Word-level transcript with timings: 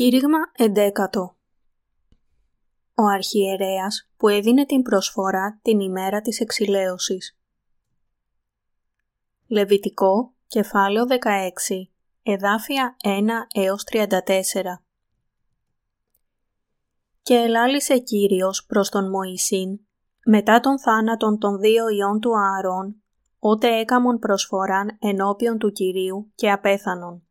Κήρυγμα 0.00 0.38
11 0.58 0.92
Ο 2.94 3.02
αρχιερέας 3.02 4.10
που 4.16 4.28
έδινε 4.28 4.64
την 4.64 4.82
προσφορά 4.82 5.58
την 5.62 5.80
ημέρα 5.80 6.20
της 6.20 6.40
εξηλαίωσης. 6.40 7.38
Λεβιτικό, 9.46 10.34
κεφάλαιο 10.46 11.04
16, 11.06 11.90
εδάφια 12.22 12.96
1 13.04 13.46
έως 13.54 13.84
34 13.84 14.82
Και 17.22 17.34
ελάλησε 17.34 17.98
Κύριος 17.98 18.64
προς 18.66 18.88
τον 18.88 19.10
Μωυσήν, 19.10 19.80
μετά 20.26 20.60
τον 20.60 20.80
θάνατον 20.80 21.38
των 21.38 21.58
δύο 21.58 21.88
ιών 21.88 22.20
του 22.20 22.30
Ααρών, 22.38 23.02
ότε 23.38 23.78
έκαμον 23.78 24.18
προσφοράν 24.18 24.96
ενώπιον 25.00 25.58
του 25.58 25.72
Κυρίου 25.72 26.32
και 26.34 26.50
απέθανον 26.50 27.24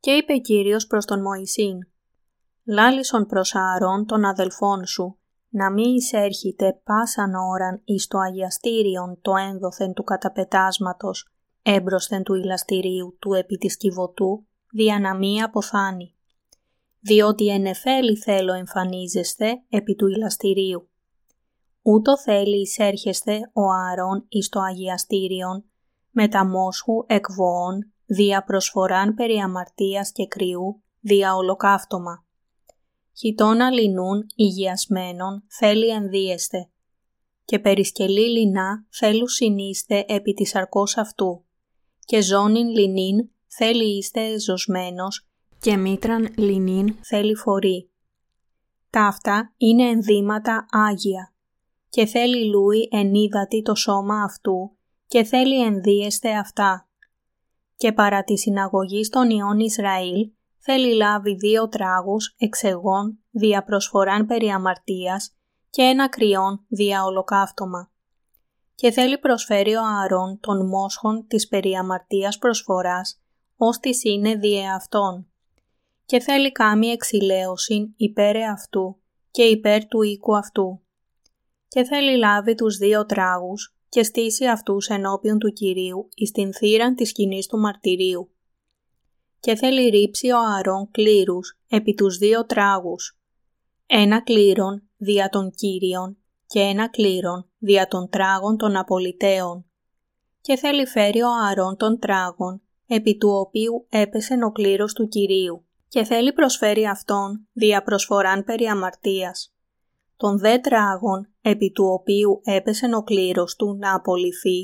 και 0.00 0.10
είπε 0.10 0.36
Κύριος 0.36 0.86
προς 0.86 1.04
τον 1.04 1.20
Μωυσήν 1.20 1.78
«Λάλησον 2.64 3.26
προς 3.26 3.54
Ααρών 3.54 4.06
των 4.06 4.24
αδελφών 4.24 4.86
σου, 4.86 5.18
να 5.48 5.72
μη 5.72 5.82
εισέρχεται 5.82 6.80
πάσαν 6.84 7.34
ώραν 7.34 7.80
εις 7.84 8.06
το 8.06 8.18
αγιαστήριον 8.18 9.18
το 9.22 9.32
ένδοθεν 9.36 9.92
του 9.92 10.02
καταπετάσματος, 10.02 11.32
έμπροσθεν 11.62 12.22
του 12.22 12.34
ηλαστηρίου 12.34 13.16
του 13.20 13.32
επί 13.32 13.56
της 13.56 13.76
κυβωτού, 13.76 14.46
δια 14.72 15.00
να 15.00 15.16
μη 15.16 15.42
αποθάνει. 15.42 16.14
Διότι 17.00 17.48
εν 17.48 17.66
εφέλη 17.66 18.16
θέλω 18.16 18.52
εμφανίζεστε 18.52 19.62
επί 19.68 19.94
του 19.94 20.06
ηλαστηρίου. 20.06 20.88
Ούτω 21.82 22.18
θέλει 22.18 22.60
εισέρχεστε 22.60 23.50
ο 23.52 23.62
Ααρών 23.62 24.26
εις 24.28 24.48
το 24.48 24.60
αγιαστήριον, 24.60 25.64
με 26.10 26.28
τα 26.28 26.46
μόσχου 26.46 27.04
εκβοών 27.06 27.92
δια 28.08 28.44
προσφοράν 28.44 29.14
περί 29.14 29.36
αμαρτίας 29.38 30.12
και 30.12 30.26
κρυού, 30.26 30.82
δια 31.00 31.34
ολοκαύτωμα. 31.34 32.24
Χιτώνα 33.18 33.70
λινούν 33.70 34.26
υγιασμένων 34.34 35.44
θέλει 35.48 35.88
ενδύεστε 35.88 36.70
και 37.44 37.58
περισκελή 37.58 38.30
λινά 38.30 38.86
θέλου 38.90 39.28
συνείστε 39.28 40.04
επί 40.08 40.32
της 40.32 40.54
αρκός 40.54 40.96
αυτού 40.96 41.44
και 42.04 42.22
ζώνην 42.22 42.68
λινίν 42.68 43.30
θέλει 43.46 43.96
είστε 43.96 44.40
ζωσμένος 44.40 45.28
και 45.60 45.76
μήτραν 45.76 46.34
λινίν 46.36 46.94
θέλει 47.00 47.34
φορεί. 47.34 47.90
Ταύτα 48.90 49.54
είναι 49.56 49.88
ενδύματα 49.88 50.66
άγια 50.70 51.32
και 51.88 52.06
θέλει 52.06 52.44
λούι 52.44 52.88
ενίδατη 52.92 53.62
το 53.62 53.74
σώμα 53.74 54.22
αυτού 54.22 54.76
και 55.06 55.24
θέλει 55.24 55.64
ενδύεστε 55.64 56.36
αυτά 56.36 56.87
και 57.78 57.92
παρά 57.92 58.24
τη 58.24 58.38
συναγωγή 58.38 59.08
των 59.08 59.30
ιών 59.30 59.58
Ισραήλ 59.58 60.30
θέλει 60.58 60.94
λάβει 60.94 61.34
δύο 61.34 61.68
τράγους 61.68 62.34
εξεγών 62.38 63.18
δια 63.30 63.64
προσφοράν 63.64 64.26
περί 64.26 64.48
αμαρτίας 64.48 65.36
και 65.70 65.82
ένα 65.82 66.08
κρυόν 66.08 66.64
δια 66.68 67.04
ολοκαύτωμα. 67.04 67.90
Και 68.74 68.90
θέλει 68.90 69.18
προσφέρει 69.18 69.74
ο 69.74 69.80
Ααρών 69.84 70.40
των 70.40 70.66
μόσχων 70.66 71.26
της 71.26 71.48
περί 71.48 71.74
αμαρτίας 71.74 72.38
προσφοράς, 72.38 73.20
ως 73.56 73.78
της 73.78 74.04
είναι 74.04 74.34
δια 74.34 74.74
αυτών. 74.74 75.26
Και 76.04 76.20
θέλει 76.20 76.52
κάμει 76.52 76.86
εξηλαίωση 76.86 77.94
υπέρ 77.96 78.36
αυτού 78.36 79.00
και 79.30 79.42
υπέρ 79.42 79.86
του 79.86 80.02
οίκου 80.02 80.36
αυτού. 80.36 80.82
Και 81.68 81.84
θέλει 81.84 82.16
λάβει 82.16 82.54
τους 82.54 82.76
δύο 82.76 83.06
τράγους 83.06 83.77
και 83.88 84.02
στήσει 84.02 84.46
αυτούς 84.46 84.86
ενώπιον 84.86 85.38
του 85.38 85.52
Κυρίου 85.52 86.08
εις 86.14 86.30
την 86.30 86.54
θύραν 86.54 86.94
της 86.94 87.08
σκηνής 87.08 87.46
του 87.46 87.58
μαρτυρίου. 87.58 88.30
Και 89.40 89.54
θέλει 89.54 89.88
ρίψει 89.88 90.30
ο 90.30 90.38
Αρών 90.58 90.90
κλήρους 90.90 91.58
επί 91.68 91.94
τους 91.94 92.16
δύο 92.18 92.46
τράγους, 92.46 93.18
ένα 93.86 94.22
κλήρον 94.22 94.82
δια 94.96 95.28
των 95.28 95.50
Κύριων 95.50 96.16
και 96.46 96.60
ένα 96.60 96.88
κλήρον 96.88 97.50
δια 97.58 97.88
των 97.88 98.08
τράγων 98.08 98.56
των 98.56 98.76
απολυτέων. 98.76 99.64
Και 100.40 100.56
θέλει 100.56 100.86
φέρει 100.86 101.20
ο 101.20 101.28
Αρών 101.50 101.76
των 101.76 101.98
τράγων, 101.98 102.62
επί 102.86 103.16
του 103.16 103.28
οποίου 103.28 103.86
έπεσε 103.88 104.34
ο 104.44 104.52
κλήρος 104.52 104.92
του 104.92 105.08
Κυρίου, 105.08 105.64
και 105.88 106.04
θέλει 106.04 106.32
προσφέρει 106.32 106.86
αυτόν 106.86 107.48
δια 107.52 107.82
προσφοράν 107.82 108.44
περί 108.44 108.64
αμαρτίας. 108.64 109.52
Τον 110.18 110.38
δε 110.38 110.58
τράγων 110.58 111.28
επί 111.40 111.70
του 111.70 111.84
οποίου 111.84 112.40
έπεσε 112.44 112.86
ο 112.96 113.02
κλήρος 113.02 113.56
του 113.56 113.76
να 113.78 113.94
απολυθεί, 113.94 114.60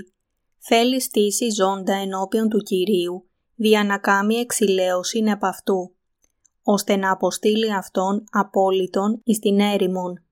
θέλει 0.58 1.00
στήσει 1.00 1.50
ζώντα 1.50 1.94
ενώπιον 1.94 2.48
του 2.48 2.58
Κυρίου, 2.58 3.28
δια 3.54 3.84
να 3.84 3.98
κάμει 3.98 4.34
εξηλαίωσιν 4.34 5.26
επ' 5.26 5.44
αυτού, 5.44 5.94
ώστε 6.62 6.96
να 6.96 7.10
αποστείλει 7.10 7.74
αυτόν 7.74 8.24
απόλυτον 8.30 9.20
εις 9.24 9.38
την 9.38 9.60
έρημον. 9.60 10.24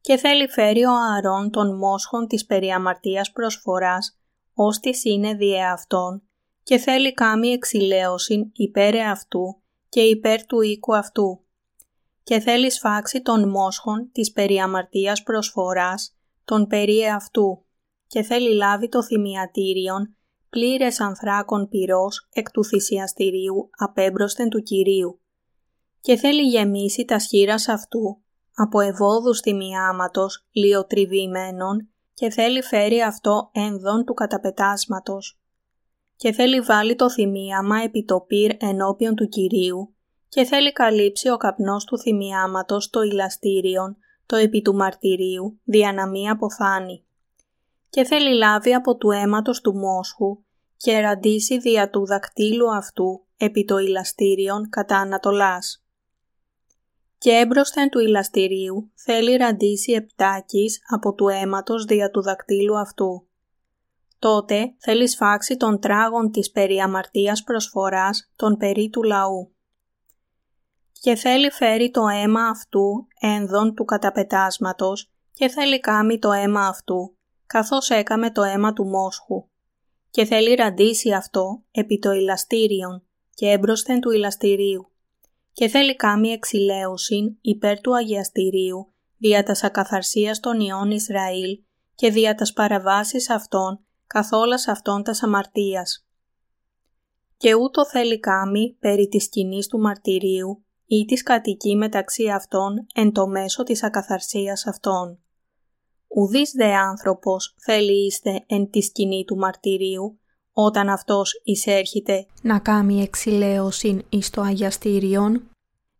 Και 0.00 0.16
θέλει 0.16 0.48
φέρει 0.48 0.84
ο 0.84 0.90
Ααρών 0.90 1.50
των 1.50 1.76
μόσχων 1.76 2.26
της 2.26 2.46
περιαμαρτίας 2.46 3.32
προσφοράς, 3.32 4.18
ως 4.54 4.80
είναι 5.02 5.34
διε 5.34 5.64
αυτόν, 5.64 6.22
και 6.62 6.76
θέλει 6.76 7.14
κάμει 7.14 7.48
εξηλαίωσιν 7.48 8.50
υπέρ 8.52 8.96
αυτού 8.96 9.62
και 9.88 10.00
υπέρ 10.00 10.46
του 10.46 10.60
οίκου 10.60 10.96
αυτού 10.96 11.44
και 12.30 12.40
θέλει 12.40 12.70
σφάξει 12.70 13.22
των 13.22 13.48
μόσχων 13.48 14.10
της 14.12 14.32
περιαμαρτίας 14.32 15.22
προσφοράς, 15.22 16.16
τον 16.44 16.66
περί 16.66 17.06
αυτού 17.06 17.64
και 18.06 18.22
θέλει 18.22 18.54
λάβει 18.54 18.88
το 18.88 19.04
θυμιατήριον 19.04 20.16
πλήρες 20.50 21.00
ανθράκων 21.00 21.68
πυρός 21.68 22.28
εκ 22.32 22.50
του 22.50 22.64
θυσιαστηρίου 22.64 23.70
απέμπροσθεν 23.78 24.48
του 24.48 24.62
Κυρίου. 24.62 25.20
Και 26.00 26.16
θέλει 26.16 26.42
γεμίσει 26.42 27.04
τα 27.04 27.18
σχήρας 27.18 27.68
αυτού 27.68 28.22
από 28.54 28.80
ευόδους 28.80 29.40
θυμιάματος 29.40 30.46
λιοτριβημένων 30.50 31.88
και 32.14 32.30
θέλει 32.30 32.62
φέρει 32.62 33.02
αυτό 33.02 33.50
ένδον 33.52 34.04
του 34.04 34.14
καταπετάσματος. 34.14 35.40
Και 36.16 36.32
θέλει 36.32 36.60
βάλει 36.60 36.94
το 36.94 37.10
θυμίαμα 37.10 37.82
επί 37.82 38.04
το 38.04 38.20
πυρ 38.20 38.50
ενώπιον 38.58 39.14
του 39.14 39.28
Κυρίου 39.28 39.94
και 40.30 40.44
θέλει 40.44 40.72
καλύψει 40.72 41.30
ο 41.30 41.36
καπνός 41.36 41.84
του 41.84 41.98
θυμιάματος 41.98 42.90
το 42.90 43.02
ηλαστήριον, 43.02 43.96
το 44.26 44.36
επί 44.36 44.62
του 44.62 44.74
μαρτυρίου, 44.74 45.60
δια 45.64 45.92
να 45.92 46.08
μη 46.08 46.28
αποθάνει. 46.28 47.04
Και 47.90 48.04
θέλει 48.04 48.34
λάβει 48.34 48.74
από 48.74 48.96
του 48.96 49.10
αίματος 49.10 49.60
του 49.60 49.74
μόσχου 49.74 50.42
και 50.76 51.00
ραντίσει 51.00 51.58
δια 51.58 51.90
του 51.90 52.06
δακτύλου 52.06 52.74
αυτού 52.74 53.24
επί 53.36 53.64
το 53.64 53.78
ηλαστήριον 53.78 54.68
κατά 54.68 54.96
Ανατολάς. 54.96 55.84
Και 57.18 57.30
έμπροσθεν 57.30 57.88
του 57.88 57.98
ηλαστηρίου 57.98 58.90
θέλει 58.94 59.36
ραντίσει 59.36 59.92
επτάκης 59.92 60.80
από 60.88 61.14
του 61.14 61.28
αίματος 61.28 61.84
δια 61.84 62.10
του 62.10 62.22
δακτύλου 62.22 62.78
αυτού. 62.78 63.26
Τότε 64.18 64.74
θέλει 64.78 65.08
σφάξει 65.08 65.56
τον 65.56 65.80
τράγον 65.80 66.30
της 66.30 66.50
περί 66.50 66.78
αμαρτίας 66.78 67.42
προσφοράς 67.42 68.32
των 68.36 68.56
περί 68.56 68.90
του 68.90 69.02
λαού 69.02 69.54
και 71.00 71.14
θέλει 71.14 71.50
φέρει 71.50 71.90
το 71.90 72.06
αίμα 72.06 72.48
αυτού 72.48 73.06
ένδον 73.20 73.74
του 73.74 73.84
καταπετάσματος 73.84 75.10
και 75.32 75.48
θέλει 75.48 75.80
κάμει 75.80 76.18
το 76.18 76.32
αίμα 76.32 76.66
αυτού, 76.66 77.16
καθώς 77.46 77.90
έκαμε 77.90 78.30
το 78.30 78.42
αίμα 78.42 78.72
του 78.72 78.84
μόσχου. 78.84 79.48
Και 80.10 80.24
θέλει 80.24 80.54
ραντίσει 80.54 81.12
αυτό 81.12 81.62
επί 81.70 81.98
το 81.98 82.12
ηλαστήριον 82.12 83.02
και 83.34 83.46
έμπροσθεν 83.46 84.00
του 84.00 84.10
ηλαστηρίου. 84.10 84.92
Και 85.52 85.68
θέλει 85.68 85.96
κάμει 85.96 86.28
εξηλαίωσιν 86.28 87.36
υπέρ 87.40 87.80
του 87.80 87.96
αγιαστηρίου 87.96 88.92
δια 89.16 89.42
τας 89.42 89.64
ακαθαρσίας 89.64 90.40
των 90.40 90.60
ιών 90.60 90.90
Ισραήλ 90.90 91.60
και 91.94 92.10
δια 92.10 92.34
τας 92.34 92.52
παραβάσεις 92.52 93.30
αυτών 93.30 93.84
καθόλας 94.06 94.68
αυτών 94.68 95.02
τας 95.02 95.22
αμαρτίας. 95.22 96.06
Και 97.36 97.54
ούτω 97.54 97.86
θέλει 97.86 98.20
κάμει 98.20 98.76
περί 98.80 99.08
της 99.08 99.24
σκηνής 99.24 99.66
του 99.66 99.78
μαρτυρίου 99.78 100.64
ή 100.92 101.04
της 101.04 101.22
κατοικεί 101.22 101.76
μεταξύ 101.76 102.28
αυτών 102.28 102.86
εν 102.94 103.12
το 103.12 103.26
μέσο 103.26 103.62
της 103.62 103.82
ακαθαρσίας 103.82 104.66
αυτών. 104.66 105.18
Ουδής 106.08 106.52
δε 106.56 106.74
άνθρωπος 106.74 107.54
θέλει 107.64 108.06
είστε 108.06 108.44
εν 108.46 108.70
τη 108.70 108.80
σκηνή 108.80 109.24
του 109.24 109.36
μαρτυρίου, 109.36 110.20
όταν 110.52 110.88
αυτός 110.88 111.40
εισέρχεται 111.44 112.26
να 112.42 112.58
κάνει 112.58 113.02
εξηλαίωσιν 113.02 114.02
εις 114.08 114.30
το 114.30 114.40
αγιαστήριον, 114.40 115.50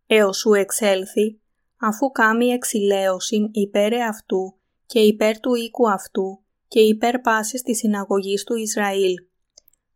έως 0.07 0.39
σου 0.39 0.53
εξέλθει, 0.53 1.41
αφού 1.77 2.11
κάνει 2.11 2.47
εξηλαίωσιν 2.47 3.49
υπέρ 3.53 3.95
αυτού 3.95 4.59
και 4.87 5.01
υπέρ 5.01 5.41
του 5.41 5.55
οίκου 5.55 5.91
αυτού 5.91 6.45
και 6.69 6.81
υπέρ 6.81 7.19
πάσης 7.19 7.63
της 7.63 7.79
συναγωγής 7.79 8.45
του 8.45 8.55
Ισραήλ. 8.55 9.15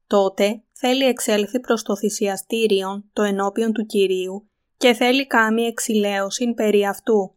Τότε 0.06 0.62
θέλει 0.72 1.04
εξέλθει 1.04 1.60
προς 1.60 1.82
το 1.82 1.96
θυσιαστήριον 1.96 3.10
το 3.12 3.22
ενώπιον 3.22 3.72
του 3.72 3.86
Κυρίου 3.86 4.48
και 4.84 4.94
θέλει 4.94 5.26
κάμει 5.26 5.62
εξηλαίωσιν 5.62 6.54
περί 6.54 6.86
αυτού. 6.86 7.34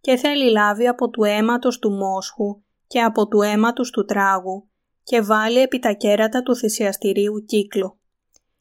Και 0.00 0.16
θέλει 0.16 0.50
λάβει 0.50 0.88
από 0.88 1.10
του 1.10 1.24
αίματος 1.24 1.78
του 1.78 1.90
μόσχου 1.90 2.62
και 2.86 3.00
από 3.00 3.28
του 3.28 3.42
αίματος 3.42 3.90
του 3.90 4.04
τράγου 4.04 4.68
και 5.02 5.20
βάλει 5.20 5.58
επί 5.58 5.78
τα 5.78 5.92
κέρατα 5.92 6.42
του 6.42 6.56
θυσιαστηρίου 6.56 7.44
κύκλο 7.44 7.98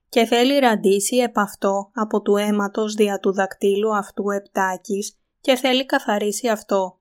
και 0.10 0.25
θέλει 0.25 0.60
ραντίσει 0.60 1.15
επ' 1.15 1.39
αυτό 1.39 1.92
από 1.94 2.21
του 2.21 2.36
αίματος 2.36 2.94
δια 2.94 3.19
του 3.19 3.33
δακτύλου 3.33 3.95
αυτού 3.95 4.30
επτάκης 4.30 5.19
και 5.42 5.56
θέλει 5.56 5.86
καθαρίσει 5.86 6.48
αυτό. 6.48 7.00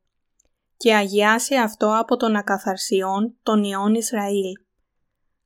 Και 0.77 0.95
αγιάσει 0.95 1.55
αυτό 1.55 1.99
από 1.99 2.17
τον 2.17 2.37
ακαθαρσιών 2.37 3.37
των 3.43 3.63
ιών 3.65 3.95
Ισραήλ. 3.95 4.53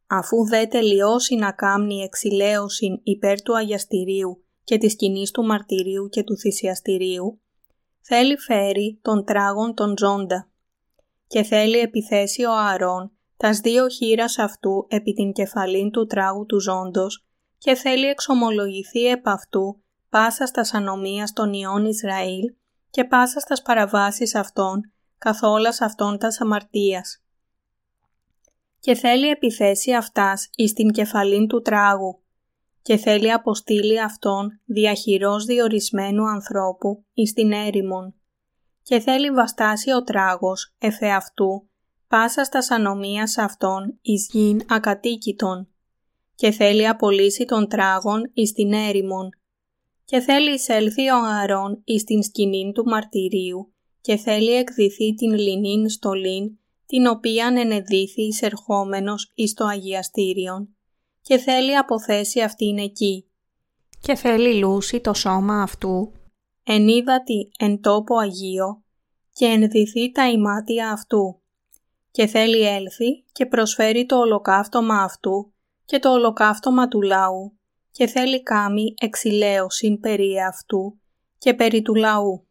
Αφού 0.07 0.47
δε 0.49 0.67
τελειώσει 0.67 1.35
να 1.35 1.53
κάμνει 1.53 2.03
εξηλαίωσιν 2.03 3.01
υπέρ 3.03 3.43
του 3.43 3.57
αγιαστηρίου 3.57 4.46
και 4.67 4.79
της 4.79 4.93
σκηνής 4.93 5.31
του 5.31 5.45
μαρτυρίου 5.45 6.09
και 6.09 6.23
του 6.23 6.37
θυσιαστηρίου, 6.37 7.41
θέλει 8.01 8.39
φέρει 8.39 8.99
τον 9.03 9.25
τράγον 9.25 9.75
τον 9.75 9.95
ζώντα 9.99 10.51
και 11.27 11.43
θέλει 11.43 11.79
επιθέσει 11.79 12.45
ο 12.45 12.53
Ααρών 12.53 13.11
τας 13.37 13.59
δύο 13.59 13.89
χείρας 13.89 14.39
αυτού 14.39 14.87
επί 14.89 15.13
την 15.13 15.33
κεφαλήν 15.33 15.91
του 15.91 16.07
τράγου 16.07 16.47
του 16.47 16.61
ζώντος 16.61 17.27
και 17.59 17.75
θέλει 17.75 18.07
εξομολογηθεί 18.07 19.07
επ' 19.07 19.29
αυτού 19.29 19.83
πάσα 20.11 20.47
στας 20.47 20.75
ανομίας 20.75 21.33
των 21.33 21.53
ιών 21.53 21.85
Ισραήλ 21.85 22.55
και 22.91 23.05
πάσα 23.05 23.41
στας 23.41 23.63
παραβάσεις 23.63 24.35
αυτών 24.35 24.93
καθόλας 25.19 25.81
αυτών 25.81 26.19
τας 26.19 26.41
αμαρτίας. 26.41 27.25
Και 28.81 28.95
θέλει 28.95 29.29
επιθέσει 29.29 29.93
αυτάς 29.93 30.49
εις 30.57 30.73
την 30.73 30.91
κεφαλήν 30.91 31.47
του 31.47 31.63
τράγου 31.63 32.21
και 32.87 32.97
θέλει 32.97 33.33
αποστείλει 33.33 34.03
αυτόν 34.03 34.61
διαχειρός 34.65 35.45
διορισμένου 35.45 36.29
ανθρώπου 36.29 37.05
εις 37.13 37.33
την 37.33 37.53
έρημον. 37.53 38.15
Και 38.83 39.01
θέλει 39.01 39.31
βαστάσει 39.31 39.93
ο 39.93 40.03
τράγος 40.03 40.75
εφε 40.79 41.11
αυτού 41.11 41.69
πάσα 42.09 42.45
στα 42.45 42.75
ανομίας 42.75 43.39
αυτών 43.39 43.99
εις 44.03 44.29
γην 44.33 44.61
ακατοίκητον. 44.69 45.69
Και 46.35 46.51
θέλει 46.51 46.89
απολύσει 46.89 47.45
τον 47.45 47.69
τράγον 47.69 48.31
εις 48.35 48.53
την 48.53 48.73
έρημον. 48.73 49.29
Και 50.05 50.21
θέλει 50.21 50.53
εισέλθει 50.55 51.09
ο 51.09 51.17
Ααρών 51.17 51.83
εις 51.85 52.05
την 52.05 52.23
σκηνήν 52.23 52.73
του 52.73 52.85
μαρτυρίου 52.85 53.75
και 54.01 54.17
θέλει 54.17 54.53
εκδηθεί 54.53 55.15
την 55.15 55.33
λινήν 55.33 55.89
στολήν 55.89 56.59
την 56.87 57.07
οποίαν 57.07 57.57
ενεδίθη 57.57 58.23
εισερχόμενος 58.23 59.33
εις 59.35 59.55
το 59.55 59.65
Αγιαστήριον 59.65 60.76
και 61.27 61.39
θέλει 61.39 61.77
αποθέσει 61.77 62.41
αυτήν 62.41 62.79
εκεί. 62.79 63.31
Και 64.01 64.15
θέλει 64.15 64.59
λούσει 64.59 65.01
το 65.01 65.15
σώμα 65.15 65.63
αυτού 65.63 66.13
ενίδατη 66.63 67.51
εν 67.59 67.81
τόπο 67.81 68.19
Αγίο 68.19 68.83
και 69.33 69.47
ενδυθεί 69.47 70.13
τα 70.13 70.31
ημάτια 70.31 70.91
αυτού 70.91 71.41
και 72.11 72.27
θέλει 72.27 72.61
έλθει 72.61 73.25
και 73.33 73.47
προσφέρει 73.47 74.07
το 74.07 74.17
ολοκαύτωμα 74.17 75.03
αυτού 75.03 75.53
και 75.85 75.99
το 75.99 76.11
ολοκαύτωμα 76.11 76.89
του 76.89 77.03
λαού 77.03 77.59
και 77.91 78.07
θέλει 78.07 78.43
κάμει 78.43 78.95
εξηλαίωσιν 79.01 80.01
περί 80.01 80.41
αυτού 80.49 81.01
και 81.39 81.55
περί 81.55 81.83
του 81.83 81.95
λαού. 81.95 82.47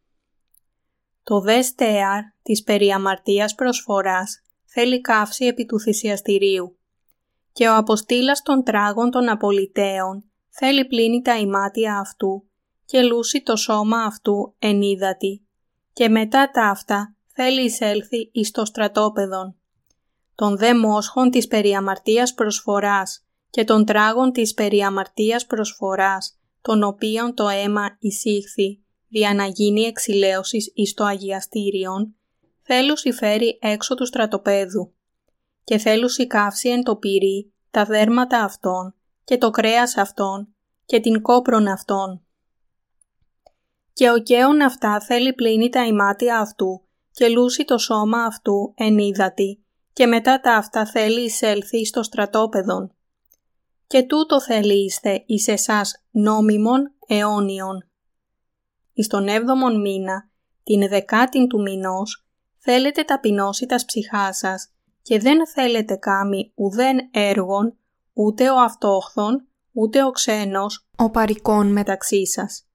Το 1.23 1.39
δες 1.39 1.65
στέαρ 1.65 2.23
της 2.41 2.63
περί 2.63 2.91
αμαρτίας 2.91 3.55
προσφοράς 3.55 4.41
θέλει 4.65 5.01
καύση 5.01 5.45
επί 5.45 5.65
του 5.65 5.79
θυσιαστηρίου 5.79 6.77
και 7.55 7.67
ο 7.67 7.75
αποστήλας 7.75 8.41
των 8.41 8.63
τράγων 8.63 9.09
των 9.11 9.29
απολυτέων 9.29 10.23
θέλει 10.49 10.85
πλύνει 10.85 11.21
τα 11.21 11.37
ημάτια 11.37 11.97
αυτού 11.99 12.49
και 12.85 13.01
λούσει 13.01 13.43
το 13.43 13.55
σώμα 13.55 14.03
αυτού 14.03 14.55
ενίδατη 14.59 15.47
και 15.93 16.09
μετά 16.09 16.51
τα 16.51 16.69
αυτά 16.69 17.15
θέλει 17.33 17.63
εισέλθει 17.63 18.29
εις 18.31 18.51
το 18.51 18.65
στρατόπεδον. 18.65 19.55
Τον 20.35 20.57
δε 20.57 20.75
μόσχον 20.75 21.29
της 21.29 21.47
περιαμαρτίας 21.47 22.33
προσφοράς 22.33 23.25
και 23.49 23.63
των 23.63 23.85
τράγων 23.85 24.31
της 24.31 24.53
περιαμαρτίας 24.53 25.45
προσφοράς, 25.45 26.39
τον 26.61 26.83
οποίον 26.83 27.33
το 27.33 27.47
αίμα 27.47 27.97
εισήχθη, 27.99 28.83
δια 29.07 29.33
να 29.33 29.45
γίνει 29.45 29.81
εξηλαίωσης 29.81 30.71
εις 30.75 30.93
το 30.93 31.03
Αγιαστήριον, 31.03 32.15
θέλουν 32.61 32.95
φέρει 33.17 33.59
έξω 33.61 33.95
του 33.95 34.05
στρατοπέδου 34.05 34.94
και 35.65 35.77
θέλουν 35.77 36.09
καύση 36.27 36.69
εν 36.69 36.83
το 36.83 36.95
πυρί 36.95 37.53
τα 37.71 37.85
δέρματα 37.85 38.43
αυτών 38.43 38.95
και 39.23 39.37
το 39.37 39.49
κρέας 39.49 39.97
αυτών 39.97 40.55
και 40.85 40.99
την 40.99 41.21
κόπρον 41.21 41.67
αυτών 41.67 42.25
και 43.95 44.11
ο 44.11 44.17
καίον 44.17 44.61
αυτά 44.61 44.99
θέλει 44.99 45.33
πλύνει 45.33 45.69
τα 45.69 45.85
ημάτια 45.85 46.39
αυτού 46.39 46.81
και 47.11 47.29
λούσει 47.29 47.65
το 47.65 47.77
σώμα 47.77 48.23
αυτού 48.23 48.73
εν 48.75 48.97
ύδατη 48.97 49.65
και 49.93 50.05
μετά 50.05 50.39
τα 50.39 50.55
αυτά 50.55 50.85
θέλει 50.85 51.21
εισέλθει 51.21 51.85
στο 51.85 52.03
στρατόπεδον. 52.03 52.95
Και 53.87 54.03
τούτο 54.03 54.41
θέλει 54.41 54.85
είστε 54.85 55.23
εις 55.25 55.47
εσάς 55.47 56.03
νόμιμον 56.11 56.93
αιώνιον. 57.07 57.89
Εις 58.93 59.07
τον 59.07 59.27
έβδομον 59.27 59.81
μήνα, 59.81 60.29
την 60.63 60.87
δεκάτην 60.87 61.47
του 61.47 61.61
μηνός, 61.61 62.25
θέλετε 62.57 63.03
ταπεινώσει 63.03 63.65
τας 63.65 63.85
ψυχάς 63.85 64.37
σας 64.37 64.74
και 65.05 65.19
δεν 65.19 65.47
θέλετε 65.47 65.95
κάμει 65.95 66.51
ουδέν 66.55 66.97
έργων, 67.11 67.77
ούτε 68.13 68.49
ο 68.49 68.59
αυτόχθον, 68.59 69.47
ούτε 69.71 70.03
ο 70.03 70.11
ξένος, 70.11 70.87
ο 70.97 71.09
παρικών 71.09 71.71
μεταξύ 71.71 72.27
σας 72.27 72.65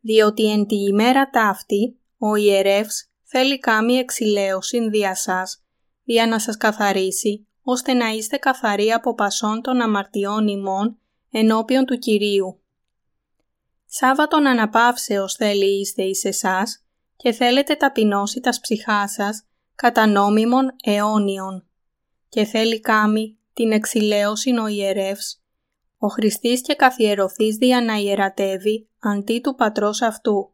διότι 0.00 0.50
εν 0.50 0.66
τη 0.66 0.76
ημέρα 0.76 1.30
ταύτη 1.30 1.98
ο 2.18 2.34
ιερεύς 2.34 3.10
θέλει 3.22 3.58
κάμει 3.58 3.94
εξηλαίωσιν 3.94 4.90
δια 4.90 5.14
σας, 5.14 5.62
για 6.02 6.26
να 6.26 6.38
σας 6.38 6.56
καθαρίσει, 6.56 7.46
ώστε 7.62 7.92
να 7.92 8.08
είστε 8.08 8.36
καθαροί 8.36 8.92
από 8.92 9.14
πασών 9.14 9.62
των 9.62 9.80
αμαρτιών 9.80 10.48
ημών 10.48 10.98
ενώπιον 11.30 11.84
του 11.84 11.98
Κυρίου. 11.98 12.62
Σάββατον 13.86 14.46
αναπαύσεως 14.46 15.34
θέλει 15.34 15.80
είστε 15.80 16.02
εις 16.02 16.24
εσάς 16.24 16.84
και 17.16 17.32
θέλετε 17.32 17.74
ταπεινώσει 17.74 18.40
τας 18.40 18.60
ψυχάς 18.60 19.12
σας 19.12 19.46
κατά 19.82 20.06
νόμιμων 20.06 20.76
αιώνιων 20.84 21.66
και 22.28 22.44
θέλει 22.44 22.80
κάμει 22.80 23.38
την 23.52 23.72
εξηλαίωσιν 23.72 24.58
ο 24.58 24.66
ιερεύς 24.66 25.42
ο 25.98 26.08
Χριστής 26.08 26.60
και 26.60 26.74
καθιερωθείς 26.74 27.56
δια 27.56 27.82
να 27.82 27.94
ιερατεύει 27.94 28.88
αντί 28.98 29.40
του 29.40 29.54
πατρός 29.54 30.02
αυτού 30.02 30.52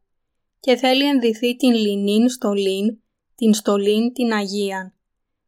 και 0.61 0.77
θέλει 0.77 1.09
ενδυθεί 1.09 1.57
την 1.57 1.75
λινήν 1.75 2.29
στολήν, 2.29 2.99
την 3.35 3.55
στολήν 3.55 4.13
την 4.13 4.33
Αγίαν 4.33 4.95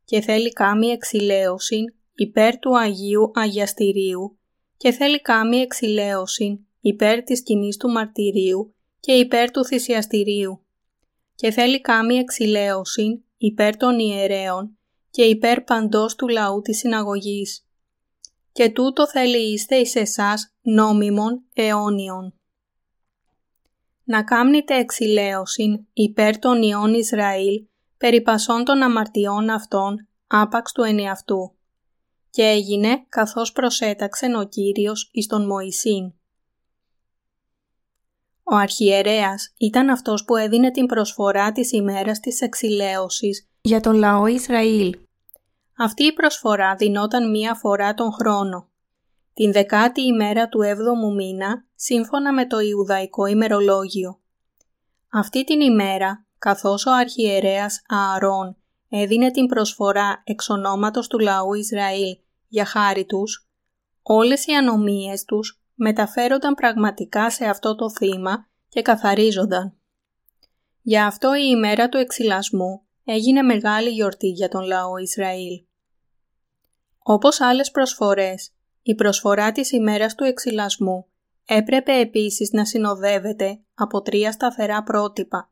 και 0.05 0.20
θέλει 0.20 0.52
κάμει 0.52 0.87
εξηλαίωσιν 0.87 1.85
υπέρ 2.14 2.59
του 2.59 2.78
Αγίου 2.78 3.30
Αγιαστηρίου 3.35 4.38
και 4.76 4.90
θέλει 4.90 5.21
κάμει 5.21 5.56
εξηλαίωσιν 5.56 6.59
υπέρ 6.80 7.23
της 7.23 7.38
σκηνή 7.38 7.76
του 7.78 7.88
μαρτυρίου 7.88 8.75
και 9.00 9.12
υπέρ 9.12 9.50
του 9.50 9.64
θυσιαστηρίου 9.64 10.61
και 11.35 11.50
θέλει 11.50 11.80
κάμει 11.80 12.14
εξηλαίωσιν 12.14 13.25
υπέρ 13.37 13.76
των 13.76 13.99
ιερέων 13.99 14.78
και 15.11 15.23
υπέρ 15.23 15.61
παντός 15.61 16.14
του 16.14 16.28
λαού 16.28 16.61
της 16.61 16.78
συναγωγής 16.78 17.66
και 18.57 18.71
τούτο 18.71 19.09
θέλει 19.09 19.52
είστε 19.52 19.76
εις 19.76 19.95
εσάς 19.95 20.55
νόμιμον 20.62 21.45
αιώνιον. 21.55 22.35
Να 24.05 24.25
κάμνετε 24.25 24.76
εξηλαίωσιν 24.76 25.87
υπέρ 25.93 26.38
των 26.38 26.62
ιών 26.62 26.95
Ισραήλ 26.95 27.66
περί 27.97 28.23
πασών 28.23 28.64
των 28.64 28.83
αμαρτιών 28.83 29.50
αυτών 29.50 30.09
άπαξ 30.26 30.73
του 30.73 30.83
ενιαυτού. 30.83 31.57
Και 32.31 32.43
έγινε 32.43 33.07
καθώς 33.09 33.52
προσέταξεν 33.52 34.35
ο 34.35 34.45
Κύριος 34.45 35.09
εις 35.12 35.26
τον 35.26 35.47
Μωυσήν. 35.47 36.12
Ο 38.50 38.55
αρχιερέας 38.55 39.53
ήταν 39.59 39.88
αυτός 39.88 40.25
που 40.25 40.37
έδινε 40.37 40.71
την 40.71 40.87
προσφορά 40.87 41.53
της 41.53 41.73
ημέρας 41.73 42.21
της 42.21 42.41
εξηλαίωσης 42.41 43.49
για 43.61 43.81
τον 43.81 43.95
λαό 43.95 44.26
Ισραήλ 44.26 44.97
αυτή 45.79 46.05
η 46.05 46.12
προσφορά 46.12 46.75
δινόταν 46.75 47.31
μία 47.31 47.55
φορά 47.55 47.95
τον 47.95 48.12
χρόνο. 48.12 48.69
Την 49.35 49.53
δεκάτη 49.53 50.00
ημέρα 50.00 50.49
του 50.49 50.62
έβδομου 50.62 51.15
μήνα, 51.15 51.65
σύμφωνα 51.75 52.33
με 52.33 52.47
το 52.47 52.59
Ιουδαϊκό 52.59 53.26
ημερολόγιο. 53.26 54.21
Αυτή 55.12 55.45
την 55.45 55.61
ημέρα, 55.61 56.26
καθώς 56.38 56.87
ο 56.87 56.93
αρχιερέας 56.93 57.83
Ααρών 57.88 58.57
έδινε 58.88 59.31
την 59.31 59.47
προσφορά 59.47 60.23
εξ 60.25 60.49
ονόματος 60.49 61.07
του 61.07 61.19
λαού 61.19 61.55
Ισραήλ 61.55 62.19
για 62.49 62.65
χάρη 62.65 63.05
τους, 63.05 63.49
όλες 64.03 64.47
οι 64.47 64.53
ανομίες 64.53 65.25
τους 65.25 65.61
μεταφέρονταν 65.76 66.54
πραγματικά 66.54 67.30
σε 67.30 67.45
αυτό 67.45 67.75
το 67.75 67.90
θύμα 67.90 68.49
και 68.68 68.83
καθαρίζονταν. 68.83 69.76
Για 70.83 71.06
αυτό 71.06 71.35
η 71.35 71.47
ημέρα 71.50 71.88
του 71.88 71.97
εξυλασμού 71.97 72.83
έγινε 73.04 73.42
μεγάλη 73.42 73.90
γιορτή 73.90 74.28
για 74.28 74.49
τον 74.49 74.62
λαό 74.62 74.97
Ισραήλ. 74.97 75.64
Όπως 76.99 77.40
άλλες 77.40 77.71
προσφορές, 77.71 78.50
η 78.83 78.95
προσφορά 78.95 79.52
της 79.52 79.73
ημέρας 79.73 80.14
του 80.14 80.25
εξυλασμού 80.25 81.06
έπρεπε 81.45 81.92
επίσης 81.92 82.52
να 82.52 82.64
συνοδεύεται 82.64 83.61
από 83.75 84.02
τρία 84.02 84.33
σταθερά 84.33 84.83
πρότυπα. 84.83 85.50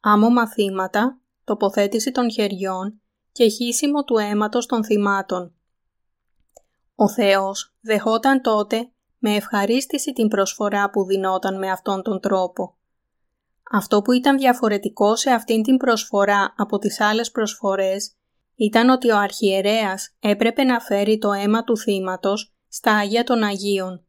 Άμμο 0.00 0.30
μαθήματα, 0.30 1.20
τοποθέτηση 1.44 2.10
των 2.10 2.30
χεριών 2.30 3.00
και 3.32 3.48
χύσιμο 3.48 4.04
του 4.04 4.18
αίματος 4.18 4.66
των 4.66 4.84
θυμάτων. 4.84 5.54
Ο 6.94 7.08
Θεός 7.08 7.74
δεχόταν 7.80 8.42
τότε 8.42 8.92
με 9.22 9.34
ευχαρίστηση 9.34 10.12
την 10.12 10.28
προσφορά 10.28 10.90
που 10.90 11.04
δινόταν 11.04 11.58
με 11.58 11.70
αυτόν 11.70 12.02
τον 12.02 12.20
τρόπο. 12.20 12.76
Αυτό 13.72 14.02
που 14.02 14.12
ήταν 14.12 14.36
διαφορετικό 14.36 15.16
σε 15.16 15.30
αυτήν 15.30 15.62
την 15.62 15.76
προσφορά 15.76 16.54
από 16.56 16.78
τις 16.78 17.00
άλλες 17.00 17.30
προσφορές 17.30 18.12
ήταν 18.54 18.88
ότι 18.88 19.10
ο 19.10 19.18
αρχιερέας 19.18 20.14
έπρεπε 20.20 20.64
να 20.64 20.80
φέρει 20.80 21.18
το 21.18 21.32
αίμα 21.32 21.64
του 21.64 21.76
θύματος 21.76 22.54
στα 22.68 22.92
Άγια 22.92 23.24
των 23.24 23.42
Αγίων. 23.42 24.04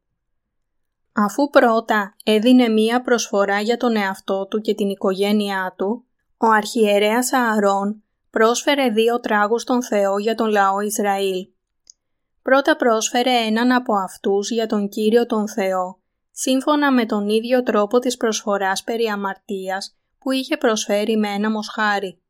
Αφού 1.13 1.49
πρώτα 1.49 2.15
έδινε 2.23 2.67
μία 2.67 3.01
προσφορά 3.01 3.59
για 3.59 3.77
τον 3.77 3.95
εαυτό 3.95 4.47
του 4.47 4.61
και 4.61 4.75
την 4.75 4.89
οικογένειά 4.89 5.73
του, 5.77 6.05
ο 6.37 6.47
αρχιερέας 6.47 7.33
Ααρών 7.33 8.03
πρόσφερε 8.29 8.89
δύο 8.89 9.19
τράγους 9.19 9.61
στον 9.61 9.83
Θεό 9.83 10.17
για 10.17 10.35
τον 10.35 10.49
λαό 10.49 10.79
Ισραήλ. 10.79 11.52
Πρώτα 12.43 12.75
πρόσφερε 12.75 13.31
έναν 13.31 13.71
από 13.71 13.93
αυτούς 13.93 14.51
για 14.51 14.67
τον 14.67 14.89
Κύριο 14.89 15.25
τον 15.25 15.49
Θεό, 15.49 16.01
σύμφωνα 16.31 16.91
με 16.91 17.05
τον 17.05 17.29
ίδιο 17.29 17.63
τρόπο 17.63 17.99
της 17.99 18.17
προσφοράς 18.17 18.83
περί 18.83 19.05
αμαρτίας 19.05 19.97
που 20.19 20.31
είχε 20.31 20.57
προσφέρει 20.57 21.17
με 21.17 21.27
ένα 21.27 21.51
μοσχάρι. 21.51 22.21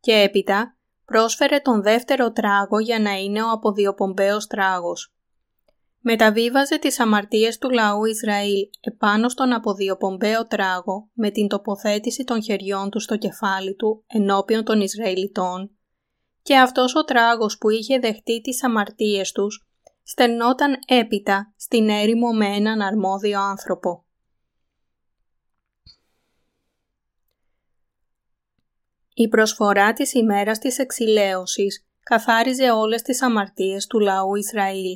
Και 0.00 0.12
έπειτα 0.12 0.76
πρόσφερε 1.04 1.58
τον 1.58 1.82
δεύτερο 1.82 2.32
τράγο 2.32 2.78
για 2.78 2.98
να 2.98 3.12
είναι 3.12 3.42
ο 3.42 3.50
αποδιοπομπαίος 3.50 4.46
τράγος 4.46 5.16
μεταβίβαζε 6.08 6.78
τις 6.78 7.00
αμαρτίες 7.00 7.58
του 7.58 7.70
λαού 7.70 8.04
Ισραήλ 8.04 8.68
επάνω 8.80 9.28
στον 9.28 9.52
αποδιοπομπαίο 9.52 10.46
τράγο 10.46 11.08
με 11.12 11.30
την 11.30 11.48
τοποθέτηση 11.48 12.24
των 12.24 12.42
χεριών 12.42 12.90
του 12.90 13.00
στο 13.00 13.16
κεφάλι 13.16 13.74
του 13.74 14.04
ενώπιον 14.06 14.64
των 14.64 14.80
Ισραηλιτών 14.80 15.70
και 16.46 16.58
αυτός 16.58 16.94
ο 16.94 17.04
τράγος 17.04 17.58
που 17.58 17.70
είχε 17.70 17.98
δεχτεί 17.98 18.40
τις 18.40 18.64
αμαρτίες 18.64 19.32
τους 19.32 19.66
στενόταν 20.02 20.78
έπειτα 20.86 21.52
στην 21.56 21.88
έρημο 21.88 22.32
με 22.32 22.46
έναν 22.46 22.80
αρμόδιο 22.80 23.40
άνθρωπο. 23.40 24.04
Η 29.14 29.28
προσφορά 29.28 29.92
της 29.92 30.12
ημέρας 30.14 30.58
της 30.58 30.78
εξηλαίωσης 30.78 31.86
καθάριζε 32.00 32.70
όλες 32.70 33.02
τις 33.02 33.22
αμαρτίες 33.22 33.86
του 33.86 33.98
λαού 33.98 34.34
Ισραήλ. 34.34 34.94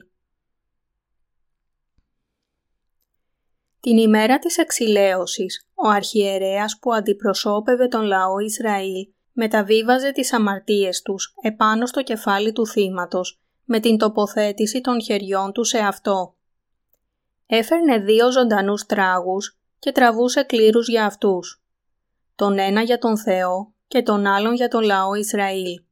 Την 3.80 3.96
ημέρα 3.96 4.38
της 4.38 4.58
εξηλαίωσης, 4.58 5.68
ο 5.74 5.88
αρχιερέας 5.88 6.78
που 6.80 6.94
αντιπροσώπευε 6.94 7.88
τον 7.88 8.02
λαό 8.02 8.38
Ισραήλ 8.38 9.08
μεταβίβαζε 9.40 10.12
τις 10.12 10.32
αμαρτίες 10.32 11.02
τους 11.02 11.34
επάνω 11.42 11.86
στο 11.86 12.02
κεφάλι 12.02 12.52
του 12.52 12.66
θύματος 12.66 13.40
με 13.64 13.80
την 13.80 13.98
τοποθέτηση 13.98 14.80
των 14.80 15.02
χεριών 15.02 15.52
του 15.52 15.64
σε 15.64 15.78
αυτό. 15.78 16.36
Έφερνε 17.46 17.98
δύο 17.98 18.32
ζωντανούς 18.32 18.86
τράγους 18.86 19.58
και 19.78 19.92
τραβούσε 19.92 20.42
κλήρους 20.42 20.88
για 20.88 21.04
αυτούς. 21.04 21.62
Τον 22.34 22.58
ένα 22.58 22.82
για 22.82 22.98
τον 22.98 23.18
Θεό 23.18 23.74
και 23.86 24.02
τον 24.02 24.26
άλλον 24.26 24.54
για 24.54 24.68
τον 24.68 24.82
λαό 24.82 25.14
Ισραήλ. 25.14 25.82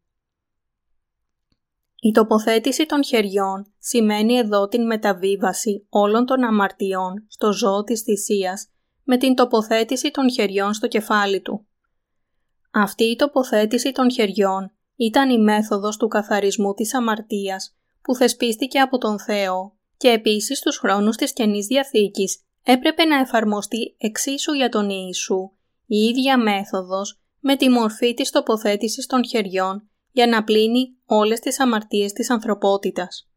Η 2.01 2.11
τοποθέτηση 2.13 2.87
των 2.87 3.05
χεριών 3.05 3.73
σημαίνει 3.79 4.35
εδώ 4.35 4.69
την 4.69 4.87
μεταβίβαση 4.87 5.87
όλων 5.89 6.27
των 6.27 6.45
αμαρτιών 6.45 7.27
στο 7.29 7.53
ζώο 7.53 7.85
της 7.85 8.03
θυσίας 8.03 8.69
με 9.03 9.17
την 9.17 9.35
τοποθέτηση 9.35 10.11
των 10.11 10.31
χεριών 10.31 10.73
στο 10.73 10.89
κεφάλι 10.89 11.41
του. 11.41 11.68
Αυτή 12.71 13.05
η 13.05 13.17
τοποθέτηση 13.17 13.93
των 13.93 14.11
χεριών 14.11 14.73
ήταν 14.97 15.31
η 15.31 15.39
μέθοδος 15.39 15.97
του 15.97 16.09
καθαρισμού 16.09 16.75
της 16.75 16.95
αμαρτίας 16.95 17.77
που 18.03 18.15
θεσπίστηκε 18.15 18.79
από 18.79 18.99
τον 18.99 19.21
Θεό 19.21 19.77
και 19.97 20.09
επίσης 20.09 20.59
στους 20.59 20.79
χρόνους 20.79 21.17
της 21.17 21.33
Καινής 21.33 21.67
Διαθήκης 21.67 22.41
έπρεπε 22.63 23.05
να 23.05 23.19
εφαρμοστεί 23.19 23.95
εξίσου 23.99 24.53
για 24.53 24.69
τον 24.69 24.91
Ιησού 24.91 25.51
η 25.87 25.97
ίδια 25.97 26.39
μέθοδος 26.39 27.21
με 27.41 27.57
τη 27.57 27.69
μορφή 27.69 28.15
της 28.15 28.31
τοποθέτησης 28.31 29.07
των 29.07 29.27
χεριών 29.27 29.91
για 30.11 30.27
να 30.27 30.45
πλύνει 30.45 30.97
όλες 31.05 31.41
τις 31.41 31.61
αμαρτίες 31.61 32.13
της 32.13 32.31
ανθρωπότητας. 32.31 33.31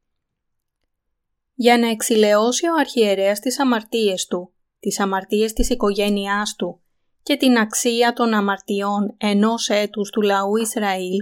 Για 1.53 1.77
να 1.77 1.89
εξηλαιώσει 1.89 2.67
ο 2.67 2.73
αρχιερέας 2.79 3.39
τις 3.39 3.59
αμαρτίες 3.59 4.25
του, 4.25 4.53
τις 4.79 4.99
αμαρτίες 4.99 5.53
της 5.53 5.69
οικογένειάς 5.69 6.55
του 6.55 6.81
και 7.23 7.35
την 7.35 7.57
αξία 7.57 8.13
των 8.13 8.33
αμαρτιών 8.33 9.15
ενός 9.17 9.69
έτους 9.69 10.09
του 10.09 10.21
λαού 10.21 10.55
Ισραήλ, 10.55 11.17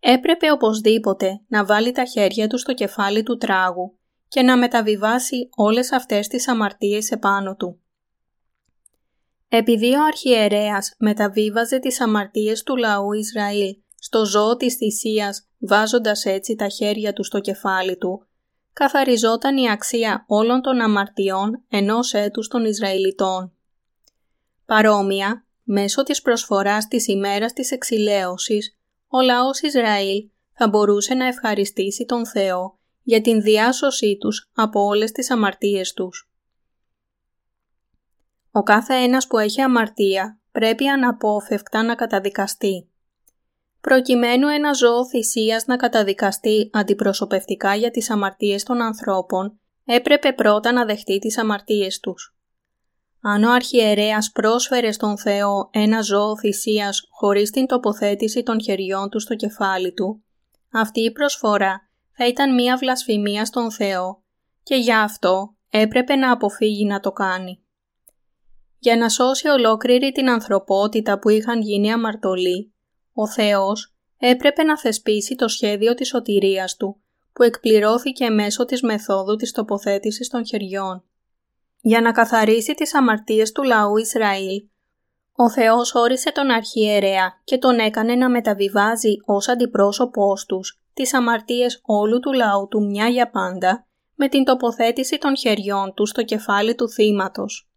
έπρεπε 0.00 0.50
οπωσδήποτε 0.50 1.40
να 1.48 1.64
βάλει 1.64 1.92
τα 1.92 2.04
χέρια 2.04 2.46
του 2.46 2.58
στο 2.58 2.74
κεφάλι 2.74 3.22
του 3.22 3.36
τράγου 3.36 3.98
και 4.28 4.42
να 4.42 4.56
μεταβιβάσει 4.56 5.48
όλες 5.56 5.92
αυτές 5.92 6.28
τις 6.28 6.48
αμαρτίες 6.48 7.10
επάνω 7.10 7.56
του. 7.56 7.80
Επειδή 9.48 9.94
ο 9.94 10.04
αρχιερέας 10.04 10.94
μεταβίβαζε 10.98 11.78
τις 11.78 12.00
αμαρτίες 12.00 12.62
του 12.62 12.76
λαού 12.76 13.12
Ισραήλ 13.12 13.76
στο 13.98 14.24
ζώο 14.24 14.56
της 14.56 14.74
θυσίας 14.74 15.48
βάζοντας 15.58 16.24
έτσι 16.24 16.54
τα 16.54 16.68
χέρια 16.68 17.12
του 17.12 17.24
στο 17.24 17.40
κεφάλι 17.40 17.96
του, 17.96 18.26
καθαριζόταν 18.72 19.56
η 19.56 19.70
αξία 19.70 20.24
όλων 20.26 20.60
των 20.60 20.80
αμαρτιών 20.80 21.64
ενός 21.68 22.14
έτους 22.14 22.48
των 22.48 22.64
Ισραηλιτών. 22.64 23.57
Παρόμοια, 24.68 25.46
μέσω 25.62 26.02
της 26.02 26.22
προσφοράς 26.22 26.88
της 26.88 27.06
ημέρας 27.06 27.52
της 27.52 27.70
εξηλαίωσης, 27.70 28.78
ο 29.08 29.20
λαός 29.20 29.60
Ισραήλ 29.60 30.28
θα 30.52 30.68
μπορούσε 30.68 31.14
να 31.14 31.26
ευχαριστήσει 31.26 32.04
τον 32.04 32.26
Θεό 32.26 32.78
για 33.02 33.20
την 33.20 33.42
διάσωσή 33.42 34.16
τους 34.20 34.50
από 34.54 34.80
όλες 34.80 35.12
τις 35.12 35.30
αμαρτίες 35.30 35.92
τους. 35.92 36.30
Ο 38.50 38.62
κάθε 38.62 38.94
ένας 38.94 39.26
που 39.26 39.38
έχει 39.38 39.60
αμαρτία 39.60 40.40
πρέπει 40.52 40.86
αναπόφευκτα 40.86 41.82
να 41.82 41.94
καταδικαστεί 41.94 42.88
προκειμένου 43.80 44.48
ένα 44.48 44.72
ζώο 44.72 45.06
θυσίας 45.06 45.66
να 45.66 45.76
καταδικαστεί 45.76 46.70
αντιπροσωπευτικά 46.72 47.74
για 47.74 47.90
τις 47.90 48.10
αμαρτίες 48.10 48.62
των 48.62 48.82
ανθρώπων, 48.82 49.60
έπρεπε 49.84 50.32
πρώτα 50.32 50.72
να 50.72 50.84
δεχτεί 50.84 51.18
τις 51.18 51.38
αμαρτίες 51.38 52.00
τους. 52.00 52.37
Αν 53.20 53.42
ο 53.42 53.52
αρχιερέας 53.52 54.32
πρόσφερε 54.32 54.92
στον 54.92 55.18
Θεό 55.18 55.70
ένα 55.72 56.00
ζώο 56.00 56.38
θυσίας 56.38 57.06
χωρίς 57.10 57.50
την 57.50 57.66
τοποθέτηση 57.66 58.42
των 58.42 58.60
χεριών 58.60 59.08
του 59.08 59.20
στο 59.20 59.34
κεφάλι 59.34 59.92
του, 59.92 60.22
αυτή 60.72 61.00
η 61.00 61.12
προσφορά 61.12 61.88
θα 62.12 62.26
ήταν 62.26 62.54
μία 62.54 62.76
βλασφημία 62.76 63.44
στον 63.44 63.70
Θεό 63.72 64.22
και 64.62 64.74
για 64.74 65.02
αυτό 65.02 65.54
έπρεπε 65.70 66.16
να 66.16 66.32
αποφύγει 66.32 66.84
να 66.84 67.00
το 67.00 67.12
κάνει. 67.12 67.62
Για 68.78 68.96
να 68.96 69.08
σώσει 69.08 69.48
ολόκληρη 69.48 70.12
την 70.12 70.30
ανθρωπότητα 70.30 71.18
που 71.18 71.28
είχαν 71.28 71.60
γίνει 71.60 71.92
αμαρτωλοί, 71.92 72.72
ο 73.12 73.28
Θεός 73.28 73.96
έπρεπε 74.18 74.62
να 74.62 74.78
θεσπίσει 74.78 75.34
το 75.34 75.48
σχέδιο 75.48 75.94
της 75.94 76.08
σωτηρίας 76.08 76.76
Του, 76.76 77.02
που 77.32 77.42
εκπληρώθηκε 77.42 78.30
μέσω 78.30 78.64
της 78.64 78.82
μεθόδου 78.82 79.36
της 79.36 79.52
τοποθέτησης 79.52 80.28
των 80.28 80.46
χεριών. 80.46 81.07
Για 81.80 82.00
να 82.00 82.12
καθαρίσει 82.12 82.74
τις 82.74 82.94
αμαρτίες 82.94 83.52
του 83.52 83.62
λαού 83.62 83.96
Ισραήλ, 83.96 84.62
ο 85.32 85.50
Θεός 85.50 85.94
όρισε 85.94 86.32
τον 86.32 86.50
αρχιερέα 86.50 87.40
και 87.44 87.58
τον 87.58 87.78
έκανε 87.78 88.14
να 88.14 88.30
μεταβιβάζει 88.30 89.14
ως 89.24 89.48
αντιπρόσωπός 89.48 90.46
τους 90.46 90.80
τις 90.94 91.14
αμαρτίες 91.14 91.80
όλου 91.82 92.18
του 92.20 92.32
λαού 92.32 92.68
του 92.68 92.86
μια 92.86 93.08
για 93.08 93.30
πάντα 93.30 93.86
με 94.14 94.28
την 94.28 94.44
τοποθέτηση 94.44 95.18
των 95.18 95.36
χεριών 95.36 95.94
του 95.94 96.06
στο 96.06 96.22
κεφάλι 96.22 96.74
του 96.74 96.88
θύματος. 96.88 97.70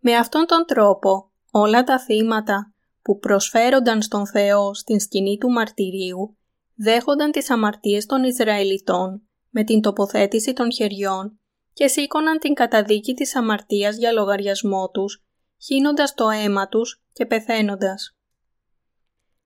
Με 0.00 0.14
αυτόν 0.14 0.46
τον 0.46 0.64
τρόπο 0.66 1.30
όλα 1.50 1.84
τα 1.84 1.98
θύματα 1.98 2.72
που 3.02 3.18
προσφέρονταν 3.18 4.02
στον 4.02 4.26
Θεό 4.26 4.74
στην 4.74 5.00
σκηνή 5.00 5.38
του 5.38 5.50
μαρτυρίου, 5.50 6.36
δέχονταν 6.74 7.30
τις 7.30 7.50
αμαρτίες 7.50 8.06
των 8.06 8.22
Ισραηλιτών 8.22 9.22
με 9.50 9.64
την 9.64 9.80
τοποθέτηση 9.80 10.52
των 10.52 10.72
χεριών 10.72 11.40
και 11.74 11.86
σήκωναν 11.86 12.38
την 12.38 12.54
καταδίκη 12.54 13.14
της 13.14 13.36
αμαρτίας 13.36 13.96
για 13.96 14.12
λογαριασμό 14.12 14.90
τους, 14.90 15.24
χύνοντας 15.62 16.14
το 16.14 16.28
αίμα 16.28 16.68
τους 16.68 17.02
και 17.12 17.26
πεθαίνοντας. 17.26 18.16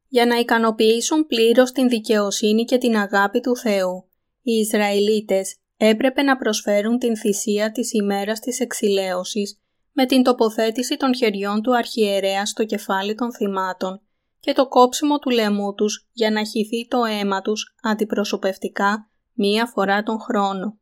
Για 0.08 0.26
να 0.26 0.36
ικανοποιήσουν 0.36 1.26
πλήρως 1.26 1.72
την 1.72 1.88
δικαιοσύνη 1.88 2.64
και 2.64 2.78
την 2.78 2.96
αγάπη 2.96 3.40
του 3.40 3.56
Θεού, 3.56 4.08
οι 4.42 4.52
Ισραηλίτες 4.52 5.56
έπρεπε 5.76 6.22
να 6.22 6.36
προσφέρουν 6.36 6.98
την 6.98 7.16
θυσία 7.16 7.70
της 7.70 7.92
ημέρας 7.92 8.40
της 8.40 8.60
εξηλαίωσης 8.60 9.60
με 9.92 10.06
την 10.06 10.22
τοποθέτηση 10.22 10.96
των 10.96 11.14
χεριών 11.14 11.62
του 11.62 11.76
αρχιερέα 11.76 12.46
στο 12.46 12.64
κεφάλι 12.64 13.14
των 13.14 13.32
θυμάτων 13.32 14.00
και 14.40 14.52
το 14.52 14.68
κόψιμο 14.68 15.18
του 15.18 15.30
λαιμού 15.30 15.74
τους 15.74 16.08
για 16.12 16.30
να 16.30 16.44
χυθεί 16.44 16.88
το 16.88 17.04
αίμα 17.04 17.40
τους 17.40 17.74
αντιπροσωπευτικά 17.82 19.10
μία 19.32 19.66
φορά 19.66 20.02
τον 20.02 20.20
χρόνο. 20.20 20.78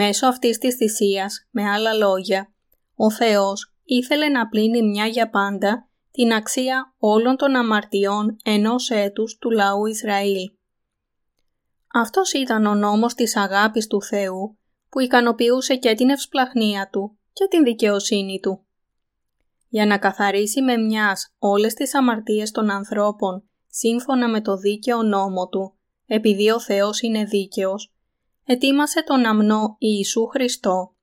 Μέσω 0.00 0.26
αυτής 0.26 0.58
της 0.58 0.74
θυσίας, 0.74 1.48
με 1.50 1.70
άλλα 1.70 1.92
λόγια, 1.92 2.52
ο 2.94 3.10
Θεός 3.10 3.74
ήθελε 3.84 4.28
να 4.28 4.48
πλύνει 4.48 4.82
μια 4.82 5.06
για 5.06 5.30
πάντα 5.30 5.88
την 6.10 6.32
αξία 6.32 6.94
όλων 6.98 7.36
των 7.36 7.56
αμαρτιών 7.56 8.36
ενός 8.44 8.90
έτους 8.90 9.36
του 9.40 9.50
λαού 9.50 9.86
Ισραήλ. 9.86 10.50
Αυτός 11.94 12.32
ήταν 12.32 12.66
ο 12.66 12.74
νόμος 12.74 13.14
της 13.14 13.36
αγάπης 13.36 13.86
του 13.86 14.02
Θεού 14.02 14.58
που 14.88 15.00
ικανοποιούσε 15.00 15.76
και 15.76 15.94
την 15.94 16.10
ευσπλαχνία 16.10 16.88
του 16.92 17.18
και 17.32 17.46
την 17.50 17.62
δικαιοσύνη 17.64 18.40
του. 18.40 18.66
Για 19.68 19.86
να 19.86 19.98
καθαρίσει 19.98 20.62
με 20.62 20.76
μιας 20.76 21.34
όλες 21.38 21.74
τις 21.74 21.94
αμαρτίες 21.94 22.50
των 22.50 22.70
ανθρώπων 22.70 23.48
σύμφωνα 23.66 24.28
με 24.28 24.40
το 24.40 24.56
δίκαιο 24.56 25.02
νόμο 25.02 25.48
του, 25.48 25.78
επειδή 26.06 26.50
ο 26.50 26.60
Θεός 26.60 27.00
είναι 27.00 27.24
δίκαιος, 27.24 27.92
ετοίμασε 28.50 29.02
τον 29.02 29.24
αμνό 29.24 29.76
Ιησού 29.78 30.26
Χριστό 30.26 30.94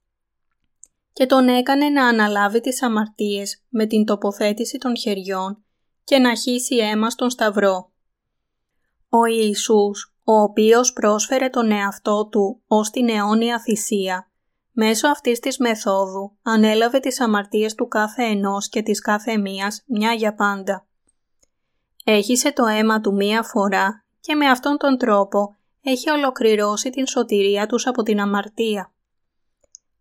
και 1.13 1.25
τον 1.25 1.47
έκανε 1.47 1.89
να 1.89 2.07
αναλάβει 2.07 2.61
τις 2.61 2.83
αμαρτίες 2.83 3.63
με 3.69 3.85
την 3.85 4.05
τοποθέτηση 4.05 4.77
των 4.77 4.97
χεριών 4.97 5.63
και 6.03 6.17
να 6.19 6.35
χύσει 6.35 6.75
αίμα 6.75 7.09
στον 7.09 7.29
Σταυρό. 7.29 7.91
Ο 9.09 9.25
Ιησούς, 9.25 10.15
ο 10.23 10.33
οποίος 10.41 10.93
πρόσφερε 10.93 11.49
τον 11.49 11.71
εαυτό 11.71 12.27
του 12.31 12.61
ως 12.67 12.89
την 12.89 13.09
αιώνια 13.09 13.59
θυσία, 13.59 14.31
μέσω 14.71 15.07
αυτής 15.07 15.39
της 15.39 15.57
μεθόδου 15.57 16.37
ανέλαβε 16.41 16.99
τις 16.99 17.21
αμαρτίες 17.21 17.75
του 17.75 17.87
κάθε 17.87 18.23
ενός 18.23 18.69
και 18.69 18.81
της 18.81 19.01
κάθε 19.01 19.37
μίας 19.37 19.83
μια 19.87 20.13
για 20.13 20.35
πάντα. 20.35 20.87
Έχισε 22.03 22.53
το 22.53 22.65
αίμα 22.65 23.01
του 23.01 23.13
μία 23.13 23.43
φορά 23.43 24.05
και 24.19 24.35
με 24.35 24.49
αυτόν 24.49 24.77
τον 24.77 24.97
τρόπο 24.97 25.55
έχει 25.85 26.09
ολοκληρώσει 26.09 26.89
την 26.89 27.07
σωτηρία 27.07 27.65
τους 27.65 27.87
από 27.87 28.03
την 28.03 28.19
αμαρτία. 28.19 28.93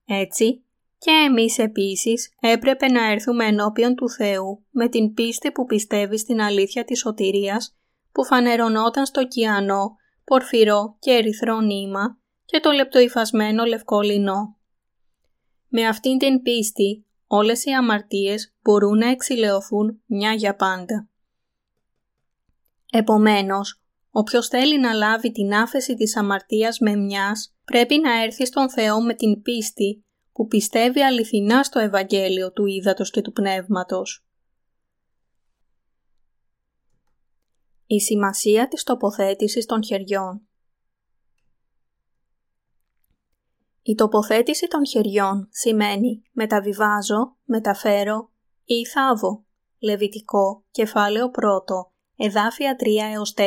Έτσι, 0.05 0.65
και 0.99 1.11
εμείς 1.11 1.59
επίσης 1.59 2.35
έπρεπε 2.41 2.87
να 2.87 3.11
έρθουμε 3.11 3.45
ενώπιον 3.45 3.95
του 3.95 4.11
Θεού 4.11 4.65
με 4.71 4.89
την 4.89 5.15
πίστη 5.15 5.53
που 5.53 5.65
πιστεύει 5.65 6.19
στην 6.19 6.41
αλήθεια 6.41 6.85
της 6.85 6.99
σωτηρίας 6.99 7.77
που 8.13 8.25
φανερωνόταν 8.25 9.07
στο 9.07 9.27
κιανό, 9.27 9.97
πορφυρό 10.25 10.97
και 10.99 11.11
ερυθρό 11.11 11.61
νήμα 11.61 12.19
και 12.45 12.61
το 12.61 12.71
λεπτοϊφασμένο 12.71 13.65
λευκό 13.65 14.01
λινό. 14.01 14.57
Με 15.69 15.87
αυτήν 15.87 16.19
την 16.19 16.43
πίστη 16.43 17.07
όλες 17.27 17.65
οι 17.65 17.71
αμαρτίες 17.71 18.55
μπορούν 18.63 18.99
να 18.99 19.09
εξηλαιωθούν 19.09 20.03
μια 20.07 20.33
για 20.33 20.57
πάντα. 20.57 21.09
Επομένως, 22.93 23.84
όποιος 24.17 24.49
θέλει 24.49 24.81
να 24.81 24.93
λάβει 24.93 25.33
την 25.33 25.55
άφεση 25.55 25.95
της 25.95 26.17
αμαρτίας 26.17 26.79
με 26.79 26.97
μιας, 26.97 27.55
πρέπει 27.65 27.99
να 27.99 28.23
έρθει 28.23 28.47
στον 28.47 28.71
Θεό 28.71 29.03
με 29.03 29.15
την 29.15 29.43
πίστη 29.43 30.05
που 30.33 30.47
πιστεύει 30.47 31.01
αληθινά 31.01 31.63
στο 31.63 31.79
Ευαγγέλιο 31.79 32.53
του 32.53 32.67
Ήδατος 32.67 33.11
και 33.11 33.21
του 33.21 33.33
Πνεύματος. 33.33 34.27
Η 37.87 38.01
σημασία 38.01 38.69
της 38.69 38.83
τοποθέτησης 38.83 39.67
των 39.67 39.85
χεριών 39.85 40.49
Η 43.83 43.95
τοποθέτηση 43.95 44.67
των 44.67 44.87
χεριών 44.87 45.49
σημαίνει 45.51 46.23
μεταβιβάζω, 46.33 47.37
μεταφέρω 47.45 48.31
ή 48.65 48.87
θάβω. 48.87 49.45
Λεβιτικό, 49.79 50.65
κεφάλαιο 50.71 51.31
1, 51.31 52.27
εδάφια 52.27 52.77
3 52.79 52.87
έως 53.13 53.35
4. 53.37 53.43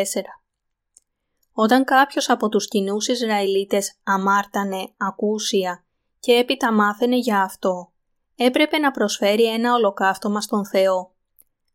Όταν 1.60 1.84
κάποιος 1.84 2.30
από 2.30 2.50
τους 2.50 2.68
κοινούς 2.68 3.08
Ισραηλίτες 3.08 4.00
αμάρτανε 4.04 4.94
ακούσια 4.98 5.86
και 6.20 6.32
έπειτα 6.34 6.72
μάθαινε 6.72 7.18
για 7.18 7.42
αυτό, 7.42 7.92
έπρεπε 8.36 8.78
να 8.78 8.92
προσφέρει 8.92 9.46
ένα 9.54 9.74
ολοκαύτωμα 9.74 10.42
στον 10.42 10.66
Θεό. 10.66 11.14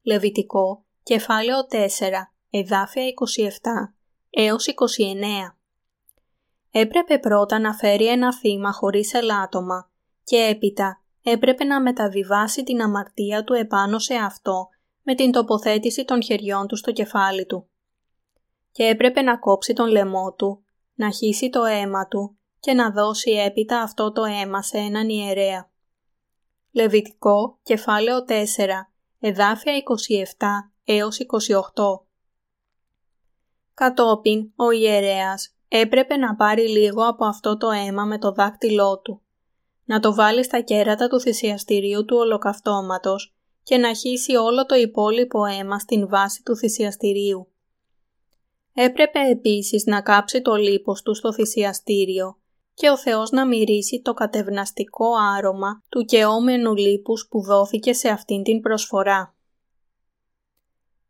Λεβιτικό, 0.03 0.85
κεφάλαιο 1.03 1.57
4, 1.71 1.77
εδάφια 2.51 3.03
27 3.03 3.09
έως 4.31 4.67
29. 4.67 4.75
Έπρεπε 6.71 7.19
πρώτα 7.19 7.59
να 7.59 7.75
φέρει 7.75 8.09
ένα 8.09 8.35
θύμα 8.35 8.73
χωρίς 8.73 9.15
ελάττωμα 9.15 9.91
και 10.25 10.37
έπειτα 10.37 11.03
έπρεπε 11.23 11.65
να 11.65 11.81
μεταβιβάσει 11.81 12.63
την 12.63 12.83
αμαρτία 12.83 13.45
του 13.45 13.53
επάνω 13.53 13.99
σε 13.99 14.15
αυτό 14.15 14.69
με 15.03 15.15
την 15.15 15.33
τοποθέτηση 15.33 16.05
των 16.05 16.23
χεριών 16.23 16.67
του 16.67 16.77
στο 16.77 16.93
κεφάλι 16.93 17.47
του. 17.47 17.67
Και 18.73 18.85
έπρεπε 18.85 19.23
να 19.23 19.39
κόψει 19.39 19.73
τον 19.73 19.89
λαιμό 19.89 20.35
του, 20.35 20.65
να 20.95 21.11
χύσει 21.11 21.51
το 21.51 21.65
αίμα 21.65 22.07
του 22.07 22.39
και 22.61 22.73
να 22.73 22.91
δώσει 22.91 23.31
έπειτα 23.31 23.81
αυτό 23.81 24.13
το 24.13 24.25
αίμα 24.25 24.63
σε 24.63 24.79
έναν 24.79 25.09
ιερέα. 25.09 25.71
Λεβιτικό, 26.73 27.59
κεφάλαιο 27.63 28.25
4, 28.29 28.33
εδάφια 29.21 29.73
27 29.73 30.47
έως 30.85 31.19
28. 31.19 32.05
Κατόπιν, 33.75 34.53
ο 34.57 34.71
ιερέας 34.71 35.55
έπρεπε 35.69 36.17
να 36.17 36.37
πάρει 36.37 36.69
λίγο 36.69 37.07
από 37.07 37.25
αυτό 37.25 37.57
το 37.57 37.71
αίμα 37.71 38.05
με 38.05 38.19
το 38.19 38.33
δάκτυλό 38.33 39.01
του, 39.01 39.23
να 39.85 40.01
το 40.01 40.15
βάλει 40.15 40.45
στα 40.45 40.61
κέρατα 40.61 41.09
του 41.09 41.21
θυσιαστηρίου 41.21 42.05
του 42.05 42.17
ολοκαυτώματος 42.17 43.35
και 43.63 43.77
να 43.77 43.95
χύσει 43.95 44.37
όλο 44.37 44.67
το 44.67 44.75
υπόλοιπο 44.75 45.45
αίμα 45.45 45.79
στην 45.79 46.09
βάση 46.09 46.43
του 46.43 46.57
θυσιαστηρίου. 46.57 47.52
Έπρεπε 48.75 49.19
επίσης 49.31 49.85
να 49.87 50.03
κάψει 50.03 50.43
το 50.43 50.55
λίπος 50.55 51.03
του 51.03 51.15
στο 51.15 51.33
θυσιαστήριο 51.33 52.37
και 52.75 52.89
ο 52.89 52.99
Θεός 52.99 53.31
να 53.31 53.47
μυρίσει 53.47 54.03
το 54.03 54.15
κατευναστικό 54.15 55.07
άρωμα 55.37 55.83
του 55.89 56.05
κεόμενου 56.05 56.75
λίπους 56.75 57.27
που 57.31 57.43
δόθηκε 57.43 57.93
σε 57.93 58.09
αυτήν 58.09 58.43
την 58.43 58.61
προσφορά. 58.61 59.35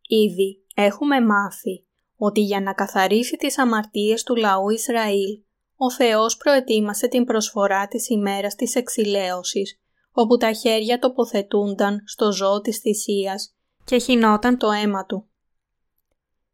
Ήδη 0.09 0.65
έχουμε 0.75 1.21
μάθει 1.21 1.87
ότι 2.17 2.41
για 2.41 2.61
να 2.61 2.73
καθαρίσει 2.73 3.37
τις 3.37 3.59
αμαρτίες 3.59 4.23
του 4.23 4.37
λαού 4.37 4.71
Ισραήλ, 4.71 5.41
ο 5.77 5.91
Θεός 5.91 6.37
προετοίμασε 6.37 7.09
την 7.09 7.25
προσφορά 7.25 7.89
της 7.89 8.09
ημέρας 8.09 8.55
της 8.55 8.75
εξηλαίωσης, 8.75 9.81
όπου 10.13 10.37
τα 10.37 10.53
χέρια 10.53 10.99
τοποθετούνταν 10.99 12.03
στο 12.07 12.33
ζώο 12.33 12.61
της 12.61 12.79
θυσίας 12.79 13.55
και 13.85 13.99
χινόταν 13.99 14.59
το 14.59 14.71
αίμα 14.71 15.07
του. 15.07 15.27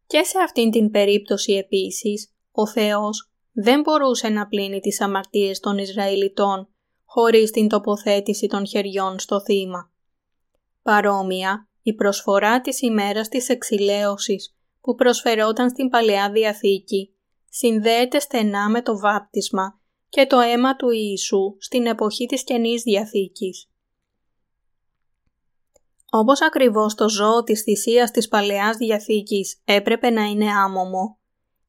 Και 0.09 0.23
σε 0.23 0.39
αυτήν 0.45 0.71
την 0.71 0.91
περίπτωση 0.91 1.53
επίσης, 1.53 2.33
ο 2.51 2.67
Θεός 2.67 3.31
δεν 3.53 3.81
μπορούσε 3.81 4.29
να 4.29 4.47
πλύνει 4.47 4.81
τις 4.81 5.01
αμαρτίες 5.01 5.61
των 5.61 5.79
Ισραηλιτών 5.79 6.69
χωρίς 7.05 7.51
την 7.51 7.69
τοποθέτηση 7.69 8.47
των 8.47 8.67
χεριών 8.67 9.19
στο 9.19 9.41
θύμα. 9.41 9.93
Παρόμοια, 10.83 11.69
η 11.83 11.95
προσφορά 11.95 12.61
της 12.61 12.81
ημέρας 12.81 13.29
της 13.29 13.49
εξηλαίωσης 13.49 14.57
που 14.81 14.95
προσφερόταν 14.95 15.71
στην 15.71 15.89
Παλαιά 15.89 16.31
Διαθήκη 16.31 17.15
συνδέεται 17.49 18.19
στενά 18.19 18.69
με 18.69 18.83
το 18.83 18.99
βάπτισμα 18.99 19.81
και 20.09 20.27
το 20.27 20.41
αίμα 20.41 20.77
του 20.77 20.91
Ιησού 20.91 21.57
στην 21.59 21.87
εποχή 21.87 22.27
της 22.27 22.45
Καινής 22.45 22.83
Διαθήκης. 22.83 23.69
Όπως 26.11 26.43
ακριβώς 26.43 26.95
το 26.95 27.09
ζώο 27.09 27.43
της 27.43 27.63
θυσίας 27.63 28.11
της 28.11 28.29
Παλαιάς 28.29 28.77
Διαθήκης 28.77 29.61
έπρεπε 29.65 30.11
να 30.11 30.23
είναι 30.23 30.51
άμομο, 30.51 31.19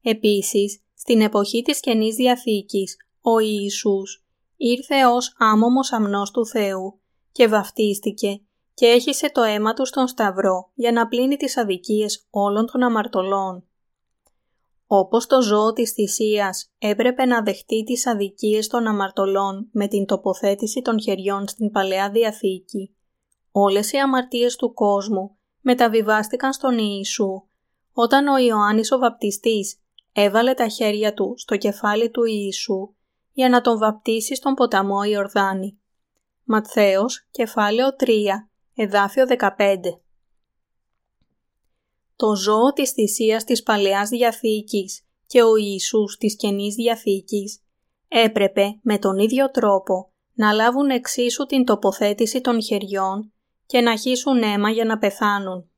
επίσης 0.02 0.82
στην 0.94 1.20
εποχή 1.20 1.62
της 1.62 1.80
Καινής 1.80 2.14
Διαθήκης 2.14 2.96
ο 3.20 3.38
Ιησούς 3.38 4.24
ήρθε 4.56 5.04
ως 5.06 5.34
άμομος 5.38 5.92
αμνός 5.92 6.30
του 6.30 6.46
Θεού 6.46 7.00
και 7.32 7.48
βαφτίστηκε 7.48 8.40
και 8.74 8.86
έχισε 8.86 9.30
το 9.32 9.42
αίμα 9.42 9.74
του 9.74 9.86
στον 9.86 10.06
Σταυρό 10.06 10.70
για 10.74 10.92
να 10.92 11.08
πλύνει 11.08 11.36
τις 11.36 11.56
αδικίες 11.56 12.26
όλων 12.30 12.66
των 12.66 12.82
αμαρτωλών. 12.82 13.64
Όπως 14.86 15.26
το 15.26 15.42
ζώο 15.42 15.72
της 15.72 15.92
θυσίας 15.92 16.70
έπρεπε 16.78 17.24
να 17.24 17.42
δεχτεί 17.42 17.82
τις 17.84 18.06
αδικίες 18.06 18.66
των 18.66 18.86
αμαρτωλών 18.86 19.68
με 19.72 19.88
την 19.88 20.06
τοποθέτηση 20.06 20.82
των 20.82 21.00
χεριών 21.00 21.48
στην 21.48 21.70
Παλαιά 21.70 22.10
Διαθήκη, 22.10 22.94
όλες 23.52 23.92
οι 23.92 23.96
αμαρτίες 23.96 24.56
του 24.56 24.72
κόσμου 24.72 25.38
μεταβιβάστηκαν 25.60 26.52
στον 26.52 26.78
Ιησού 26.78 27.42
όταν 27.92 28.26
ο 28.26 28.38
Ιωάννης 28.38 28.92
ο 28.92 28.98
Βαπτιστής 28.98 29.80
έβαλε 30.12 30.54
τα 30.54 30.68
χέρια 30.68 31.14
του 31.14 31.34
στο 31.36 31.56
κεφάλι 31.56 32.10
του 32.10 32.24
Ιησού 32.24 32.94
για 33.32 33.48
να 33.48 33.60
τον 33.60 33.78
βαπτίσει 33.78 34.34
στον 34.34 34.54
ποταμό 34.54 35.02
Ιορδάνη. 35.02 35.80
Ματθαίος, 36.44 37.28
κεφάλαιο 37.30 37.88
3, 37.98 38.06
εδάφιο 38.74 39.26
15 39.26 39.76
Το 42.16 42.34
ζώο 42.34 42.72
της 42.72 42.90
θυσίας 42.90 43.44
της 43.44 43.62
Παλαιάς 43.62 44.08
Διαθήκης 44.08 45.04
και 45.26 45.42
ο 45.42 45.56
Ιησούς 45.56 46.16
της 46.16 46.36
Καινής 46.36 46.74
Διαθήκης 46.74 47.62
έπρεπε 48.08 48.78
με 48.82 48.98
τον 48.98 49.18
ίδιο 49.18 49.50
τρόπο 49.50 50.12
να 50.32 50.52
λάβουν 50.52 50.90
εξίσου 50.90 51.46
την 51.46 51.64
τοποθέτηση 51.64 52.40
των 52.40 52.62
χεριών 52.62 53.32
και 53.70 53.80
να 53.80 53.96
χύσουν 53.96 54.42
αίμα 54.42 54.70
για 54.70 54.84
να 54.84 54.98
πεθάνουν. 54.98 55.70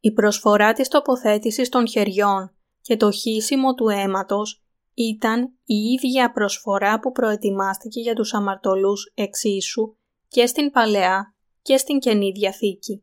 Η 0.00 0.12
προσφορά 0.12 0.72
της 0.72 0.88
τοποθέτησης 0.88 1.68
των 1.68 1.88
χεριών 1.88 2.54
και 2.80 2.96
το 2.96 3.10
χύσιμο 3.10 3.74
του 3.74 3.88
αίματος 3.88 4.62
ήταν 4.94 5.42
η 5.64 5.74
ίδια 5.74 6.32
προσφορά 6.32 7.00
που 7.00 7.12
προετοιμάστηκε 7.12 8.00
για 8.00 8.14
τους 8.14 8.34
αμαρτωλούς 8.34 9.12
εξίσου 9.14 9.96
και 10.28 10.46
στην 10.46 10.70
Παλαιά 10.70 11.34
και 11.62 11.76
στην 11.76 11.98
Καινή 11.98 12.30
Διαθήκη. 12.30 13.02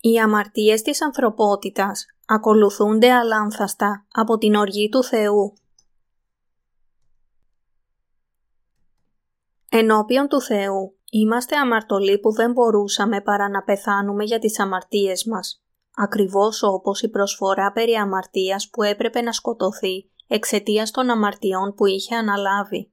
Οι 0.00 0.18
αμαρτίες 0.18 0.82
της 0.82 1.02
ανθρωπότητας 1.02 2.06
ακολουθούνται 2.26 3.12
αλάνθαστα 3.12 4.06
από 4.12 4.38
την 4.38 4.54
οργή 4.54 4.88
του 4.88 5.04
Θεού. 5.04 5.54
Ενώπιον 9.74 10.28
του 10.28 10.40
Θεού 10.40 10.96
είμαστε 11.10 11.56
αμαρτωλοί 11.56 12.18
που 12.18 12.32
δεν 12.32 12.52
μπορούσαμε 12.52 13.20
παρά 13.20 13.48
να 13.48 13.62
πεθάνουμε 13.62 14.24
για 14.24 14.38
τις 14.38 14.58
αμαρτίες 14.60 15.24
μας, 15.24 15.62
ακριβώς 15.96 16.62
όπως 16.62 17.02
η 17.02 17.08
προσφορά 17.08 17.72
περί 17.72 17.94
αμαρτίας 17.94 18.70
που 18.70 18.82
έπρεπε 18.82 19.20
να 19.20 19.32
σκοτωθεί 19.32 20.10
εξαιτίας 20.26 20.90
των 20.90 21.10
αμαρτιών 21.10 21.74
που 21.74 21.86
είχε 21.86 22.14
αναλάβει. 22.14 22.92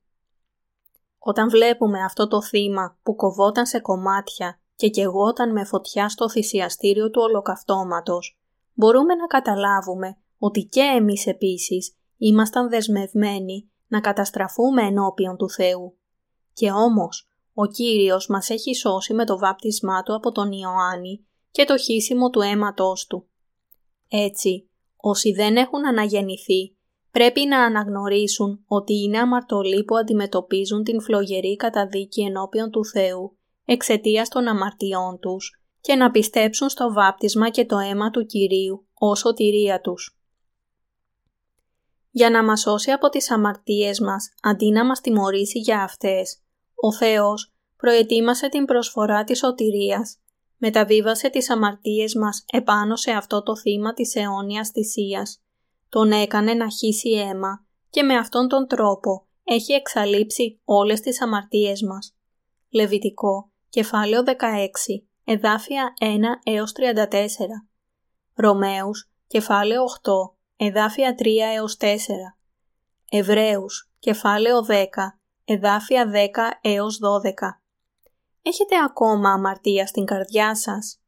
Όταν 1.18 1.50
βλέπουμε 1.50 2.04
αυτό 2.04 2.28
το 2.28 2.42
θύμα 2.42 2.98
που 3.04 3.16
κοβόταν 3.16 3.66
σε 3.66 3.80
κομμάτια 3.80 4.60
και 4.76 4.90
κεγόταν 4.90 5.52
με 5.52 5.64
φωτιά 5.64 6.10
στο 6.10 6.30
θυσιαστήριο 6.30 7.10
του 7.10 7.22
ολοκαυτώματος, 7.22 8.40
μπορούμε 8.74 9.16
να 9.16 9.28
καταλάβουμε 9.28 10.18
ότι 10.38 10.64
και 10.64 10.82
εμείς 10.82 11.28
επίσης 11.28 11.96
ήμασταν 12.18 12.70
δεσμευμένοι 12.70 13.72
να 13.88 14.00
καταστραφούμε 14.00 14.84
ενώπιον 14.84 15.38
του 15.38 15.50
Θεού. 15.50 15.99
Και 16.54 16.72
όμως, 16.72 17.30
ο 17.54 17.66
Κύριος 17.66 18.28
μας 18.28 18.50
έχει 18.50 18.76
σώσει 18.76 19.14
με 19.14 19.26
το 19.26 19.38
βάπτισμά 19.38 20.04
Του 20.04 20.16
από 20.16 20.32
τον 20.32 20.52
Ιωάννη 20.52 21.28
και 21.52 21.66
το 21.66 21.78
χύσιμο 21.78 22.30
του 22.30 22.42
αίματός 22.42 23.06
Του. 23.08 23.30
Έτσι, 24.08 24.70
όσοι 24.96 25.32
δεν 25.32 25.56
έχουν 25.56 25.88
αναγεννηθεί, 25.88 26.78
πρέπει 27.12 27.46
να 27.46 27.64
αναγνωρίσουν 27.64 28.64
ότι 28.68 28.94
είναι 28.94 29.20
αμαρτωλοί 29.20 29.84
που 29.84 29.98
αντιμετωπίζουν 29.98 30.84
την 30.84 31.02
φλογερή 31.02 31.56
καταδίκη 31.56 32.22
ενώπιον 32.22 32.72
του 32.72 32.86
Θεού 32.86 33.38
εξαιτίας 33.66 34.30
των 34.30 34.48
αμαρτιών 34.48 35.20
τους 35.20 35.62
και 35.82 35.96
να 35.96 36.12
πιστέψουν 36.12 36.70
στο 36.70 36.94
βάπτισμα 36.94 37.50
και 37.50 37.66
το 37.66 37.78
αίμα 37.78 38.10
του 38.10 38.26
Κυρίου 38.26 38.88
ως 38.94 39.20
σωτηρία 39.20 39.82
τους. 39.82 40.19
Για 42.20 42.30
να 42.30 42.44
μας 42.44 42.62
σώσει 42.62 42.92
από 42.92 43.10
τις 43.10 43.32
αμαρτίες 43.32 44.00
μας 44.00 44.34
αντί 44.42 44.72
να 44.72 44.86
μας 44.86 45.02
τιμωρήσει 45.02 45.60
για 45.60 45.84
αυτές, 45.84 46.42
ο 46.76 46.94
Θεός 46.94 47.54
προετοίμασε 47.78 48.50
την 48.50 48.66
προσφορά 48.66 49.24
της 49.24 49.38
σωτηρίας, 49.38 50.18
μεταβίβασε 50.58 51.30
τις 51.30 51.50
αμαρτίες 51.50 52.16
μας 52.16 52.44
επάνω 52.52 52.96
σε 52.96 53.12
αυτό 53.12 53.44
το 53.44 53.58
θύμα 53.58 53.94
της 53.94 54.16
αιώνιας 54.16 54.70
θυσίας, 54.70 55.44
τον 55.90 56.12
έκανε 56.12 56.54
να 56.54 56.70
χύσει 56.70 57.10
αίμα 57.10 57.66
και 57.90 58.04
με 58.04 58.16
αυτόν 58.16 58.48
τον 58.48 58.68
τρόπο 58.68 59.28
έχει 59.44 59.74
εξαλείψει 59.74 60.62
όλες 60.64 61.02
τις 61.02 61.22
αμαρτίες 61.22 61.82
μας. 61.82 62.16
Λεβιτικό, 62.70 63.52
κεφάλαιο 63.70 64.24
16, 64.24 64.32
εδάφια 65.24 65.94
1 66.00 66.40
έως 66.44 66.72
34. 66.72 67.68
Ρωμαίους, 68.34 69.12
κεφάλαιο 69.28 69.84
8, 69.84 70.39
εδάφια 70.62 71.16
3 71.20 71.26
έως 71.56 71.78
4. 71.80 71.96
Εβραίους, 73.10 73.92
κεφάλαιο 74.00 74.66
10, 74.66 74.86
εδάφια 75.46 76.06
10 76.06 76.60
έως 76.62 77.00
12. 77.00 77.62
Έχετε 78.42 78.76
ακόμα 78.86 79.32
αμαρτία 79.32 79.88
στην 79.88 80.06
καρδιά 80.06 80.56
σας; 80.56 81.02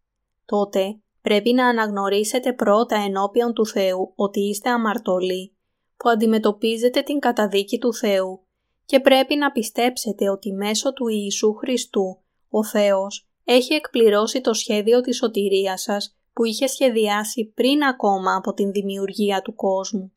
Τότε 0.45 0.99
πρέπει 1.21 1.53
να 1.53 1.67
αναγνωρίσετε 1.67 2.53
πρώτα 2.53 2.95
ενώπιον 2.95 3.53
του 3.53 3.65
Θεού 3.65 4.13
ότι 4.15 4.39
είστε 4.39 4.69
αμαρτωλοί, 4.69 5.55
που 5.97 6.09
αντιμετωπίζετε 6.09 7.01
την 7.01 7.19
καταδίκη 7.19 7.77
του 7.77 7.93
Θεού 7.93 8.45
και 8.85 8.99
πρέπει 8.99 9.35
να 9.35 9.51
πιστέψετε 9.51 10.29
ότι 10.29 10.51
μέσω 10.53 10.93
του 10.93 11.07
Ιησού 11.07 11.53
Χριστού 11.53 12.21
ο 12.49 12.63
Θεός 12.63 13.29
έχει 13.43 13.73
εκπληρώσει 13.73 14.41
το 14.41 14.53
σχέδιο 14.53 15.01
της 15.01 15.17
σωτηρίας 15.17 15.81
σας 15.81 16.15
που 16.33 16.43
είχε 16.43 16.67
σχεδιάσει 16.67 17.51
πριν 17.55 17.83
ακόμα 17.83 18.35
από 18.35 18.53
την 18.53 18.71
δημιουργία 18.71 19.41
του 19.41 19.55
κόσμου. 19.55 20.11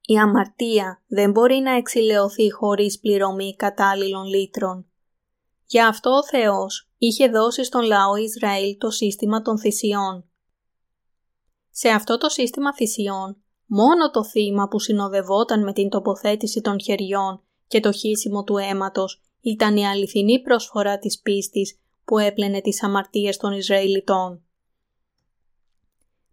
Η 0.00 0.18
αμαρτία 0.18 1.02
δεν 1.06 1.30
μπορεί 1.30 1.54
να 1.54 1.76
εξηλαιωθεί 1.76 2.52
χωρίς 2.52 3.00
πληρωμή 3.00 3.54
κατάλληλων 3.56 4.24
λύτρων. 4.24 4.86
Γι' 5.66 5.80
αυτό 5.80 6.10
ο 6.10 6.24
Θεός 6.24 6.90
είχε 6.98 7.28
δώσει 7.28 7.64
στον 7.64 7.82
λαό 7.82 8.16
Ισραήλ 8.16 8.76
το 8.78 8.90
σύστημα 8.90 9.42
των 9.42 9.58
θυσιών. 9.58 10.24
Σε 11.70 11.88
αυτό 11.88 12.18
το 12.18 12.28
σύστημα 12.28 12.74
θυσιών, 12.74 13.36
μόνο 13.66 14.10
το 14.10 14.24
θύμα 14.24 14.68
που 14.68 14.78
συνοδευόταν 14.78 15.62
με 15.62 15.72
την 15.72 15.88
τοποθέτηση 15.88 16.60
των 16.60 16.80
χεριών 16.80 17.42
και 17.66 17.80
το 17.80 17.92
χύσιμο 17.92 18.44
του 18.44 18.56
αίματος 18.56 19.22
ήταν 19.40 19.76
η 19.76 19.86
αληθινή 19.86 20.42
προσφορά 20.42 20.98
της 20.98 21.20
πίστης 21.20 21.78
που 22.04 22.18
έπλαινε 22.18 22.60
τις 22.60 22.82
αμαρτίες 22.82 23.36
των 23.36 23.52
Ισραηλιτών. 23.52 24.44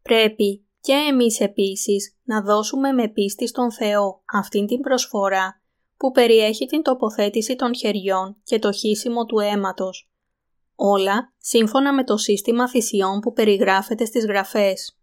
Πρέπει 0.07 0.67
και 0.79 0.93
εμείς 0.93 1.39
επίσης 1.39 2.17
να 2.23 2.41
δώσουμε 2.41 2.91
με 2.91 3.07
πίστη 3.07 3.47
στον 3.47 3.71
Θεό 3.71 4.21
αυτήν 4.33 4.65
την 4.65 4.79
προσφορά 4.79 5.61
που 5.97 6.11
περιέχει 6.11 6.65
την 6.65 6.81
τοποθέτηση 6.81 7.55
των 7.55 7.75
χεριών 7.75 8.35
και 8.43 8.59
το 8.59 8.71
χύσιμο 8.71 9.25
του 9.25 9.39
αίματος. 9.39 10.11
Όλα 10.75 11.33
σύμφωνα 11.37 11.93
με 11.93 12.03
το 12.03 12.17
σύστημα 12.17 12.69
θυσιών 12.69 13.19
που 13.19 13.33
περιγράφεται 13.33 14.05
στις 14.05 14.25
γραφές. 14.25 14.99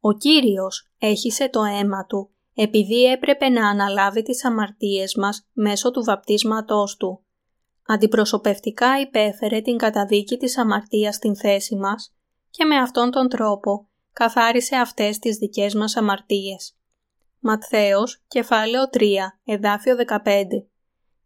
Ο 0.00 0.12
Κύριος 0.12 0.90
έχισε 0.98 1.48
το 1.48 1.62
αίμα 1.62 2.06
Του 2.06 2.30
επειδή 2.54 3.04
έπρεπε 3.04 3.48
να 3.48 3.68
αναλάβει 3.68 4.22
τις 4.22 4.44
αμαρτίες 4.44 5.14
μας 5.14 5.48
μέσω 5.52 5.90
του 5.90 6.04
βαπτίσματός 6.04 6.96
Του. 6.96 7.24
Αντιπροσωπευτικά 7.86 9.00
υπέφερε 9.00 9.60
την 9.60 9.76
καταδίκη 9.76 10.36
της 10.36 10.58
αμαρτίας 10.58 11.14
στην 11.14 11.36
θέση 11.36 11.76
μας 11.76 12.14
και 12.50 12.64
με 12.64 12.76
αυτόν 12.76 13.10
τον 13.10 13.28
τρόπο 13.28 13.88
καθάρισε 14.14 14.76
αυτές 14.76 15.18
τις 15.18 15.36
δικές 15.36 15.74
μας 15.74 15.96
αμαρτίες. 15.96 16.76
Ματθαίος, 17.38 18.24
κεφάλαιο 18.28 18.88
3, 18.90 19.38
εδάφιο 19.44 19.96
15. 19.96 20.68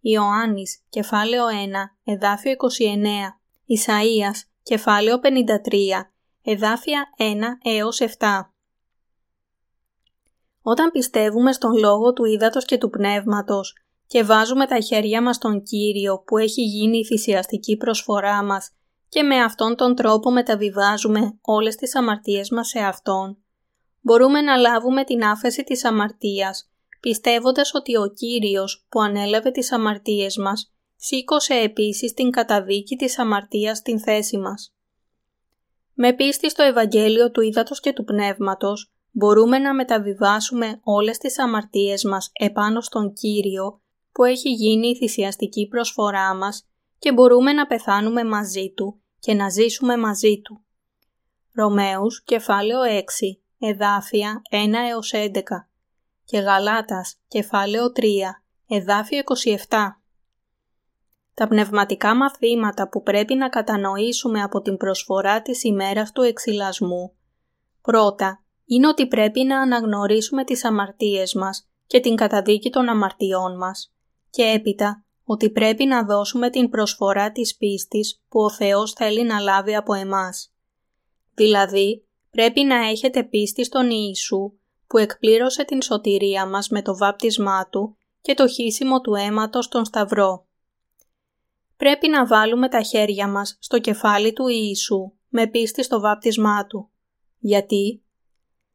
Ιωάννης, 0.00 0.84
κεφάλαιο 0.88 1.46
1, 1.46 1.96
εδάφιο 2.04 2.50
29. 2.50 3.40
Ισαΐας, 3.66 4.48
κεφάλαιο 4.62 5.18
53, 5.18 6.12
εδάφια 6.42 7.04
1 7.16 7.58
έως 7.62 8.00
7. 8.00 8.52
Όταν 10.62 10.90
πιστεύουμε 10.90 11.52
στον 11.52 11.76
λόγο 11.76 12.12
του 12.12 12.24
ύδατος 12.24 12.64
και 12.64 12.78
του 12.78 12.90
πνεύματος 12.90 13.76
και 14.06 14.24
βάζουμε 14.24 14.66
τα 14.66 14.80
χέρια 14.80 15.22
μας 15.22 15.36
στον 15.36 15.62
Κύριο 15.62 16.22
που 16.26 16.38
έχει 16.38 16.62
γίνει 16.62 16.98
η 16.98 17.04
θυσιαστική 17.04 17.76
προσφορά 17.76 18.44
μας 18.44 18.70
και 19.08 19.22
με 19.22 19.42
αυτόν 19.42 19.76
τον 19.76 19.94
τρόπο 19.94 20.30
μεταβιβάζουμε 20.30 21.38
όλες 21.40 21.76
τις 21.76 21.96
αμαρτίες 21.96 22.50
μας 22.50 22.68
σε 22.68 22.78
Αυτόν, 22.78 23.38
μπορούμε 24.00 24.40
να 24.40 24.56
λάβουμε 24.56 25.04
την 25.04 25.24
άφεση 25.24 25.64
της 25.64 25.84
αμαρτίας, 25.84 26.70
πιστεύοντας 27.00 27.74
ότι 27.74 27.96
ο 27.96 28.12
Κύριος 28.14 28.86
που 28.88 29.00
ανέλαβε 29.00 29.50
τις 29.50 29.72
αμαρτίες 29.72 30.36
μας, 30.36 30.72
σήκωσε 30.96 31.54
επίσης 31.54 32.14
την 32.14 32.30
καταδίκη 32.30 32.96
της 32.96 33.18
αμαρτίας 33.18 33.78
στην 33.78 34.00
θέση 34.00 34.38
μας. 34.38 34.72
Με 35.94 36.12
πίστη 36.12 36.50
στο 36.50 36.62
Ευαγγέλιο 36.62 37.30
του 37.30 37.40
Ήδατος 37.40 37.80
και 37.80 37.92
του 37.92 38.04
Πνεύματος, 38.04 38.92
μπορούμε 39.10 39.58
να 39.58 39.74
μεταβιβάσουμε 39.74 40.80
όλες 40.82 41.18
τις 41.18 41.38
αμαρτίες 41.38 42.04
μας 42.04 42.30
επάνω 42.32 42.80
στον 42.80 43.12
Κύριο 43.12 43.80
που 44.12 44.24
έχει 44.24 44.48
γίνει 44.48 44.88
η 44.88 44.96
θυσιαστική 44.96 45.68
προσφορά 45.68 46.34
μας 46.34 46.68
και 46.98 47.12
μπορούμε 47.12 47.52
να 47.52 47.66
πεθάνουμε 47.66 48.24
μαζί 48.24 48.72
Του 48.76 49.00
και 49.18 49.34
να 49.34 49.48
ζήσουμε 49.48 49.96
μαζί 49.96 50.40
Του. 50.40 50.64
Ρωμαίους 51.54 52.22
κεφάλαιο 52.24 52.80
6 52.82 53.02
εδάφια 53.58 54.42
1 54.50 54.56
έως 54.90 55.12
11 55.14 55.40
και 56.24 56.38
Γαλάτας 56.38 57.16
κεφάλαιο 57.28 57.92
3 57.96 58.02
εδάφιο 58.68 59.22
27. 59.68 59.68
Τα 61.34 61.48
πνευματικά 61.48 62.14
μαθήματα 62.14 62.88
που 62.88 63.02
πρέπει 63.02 63.34
να 63.34 63.48
κατανοήσουμε 63.48 64.42
από 64.42 64.60
την 64.60 64.76
προσφορά 64.76 65.42
της 65.42 65.64
ημέρας 65.64 66.12
του 66.12 66.22
εξυλασμού 66.22 67.12
πρώτα 67.82 68.42
είναι 68.64 68.86
ότι 68.86 69.06
πρέπει 69.06 69.44
να 69.44 69.60
αναγνωρίσουμε 69.60 70.44
τις 70.44 70.64
αμαρτίες 70.64 71.34
μας 71.34 71.68
και 71.86 72.00
την 72.00 72.14
καταδίκη 72.14 72.70
των 72.70 72.88
αμαρτιών 72.88 73.56
μας 73.56 73.94
και 74.30 74.42
έπειτα 74.42 75.04
ότι 75.30 75.50
πρέπει 75.50 75.84
να 75.86 76.04
δώσουμε 76.04 76.50
την 76.50 76.68
προσφορά 76.68 77.32
της 77.32 77.56
πίστης 77.56 78.22
που 78.28 78.40
ο 78.40 78.50
Θεός 78.50 78.92
θέλει 78.92 79.22
να 79.24 79.38
λάβει 79.38 79.74
από 79.74 79.92
εμάς. 79.94 80.52
Δηλαδή, 81.34 82.06
πρέπει 82.30 82.64
να 82.64 82.76
έχετε 82.88 83.24
πίστη 83.24 83.64
στον 83.64 83.90
Ιησού 83.90 84.52
που 84.86 84.98
εκπλήρωσε 84.98 85.64
την 85.64 85.82
σωτηρία 85.82 86.46
μας 86.46 86.68
με 86.68 86.82
το 86.82 86.96
βάπτισμά 86.96 87.68
Του 87.68 87.96
και 88.20 88.34
το 88.34 88.48
χύσιμο 88.48 89.00
του 89.00 89.14
αίματος 89.14 89.64
στον 89.64 89.84
Σταυρό. 89.84 90.46
Πρέπει 91.76 92.08
να 92.08 92.26
βάλουμε 92.26 92.68
τα 92.68 92.82
χέρια 92.82 93.28
μας 93.28 93.56
στο 93.60 93.78
κεφάλι 93.78 94.32
του 94.32 94.48
Ιησού 94.48 95.12
με 95.28 95.46
πίστη 95.46 95.82
στο 95.82 96.00
βάπτισμά 96.00 96.66
Του. 96.66 96.90
Γιατί; 97.38 98.02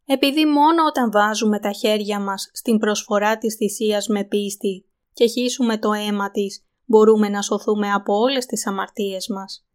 Επειδή 0.05 0.45
μόνο 0.45 0.85
όταν 0.87 1.11
βάζουμε 1.11 1.59
τα 1.59 1.71
χέρια 1.71 2.19
μας 2.19 2.49
στην 2.53 2.77
προσφορά 2.77 3.37
της 3.37 3.55
θυσίας 3.55 4.07
με 4.07 4.23
πίστη 4.23 4.85
και 5.13 5.27
χύσουμε 5.27 5.77
το 5.77 5.91
αίμα 5.91 6.31
της, 6.31 6.65
μπορούμε 6.85 7.29
να 7.29 7.41
σωθούμε 7.41 7.91
από 7.91 8.13
όλες 8.17 8.45
τις 8.45 8.67
αμαρτίες 8.67 9.27
μας. 9.27 9.65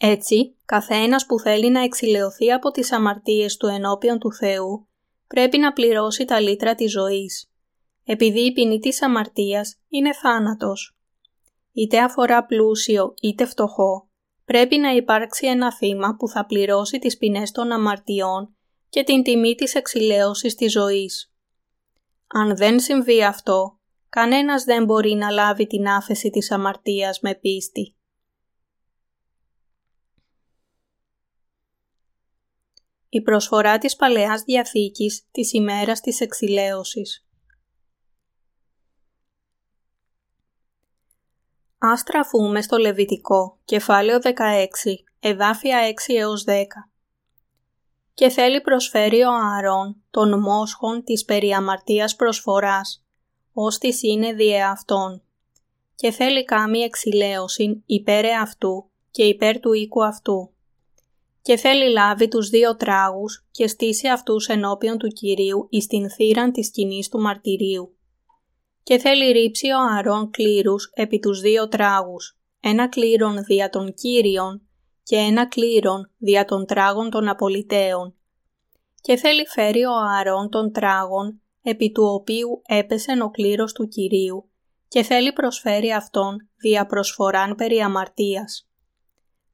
Έτσι, 0.00 0.56
καθένας 0.64 1.26
που 1.26 1.38
θέλει 1.38 1.70
να 1.70 1.82
εξηλαιωθεί 1.82 2.52
από 2.52 2.70
τις 2.70 2.92
αμαρτίες 2.92 3.56
του 3.56 3.66
ενώπιον 3.66 4.18
του 4.18 4.32
Θεού, 4.32 4.88
πρέπει 5.26 5.58
να 5.58 5.72
πληρώσει 5.72 6.24
τα 6.24 6.40
λίτρα 6.40 6.74
της 6.74 6.90
ζωής, 6.90 7.50
επειδή 8.04 8.40
η 8.40 8.52
ποινή 8.52 8.78
της 8.78 9.02
αμαρτίας 9.02 9.76
είναι 9.88 10.14
θάνατος. 10.14 10.98
Είτε 11.72 11.98
αφορά 11.98 12.44
πλούσιο 12.44 13.14
είτε 13.22 13.44
φτωχό, 13.44 14.08
πρέπει 14.44 14.78
να 14.78 14.90
υπάρξει 14.90 15.46
ένα 15.46 15.74
θύμα 15.74 16.16
που 16.18 16.28
θα 16.28 16.46
πληρώσει 16.46 16.98
τις 16.98 17.16
ποινές 17.16 17.50
των 17.50 17.72
αμαρτιών 17.72 18.56
και 18.88 19.02
την 19.02 19.22
τιμή 19.22 19.54
της 19.54 19.74
εξηλαίωσης 19.74 20.54
της 20.54 20.72
ζωής. 20.72 21.32
Αν 22.26 22.56
δεν 22.56 22.80
συμβεί 22.80 23.24
αυτό, 23.24 23.79
κανένας 24.10 24.64
δεν 24.64 24.84
μπορεί 24.84 25.14
να 25.14 25.30
λάβει 25.30 25.66
την 25.66 25.88
άφεση 25.88 26.30
της 26.30 26.50
αμαρτίας 26.50 27.20
με 27.20 27.34
πίστη. 27.34 27.94
Η 33.08 33.22
προσφορά 33.22 33.78
της 33.78 33.96
Παλαιάς 33.96 34.42
Διαθήκης 34.42 35.26
της 35.30 35.52
ημέρας 35.52 36.00
της 36.00 36.20
εξηλαίωσης 36.20 37.24
Ας 41.82 42.02
τραφούμε 42.02 42.62
στο 42.62 42.76
Λεβιτικό, 42.76 43.58
κεφάλαιο 43.64 44.18
16, 44.18 44.28
εδάφια 45.20 45.78
6 45.88 46.14
έως 46.14 46.44
10. 46.44 46.52
Και 48.14 48.28
θέλει 48.28 48.60
προσφέρει 48.60 49.22
ο 49.22 49.30
Ααρών 49.32 50.02
των 50.10 50.40
μόσχων 50.40 51.04
της 51.04 51.24
περιαμαρτίας 51.24 52.16
προσφοράς, 52.16 53.04
ως 53.64 53.78
της 53.78 54.02
είναι 54.02 54.32
διε 54.32 54.62
αυτών. 54.62 55.22
Και 55.94 56.10
θέλει 56.10 56.44
κάμει 56.44 56.78
εξηλαίωση 56.78 57.82
υπέρ 57.86 58.24
αυτού 58.24 58.90
και 59.10 59.22
υπέρ 59.22 59.60
του 59.60 59.72
οίκου 59.72 60.04
αυτού. 60.04 60.52
Και 61.42 61.56
θέλει 61.56 61.90
λάβει 61.92 62.28
τους 62.28 62.48
δύο 62.48 62.76
τράγους 62.76 63.46
και 63.50 63.66
στήσει 63.66 64.08
αυτούς 64.08 64.46
ενώπιον 64.46 64.98
του 64.98 65.08
Κυρίου 65.08 65.66
εις 65.70 65.86
την 65.86 66.10
θύραν 66.10 66.52
της 66.52 66.66
σκηνής 66.66 67.08
του 67.08 67.20
μαρτυρίου 67.20 67.94
και 68.82 68.98
θέλει 68.98 69.32
ρίψει 69.32 69.66
ο 69.66 69.78
Αρών 69.98 70.30
κλήρους 70.30 70.90
επί 70.94 71.18
τους 71.18 71.40
δύο 71.40 71.68
τράγους, 71.68 72.38
ένα 72.60 72.88
κλήρον 72.88 73.44
δια 73.44 73.68
των 73.68 73.94
Κύριων 73.94 74.62
και 75.02 75.16
ένα 75.16 75.48
κλήρον 75.48 76.10
δια 76.18 76.44
των 76.44 76.66
τράγων 76.66 77.10
των 77.10 77.28
απολυτέων. 77.28 78.14
Και 79.00 79.16
θέλει 79.16 79.46
φέρει 79.46 79.84
ο 79.84 79.94
Αρών 80.18 80.50
των 80.50 80.72
τράγων, 80.72 81.42
επί 81.62 81.92
του 81.92 82.04
οποίου 82.04 82.62
έπεσε 82.66 83.12
ο 83.22 83.30
κλήρος 83.30 83.72
του 83.72 83.88
Κυρίου, 83.88 84.50
και 84.88 85.02
θέλει 85.02 85.32
προσφέρει 85.32 85.92
αυτόν 85.92 86.48
δια 86.56 86.86
προσφοράν 86.86 87.54
περί 87.54 87.78
αμαρτίας. 87.78 88.70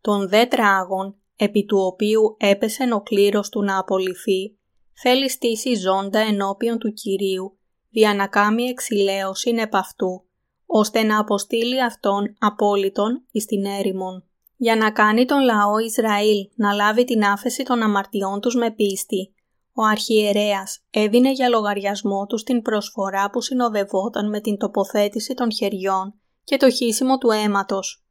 Τον 0.00 0.28
δε 0.28 0.46
τράγων, 0.46 1.16
επί 1.36 1.64
του 1.64 1.78
οποίου 1.78 2.36
έπεσε 2.38 2.88
ο 2.92 3.00
κλήρος 3.00 3.48
του 3.48 3.62
να 3.62 3.78
απολυθεί, 3.78 4.58
θέλει 5.02 5.30
στήσει 5.30 5.74
ζώντα 5.74 6.18
ενώπιον 6.18 6.78
του 6.78 6.92
Κυρίου 6.92 7.58
δια 7.90 8.14
να 8.14 8.26
κάνει 8.26 8.62
εξηλαίωση 8.62 9.54
επ' 9.58 9.76
αυτού, 9.76 10.24
ώστε 10.66 11.02
να 11.02 11.18
αποστείλει 11.18 11.82
αυτόν 11.82 12.36
απόλυτον 12.38 13.26
εις 13.30 13.44
την 13.44 13.64
έρημον, 13.64 14.24
για 14.56 14.76
να 14.76 14.90
κάνει 14.90 15.24
τον 15.24 15.40
λαό 15.40 15.78
Ισραήλ 15.78 16.48
να 16.54 16.72
λάβει 16.72 17.04
την 17.04 17.24
άφεση 17.24 17.62
των 17.62 17.82
αμαρτιών 17.82 18.40
τους 18.40 18.54
με 18.54 18.70
πίστη. 18.70 19.34
Ο 19.78 19.82
αρχιερέας 19.84 20.84
έδινε 20.90 21.32
για 21.32 21.48
λογαριασμό 21.48 22.26
τους 22.26 22.42
την 22.42 22.62
προσφορά 22.62 23.30
που 23.30 23.40
συνοδευόταν 23.40 24.28
με 24.28 24.40
την 24.40 24.56
τοποθέτηση 24.56 25.34
των 25.34 25.52
χεριών 25.52 26.14
και 26.44 26.56
το 26.56 26.70
χύσιμο 26.70 27.18
του 27.18 27.30
αίματος. 27.30 28.04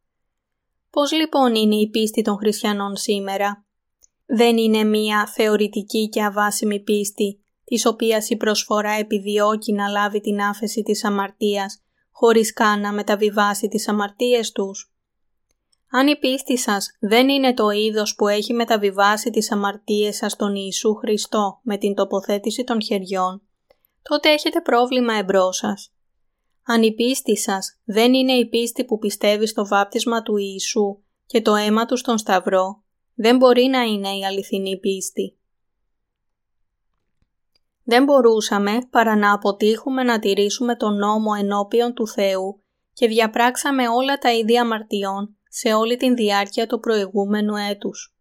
Πώς 0.90 1.12
λοιπόν 1.12 1.56
είναι 1.56 1.76
η 1.76 1.90
πίστη 1.90 2.22
των 2.22 2.38
χριστιανών 2.38 2.96
σήμερα; 2.96 3.66
Δεν 4.26 4.58
είναι 4.58 4.84
μία 4.84 5.28
θεωρητική 5.28 6.10
και 6.10 6.24
αβάσιμη 6.24 6.80
πίστη 6.80 7.44
της 7.64 7.86
οποίας 7.86 8.30
η 8.30 8.38
προσφορά 8.38 8.92
επιδιώκει 8.92 9.74
να 9.74 9.88
λάβει 9.88 10.22
την 10.22 10.42
άφεση 10.42 10.82
της 10.82 11.04
αμαρτίας, 11.04 11.84
χωρίς 12.12 12.54
καν 12.54 12.80
να 12.80 12.94
μεταβιβάσει 12.94 13.68
τις 13.68 13.88
αμαρτίες 13.88 14.52
τους. 14.52 14.95
Αν 15.98 16.08
η 16.08 16.18
πίστη 16.18 16.58
σας 16.58 16.98
δεν 17.00 17.30
είναι 17.30 17.54
το 17.54 17.70
είδος 17.70 18.16
που 18.16 18.28
έχει 18.28 18.54
μεταβιβάσει 18.54 19.30
τις 19.30 19.52
αμαρτίες 19.52 20.16
σας 20.16 20.32
στον 20.32 20.56
Ιησού 20.56 20.96
Χριστό 20.96 21.60
με 21.64 21.78
την 21.78 21.94
τοποθέτηση 21.94 22.64
των 22.64 22.82
χεριών, 22.82 23.42
τότε 24.02 24.30
έχετε 24.30 24.62
πρόβλημα 24.62 25.14
εμπρός 25.14 25.58
σας. 25.58 25.94
Αν 26.66 26.84
η 26.84 26.94
πίστη 26.94 27.38
σας 27.38 27.80
δεν 27.84 28.14
είναι 28.14 28.34
η 28.34 28.50
πίστη 28.50 28.86
που 28.86 28.98
πιστεύει 28.98 29.48
στο 29.48 29.68
βάπτισμα 29.68 30.22
του 30.22 30.38
Ιησού 30.38 31.04
και 31.26 31.42
το 31.42 31.56
αίμα 31.56 31.86
του 31.86 31.98
στον 31.98 32.18
Σταυρό, 32.18 32.84
δεν 33.14 33.38
μπορεί 33.38 33.66
να 33.66 33.82
είναι 33.82 34.10
η 34.10 34.26
αληθινή 34.26 34.80
πίστη 34.80 35.38
δεν 37.88 38.04
μπορούσαμε 38.04 38.78
παρά 38.90 39.16
να 39.16 39.34
αποτύχουμε 39.34 40.04
να 40.04 40.20
τηρήσουμε 40.20 40.76
τον 40.76 40.98
νόμο 40.98 41.32
ενώπιον 41.40 41.94
του 41.94 42.08
Θεού 42.08 42.64
και 42.94 43.08
διαπράξαμε 43.08 43.88
όλα 43.88 44.18
τα 44.18 44.34
ίδια 44.34 44.62
αμαρτιών 44.62 45.38
σε 45.58 45.74
όλη 45.74 45.98
την 45.98 46.16
διάρκεια 46.16 46.68
του 46.68 46.80
προηγούμενου 46.80 47.56
έτους. 47.56 48.16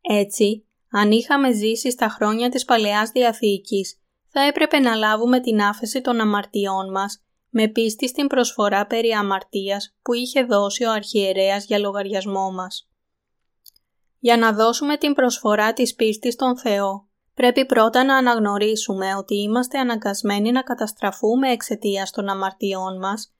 Έτσι, 0.00 0.66
αν 0.90 1.10
είχαμε 1.10 1.52
ζήσει 1.52 1.90
στα 1.90 2.08
χρόνια 2.08 2.48
της 2.48 2.64
Παλαιάς 2.64 3.10
Διαθήκης, 3.10 3.98
θα 4.28 4.40
έπρεπε 4.40 4.78
να 4.78 4.94
λάβουμε 4.94 5.40
την 5.40 5.60
άφεση 5.60 6.00
των 6.00 6.20
αμαρτιών 6.20 6.90
μας 6.90 7.22
με 7.50 7.68
πίστη 7.68 8.08
στην 8.08 8.26
προσφορά 8.26 8.86
περί 8.86 9.10
αμαρτίας 9.10 9.96
που 10.02 10.12
είχε 10.12 10.42
δώσει 10.42 10.84
ο 10.84 10.92
αρχιερέας 10.92 11.64
για 11.64 11.78
λογαριασμό 11.78 12.52
μας. 12.52 12.88
Για 14.18 14.36
να 14.36 14.52
δώσουμε 14.52 14.96
την 14.96 15.12
προσφορά 15.12 15.72
της 15.72 15.94
πίστης 15.94 16.32
στον 16.32 16.58
Θεό, 16.58 17.08
Πρέπει 17.34 17.66
πρώτα 17.66 18.04
να 18.04 18.16
αναγνωρίσουμε 18.16 19.14
ότι 19.14 19.34
είμαστε 19.34 19.78
αναγκασμένοι 19.78 20.52
να 20.52 20.62
καταστραφούμε 20.62 21.50
εξαιτίας 21.50 22.10
των 22.10 22.28
αμαρτιών 22.28 22.98
μας 22.98 23.33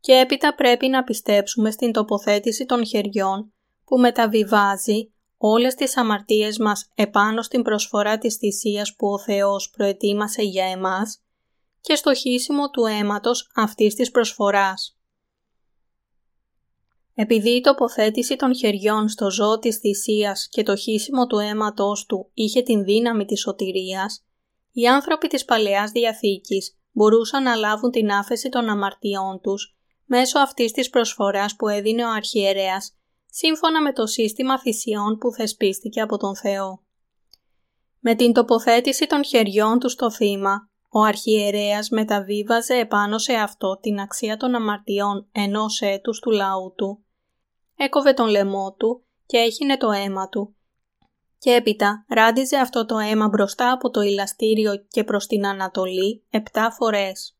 και 0.00 0.12
έπειτα 0.12 0.54
πρέπει 0.54 0.88
να 0.88 1.04
πιστέψουμε 1.04 1.70
στην 1.70 1.92
τοποθέτηση 1.92 2.66
των 2.66 2.86
χεριών 2.86 3.52
που 3.84 3.98
μεταβιβάζει 3.98 5.12
όλες 5.36 5.74
τις 5.74 5.96
αμαρτίες 5.96 6.58
μας 6.58 6.90
επάνω 6.94 7.42
στην 7.42 7.62
προσφορά 7.62 8.18
της 8.18 8.36
θυσίας 8.36 8.94
που 8.96 9.08
ο 9.08 9.18
Θεός 9.18 9.70
προετοίμασε 9.70 10.42
για 10.42 10.64
εμάς 10.64 11.22
και 11.80 11.94
στο 11.94 12.14
χύσιμο 12.14 12.70
του 12.70 12.84
αίματος 12.84 13.50
αυτής 13.54 13.94
της 13.94 14.10
προσφοράς. 14.10 14.98
Επειδή 17.14 17.50
η 17.50 17.60
τοποθέτηση 17.60 18.36
των 18.36 18.56
χεριών 18.56 19.08
στο 19.08 19.30
ζώο 19.30 19.58
της 19.58 19.76
θυσίας 19.76 20.48
και 20.50 20.62
το 20.62 20.76
χύσιμο 20.76 21.26
του 21.26 21.38
αίματός 21.38 22.06
του 22.06 22.30
είχε 22.34 22.62
την 22.62 22.84
δύναμη 22.84 23.24
της 23.24 23.40
σωτηρίας, 23.40 24.24
οι 24.72 24.86
άνθρωποι 24.86 25.26
της 25.26 25.44
Παλαιάς 25.44 25.90
Διαθήκης 25.90 26.78
μπορούσαν 26.92 27.42
να 27.42 27.54
λάβουν 27.54 27.90
την 27.90 28.10
άφεση 28.10 28.48
των 28.48 28.68
αμαρτιών 28.68 29.40
τους 29.40 29.79
μέσω 30.10 30.38
αυτής 30.38 30.72
της 30.72 30.90
προσφοράς 30.90 31.56
που 31.56 31.68
έδινε 31.68 32.04
ο 32.04 32.10
αρχιερέας 32.10 32.94
σύμφωνα 33.26 33.82
με 33.82 33.92
το 33.92 34.06
σύστημα 34.06 34.60
θυσιών 34.60 35.18
που 35.18 35.32
θεσπίστηκε 35.32 36.00
από 36.00 36.16
τον 36.16 36.36
Θεό. 36.36 36.82
Με 37.98 38.14
την 38.14 38.32
τοποθέτηση 38.32 39.06
των 39.06 39.24
χεριών 39.24 39.78
του 39.78 39.88
στο 39.88 40.10
θύμα, 40.10 40.70
ο 40.88 41.00
αρχιερέας 41.00 41.88
μεταβίβαζε 41.88 42.74
επάνω 42.74 43.18
σε 43.18 43.32
αυτό 43.32 43.78
την 43.80 44.00
αξία 44.00 44.36
των 44.36 44.54
αμαρτιών 44.54 45.28
ενός 45.32 45.80
έτους 45.80 46.20
του 46.20 46.30
λαού 46.30 46.74
του 46.76 47.04
έκοβε 47.76 48.12
τον 48.12 48.28
λαιμό 48.28 48.74
του 48.78 49.04
και 49.26 49.36
έχινε 49.36 49.76
το 49.76 49.90
αίμα 49.90 50.28
του. 50.28 50.54
Και 51.38 51.50
έπειτα 51.50 52.04
ράντιζε 52.08 52.56
αυτό 52.56 52.86
το 52.86 52.98
αίμα 52.98 53.28
μπροστά 53.28 53.72
από 53.72 53.90
το 53.90 54.00
ηλαστήριο 54.00 54.84
και 54.88 55.04
προς 55.04 55.26
την 55.26 55.46
Ανατολή 55.46 56.24
επτά 56.30 56.70
φορές. 56.70 57.39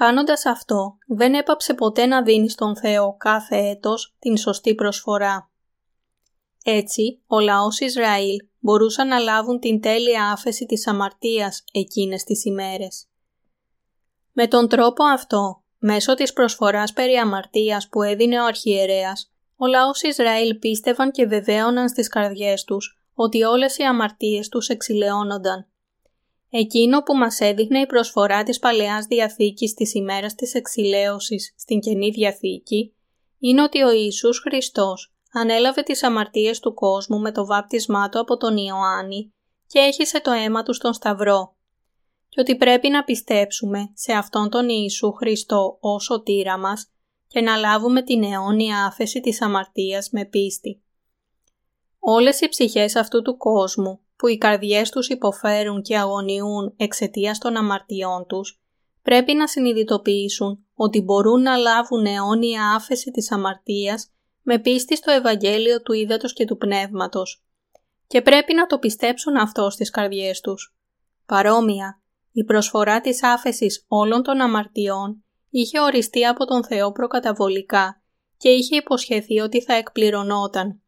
Κάνοντας 0.00 0.46
αυτό, 0.46 0.98
δεν 1.06 1.34
έπαψε 1.34 1.74
ποτέ 1.74 2.06
να 2.06 2.22
δίνει 2.22 2.50
στον 2.50 2.76
Θεό 2.76 3.16
κάθε 3.16 3.56
έτος 3.56 4.16
την 4.18 4.36
σωστή 4.36 4.74
προσφορά. 4.74 5.50
Έτσι, 6.64 7.22
ο 7.26 7.40
λαός 7.40 7.80
Ισραήλ 7.80 8.36
μπορούσαν 8.58 9.08
να 9.08 9.18
λάβουν 9.18 9.60
την 9.60 9.80
τέλεια 9.80 10.30
άφεση 10.30 10.66
της 10.66 10.86
αμαρτίας 10.86 11.64
εκείνες 11.72 12.24
τις 12.24 12.44
ημέρες. 12.44 13.06
Με 14.32 14.46
τον 14.46 14.68
τρόπο 14.68 15.04
αυτό, 15.04 15.60
Μέσω 15.78 16.14
της 16.14 16.32
προσφοράς 16.32 16.92
περί 16.92 17.14
αμαρτίας 17.14 17.88
που 17.88 18.02
έδινε 18.02 18.40
ο 18.40 18.44
αρχιερέας, 18.44 19.32
ο 19.56 19.66
λαός 19.66 20.02
Ισραήλ 20.02 20.54
πίστευαν 20.54 21.10
και 21.10 21.26
βεβαίωναν 21.26 21.88
στις 21.88 22.08
καρδιές 22.08 22.64
τους 22.64 23.00
ότι 23.14 23.42
όλες 23.42 23.78
οι 23.78 23.82
αμαρτίες 23.82 24.48
τους 24.48 24.68
εξηλαιώνονταν. 24.68 25.66
Εκείνο 26.58 27.02
που 27.02 27.16
μας 27.16 27.40
έδειχνε 27.40 27.78
η 27.78 27.86
προσφορά 27.86 28.42
της 28.42 28.58
Παλαιάς 28.58 29.06
Διαθήκης 29.06 29.74
της 29.74 29.94
ημέρας 29.94 30.34
της 30.34 30.54
εξηλαίωσης 30.54 31.54
στην 31.56 31.80
Καινή 31.80 32.10
Διαθήκη 32.10 32.94
είναι 33.38 33.62
ότι 33.62 33.82
ο 33.82 33.90
Ιησούς 33.90 34.38
Χριστός 34.38 35.14
ανέλαβε 35.32 35.82
τις 35.82 36.02
αμαρτίες 36.02 36.60
του 36.60 36.74
κόσμου 36.74 37.18
με 37.20 37.32
το 37.32 37.46
βάπτισμά 37.46 38.08
του 38.08 38.20
από 38.20 38.36
τον 38.36 38.56
Ιωάννη 38.56 39.34
και 39.66 39.78
έχισε 39.78 40.20
το 40.20 40.30
αίμα 40.30 40.62
του 40.62 40.72
στον 40.72 40.92
Σταυρό 40.92 41.56
και 42.28 42.40
ότι 42.40 42.56
πρέπει 42.56 42.88
να 42.88 43.04
πιστέψουμε 43.04 43.90
σε 43.94 44.12
Αυτόν 44.12 44.50
τον 44.50 44.68
Ιησού 44.68 45.12
Χριστό 45.12 45.78
ως 45.80 46.04
σωτήρα 46.04 46.58
μας 46.58 46.90
και 47.26 47.40
να 47.40 47.56
λάβουμε 47.56 48.02
την 48.02 48.22
αιώνια 48.22 48.84
άφεση 48.84 49.20
της 49.20 49.42
αμαρτίας 49.42 50.10
με 50.10 50.24
πίστη. 50.24 50.82
Όλες 51.98 52.40
οι 52.40 52.48
ψυχές 52.48 52.96
αυτού 52.96 53.22
του 53.22 53.36
κόσμου 53.36 54.00
που 54.16 54.28
οι 54.28 54.38
καρδιές 54.38 54.90
τους 54.90 55.08
υποφέρουν 55.08 55.82
και 55.82 55.98
αγωνιούν 55.98 56.74
εξαιτίας 56.76 57.38
των 57.38 57.56
αμαρτιών 57.56 58.26
τους, 58.26 58.60
πρέπει 59.02 59.34
να 59.34 59.48
συνειδητοποιήσουν 59.48 60.66
ότι 60.74 61.00
μπορούν 61.00 61.42
να 61.42 61.56
λάβουν 61.56 62.06
αιώνια 62.06 62.74
άφεση 62.74 63.10
της 63.10 63.32
αμαρτίας 63.32 64.10
με 64.42 64.58
πίστη 64.58 64.96
στο 64.96 65.10
Ευαγγέλιο 65.10 65.82
του 65.82 65.92
Ήδατος 65.92 66.32
και 66.32 66.44
του 66.44 66.56
Πνεύματος 66.56 67.44
και 68.06 68.22
πρέπει 68.22 68.54
να 68.54 68.66
το 68.66 68.78
πιστέψουν 68.78 69.36
αυτό 69.36 69.70
στις 69.70 69.90
καρδιές 69.90 70.40
τους. 70.40 70.76
Παρόμοια, 71.26 72.00
η 72.32 72.44
προσφορά 72.44 73.00
της 73.00 73.22
άφεσης 73.22 73.84
όλων 73.88 74.22
των 74.22 74.40
αμαρτιών 74.40 75.24
είχε 75.50 75.80
οριστεί 75.80 76.26
από 76.26 76.44
τον 76.44 76.64
Θεό 76.64 76.92
προκαταβολικά 76.92 78.02
και 78.36 78.48
είχε 78.48 78.76
υποσχεθεί 78.76 79.38
ότι 79.40 79.62
θα 79.62 79.74
εκπληρωνόταν. 79.74 80.80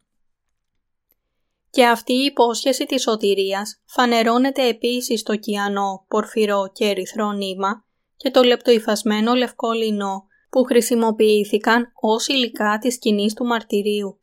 Και 1.70 1.86
αυτή 1.86 2.12
η 2.12 2.24
υπόσχεση 2.24 2.84
της 2.84 3.02
σωτηρίας 3.02 3.82
φανερώνεται 3.86 4.68
επίσης 4.68 5.20
στο 5.20 5.36
κιανό, 5.36 6.04
πορφυρό 6.08 6.70
και 6.72 6.84
ερυθρό 6.84 7.32
νήμα 7.32 7.84
και 8.16 8.30
το 8.30 8.42
λεπτοϊφασμένο 8.42 9.34
λευκό 9.34 9.72
λινό 9.72 10.26
που 10.50 10.64
χρησιμοποιήθηκαν 10.64 11.92
ως 12.00 12.26
υλικά 12.26 12.78
της 12.78 12.94
σκηνής 12.94 13.34
του 13.34 13.44
μαρτυρίου. 13.44 14.20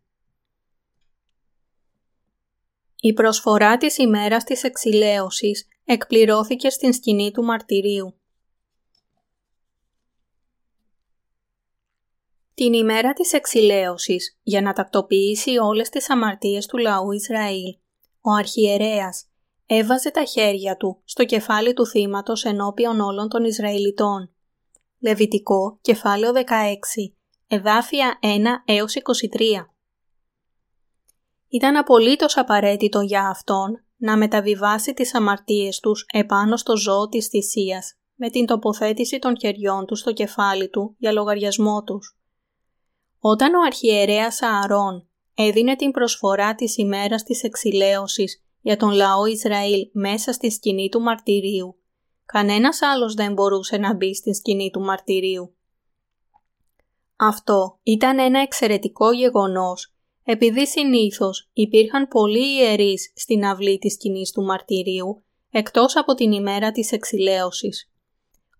Η 2.99 3.13
προσφορά 3.13 3.77
της 3.77 3.97
ημέρας 3.97 4.43
της 4.43 4.63
εξηλαίωσης 4.63 5.67
εκπληρώθηκε 5.85 6.69
στην 6.69 6.93
σκηνή 6.93 7.31
του 7.31 7.43
μαρτυρίου. 7.43 8.19
Την 12.55 12.73
ημέρα 12.73 13.13
της 13.13 13.33
εξηλαίωσης, 13.33 14.37
για 14.41 14.61
να 14.61 14.73
τακτοποιήσει 14.73 15.57
όλες 15.57 15.89
τις 15.89 16.09
αμαρτίες 16.09 16.65
του 16.65 16.77
λαού 16.77 17.11
Ισραήλ, 17.11 17.77
ο 18.21 18.31
αρχιερέας 18.31 19.25
έβαζε 19.65 20.11
τα 20.11 20.23
χέρια 20.23 20.77
του 20.77 21.01
στο 21.05 21.25
κεφάλι 21.25 21.73
του 21.73 21.85
θύματος 21.85 22.43
ενώπιον 22.43 22.99
όλων 22.99 23.29
των 23.29 23.43
Ισραηλιτών. 23.43 24.33
Λεβιτικό, 24.99 25.77
κεφάλαιο 25.81 26.31
16, 26.33 26.41
εδάφια 27.47 28.19
1 28.21 28.27
έως 28.65 28.95
23. 28.95 29.69
Ήταν 31.47 31.75
απολύτως 31.75 32.37
απαραίτητο 32.37 32.99
για 32.99 33.27
αυτόν 33.27 33.85
να 33.95 34.17
μεταβιβάσει 34.17 34.93
τις 34.93 35.15
αμαρτίες 35.15 35.79
τους 35.79 36.05
επάνω 36.13 36.57
στο 36.57 36.77
ζώο 36.77 37.07
της 37.07 37.27
θυσίας 37.27 37.97
με 38.15 38.29
την 38.29 38.45
τοποθέτηση 38.45 39.19
των 39.19 39.39
χεριών 39.39 39.85
του 39.85 39.95
στο 39.95 40.13
κεφάλι 40.13 40.69
του 40.69 40.95
για 40.97 41.11
λογαριασμό 41.11 41.83
τους. 41.83 42.17
Όταν 43.27 43.53
ο 43.53 43.61
αρχιερέας 43.65 44.41
Ααρών 44.41 45.07
έδινε 45.35 45.75
την 45.75 45.91
προσφορά 45.91 46.55
της 46.55 46.77
ημέρας 46.77 47.23
της 47.23 47.43
εξηλαίωσης 47.43 48.43
για 48.61 48.77
τον 48.77 48.91
λαό 48.91 49.25
Ισραήλ 49.25 49.89
μέσα 49.93 50.31
στη 50.31 50.51
σκηνή 50.51 50.89
του 50.89 51.01
μαρτυρίου, 51.01 51.75
κανένας 52.25 52.81
άλλος 52.81 53.13
δεν 53.13 53.33
μπορούσε 53.33 53.77
να 53.77 53.95
μπει 53.95 54.15
στη 54.15 54.33
σκηνή 54.33 54.69
του 54.71 54.79
μαρτυρίου. 54.79 55.55
Αυτό 57.15 57.79
ήταν 57.83 58.19
ένα 58.19 58.41
εξαιρετικό 58.41 59.11
γεγονός 59.11 59.95
επειδή 60.23 60.67
συνήθως 60.67 61.49
υπήρχαν 61.53 62.07
πολλοί 62.07 62.57
ιερείς 62.59 63.11
στην 63.15 63.45
αυλή 63.45 63.77
της 63.77 63.93
σκηνής 63.93 64.31
του 64.31 64.43
μαρτυρίου 64.43 65.23
εκτός 65.51 65.95
από 65.95 66.13
την 66.13 66.31
ημέρα 66.31 66.71
της 66.71 66.91
εξηλαίωσης. 66.91 67.91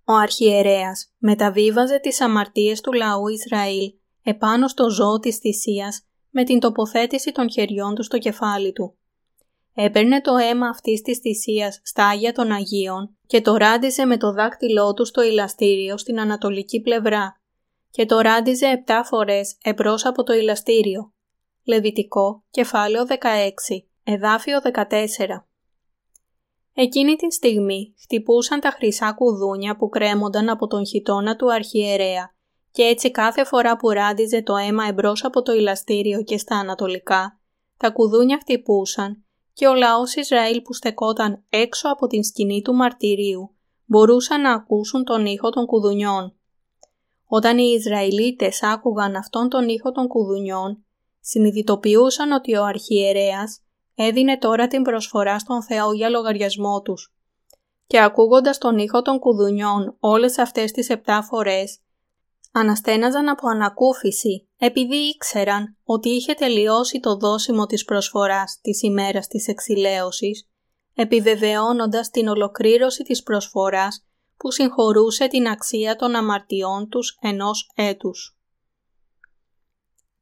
Ο 0.06 0.14
αρχιερέας 0.14 1.14
μεταβίβαζε 1.18 2.00
τις 2.00 2.22
αμαρτίες 2.22 2.82
του 2.82 2.94
λαού 2.94 3.28
Ισραήλ 3.28 3.94
επάνω 4.26 4.68
στο 4.68 4.90
ζώο 4.90 5.20
της 5.20 5.38
θυσίας 5.38 6.02
με 6.30 6.44
την 6.44 6.60
τοποθέτηση 6.60 7.32
των 7.32 7.52
χεριών 7.52 7.96
του 7.96 8.04
στο 8.04 8.18
κεφάλι 8.18 8.74
του. 8.74 8.98
Έπαιρνε 9.74 10.22
το 10.22 10.36
αίμα 10.36 10.68
αυτής 10.68 11.02
της 11.02 11.18
θυσίας 11.18 11.80
στα 11.84 12.08
Άγια 12.08 12.32
των 12.32 12.52
Αγίων 12.52 13.18
και 13.28 13.42
το 13.42 13.56
ράντιζε 13.56 14.06
με 14.06 14.18
το 14.18 14.32
δάκτυλό 14.32 14.94
του 14.94 15.06
στο 15.06 15.22
ηλαστήριο 15.22 15.98
στην 15.98 16.20
ανατολική 16.20 16.82
πλευρά 16.82 17.42
και 17.90 18.06
το 18.06 18.20
ράντιζε 18.20 18.68
επτά 18.68 19.04
φορές 19.04 19.58
εμπρός 19.64 20.06
από 20.06 20.24
το 20.24 20.34
ηλαστήριο. 20.34 21.14
Λεβιτικό, 21.64 22.44
κεφάλαιο 22.50 23.06
16, 23.10 23.14
εδάφιο 24.04 24.60
14. 24.74 24.90
Εκείνη 26.74 27.16
τη 27.16 27.32
στιγμή 27.32 27.96
χτυπούσαν 28.02 28.60
τα 28.60 28.70
χρυσά 28.70 29.14
κουδούνια 29.14 29.76
που 29.76 29.90
κρέμονταν 29.90 30.50
από 30.50 30.68
τον 30.68 30.86
χιτώνα 30.86 31.36
του 31.36 31.54
αρχιερέα 31.54 32.35
και 32.76 32.84
έτσι 32.84 33.12
κάθε 33.12 33.46
φορά 33.46 33.78
που 33.78 33.90
ράντιζε 33.90 34.42
το 34.42 34.56
αίμα 34.56 34.86
εμπρός 34.86 35.24
από 35.24 35.42
το 35.42 35.54
ηλαστήριο 35.54 36.24
και 36.24 36.38
στα 36.38 36.56
ανατολικά, 36.56 37.40
τα 37.78 37.90
κουδούνια 37.90 38.38
χτυπούσαν 38.42 39.26
και 39.54 39.68
ο 39.68 39.74
λαός 39.74 40.16
Ισραήλ 40.16 40.62
που 40.62 40.74
στεκόταν 40.74 41.44
έξω 41.50 41.90
από 41.90 42.08
την 42.08 42.24
σκηνή 42.24 42.62
του 42.62 42.74
μαρτυρίου 42.74 43.56
μπορούσαν 43.86 44.42
να 44.42 44.54
ακούσουν 44.54 45.04
τον 45.04 45.26
ήχο 45.26 45.50
των 45.50 45.66
κουδουνιών. 45.66 46.36
Όταν 47.26 47.58
οι 47.58 47.76
Ισραηλίτες 47.78 48.64
άκουγαν 48.64 49.16
αυτόν 49.16 49.50
τον 49.50 49.68
ήχο 49.68 49.92
των 49.92 50.08
κουδουνιών, 50.08 50.86
συνειδητοποιούσαν 51.20 52.32
ότι 52.32 52.56
ο 52.56 52.64
αρχιερέας 52.64 53.62
έδινε 53.96 54.38
τώρα 54.38 54.68
την 54.68 54.82
προσφορά 54.82 55.40
στον 55.40 55.64
Θεό 55.64 55.94
για 55.94 56.10
λογαριασμό 56.10 56.82
τους. 56.82 57.16
Και 57.88 58.02
ακούγοντας 58.02 58.58
τον 58.58 58.78
ήχο 58.78 59.02
των 59.02 59.20
κουδουνιών 59.20 59.96
όλες 60.00 60.38
αυτές 60.38 60.72
τις 60.72 60.90
επτά 60.90 61.24
φορές, 61.24 61.80
αναστέναζαν 62.58 63.30
από 63.30 63.50
ανακούφιση 63.50 64.48
επειδή 64.58 64.96
ήξεραν 64.96 65.78
ότι 65.84 66.10
είχε 66.10 66.34
τελειώσει 66.34 67.00
το 67.00 67.16
δόσιμο 67.16 67.66
της 67.66 67.86
προσφοράς 67.86 68.60
της 68.62 68.82
ημέρας 68.82 69.28
της 69.28 69.48
εξηλαίωσης, 69.48 70.50
επιβεβαιώνοντας 70.94 72.10
την 72.10 72.28
ολοκλήρωση 72.28 73.04
της 73.04 73.24
προσφοράς 73.24 74.06
που 74.38 74.52
συγχωρούσε 74.52 75.28
την 75.28 75.48
αξία 75.48 75.96
των 75.96 76.16
αμαρτιών 76.16 76.90
τους 76.90 77.18
ενός 77.22 77.72
έτους. 77.76 78.38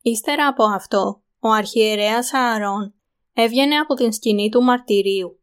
Ύστερα 0.01 0.47
από 0.47 0.63
αυτό, 0.63 1.23
ο 1.39 1.49
αρχιερέας 1.49 2.33
Ααρών 2.33 2.93
έβγαινε 3.33 3.75
από 3.75 3.93
την 3.93 4.13
σκηνή 4.13 4.49
του 4.49 4.61
μαρτυρίου, 4.61 5.39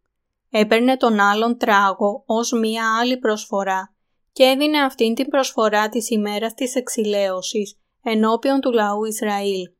έπαιρνε 0.51 0.97
τον 0.97 1.21
άλλον 1.21 1.59
τράγο 1.59 2.23
ως 2.27 2.53
μία 2.53 2.99
άλλη 2.99 3.19
προσφορά 3.19 3.95
και 4.41 4.47
έδινε 4.47 4.79
αυτήν 4.79 5.15
την 5.15 5.29
προσφορά 5.29 5.89
της 5.89 6.11
ημέρας 6.11 6.55
της 6.55 6.75
εξηλαίωσης 6.75 7.79
ενώπιον 8.03 8.61
του 8.61 8.73
λαού 8.73 9.05
Ισραήλ. 9.05 9.71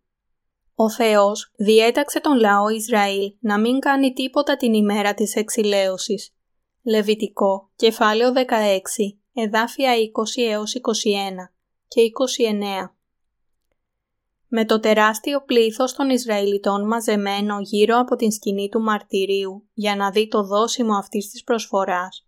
Ο 0.75 0.91
Θεός 0.91 1.53
διέταξε 1.57 2.21
τον 2.21 2.39
λαό 2.39 2.69
Ισραήλ 2.69 3.35
να 3.41 3.59
μην 3.59 3.79
κάνει 3.79 4.13
τίποτα 4.13 4.57
την 4.57 4.75
ημέρα 4.75 5.15
της 5.15 5.35
εξηλαίωσης. 5.35 6.35
Λεβιτικό, 6.83 7.71
κεφάλαιο 7.77 8.33
16, 8.33 8.41
εδάφια 9.33 9.93
20 9.95 10.43
έως 10.51 10.75
21 10.75 10.81
και 11.89 12.01
29. 12.01 12.95
Με 14.49 14.65
το 14.65 14.81
τεράστιο 14.81 15.43
πλήθος 15.45 15.93
των 15.93 16.11
Ισραηλιτών 16.11 16.87
μαζεμένο 16.87 17.61
γύρω 17.61 17.99
από 17.99 18.17
την 18.17 18.31
σκηνή 18.31 18.69
του 18.69 18.81
μαρτυρίου 18.81 19.69
για 19.73 19.97
να 19.97 20.11
δει 20.11 20.29
το 20.29 20.43
δόσιμο 20.43 20.95
αυτής 20.95 21.31
της 21.31 21.45
προσφοράς, 21.45 22.27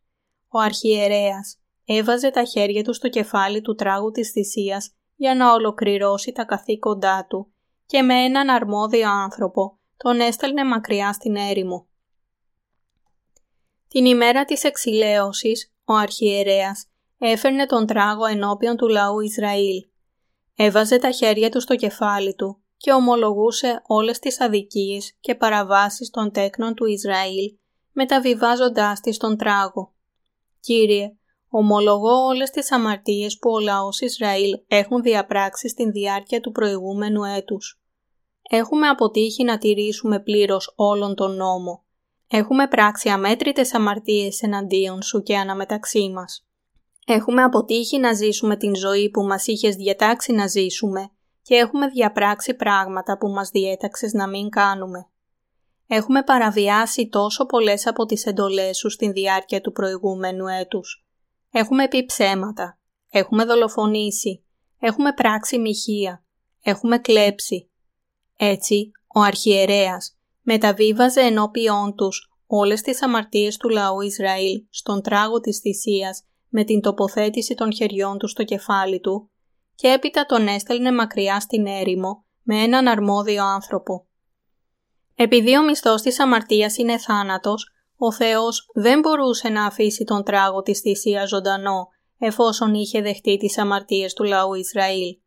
ο 0.49 0.59
αρχιερέας 0.59 1.57
έβαζε 1.85 2.31
τα 2.31 2.45
χέρια 2.45 2.83
του 2.83 2.95
στο 2.95 3.09
κεφάλι 3.09 3.61
του 3.61 3.75
τράγου 3.75 4.11
της 4.11 4.31
θυσίας 4.31 4.95
για 5.17 5.35
να 5.35 5.53
ολοκληρώσει 5.53 6.33
τα 6.33 6.45
καθήκοντά 6.45 7.27
του 7.29 7.53
και 7.87 8.03
με 8.03 8.15
έναν 8.15 8.49
αρμόδιο 8.49 9.11
άνθρωπο 9.11 9.79
τον 9.97 10.21
έστελνε 10.21 10.65
μακριά 10.65 11.13
στην 11.13 11.37
έρημο. 11.37 11.87
Την 13.89 14.05
ημέρα 14.05 14.45
της 14.45 14.65
εξηλαίωσης, 14.65 15.73
ο 15.85 15.95
αρχιερέας 15.95 16.87
έφερνε 17.19 17.67
τον 17.67 17.87
τράγο 17.87 18.25
ενώπιον 18.25 18.77
του 18.77 18.89
λαού 18.89 19.21
Ισραήλ. 19.21 19.87
Έβαζε 20.57 20.99
τα 20.99 21.11
χέρια 21.11 21.51
του 21.51 21.61
στο 21.61 21.77
κεφάλι 21.77 22.35
του 22.35 22.63
και 22.77 22.93
ομολογούσε 22.93 23.83
όλες 23.87 24.19
τις 24.19 24.41
αδικίες 24.41 25.17
και 25.21 25.35
παραβάσεις 25.35 26.11
των 26.11 26.33
τέκνων 26.33 26.75
του 26.75 26.87
Ισραήλ, 26.87 27.57
μεταβιβάζοντάς 27.93 29.01
τις 29.01 29.15
στον 29.15 29.37
τράγο. 29.37 29.95
«Κύριε, 30.61 31.17
Ομολογώ 31.55 32.27
όλες 32.27 32.51
τις 32.51 32.73
αμαρτίες 32.73 33.39
που 33.39 33.51
ο 33.51 33.59
λαός 33.59 34.01
Ισραήλ 34.01 34.61
έχουν 34.67 35.03
διαπράξει 35.03 35.69
στην 35.69 35.91
διάρκεια 35.91 36.41
του 36.41 36.53
προηγούμενου 36.53 37.25
έτους. 37.25 37.81
Έχουμε 38.51 38.89
αποτύχει 38.89 39.45
να 39.45 39.59
τηρήσουμε 39.59 40.21
πλήρως 40.21 40.73
όλον 40.77 41.15
τον 41.15 41.37
νόμο. 41.37 41.85
Έχουμε 42.29 42.69
πράξει 42.69 43.09
αμέτρητες 43.09 43.75
αμαρτίες 43.75 44.43
εναντίον 44.43 45.03
σου 45.03 45.23
και 45.23 45.37
αναμεταξύ 45.37 46.11
μας. 46.11 46.47
Έχουμε 47.07 47.43
αποτύχει 47.43 47.99
να 47.99 48.13
ζήσουμε 48.13 48.57
την 48.57 48.75
ζωή 48.75 49.11
που 49.11 49.23
μας 49.23 49.47
είχες 49.47 49.77
διατάξει 49.77 50.33
να 50.33 50.47
ζήσουμε 50.47 51.11
και 51.43 51.55
έχουμε 51.55 51.87
διαπράξει 51.87 52.55
πράγματα 52.55 53.19
που 53.19 53.29
μας 53.29 53.51
διέταξες 53.51 54.13
να 54.13 54.29
μην 54.29 54.49
κάνουμε. 54.49 55.07
Έχουμε 55.87 56.23
παραβιάσει 56.23 57.09
τόσο 57.09 57.47
πολλές 57.47 57.87
από 57.87 58.05
τις 58.05 58.27
εντολές 58.27 58.79
σου 58.79 58.91
στην 58.91 59.13
διάρκεια 59.13 59.61
του 59.61 59.73
προηγούμενου 59.73 60.47
έτους 60.47 61.02
Έχουμε 61.53 61.89
πει 61.89 62.05
ψέματα. 62.05 62.79
Έχουμε 63.11 63.45
δολοφονήσει. 63.45 64.45
Έχουμε 64.79 65.13
πράξει 65.13 65.59
μοιχεία. 65.59 66.25
Έχουμε 66.63 66.99
κλέψει. 66.99 67.71
Έτσι, 68.37 68.91
ο 69.15 69.21
αρχιερέας 69.21 70.17
μεταβίβαζε 70.43 71.21
ενώπιόν 71.21 71.95
τους 71.95 72.31
όλες 72.47 72.81
τις 72.81 73.03
αμαρτίες 73.03 73.57
του 73.57 73.69
λαού 73.69 74.01
Ισραήλ 74.01 74.65
στον 74.71 75.03
τράγο 75.03 75.41
της 75.41 75.59
θυσίας 75.59 76.25
με 76.49 76.65
την 76.65 76.81
τοποθέτηση 76.81 77.55
των 77.55 77.73
χεριών 77.75 78.19
του 78.19 78.29
στο 78.29 78.45
κεφάλι 78.45 79.01
του 79.01 79.31
και 79.75 79.89
έπειτα 79.89 80.27
τον 80.27 80.47
έστελνε 80.47 80.93
μακριά 80.93 81.41
στην 81.41 81.67
έρημο 81.67 82.25
με 82.43 82.63
έναν 82.63 82.89
αρμόδιο 82.89 83.45
άνθρωπο. 83.45 84.07
Επειδή 85.15 85.59
ο 85.59 85.63
μισθός 85.63 86.03
της 86.03 86.21
αμαρτίας 86.21 86.77
είναι 86.77 86.99
θάνατος, 86.99 87.72
ο 88.05 88.13
Θεός 88.13 88.71
δεν 88.75 89.01
μπορούσε 89.01 89.49
να 89.49 89.67
αφήσει 89.67 90.05
τον 90.05 90.25
τράγο 90.25 90.63
της 90.63 90.81
θυσίας 90.81 91.29
ζωντανό 91.29 91.89
εφόσον 92.19 92.75
είχε 92.75 93.01
δεχτεί 93.01 93.37
τις 93.37 93.59
αμαρτίες 93.59 94.15
του 94.15 94.25
λαού 94.25 94.55
Ισραήλ. 94.55 95.19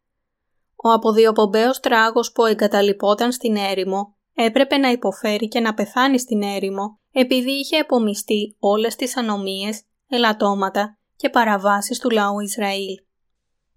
Ο 0.76 0.92
αποδιοπομπαίος 0.92 1.80
τράγος 1.80 2.32
που 2.32 2.46
εγκαταλειπόταν 2.46 3.32
στην 3.32 3.56
έρημο 3.56 4.16
έπρεπε 4.34 4.78
να 4.78 4.92
υποφέρει 4.92 5.48
και 5.48 5.60
να 5.60 5.74
πεθάνει 5.74 6.20
στην 6.20 6.42
έρημο 6.42 7.00
επειδή 7.12 7.52
είχε 7.52 7.78
επομιστεί 7.78 8.56
όλες 8.60 8.96
τις 8.96 9.18
ανομίες, 9.18 9.82
ελαττώματα 10.10 10.98
και 11.16 11.30
παραβάσεις 11.30 12.00
του 12.00 12.10
λαού 12.10 12.40
Ισραήλ. 12.40 12.96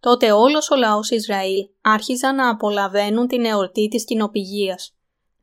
Τότε 0.01 0.33
όλος 0.33 0.71
ο 0.71 0.77
λαός 0.77 1.11
Ισραήλ 1.11 1.69
άρχιζαν 1.83 2.35
να 2.35 2.49
απολαβαίνουν 2.51 3.27
την 3.27 3.45
εορτή 3.45 3.89
της 3.89 4.05
κοινοπηγίας. 4.05 4.98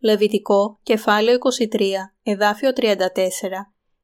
Λεβιτικό, 0.06 0.80
κεφάλαιο 0.84 1.38
23, 1.38 1.82
εδάφιο 2.24 2.72
34, 2.76 2.92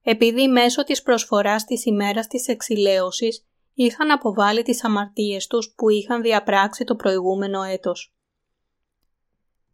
επειδή 0.02 0.48
μέσω 0.48 0.84
της 0.84 1.02
προσφοράς 1.02 1.66
της 1.66 1.86
ημέρας 1.86 2.28
της 2.28 2.48
εξηλαίωσης 2.48 3.46
είχαν 3.74 4.12
αποβάλει 4.12 4.62
τις 4.64 4.84
αμαρτίες 4.84 5.48
τους 5.48 5.74
που 5.76 5.90
είχαν 5.90 6.22
διαπράξει 6.22 6.84
το 6.84 6.96
προηγούμενο 6.96 7.62
έτος. 7.64 8.14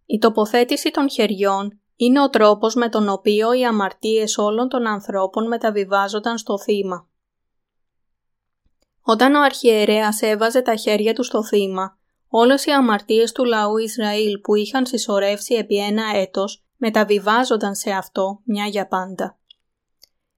Η 0.05 0.17
τοποθέτηση 0.17 0.91
των 0.91 1.09
χεριών 1.09 1.81
είναι 1.95 2.21
ο 2.21 2.29
τρόπος 2.29 2.75
με 2.75 2.89
τον 2.89 3.09
οποίο 3.09 3.53
οι 3.53 3.65
αμαρτίες 3.65 4.37
όλων 4.37 4.69
των 4.69 4.87
ανθρώπων 4.87 5.47
μεταβιβάζονταν 5.47 6.37
στο 6.37 6.59
θύμα. 6.59 7.09
Όταν 9.01 9.35
ο 9.35 9.41
αρχιερέας 9.41 10.21
έβαζε 10.21 10.61
τα 10.61 10.75
χέρια 10.75 11.13
του 11.13 11.23
στο 11.23 11.43
θύμα, 11.43 11.96
όλες 12.29 12.65
οι 12.65 12.71
αμαρτίες 12.71 13.31
του 13.31 13.43
λαού 13.43 13.77
Ισραήλ 13.77 14.39
που 14.39 14.55
είχαν 14.55 14.85
συσσωρεύσει 14.85 15.53
επί 15.53 15.77
ένα 15.77 16.03
έτος 16.15 16.65
μεταβιβάζονταν 16.77 17.75
σε 17.75 17.91
αυτό 17.91 18.41
μια 18.43 18.65
για 18.65 18.87
πάντα. 18.87 19.39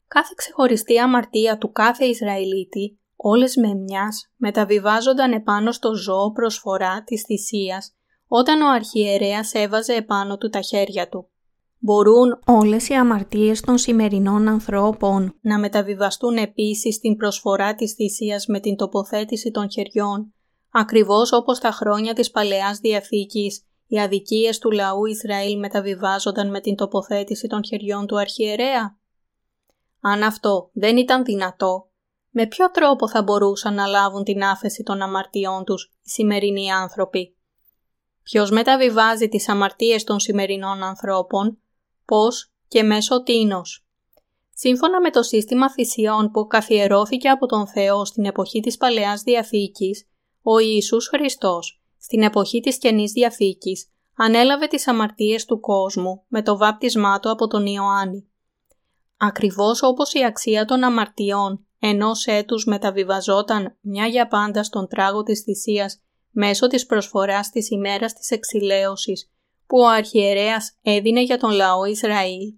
Κάθε 0.08 0.34
ξεχωριστή 0.36 1.00
αμαρτία 1.00 1.58
του 1.58 1.72
κάθε 1.72 2.06
Ισραηλίτη, 2.06 3.00
όλες 3.16 3.56
με 3.56 3.74
μιας, 3.74 4.32
μεταβιβάζονταν 4.36 5.32
επάνω 5.32 5.72
στο 5.72 5.94
ζώο 5.96 6.32
προσφορά 6.32 7.04
της 7.04 7.22
θυσίας 7.22 7.94
όταν 8.28 8.62
ο 8.62 8.70
αρχιερέας 8.70 9.54
έβαζε 9.54 9.94
επάνω 9.94 10.38
του 10.38 10.50
τα 10.50 10.62
χέρια 10.62 11.10
του. 11.10 11.30
Μπορούν 11.80 12.40
όλες 12.46 12.90
οι 12.90 12.94
αμαρτίες 12.94 13.62
των 13.62 13.78
σημερινών 13.78 14.48
ανθρώπων 14.48 15.36
να 15.42 15.60
μεταβιβαστούν 15.60 16.38
επίσης 16.38 16.96
στην 16.96 17.16
προσφορά 17.16 17.76
της 17.76 17.94
θυσίας 17.94 18.46
με 18.46 18.60
την 18.60 18.76
τοποθέτηση 18.76 19.52
των 19.52 19.72
χεριών, 19.72 20.34
ακριβώς 20.72 21.32
όπως 21.32 21.60
τα 21.60 21.72
χρόνια 21.72 22.14
της 22.14 22.32
Παλαιάς 22.32 22.78
Διαθήκης 22.78 23.64
οι 23.88 24.00
αδικίες 24.00 24.60
του 24.60 24.72
λαού 24.72 25.06
Ισραήλ 25.06 25.60
μεταβιβάζονταν 25.60 26.50
με 26.50 26.60
την 26.60 26.76
τοποθέτηση 26.76 27.48
των 27.48 27.66
χεριών 27.66 28.08
του 28.08 28.20
αρχιερέα. 28.20 28.98
Αν 30.02 30.24
αυτό 30.24 30.70
δεν 30.74 30.98
ήταν 30.98 31.24
δυνατό, 31.24 31.90
με 32.30 32.48
ποιο 32.48 32.72
τρόπο 32.72 33.10
θα 33.10 33.24
μπορούσαν 33.24 33.74
να 33.74 33.86
λάβουν 33.86 34.24
την 34.24 34.44
άφεση 34.44 34.84
των 34.84 35.02
αμαρτιών 35.02 35.64
τους 35.64 35.92
οι 36.04 36.10
σημερινοί 36.10 36.72
άνθρωποι; 36.72 37.38
Ποιος 38.24 38.50
μεταβιβάζει 38.50 39.28
τις 39.28 39.50
αμαρτίες 39.50 40.04
των 40.04 40.20
σημερινών 40.20 40.84
ανθρώπων, 40.84 41.62
πώς 42.06 42.52
και 42.68 42.84
μέσω 42.84 43.24
τίνος; 43.24 43.88
Σύμφωνα 44.54 45.02
με 45.02 45.10
το 45.10 45.24
σύστημα 45.24 45.72
θυσιών 45.72 46.32
που 46.32 46.48
καθιερώθηκε 46.48 47.30
από 47.30 47.46
τον 47.46 47.68
Θεό 47.68 48.06
στην 48.06 48.26
εποχή 48.26 48.60
της 48.60 48.78
Παλαιάς 48.78 49.22
Διαθήκης, 49.22 50.09
ο 50.42 50.60
Ιησούς 50.60 51.08
Χριστός, 51.08 51.82
στην 52.00 52.24
εποχή 52.24 52.60
της 52.60 52.78
Καινής 52.78 53.12
Διαθήκης, 53.12 53.90
ανέλαβε 54.16 54.68
τις 54.68 54.88
αμαρτίες 54.88 55.46
του 55.46 55.60
κόσμου 55.60 56.24
με 56.28 56.42
το 56.42 56.58
βάπτισμά 56.58 57.20
του 57.20 57.30
από 57.30 57.48
τον 57.48 57.66
Ιωάννη. 57.66 58.30
Ακριβώς 59.18 59.84
όπως 59.84 60.14
η 60.14 60.24
αξία 60.24 60.66
των 60.66 60.84
αμαρτιών 60.84 61.68
ενός 61.80 62.26
έτους 62.26 62.66
μεταβιβαζόταν 62.66 63.78
μια 63.82 64.06
για 64.06 64.28
πάντα 64.28 64.64
στον 64.64 64.88
τράγο 64.88 65.24
της 65.24 65.42
θυσίας 65.42 66.02
μέσω 66.32 66.68
της 66.68 66.86
προσφοράς 66.86 67.50
της 67.50 67.70
ημέρας 67.70 68.14
της 68.14 68.32
εξηλαίωσης 68.32 69.32
που 69.68 69.80
ο 69.80 69.88
αρχιερέας 69.88 70.78
έδινε 70.82 71.22
για 71.22 71.38
τον 71.38 71.52
λαό 71.52 71.86
Ισραήλ. 71.86 72.54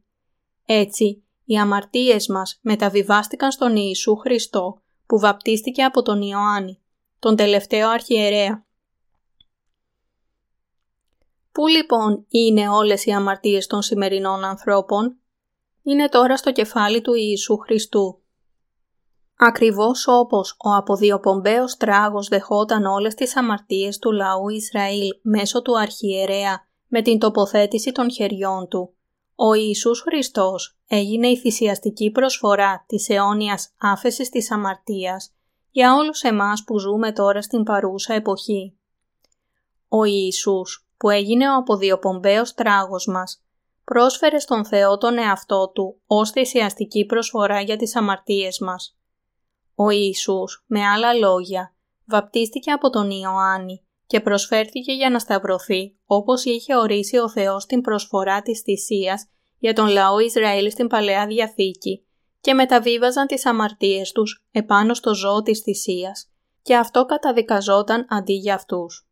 Έτσι, 0.65 1.23
οι 1.45 1.57
αμαρτίες 1.57 2.27
μας 2.27 2.59
μεταβιβάστηκαν 2.61 3.51
στον 3.51 3.75
Ιησού 3.75 4.15
Χριστό 4.15 4.81
που 5.07 5.19
βαπτίστηκε 5.19 5.83
από 5.83 6.01
τον 6.01 6.21
Ιωάννη, 6.21 6.81
τον 7.21 7.35
τελευταίο 7.35 7.89
αρχιερέα. 7.89 8.65
Πού 11.51 11.67
λοιπόν 11.67 12.25
είναι 12.29 12.69
όλες 12.69 13.05
οι 13.05 13.11
αμαρτίες 13.11 13.67
των 13.67 13.81
σημερινών 13.81 14.43
ανθρώπων; 14.43 15.17
Είναι 15.83 16.09
τώρα 16.09 16.37
στο 16.37 16.51
κεφάλι 16.51 17.01
του 17.01 17.13
Ιησού 17.13 17.57
Χριστού. 17.57 18.21
Ακριβώς 19.35 20.07
όπως 20.07 20.55
ο 20.57 20.69
αποδιοπομπαίος 20.73 21.77
τράγος 21.77 22.27
δεχόταν 22.27 22.85
όλες 22.85 23.15
τις 23.15 23.35
αμαρτίες 23.35 23.99
του 23.99 24.11
λαού 24.11 24.49
Ισραήλ 24.49 25.09
μέσω 25.21 25.61
του 25.61 25.79
αρχιερέα 25.79 26.67
με 26.87 27.01
την 27.01 27.19
τοποθέτηση 27.19 27.91
των 27.91 28.11
χεριών 28.11 28.67
του. 28.67 28.93
Ο 29.35 29.53
Ιησούς 29.53 30.01
Χριστός 30.01 30.77
έγινε 30.87 31.27
η 31.27 31.37
θυσιαστική 31.37 32.11
προσφορά 32.11 32.85
της 32.87 33.09
αιώνιας 33.09 33.73
άφεσης 33.79 34.29
της 34.29 34.51
αμαρτίας 34.51 35.33
για 35.71 35.95
όλους 35.95 36.21
εμάς 36.21 36.63
που 36.63 36.79
ζούμε 36.79 37.11
τώρα 37.11 37.41
στην 37.41 37.63
παρούσα 37.63 38.13
εποχή. 38.13 38.77
Ο 39.87 40.03
Ιησούς 40.03 40.87
που 40.97 41.09
έγινε 41.09 41.49
ο 41.49 41.55
αποδιοπομπαίος 41.55 42.53
τράγος 42.53 43.05
μας, 43.07 43.43
πρόσφερε 43.83 44.39
στον 44.39 44.65
Θεό 44.65 44.97
τον 44.97 45.17
εαυτό 45.17 45.71
Του 45.73 46.01
ως 46.05 46.29
θυσιαστική 46.29 47.05
προσφορά 47.05 47.61
για 47.61 47.77
τις 47.77 47.95
αμαρτίες 47.95 48.59
μας. 48.59 48.97
Ο 49.75 49.89
Ιησούς, 49.89 50.63
με 50.67 50.85
άλλα 50.85 51.13
λόγια, 51.13 51.75
βαπτίστηκε 52.05 52.71
από 52.71 52.89
τον 52.89 53.09
Ιωάννη 53.09 53.85
και 54.07 54.19
προσφέρθηκε 54.19 54.91
για 54.93 55.09
να 55.09 55.19
σταυρωθεί 55.19 55.95
όπως 56.05 56.43
είχε 56.43 56.75
ορίσει 56.75 57.17
ο 57.17 57.29
Θεός 57.29 57.65
την 57.65 57.81
προσφορά 57.81 58.41
της 58.41 58.61
θυσίας 58.61 59.27
για 59.57 59.73
τον 59.73 59.87
λαό 59.87 60.19
Ισραήλ 60.19 60.71
στην 60.71 60.87
Παλαιά 60.87 61.27
Διαθήκη 61.27 62.05
και 62.41 62.53
μεταβίβαζαν 62.53 63.27
τις 63.27 63.45
αμαρτίες 63.45 64.11
τους 64.11 64.45
επάνω 64.51 64.93
στο 64.93 65.15
ζώο 65.15 65.41
της 65.41 65.59
θυσίας 65.59 66.29
και 66.61 66.75
αυτό 66.75 67.05
καταδικαζόταν 67.05 68.05
αντί 68.09 68.33
για 68.33 68.53
αυτούς. 68.53 69.07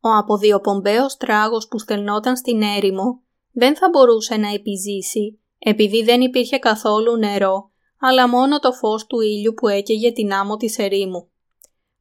Ο 0.00 0.08
αποδιοπομπαίος 0.08 1.16
τράγος 1.16 1.68
που 1.68 1.78
στελνόταν 1.78 2.36
στην 2.36 2.62
έρημο 2.62 3.22
δεν 3.52 3.76
θα 3.76 3.88
μπορούσε 3.88 4.36
να 4.36 4.52
επιζήσει 4.52 5.40
επειδή 5.58 6.02
δεν 6.02 6.20
υπήρχε 6.20 6.58
καθόλου 6.58 7.16
νερό 7.16 7.70
αλλά 8.00 8.28
μόνο 8.28 8.58
το 8.58 8.72
φως 8.72 9.06
του 9.06 9.20
ήλιου 9.20 9.54
που 9.54 9.68
έκαιγε 9.68 10.12
την 10.12 10.32
άμμο 10.32 10.56
της 10.56 10.78
ερήμου. 10.78 11.30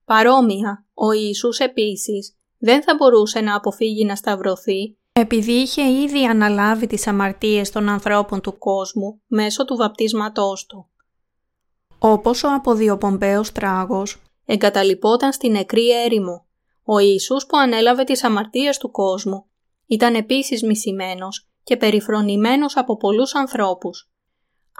Παρόμοια, 0.05 0.85
ο 0.93 1.11
Ιησούς 1.11 1.57
επίσης 1.57 2.35
δεν 2.57 2.83
θα 2.83 2.95
μπορούσε 2.95 3.41
να 3.41 3.55
αποφύγει 3.55 4.05
να 4.05 4.15
σταυρωθεί 4.15 4.97
επειδή 5.13 5.51
είχε 5.51 5.81
ήδη 5.81 6.25
αναλάβει 6.25 6.87
τις 6.87 7.07
αμαρτίες 7.07 7.71
των 7.71 7.89
ανθρώπων 7.89 8.41
του 8.41 8.57
κόσμου 8.57 9.21
μέσω 9.27 9.65
του 9.65 9.75
βαπτίσματός 9.75 10.65
του. 10.65 10.89
Όπως 11.99 12.43
ο 12.43 12.53
αποδιοπομπαίος 12.53 13.51
τράγος 13.51 14.21
εγκαταλειπόταν 14.45 15.33
στην 15.33 15.51
νεκρή 15.51 15.89
έρημο. 15.89 16.45
Ο 16.83 16.99
Ιησούς 16.99 17.45
που 17.45 17.57
ανέλαβε 17.57 18.03
τις 18.03 18.23
αμαρτίες 18.23 18.77
του 18.77 18.91
κόσμου 18.91 19.45
ήταν 19.85 20.15
επίσης 20.15 20.63
μισημένος 20.63 21.49
και 21.63 21.77
περιφρονημένος 21.77 22.77
από 22.77 22.97
πολλούς 22.97 23.35
ανθρώπους 23.35 24.11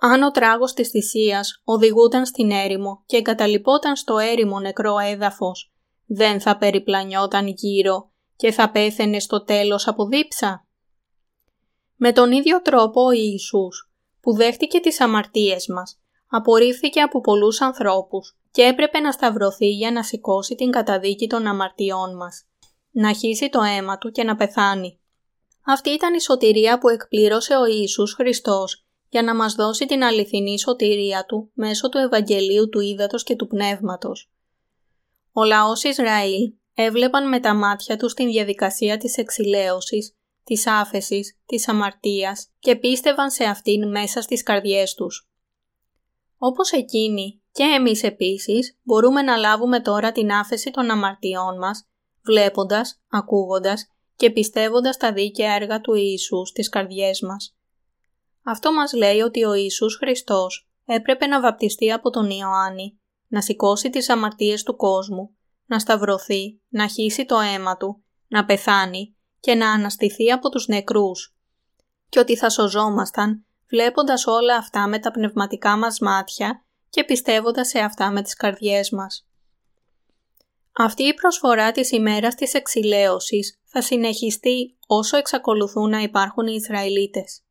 αν 0.04 0.24
ο 0.24 0.32
τράγος 0.32 0.74
της 0.74 0.90
θυσίας 0.90 1.62
οδηγούταν 1.64 2.26
στην 2.26 2.52
έρημο 2.52 3.04
και 3.06 3.18
εγκαταλειπόταν 3.18 3.96
στο 3.96 4.18
έρημο 4.18 4.60
νεκρό 4.60 4.98
έδαφος, 5.00 5.74
δεν 6.06 6.42
θα 6.42 6.58
περιπλανιόταν 6.58 7.48
γύρω 7.48 8.11
και 8.42 8.52
θα 8.52 8.72
πέθαινε 8.72 9.20
στο 9.20 9.44
τέλος 9.44 9.88
από 9.88 10.06
δίψα. 10.06 10.66
Με 11.96 12.12
τον 12.12 12.32
ίδιο 12.32 12.62
τρόπο 12.62 13.06
ο 13.06 13.12
Ιησούς, 13.12 13.92
που 14.22 14.36
δέχτηκε 14.36 14.80
τις 14.80 15.02
αμαρτίες 15.02 15.68
μας, 15.68 16.00
απορρίφθηκε 16.30 17.02
από 17.02 17.22
πολλούς 17.22 17.62
ανθρώπους 17.62 18.38
και 18.52 18.62
έπρεπε 18.62 19.00
να 19.00 19.12
σταυρωθεί 19.12 19.70
για 19.70 19.92
να 19.92 20.04
σηκώσει 20.04 20.56
την 20.56 20.72
καταδίκη 20.72 21.28
των 21.28 21.48
αμαρτιών 21.48 22.16
μας, 22.16 22.46
να 22.92 23.14
χύσει 23.14 23.50
το 23.50 23.62
αίμα 23.62 23.98
του 23.98 24.12
και 24.12 24.24
να 24.24 24.36
πεθάνει. 24.36 25.00
Αυτή 25.66 25.90
ήταν 25.90 26.14
η 26.14 26.22
σωτηρία 26.22 26.78
που 26.78 26.90
εκπλήρωσε 26.90 27.56
ο 27.56 27.66
Ιησούς 27.66 28.14
Χριστός 28.14 28.86
για 29.10 29.24
να 29.24 29.36
μας 29.36 29.54
δώσει 29.54 29.86
την 29.86 30.04
αληθινή 30.04 30.60
σωτηρία 30.60 31.26
Του 31.26 31.52
μέσω 31.54 31.90
του 31.90 31.98
Ευαγγελίου 31.98 32.70
του 32.70 32.80
Ήδατος 32.80 33.24
και 33.24 33.36
του 33.36 33.48
Πνεύματος. 33.48 34.32
Ο 35.32 35.44
λαός 35.44 35.84
Ισραήλ 35.84 36.54
έβλεπαν 36.74 37.30
με 37.30 37.40
τα 37.40 37.54
μάτια 37.54 37.98
τους 37.98 38.14
την 38.14 38.28
διαδικασία 38.28 38.98
της 38.98 39.18
εξηλαίωσης 39.18 40.16
της 40.44 40.68
άφεσης, 40.68 41.40
της 41.46 41.68
αμαρτίας 41.68 42.50
και 42.60 42.76
πίστευαν 42.76 43.32
σε 43.32 43.44
αυτήν 43.44 43.90
μέσα 43.90 44.22
στις 44.22 44.44
καρδιές 44.44 44.94
τους. 44.94 45.30
Όπως 46.38 46.72
εκείνοι 46.72 47.42
και 47.52 47.64
εμείς 47.64 48.04
επίσης 48.04 48.80
μπορούμε 48.84 49.22
να 49.22 49.36
λάβουμε 49.36 49.82
τώρα 49.82 50.12
την 50.12 50.32
άφεση 50.32 50.72
των 50.72 50.90
αμαρτιών 50.90 51.58
μας, 51.58 51.88
βλέποντας, 52.24 53.02
ακούγοντας 53.10 53.88
και 54.16 54.30
πιστεύοντας 54.30 54.98
τα 54.98 55.14
δίκαια 55.14 55.54
έργα 55.54 55.82
του 55.82 55.94
Ιησούς 55.94 56.50
στις 56.50 56.70
καρδιές 56.70 57.22
μας. 57.22 57.56
Αυτό 58.44 58.74
μας 58.74 58.94
λέει 58.94 59.20
ότι 59.20 59.44
ο 59.44 59.54
Ιησούς 59.54 59.96
Χριστός 59.96 60.70
έπρεπε 60.86 61.26
να 61.26 61.42
βαπτιστεί 61.42 61.92
από 61.92 62.10
τον 62.10 62.30
Ιωάννη, 62.30 63.00
να 63.28 63.42
σηκώσει 63.42 63.90
τις 63.90 64.10
αμαρτίες 64.10 64.64
του 64.64 64.76
κόσμου, 64.76 65.36
να 65.72 65.80
σταυρωθεί, 65.80 66.62
να 66.70 66.88
χύσει 66.88 67.26
το 67.26 67.40
αίμα 67.40 67.78
του, 67.78 68.04
να 68.28 68.46
πεθάνει 68.46 69.16
και 69.40 69.56
να 69.56 69.72
αναστηθεί 69.72 70.32
από 70.32 70.50
τους 70.50 70.68
νεκρούς. 70.68 71.36
Και 72.10 72.20
ότι 72.20 72.38
θα 72.38 72.50
σωζόμασταν 72.50 73.46
βλέποντας 73.70 74.28
όλα 74.28 74.56
αυτά 74.56 74.88
με 74.88 75.00
τα 75.00 75.12
πνευματικά 75.12 75.78
μας 75.78 76.00
μάτια 76.00 76.66
και 76.90 77.04
πιστεύοντας 77.04 77.68
σε 77.68 77.80
αυτά 77.80 78.12
με 78.12 78.22
τις 78.22 78.36
καρδιές 78.36 78.90
μας. 78.90 79.28
Αυτή 80.78 81.04
η 81.04 81.14
προσφορά 81.14 81.72
της 81.72 81.92
ημέρας 81.92 82.36
της 82.36 82.54
εξηλαίωσης 82.54 83.60
θα 83.66 83.82
συνεχιστεί 83.82 84.78
όσο 84.88 85.18
εξακολουθούν 85.18 85.90
να 85.90 86.00
υπάρχουν 86.00 86.48
οι 86.48 86.54
Ισραηλίτες. 86.56 87.44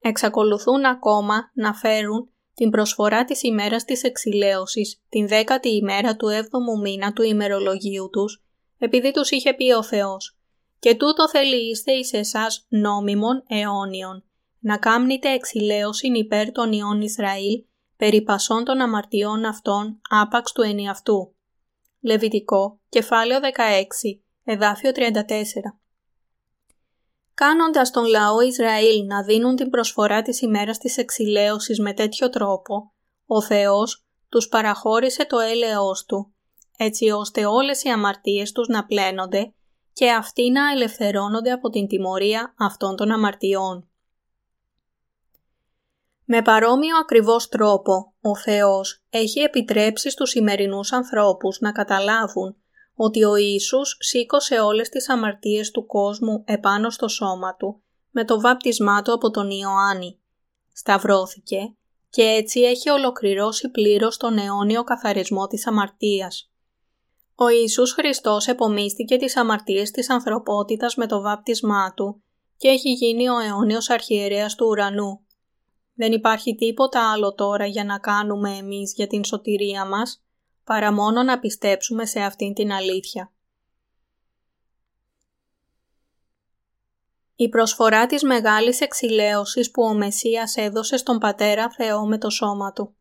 Εξακολουθούν 0.00 0.84
ακόμα 0.84 1.50
να 1.54 1.74
φέρουν 1.74 2.33
την 2.54 2.70
προσφορά 2.70 3.24
της 3.24 3.42
ημέρας 3.42 3.84
της 3.84 4.02
εξηλαίωσης 4.02 5.02
την 5.08 5.28
δέκατη 5.28 5.68
ημέρα 5.68 6.16
του 6.16 6.28
έβδομου 6.28 6.78
μήνα 6.80 7.12
του 7.12 7.22
ημερολογίου 7.22 8.08
τους, 8.12 8.44
επειδή 8.78 9.10
τους 9.10 9.30
είχε 9.30 9.54
πει 9.54 9.72
ο 9.72 9.82
Θεός 9.82 10.38
«Και 10.78 10.94
τούτο 10.94 11.28
θέλει 11.28 11.70
είστε 11.70 11.92
εις 11.92 12.12
εσάς 12.12 12.66
νόμιμων 12.68 13.44
αιώνιων, 13.48 14.24
να 14.58 14.78
κάμνετε 14.78 15.32
εξηλαίωση 15.32 16.06
υπέρ 16.06 16.52
των 16.52 16.72
ιών 16.72 17.00
Ισραήλ, 17.00 17.64
περί 17.96 18.22
πασών 18.22 18.64
των 18.64 18.80
αμαρτιών 18.80 19.44
αυτών 19.44 20.00
άπαξ 20.08 20.52
του 20.52 20.62
ενιαυτού». 20.62 21.34
Λεβιτικό, 22.00 22.80
κεφάλαιο 22.88 23.40
16, 23.40 24.20
εδάφιο 24.44 24.90
34 24.94 25.83
Κάνοντας 27.34 27.90
τον 27.90 28.04
λαό 28.04 28.40
Ισραήλ 28.40 29.06
να 29.06 29.22
δίνουν 29.22 29.56
την 29.56 29.70
προσφορά 29.70 30.22
της 30.22 30.40
ημέρας 30.40 30.78
της 30.78 30.96
εξηλαίωσης 30.96 31.80
με 31.80 31.92
τέτοιο 31.92 32.28
τρόπο, 32.28 32.92
ο 33.26 33.42
Θεός 33.42 34.04
τους 34.28 34.48
παραχώρησε 34.48 35.26
το 35.26 35.38
έλεος 35.38 36.04
Του, 36.04 36.34
έτσι 36.76 37.10
ώστε 37.10 37.46
όλες 37.46 37.82
οι 37.82 37.88
αμαρτίες 37.88 38.52
τους 38.52 38.68
να 38.68 38.84
πλένονται 38.86 39.54
και 39.92 40.10
αυτοί 40.10 40.50
να 40.50 40.70
ελευθερώνονται 40.70 41.50
από 41.50 41.68
την 41.68 41.86
τιμωρία 41.86 42.54
αυτών 42.58 42.96
των 42.96 43.10
αμαρτιών. 43.10 43.88
Με 46.24 46.42
παρόμοιο 46.42 46.96
ακριβώς 46.96 47.48
τρόπο, 47.48 48.14
ο 48.20 48.36
Θεός 48.36 49.04
έχει 49.10 49.40
επιτρέψει 49.40 50.10
στους 50.10 50.30
σημερινούς 50.30 50.92
ανθρώπους 50.92 51.60
να 51.60 51.72
καταλάβουν 51.72 52.56
ότι 52.94 53.24
ο 53.24 53.36
Ιησούς 53.36 53.96
σήκωσε 54.00 54.60
όλες 54.60 54.88
τις 54.88 55.08
αμαρτίες 55.08 55.70
του 55.70 55.86
κόσμου 55.86 56.42
επάνω 56.46 56.90
στο 56.90 57.08
σώμα 57.08 57.56
του 57.56 57.82
με 58.10 58.24
το 58.24 58.40
βάπτισμά 58.40 59.02
του 59.02 59.12
από 59.12 59.30
τον 59.30 59.50
Ιωάννη. 59.50 60.18
Σταυρώθηκε 60.72 61.74
και 62.10 62.22
έτσι 62.22 62.60
έχει 62.60 62.90
ολοκληρώσει 62.90 63.68
πλήρως 63.70 64.16
τον 64.16 64.38
αιώνιο 64.38 64.84
καθαρισμό 64.84 65.46
της 65.46 65.66
αμαρτίας. 65.66 66.50
Ο 67.34 67.48
Ιησούς 67.48 67.92
Χριστός 67.92 68.46
επομίστηκε 68.46 69.16
τις 69.16 69.36
αμαρτίες 69.36 69.90
της 69.90 70.10
ανθρωπότητας 70.10 70.94
με 70.94 71.06
το 71.06 71.20
βάπτισμά 71.20 71.94
του 71.94 72.22
και 72.56 72.68
έχει 72.68 72.92
γίνει 72.92 73.28
ο 73.28 73.38
αιώνιος 73.38 73.90
αρχιερέας 73.90 74.54
του 74.54 74.66
ουρανού. 74.66 75.20
Δεν 75.94 76.12
υπάρχει 76.12 76.54
τίποτα 76.54 77.12
άλλο 77.12 77.34
τώρα 77.34 77.66
για 77.66 77.84
να 77.84 77.98
κάνουμε 77.98 78.56
εμείς 78.56 78.92
για 78.94 79.06
την 79.06 79.24
σωτηρία 79.24 79.86
μας, 79.86 80.24
παρά 80.64 80.92
μόνο 80.92 81.22
να 81.22 81.38
πιστέψουμε 81.38 82.06
σε 82.06 82.20
αυτήν 82.20 82.54
την 82.54 82.72
αλήθεια. 82.72 83.32
Η 87.36 87.48
προσφορά 87.48 88.06
της 88.06 88.22
μεγάλης 88.22 88.80
εξηλαίωσης 88.80 89.70
που 89.70 89.82
ο 89.82 89.94
Μεσσίας 89.94 90.56
έδωσε 90.56 90.96
στον 90.96 91.18
Πατέρα 91.18 91.70
Θεό 91.70 92.06
με 92.06 92.18
το 92.18 92.30
σώμα 92.30 92.72
Του. 92.72 92.94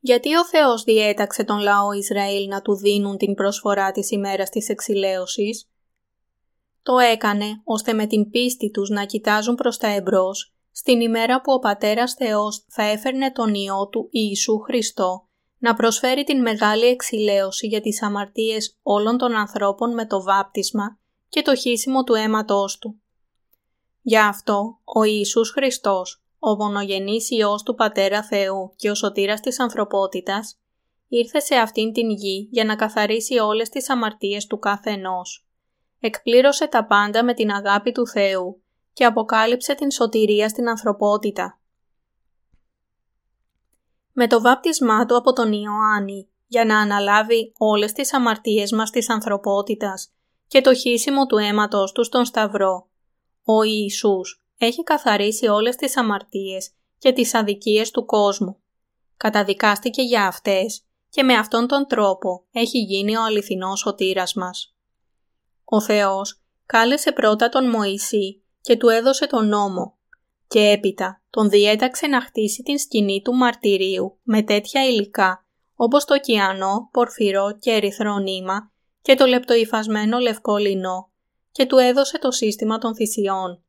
Γιατί 0.00 0.36
ο 0.36 0.46
Θεός 0.46 0.82
διέταξε 0.82 1.44
τον 1.44 1.58
λαό 1.58 1.92
Ισραήλ 1.92 2.48
να 2.48 2.62
του 2.62 2.76
δίνουν 2.76 3.16
την 3.16 3.34
προσφορά 3.34 3.90
της 3.90 4.10
ημέρας 4.10 4.50
της 4.50 4.68
εξηλαίωσης; 4.68 5.70
Το 6.82 6.98
έκανε 6.98 7.60
ώστε 7.64 7.92
με 7.92 8.06
την 8.06 8.30
πίστη 8.30 8.70
τους 8.70 8.88
να 8.88 9.04
κοιτάζουν 9.04 9.54
προς 9.54 9.76
τα 9.76 9.88
εμπρός 9.88 10.54
στην 10.72 11.00
ημέρα 11.00 11.40
που 11.40 11.52
ο 11.52 11.58
Πατέρας 11.58 12.14
Θεός 12.14 12.64
θα 12.68 12.82
έφερνε 12.82 13.32
τον 13.32 13.54
Υιό 13.54 13.88
Του 13.88 14.08
Ιησού 14.10 14.58
Χριστό 14.58 15.28
να 15.58 15.74
προσφέρει 15.74 16.24
την 16.24 16.40
μεγάλη 16.40 16.86
εξηλαίωση 16.86 17.66
για 17.66 17.80
τις 17.80 18.02
αμαρτίες 18.02 18.78
όλων 18.82 19.18
των 19.18 19.34
ανθρώπων 19.34 19.94
με 19.94 20.06
το 20.06 20.22
βάπτισμα 20.22 20.98
και 21.28 21.42
το 21.42 21.54
χύσιμο 21.54 22.04
του 22.04 22.14
αίματός 22.14 22.78
Του. 22.78 23.00
Γι' 24.02 24.18
αυτό 24.18 24.80
ο 24.84 25.02
Ιησούς 25.02 25.50
Χριστός, 25.50 26.22
ο 26.38 26.54
μονογενής 26.54 27.30
Υιός 27.30 27.62
του 27.62 27.74
Πατέρα 27.74 28.22
Θεού 28.22 28.72
και 28.76 28.90
ο 28.90 28.94
σωτήρας 28.94 29.40
της 29.40 29.60
ανθρωπότητας, 29.60 30.60
ήρθε 31.08 31.40
σε 31.40 31.54
αυτήν 31.54 31.92
την 31.92 32.10
γη 32.10 32.48
για 32.50 32.64
να 32.64 32.76
καθαρίσει 32.76 33.38
όλες 33.38 33.68
τις 33.68 33.90
αμαρτίες 33.90 34.46
του 34.46 34.58
κάθε 34.58 34.90
ενός. 34.90 35.46
Εκπλήρωσε 36.00 36.66
τα 36.66 36.86
πάντα 36.86 37.24
με 37.24 37.34
την 37.34 37.50
αγάπη 37.50 37.92
του 37.92 38.06
Θεού 38.06 38.62
και 38.92 39.04
αποκάλυψε 39.04 39.74
την 39.74 39.90
σωτηρία 39.90 40.48
στην 40.48 40.68
ανθρωπότητα. 40.68 41.60
Με 44.12 44.26
το 44.26 44.40
βάπτισμά 44.40 45.06
του 45.06 45.16
από 45.16 45.32
τον 45.32 45.52
Ιωάννη 45.52 46.28
για 46.46 46.64
να 46.64 46.78
αναλάβει 46.78 47.52
όλες 47.58 47.92
τις 47.92 48.14
αμαρτίες 48.14 48.72
μας 48.72 48.90
της 48.90 49.10
ανθρωπότητας 49.10 50.12
και 50.46 50.60
το 50.60 50.74
χύσιμο 50.74 51.26
του 51.26 51.36
αίματος 51.36 51.92
του 51.92 52.04
στον 52.04 52.24
Σταυρό, 52.24 52.88
ο 53.44 53.62
Ιησούς 53.62 54.44
έχει 54.58 54.82
καθαρίσει 54.82 55.46
όλες 55.46 55.76
τις 55.76 55.96
αμαρτίες 55.96 56.70
και 56.98 57.12
τις 57.12 57.34
αδικίες 57.34 57.90
του 57.90 58.04
κόσμου. 58.04 58.60
Καταδικάστηκε 59.16 60.02
για 60.02 60.26
αυτές 60.26 60.82
και 61.08 61.22
με 61.22 61.34
αυτόν 61.34 61.66
τον 61.66 61.86
τρόπο 61.86 62.44
έχει 62.52 62.78
γίνει 62.78 63.16
ο 63.16 63.24
αληθινός 63.24 63.78
σωτήρας 63.78 64.34
μας. 64.34 64.74
Ο 65.64 65.80
Θεός 65.80 66.42
κάλεσε 66.66 67.12
πρώτα 67.12 67.48
τον 67.48 67.68
Μωυσή 67.70 68.42
και 68.60 68.76
του 68.76 68.88
έδωσε 68.88 69.26
τον 69.26 69.48
νόμο 69.48 69.98
και 70.48 70.60
έπειτα 70.60 71.22
τον 71.30 71.50
διέταξε 71.50 72.06
να 72.06 72.20
χτίσει 72.20 72.62
την 72.62 72.78
σκηνή 72.78 73.22
του 73.22 73.34
μαρτυρίου 73.34 74.18
με 74.22 74.42
τέτοια 74.42 74.86
υλικά 74.86 75.44
όπως 75.74 76.04
το 76.04 76.18
κιανό, 76.18 76.88
πορφυρό 76.92 77.58
και 77.58 77.70
ερυθρό 77.70 78.18
νήμα 78.18 78.72
και 79.02 79.14
το 79.14 79.26
λεπτοϊφασμένο 79.26 80.18
λευκό 80.18 80.56
λινό 80.56 81.10
και 81.52 81.66
του 81.66 81.76
έδωσε 81.76 82.18
το 82.18 82.30
σύστημα 82.30 82.78
των 82.78 82.94
θυσιών. 82.94 83.62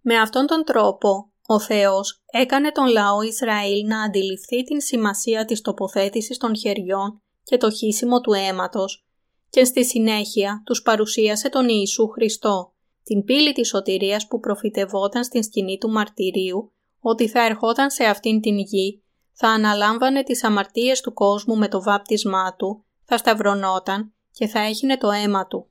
Με 0.00 0.18
αυτόν 0.18 0.46
τον 0.46 0.64
τρόπο, 0.64 1.32
ο 1.46 1.60
Θεός 1.60 2.22
έκανε 2.26 2.72
τον 2.72 2.86
λαό 2.86 3.22
Ισραήλ 3.22 3.86
να 3.86 4.02
αντιληφθεί 4.02 4.62
την 4.62 4.80
σημασία 4.80 5.44
της 5.44 5.60
τοποθέτησης 5.60 6.38
των 6.38 6.56
χεριών 6.56 7.22
και 7.42 7.56
το 7.56 7.70
χύσιμο 7.70 8.20
του 8.20 8.32
αίματος 8.32 9.06
και 9.50 9.64
στη 9.64 9.84
συνέχεια 9.84 10.62
τους 10.64 10.82
παρουσίασε 10.82 11.48
τον 11.48 11.68
Ιησού 11.68 12.08
Χριστό, 12.08 12.74
την 13.02 13.24
πύλη 13.24 13.52
της 13.52 13.68
σωτηρίας 13.68 14.26
που 14.26 14.40
προφητευόταν 14.40 15.24
στην 15.24 15.42
σκηνή 15.42 15.78
του 15.78 15.90
μαρτυρίου 15.90 16.72
ότι 17.00 17.28
θα 17.28 17.44
ερχόταν 17.44 17.90
σε 17.90 18.04
αυτήν 18.04 18.40
την 18.40 18.58
γη, 18.58 19.02
θα 19.32 19.48
αναλάμβανε 19.48 20.22
τις 20.22 20.44
αμαρτίες 20.44 21.00
του 21.00 21.12
κόσμου 21.12 21.56
με 21.56 21.68
το 21.68 21.82
βάπτισμά 21.82 22.54
του, 22.56 22.84
θα 23.04 23.16
σταυρωνόταν 23.16 24.14
και 24.32 24.46
θα 24.46 24.60
έχινε 24.60 24.96
το 24.96 25.10
αίμα 25.10 25.46
του. 25.46 25.70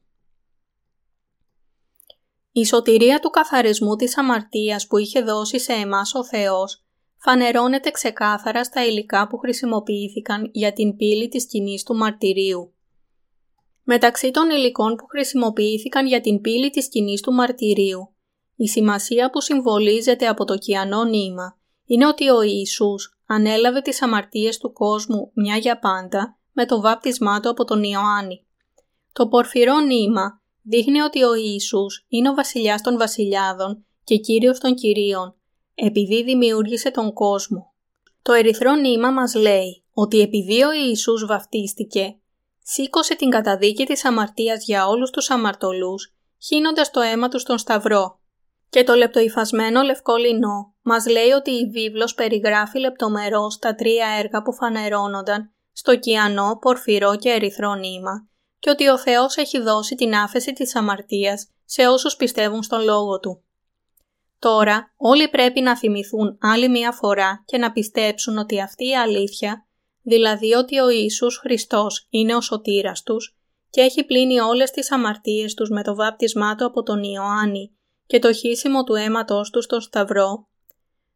Η 2.51 2.65
σωτηρία 2.65 3.19
του 3.19 3.29
καθαρισμού 3.29 3.95
της 3.95 4.17
αμαρτίας 4.17 4.87
που 4.87 4.97
είχε 4.97 5.21
δώσει 5.21 5.59
σε 5.59 5.73
εμάς 5.73 6.13
ο 6.13 6.25
Θεός 6.25 6.83
φανερώνεται 7.17 7.91
ξεκάθαρα 7.91 8.63
στα 8.63 8.85
υλικά 8.85 9.27
που 9.27 9.37
χρησιμοποιήθηκαν 9.37 10.49
για 10.51 10.73
την 10.73 10.95
πύλη 10.95 11.27
της 11.27 11.43
σκηνής 11.43 11.83
του 11.83 11.95
μαρτυρίου. 11.95 12.73
Μεταξύ 13.91 14.31
των 14.31 14.49
υλικών 14.49 14.95
που 14.95 15.05
χρησιμοποιήθηκαν 15.07 16.07
για 16.07 16.21
την 16.21 16.41
πύλη 16.41 16.69
της 16.69 16.85
σκηνής 16.85 17.21
του 17.21 17.31
μαρτυρίου, 17.31 18.13
η 18.55 18.67
σημασία 18.67 19.29
που 19.29 19.41
συμβολίζεται 19.41 20.27
από 20.27 20.45
το 20.45 20.57
κιανό 20.57 21.03
νήμα 21.03 21.57
είναι 21.85 22.07
ότι 22.07 22.29
ο 22.29 22.41
Ιησούς 22.41 23.19
ανέλαβε 23.27 23.81
τις 23.81 24.01
αμαρτίες 24.01 24.57
του 24.57 24.73
κόσμου 24.73 25.31
μια 25.33 25.57
για 25.57 25.79
πάντα 25.79 26.37
με 26.51 26.65
το 26.65 26.81
βάπτισμά 26.81 27.39
του 27.39 27.49
από 27.49 27.65
τον 27.65 27.83
Ιωάννη. 27.83 28.45
Το 29.13 29.27
πορφυρό 29.27 29.79
νήμα 29.79 30.41
δείχνει 30.61 31.01
ότι 31.01 31.23
ο 31.23 31.35
Ιησούς 31.35 32.05
είναι 32.07 32.29
ο 32.29 32.33
βασιλιάς 32.33 32.81
των 32.81 32.97
βασιλιάδων 32.97 33.85
και 34.03 34.17
κύριος 34.17 34.59
των 34.59 34.75
κυρίων, 34.75 35.35
επειδή 35.75 36.23
δημιούργησε 36.23 36.91
τον 36.91 37.13
κόσμο. 37.13 37.73
Το 38.21 38.33
ερυθρό 38.33 38.75
νήμα 38.75 39.11
μας 39.11 39.35
λέει 39.35 39.83
ότι 39.93 40.19
επειδή 40.19 40.63
ο 40.63 40.71
Ιησούς 40.71 41.25
βαφτίστηκε, 41.25 42.18
σήκωσε 42.71 43.15
την 43.15 43.29
καταδίκη 43.29 43.85
της 43.85 44.05
αμαρτίας 44.05 44.63
για 44.63 44.87
όλους 44.87 45.09
τους 45.09 45.29
αμαρτωλούς, 45.29 46.13
χύνοντας 46.43 46.91
το 46.91 47.01
αίμα 47.01 47.27
τους 47.27 47.41
στον 47.41 47.57
Σταυρό. 47.57 48.19
Και 48.69 48.83
το 48.83 48.93
λεπτοϊφασμένο 48.93 49.81
λευκό 49.81 50.15
λινό 50.15 50.73
μας 50.81 51.07
λέει 51.07 51.29
ότι 51.29 51.51
η 51.51 51.69
βίβλος 51.69 52.13
περιγράφει 52.13 52.79
λεπτομερώς 52.79 53.57
τα 53.59 53.75
τρία 53.75 54.07
έργα 54.07 54.41
που 54.41 54.53
φανερώνονταν 54.53 55.53
στο 55.71 55.95
κιανό, 55.95 56.57
πορφυρό 56.61 57.15
και 57.15 57.29
ερυθρό 57.29 57.75
νήμα 57.75 58.29
και 58.59 58.69
ότι 58.69 58.87
ο 58.87 58.97
Θεός 58.97 59.37
έχει 59.37 59.59
δώσει 59.59 59.95
την 59.95 60.15
άφεση 60.15 60.53
της 60.53 60.75
αμαρτίας 60.75 61.47
σε 61.65 61.87
όσους 61.87 62.15
πιστεύουν 62.15 62.63
στον 62.63 62.83
Λόγο 62.83 63.19
Του. 63.19 63.43
Τώρα 64.39 64.93
όλοι 64.97 65.29
πρέπει 65.29 65.61
να 65.61 65.77
θυμηθούν 65.77 66.37
άλλη 66.41 66.69
μία 66.69 66.91
φορά 66.91 67.43
και 67.45 67.57
να 67.57 67.71
πιστέψουν 67.71 68.37
ότι 68.37 68.61
αυτή 68.61 68.87
η 68.87 68.95
αλήθεια, 68.95 69.67
δηλαδή 70.09 70.53
ότι 70.53 70.79
ο 70.79 70.89
Ιησούς 70.89 71.37
Χριστός 71.37 72.07
είναι 72.09 72.35
ο 72.35 72.41
σωτήρας 72.41 73.03
τους 73.03 73.37
και 73.69 73.81
έχει 73.81 74.03
πλύνει 74.03 74.39
όλες 74.39 74.71
τις 74.71 74.91
αμαρτίες 74.91 75.53
τους 75.53 75.69
με 75.69 75.83
το 75.83 75.95
βάπτισμά 75.95 76.55
Του 76.55 76.65
από 76.65 76.83
τον 76.83 77.03
Ιωάννη 77.03 77.71
και 78.05 78.19
το 78.19 78.33
χύσιμο 78.33 78.83
του 78.83 78.95
αίματός 78.95 79.49
του 79.49 79.61
στο 79.61 79.79
Σταυρό, 79.79 80.47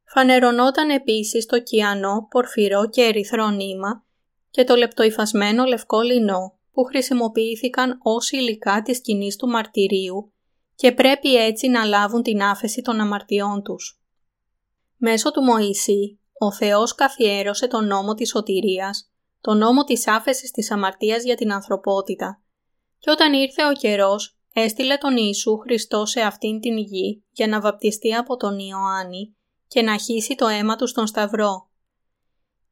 φανερωνόταν 0.03 0.89
επίσης 0.89 1.45
το 1.45 1.61
κιανό, 1.61 2.27
πορφυρό 2.29 2.89
και 2.89 3.01
ερυθρό 3.01 3.49
νήμα 3.49 4.05
και 4.49 4.63
το 4.63 4.75
λεπτοϊφασμένο 4.75 5.63
λευκό 5.63 6.01
λινό 6.01 6.57
που 6.71 6.83
χρησιμοποιήθηκαν 6.83 7.99
ως 8.03 8.31
υλικά 8.31 8.81
της 8.81 8.97
σκηνής 8.97 9.35
του 9.35 9.47
μαρτυρίου 9.47 10.33
και 10.75 10.91
πρέπει 10.91 11.35
έτσι 11.35 11.67
να 11.67 11.83
λάβουν 11.83 12.21
την 12.21 12.41
άφεση 12.41 12.81
των 12.81 12.99
αμαρτιών 12.99 13.63
τους. 13.63 14.01
Μέσω 14.97 15.31
του 15.31 15.41
Μωυσή, 15.41 16.19
ο 16.37 16.51
Θεός 16.51 16.95
καθιέρωσε 16.95 17.67
τον 17.67 17.87
νόμο 17.87 18.13
της 18.13 18.29
σωτηρίας, 18.29 19.11
τον 19.41 19.57
νόμο 19.57 19.83
της 19.83 20.07
άφεσης 20.07 20.51
της 20.51 20.71
αμαρτίας 20.71 21.23
για 21.23 21.35
την 21.35 21.51
ανθρωπότητα 21.51 22.43
και 23.03 23.09
όταν 23.09 23.33
ήρθε 23.33 23.65
ο 23.65 23.71
καιρός 23.71 24.37
έστειλε 24.53 24.97
τον 24.97 25.17
Ιησού 25.17 25.57
Χριστό 25.57 26.05
σε 26.05 26.21
αυτήν 26.21 26.59
την 26.59 26.77
γη 26.77 27.23
για 27.31 27.47
να 27.47 27.61
βαπτιστεί 27.61 28.13
από 28.13 28.35
τον 28.35 28.59
Ιωάννη 28.59 29.35
και 29.67 29.81
να 29.81 29.97
χύσει 29.97 30.35
το 30.35 30.47
αίμα 30.47 30.75
του 30.75 30.87
στον 30.87 31.07
Σταυρό. 31.07 31.69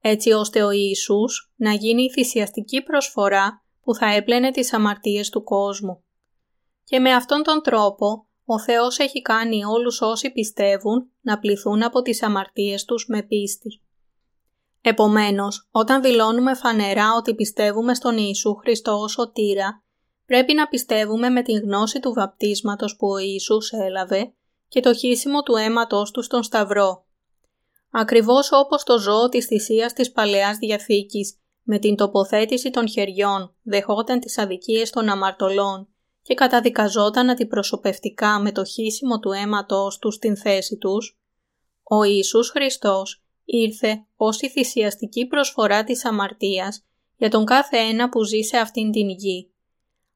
Έτσι 0.02 0.32
ώστε 0.32 0.64
ο 0.64 0.72
Ιησούς 0.72 1.54
να 1.56 1.74
γίνει 1.74 2.04
η 2.04 2.12
θυσιαστική 2.12 2.82
προσφορά 2.82 3.66
που 3.82 3.96
θα 3.96 4.06
έπλαινε 4.06 4.52
τις 4.52 4.74
αμαρτίες 4.74 5.30
του 5.30 5.44
κόσμου. 5.44 6.04
Και 6.84 7.00
με 7.00 7.14
αυτόν 7.14 7.44
τον 7.44 7.62
τρόπο 7.62 8.28
ο 8.46 8.60
Θεός 8.60 8.98
έχει 9.00 9.22
κάνει 9.22 9.66
όλους 9.66 10.02
όσοι 10.02 10.32
πιστεύουν 10.32 11.12
να 11.22 11.40
πληθούν 11.40 11.84
από 11.84 12.02
τις 12.02 12.24
αμαρτίες 12.24 12.86
τους 12.86 13.06
με 13.08 13.24
πίστη. 13.24 13.82
Επομένως, 14.82 15.68
όταν 15.72 16.02
δηλώνουμε 16.02 16.56
φανερά 16.56 17.14
ότι 17.18 17.36
πιστεύουμε 17.36 17.94
στον 17.94 18.18
Ιησού 18.18 18.56
Χριστό 18.56 19.00
ως 19.00 19.12
σωτήρα, 19.12 19.84
πρέπει 20.26 20.54
να 20.54 20.68
πιστεύουμε 20.68 21.30
με 21.30 21.42
την 21.42 21.58
γνώση 21.58 22.00
του 22.00 22.14
βαπτίσματος 22.14 22.96
που 22.96 23.08
ο 23.08 23.18
Ιησούς 23.18 23.72
έλαβε 23.72 24.34
και 24.68 24.80
το 24.80 24.94
χύσιμο 24.94 25.44
του 25.44 25.56
αίματος 25.56 26.12
του 26.12 26.22
στον 26.22 26.44
Σταυρό. 26.44 27.06
Ακριβώς 27.92 28.52
όπως 28.52 28.84
το 28.84 29.00
ζώο 29.00 29.30
της 29.30 29.46
θυσίας 29.46 29.94
της 29.94 30.12
Παλαιάς 30.12 30.58
Διαθήκης 30.58 31.36
με 31.64 31.80
την 31.80 31.96
τοποθέτηση 31.96 32.70
των 32.70 32.90
χεριών 32.90 33.56
δεχόταν 33.62 34.20
τις 34.20 34.38
αδικίες 34.38 34.90
των 34.90 35.10
αμαρτωλών 35.10 35.88
και 36.32 36.38
καταδικαζόταν 36.38 37.30
αντιπροσωπευτικά 37.30 38.40
με 38.40 38.52
το 38.52 38.64
χύσιμο 38.64 39.20
του 39.20 39.32
αίματος 39.32 39.98
τους 40.00 40.16
στην 40.16 40.38
θέση 40.38 40.78
τους, 40.78 41.20
ο 41.84 42.04
Ιησούς 42.04 42.50
Χριστός 42.50 43.24
ήρθε 43.46 44.06
ως 44.16 44.42
η 44.42 44.50
θυσιαστική 44.50 45.28
προσφορά 45.28 45.84
της 45.84 46.06
αμαρτίας 46.06 46.84
για 47.18 47.30
τον 47.30 47.46
κάθε 47.46 47.78
ένα 47.78 48.10
που 48.10 48.24
ζει 48.24 48.42
σε 48.42 48.58
αυτήν 48.58 48.92
την 48.92 49.10
γη. 49.10 49.52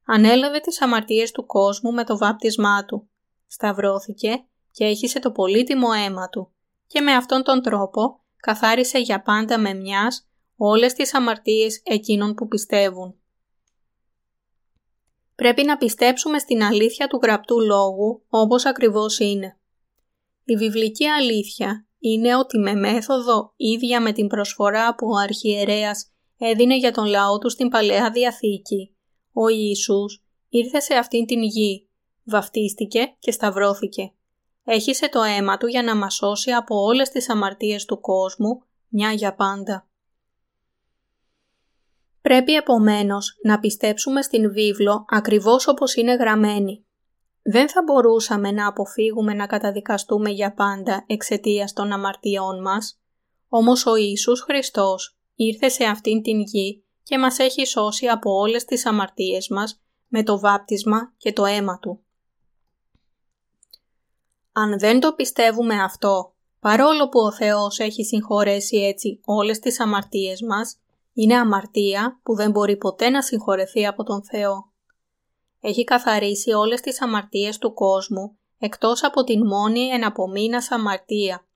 Ανέλαβε 0.06 0.58
τις 0.58 0.82
αμαρτίες 0.82 1.30
του 1.30 1.46
κόσμου 1.46 1.92
με 1.92 2.04
το 2.04 2.16
βάπτισμά 2.16 2.84
του, 2.84 3.08
σταυρώθηκε 3.46 4.44
και 4.70 4.84
έχισε 4.84 5.18
το 5.18 5.30
πολύτιμο 5.30 5.88
αίμα 6.04 6.28
του 6.28 6.52
και 6.86 7.00
με 7.00 7.12
αυτόν 7.12 7.42
τον 7.42 7.62
τρόπο 7.62 8.20
καθάρισε 8.36 8.98
για 8.98 9.22
πάντα 9.22 9.58
με 9.58 9.74
μιας 9.74 10.28
όλες 10.56 10.92
τις 10.92 11.14
αμαρτίες 11.14 11.80
εκείνων 11.84 12.34
που 12.34 12.48
πιστεύουν. 12.48 13.14
Πρέπει 15.36 15.64
να 15.64 15.76
πιστέψουμε 15.76 16.38
στην 16.38 16.62
αλήθεια 16.62 17.06
του 17.06 17.20
γραπτού 17.22 17.60
λόγου 17.60 18.22
όπως 18.28 18.66
ακριβώς 18.66 19.18
είναι. 19.18 19.58
Η 20.44 20.56
βιβλική 20.56 21.06
αλήθεια 21.06 21.86
είναι 21.98 22.36
ότι 22.36 22.58
με 22.58 22.74
μέθοδο 22.74 23.52
ίδια 23.56 24.00
με 24.00 24.12
την 24.12 24.26
προσφορά 24.26 24.94
που 24.94 25.06
ο 25.08 25.16
αρχιερέας 25.16 26.10
έδινε 26.38 26.76
για 26.76 26.92
τον 26.92 27.06
λαό 27.06 27.38
του 27.38 27.50
στην 27.50 27.68
Παλαιά 27.68 28.10
Διαθήκη, 28.10 28.96
ο 29.32 29.48
Ιησούς 29.48 30.24
ήρθε 30.48 30.80
σε 30.80 30.94
αυτήν 30.94 31.26
την 31.26 31.42
γη, 31.42 31.88
βαφτίστηκε 32.24 33.16
και 33.18 33.30
σταυρώθηκε. 33.30 34.12
Έχισε 34.64 35.08
το 35.08 35.22
αίμα 35.22 35.56
του 35.56 35.66
για 35.66 35.82
να 35.82 35.96
μας 35.96 36.14
σώσει 36.14 36.50
από 36.50 36.82
όλες 36.82 37.08
τις 37.08 37.28
αμαρτίες 37.28 37.84
του 37.84 38.00
κόσμου, 38.00 38.62
μια 38.88 39.12
για 39.12 39.34
πάντα. 39.34 39.88
Πρέπει 42.26 42.54
επομένως 42.54 43.38
να 43.42 43.58
πιστέψουμε 43.58 44.22
στην 44.22 44.52
βίβλο 44.52 45.04
ακριβώς 45.08 45.68
όπως 45.68 45.94
είναι 45.94 46.14
γραμμένη. 46.14 46.84
Δεν 47.42 47.68
θα 47.68 47.82
μπορούσαμε 47.82 48.50
να 48.50 48.66
αποφύγουμε 48.66 49.34
να 49.34 49.46
καταδικαστούμε 49.46 50.30
για 50.30 50.54
πάντα 50.54 51.04
εξαιτίας 51.06 51.72
των 51.72 51.92
αμαρτιών 51.92 52.60
μας, 52.60 53.00
όμως 53.48 53.86
ο 53.86 53.96
Ιησούς 53.96 54.40
Χριστός 54.40 55.18
ήρθε 55.34 55.68
σε 55.68 55.84
αυτήν 55.84 56.22
την 56.22 56.40
γη 56.40 56.84
και 57.02 57.18
μας 57.18 57.38
έχει 57.38 57.66
σώσει 57.66 58.06
από 58.06 58.30
όλες 58.30 58.64
τις 58.64 58.86
αμαρτίες 58.86 59.48
μας 59.48 59.82
με 60.08 60.22
το 60.22 60.38
βάπτισμα 60.38 61.14
και 61.16 61.32
το 61.32 61.44
αίμα 61.44 61.78
Του. 61.78 62.04
Αν 64.52 64.78
δεν 64.78 65.00
το 65.00 65.12
πιστεύουμε 65.12 65.82
αυτό, 65.82 66.34
παρόλο 66.60 67.08
που 67.08 67.20
ο 67.20 67.32
Θεός 67.32 67.78
έχει 67.78 68.04
συγχωρέσει 68.04 68.76
έτσι 68.76 69.20
όλες 69.24 69.58
τις 69.58 69.80
αμαρτίες 69.80 70.42
μας, 70.42 70.80
είναι 71.18 71.34
αμαρτία 71.34 72.20
που 72.22 72.34
δεν 72.34 72.50
μπορεί 72.50 72.76
ποτέ 72.76 73.08
να 73.10 73.22
συγχωρεθεί 73.22 73.86
από 73.86 74.04
τον 74.04 74.24
Θεό. 74.24 74.72
Έχει 75.60 75.84
καθαρίσει 75.84 76.52
όλες 76.52 76.80
τις 76.80 77.02
αμαρτίες 77.02 77.58
του 77.58 77.74
κόσμου, 77.74 78.38
εκτός 78.58 79.04
από 79.04 79.24
την 79.24 79.46
μόνη 79.46 79.88
εναπομείνας 79.88 80.70
αμαρτία, 80.70 81.46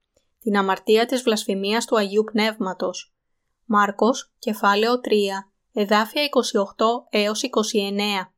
την 0.41 0.57
αμαρτία 0.57 1.07
της 1.07 1.23
βλασφημίας 1.23 1.85
του 1.85 1.97
Αγίου 1.97 2.25
Πνεύματος. 2.33 3.15
Μάρκος, 3.65 4.33
κεφάλαιο 4.39 5.01
3, 5.01 5.51
εδάφια 5.73 6.23
28 6.23 7.07
έως 7.11 7.43
29. 7.43 8.35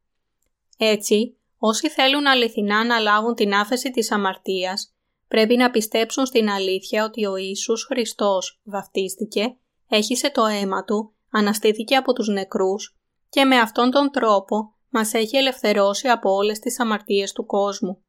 Έτσι, 0.76 1.36
όσοι 1.58 1.88
θέλουν 1.88 2.26
αληθινά 2.26 2.84
να 2.84 2.98
λάβουν 2.98 3.34
την 3.34 3.54
άφεση 3.54 3.90
της 3.90 4.10
αμαρτίας, 4.10 4.94
πρέπει 5.28 5.56
να 5.56 5.70
πιστέψουν 5.70 6.26
στην 6.26 6.50
αλήθεια 6.50 7.04
ότι 7.04 7.26
ο 7.26 7.36
Ιησούς 7.36 7.84
Χριστός 7.84 8.60
βαφτίστηκε 8.64 9.56
έχισε 9.96 10.30
το 10.30 10.44
αίμα 10.44 10.84
του, 10.84 11.14
αναστήθηκε 11.30 11.96
από 11.96 12.12
τους 12.12 12.28
νεκρούς 12.28 12.96
και 13.28 13.44
με 13.44 13.58
αυτόν 13.58 13.90
τον 13.90 14.10
τρόπο 14.10 14.76
μας 14.88 15.14
έχει 15.14 15.36
ελευθερώσει 15.36 16.08
από 16.08 16.30
όλες 16.30 16.58
τις 16.58 16.80
αμαρτίες 16.80 17.32
του 17.32 17.46
κόσμου. 17.46 18.04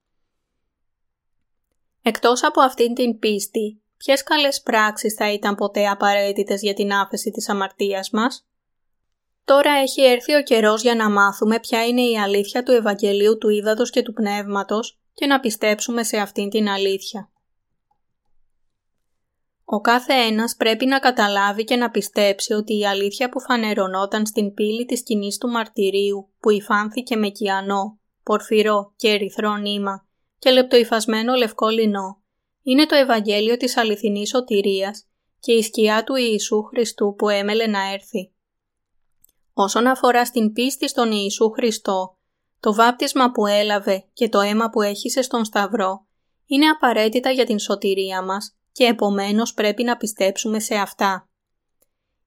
Εκτός 2.01 2.43
από 2.43 2.61
αυτήν 2.61 2.93
την 2.93 3.19
πίστη, 3.19 3.83
ποιες 3.97 4.23
καλές 4.23 4.61
πράξεις 4.61 5.13
θα 5.13 5.31
ήταν 5.31 5.55
ποτέ 5.55 5.87
απαραίτητες 5.87 6.61
για 6.61 6.73
την 6.73 6.93
άφεση 6.93 7.31
της 7.31 7.49
αμαρτίας 7.49 8.09
μας; 8.09 8.47
Τώρα 9.45 9.71
έχει 9.71 10.01
έρθει 10.01 10.35
ο 10.35 10.43
καιρός 10.43 10.81
για 10.81 10.95
να 10.95 11.09
μάθουμε 11.09 11.59
ποια 11.59 11.85
είναι 11.85 12.01
η 12.01 12.17
αλήθεια 12.19 12.63
του 12.63 12.71
Ευαγγελίου 12.71 13.37
του 13.37 13.49
Ήδατος 13.49 13.89
και 13.89 14.01
του 14.01 14.13
Πνεύματος 14.13 14.99
και 15.13 15.25
να 15.25 15.39
πιστέψουμε 15.39 16.03
σε 16.03 16.17
αυτήν 16.17 16.49
την 16.49 16.69
αλήθεια. 16.69 17.32
Ο 19.65 19.81
κάθε 19.81 20.13
ένας 20.13 20.55
πρέπει 20.55 20.85
να 20.85 20.99
καταλάβει 20.99 21.63
και 21.63 21.75
να 21.75 21.91
πιστέψει 21.91 22.53
ότι 22.53 22.77
η 22.77 22.85
αλήθεια 22.85 23.29
που 23.29 23.41
φανερωνόταν 23.41 24.25
στην 24.25 24.53
πύλη 24.53 24.85
της 24.85 24.99
σκηνής 24.99 25.37
του 25.37 25.49
μαρτυρίου 25.49 26.29
που 26.39 26.49
υφάνθηκε 26.49 27.15
με 27.15 27.29
κιανό, 27.29 27.99
πορφυρό 28.23 28.93
και 28.95 29.09
ερυθρό 29.09 29.55
νήμα 29.55 30.07
και 30.39 30.51
λεπτοϊφασμένο 30.51 31.33
λευκό 31.33 31.67
λινό 31.67 32.21
είναι 32.63 32.85
το 32.85 32.95
Ευαγγέλιο 32.95 33.57
της 33.57 33.77
αληθινής 33.77 34.29
σωτηρίας 34.29 35.07
και 35.39 35.51
η 35.51 35.61
σκιά 35.61 36.03
του 36.03 36.15
Ιησού 36.15 36.63
Χριστού 36.63 37.15
που 37.17 37.29
έμελε 37.29 37.67
να 37.67 37.91
έρθει. 37.91 38.33
Όσον 39.53 39.87
αφορά 39.87 40.25
στην 40.25 40.53
πίστη 40.53 40.87
στον 40.89 41.11
Ιησού 41.11 41.49
Χριστό, 41.49 42.17
το 42.59 42.73
βάπτισμα 42.73 43.31
που 43.31 43.45
έλαβε 43.45 44.05
και 44.13 44.29
το 44.29 44.39
αίμα 44.39 44.69
που 44.69 44.81
έχησε 44.81 45.21
στον 45.21 45.45
Σταυρό 45.45 46.05
είναι 46.45 46.67
απαραίτητα 46.67 47.29
για 47.29 47.45
την 47.45 47.59
σωτηρία 47.59 48.23
μας 48.23 48.55
και 48.73 48.83
επομένως 48.83 49.53
πρέπει 49.53 49.83
να 49.83 49.97
πιστέψουμε 49.97 50.59
σε 50.59 50.75
αυτά. 50.75 51.29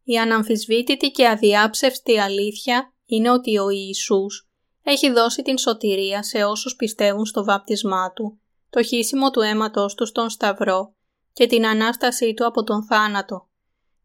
Η 0.05 0.19
αναμφισβήτητη 0.19 1.11
και 1.11 1.29
αδιάψευστη 1.29 2.19
αλήθεια 2.19 2.95
είναι 3.07 3.31
ότι 3.31 3.59
ο 3.59 3.71
Ιησούς 3.71 4.49
έχει 4.83 5.13
δώσει 5.13 5.43
την 5.43 5.59
σωτηρία 5.59 6.23
σε 6.23 6.45
όσους 6.45 6.77
πιστεύουν 6.77 7.27
στο 7.27 7.45
βάπτισμά 7.45 8.13
Του, 8.13 8.41
το 8.71 8.83
χύσιμο 8.83 9.31
του 9.31 9.41
αίματος 9.41 9.95
Του 9.95 10.07
στον 10.07 10.31
Σταυρό 10.31 10.95
και 11.33 11.47
την 11.47 11.67
Ανάστασή 11.67 12.35
Του 12.35 12.47
από 12.47 12.63
τον 12.65 12.85
θάνατο 12.85 13.49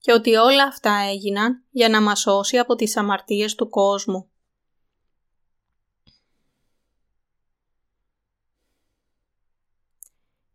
και 0.02 0.14
ότι 0.14 0.36
όλα 0.36 0.64
αυτά 0.64 0.94
έγιναν 1.12 1.66
για 1.70 1.90
να 1.90 2.02
μας 2.02 2.20
σώσει 2.20 2.58
από 2.58 2.76
τις 2.76 2.98
αμαρτίες 2.98 3.56
του 3.56 3.70
κόσμου. 3.70 4.31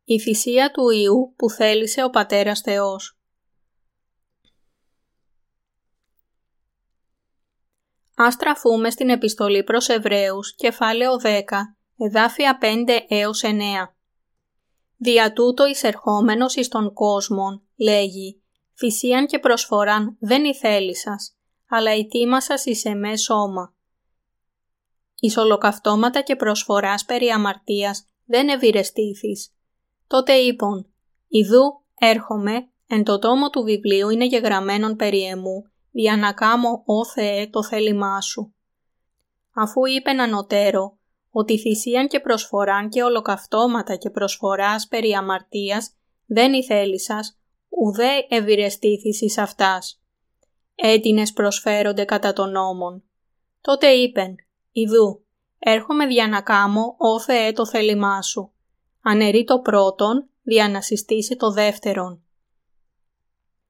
Η 0.09 0.20
θυσία 0.20 0.70
του 0.70 0.90
Ιού 0.90 1.34
που 1.36 1.50
θέλησε 1.50 2.04
ο 2.04 2.11
Πατέρας 2.11 2.61
Θεός 2.61 3.18
Ας 8.16 8.34
στραφούμε 8.34 8.90
στην 8.90 9.09
επιστολή 9.09 9.64
προς 9.64 9.88
Εβραίους, 9.88 10.54
κεφάλαιο 10.54 11.16
10, 11.16 11.42
εδάφια 11.96 12.59
5 12.61 13.04
έως 13.09 13.42
9. 13.42 13.96
Δια 14.96 15.32
τούτο 15.32 15.66
εισερχόμενος 15.66 16.54
εις 16.54 16.68
τον 16.68 16.92
κόσμον, 16.92 17.62
λέγει, 17.76 18.42
θυσίαν 18.78 19.26
και 19.26 19.38
προσφοράν 19.38 20.16
δεν 20.20 20.44
ηθέλησας, 20.44 21.36
αλλά 21.68 21.96
η 21.96 22.07
τίμα 22.07 22.40
σας 22.40 22.64
εις 22.64 22.84
εμέ 22.84 23.16
σώμα. 23.16 23.74
Εις 25.20 25.36
ολοκαυτώματα 25.36 26.22
και 26.22 26.36
προσφοράς 26.36 27.04
περί 27.04 27.28
αμαρτίας 27.28 28.07
δεν 28.24 28.48
ευηρεστήθης. 28.48 29.55
Τότε 30.07 30.32
είπον, 30.32 30.86
«Ιδού 31.28 31.82
έρχομαι, 31.94 32.68
εν 32.86 33.04
το 33.04 33.18
τόμο 33.18 33.50
του 33.50 33.62
βιβλίου 33.62 34.09
είναι 34.11 34.26
γεγραμμένον 34.26 34.96
περί 34.96 35.24
εμού, 35.24 35.64
για 35.90 36.16
να 36.16 36.32
κάμω, 36.32 36.70
ó 36.70 37.07
Θεέ, 37.14 37.46
το 37.46 37.64
θέλημά 37.64 38.20
Σου». 38.20 38.54
Αφού 39.54 39.86
είπε 39.86 40.11
ανωτέρω, 40.11 40.98
ότι 41.30 41.59
θυσίαν 41.59 42.09
και 42.09 42.20
προσφοράν 42.20 42.88
και 42.88 43.02
ολοκαυτώματα 43.02 43.96
και 43.96 44.11
προσφοράς 44.11 44.88
περί 44.88 45.12
αμαρτίας 45.12 45.90
δεν 46.26 46.52
ηθέλησας, 46.52 47.38
ουδέ 47.68 48.26
ευηρεστήθης 48.28 49.20
εις 49.20 49.38
αυτάς. 49.38 50.02
Έτινες 50.74 51.32
προσφέρονται 51.32 52.04
κατά 52.04 52.32
τον 52.32 52.50
νόμον. 52.50 53.02
Τότε 53.61 53.86
είπεν, 53.86 54.34
«Ιδού, 54.72 55.24
έρχομαι 55.59 56.07
δια 56.07 56.28
να 56.28 56.40
κάμω, 56.40 56.96
ó 56.98 57.22
Θεέ, 57.24 57.52
το 57.52 57.66
θέλημά 57.66 58.22
Σου». 58.22 58.50
Ανερεί 59.09 59.44
το 59.44 59.61
πρώτον, 59.61 60.28
δια 60.42 60.68
να 60.68 60.80
συστήσει 60.80 61.36
το 61.36 61.50
δεύτερον. 61.50 62.22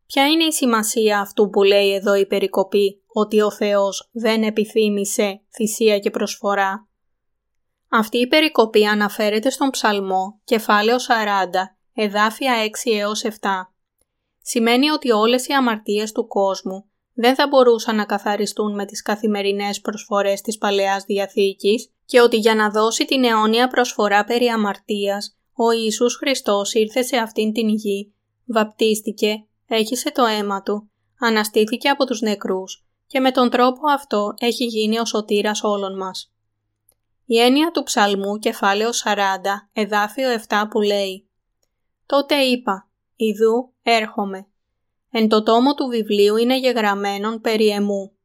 Ποια 0.07 0.27
είναι 0.27 0.45
η 0.45 0.53
σημασία 0.53 1.21
αυτού 1.21 1.51
που 1.51 1.63
λέει 1.63 1.95
εδώ 1.95 2.15
η 2.15 2.27
περικοπή 2.27 3.03
ότι 3.07 3.41
ο 3.41 3.51
Θεός 3.51 4.09
δεν 4.13 4.43
επιθύμησε 4.43 5.43
θυσία 5.55 5.99
και 5.99 6.11
προσφορά; 6.11 6.89
Αυτή 7.89 8.19
η 8.19 8.27
περικοπή 8.27 8.87
αναφέρεται 8.87 9.51
στον 9.51 9.71
ψαλμό 9.71 10.41
κεφάλαιο 10.45 10.97
40, 10.97 11.01
εδάφια 11.95 12.55
6 12.87 12.93
έως 12.99 13.25
7. 13.25 13.31
Σημαίνει 14.43 14.91
ότι 14.91 15.11
όλες 15.11 15.47
οι 15.47 15.53
αμαρτίες 15.53 16.13
του 16.13 16.27
κόσμου 16.27 16.91
δεν 17.13 17.35
θα 17.35 17.49
μπορούσαν 17.49 17.97
να 17.97 18.05
καθαριστούν 18.05 18.75
με 18.75 18.85
τις 18.85 19.03
καθημερινές 19.03 19.81
προσφορές 19.81 20.41
της 20.41 20.59
Παλαιάς 20.59 21.05
Διαθήκης 21.05 21.91
και 22.07 22.21
ότι 22.21 22.37
για 22.37 22.55
να 22.55 22.71
δώσει 22.71 23.05
την 23.05 23.25
αιώνια 23.25 23.69
προσφορά 23.69 24.25
περί 24.25 24.47
αμαρτίας, 24.47 25.37
ο 25.53 25.71
Ιησούς 25.71 26.17
Χριστός 26.17 26.75
ήρθε 26.75 27.03
σε 27.03 27.17
αυτήν 27.17 27.53
την 27.53 27.69
γη, 27.69 28.15
βαπτίστηκε 28.47 29.47
έχισε 29.67 30.13
το 30.13 30.25
αίμα 30.25 30.63
του, 30.63 30.91
αναστήθηκε 31.21 31.89
από 31.89 32.07
τους 32.07 32.21
νεκρούς 32.21 32.87
και 33.07 33.21
με 33.21 33.31
τον 33.31 33.51
τρόπο 33.51 33.91
αυτό 33.91 34.35
έχει 34.39 34.65
γίνει 34.65 34.99
ο 34.99 35.05
σωτήρας 35.05 35.63
όλων 35.63 35.97
μας. 35.97 36.31
Η 37.25 37.41
έννοια 37.41 37.71
του 37.71 37.83
ψαλμού 37.83 38.39
κεφάλαιο 38.39 38.91
40, 39.05 39.19
εδάφιο 39.73 40.29
7 40.49 40.67
που 40.71 40.81
λέει 40.81 41.29
«Τότε 42.07 42.35
είπα, 42.35 42.89
Ιδού 43.17 43.73
έρχομαι. 43.83 44.47
Εν 45.11 45.29
το 45.29 45.43
τόμο 45.43 45.75
του 45.75 45.87
βιβλίου 45.87 46.37
είναι 46.37 46.59
γεγραμμένον 46.59 47.41
περί 47.41 47.69
εμού». 47.69 48.16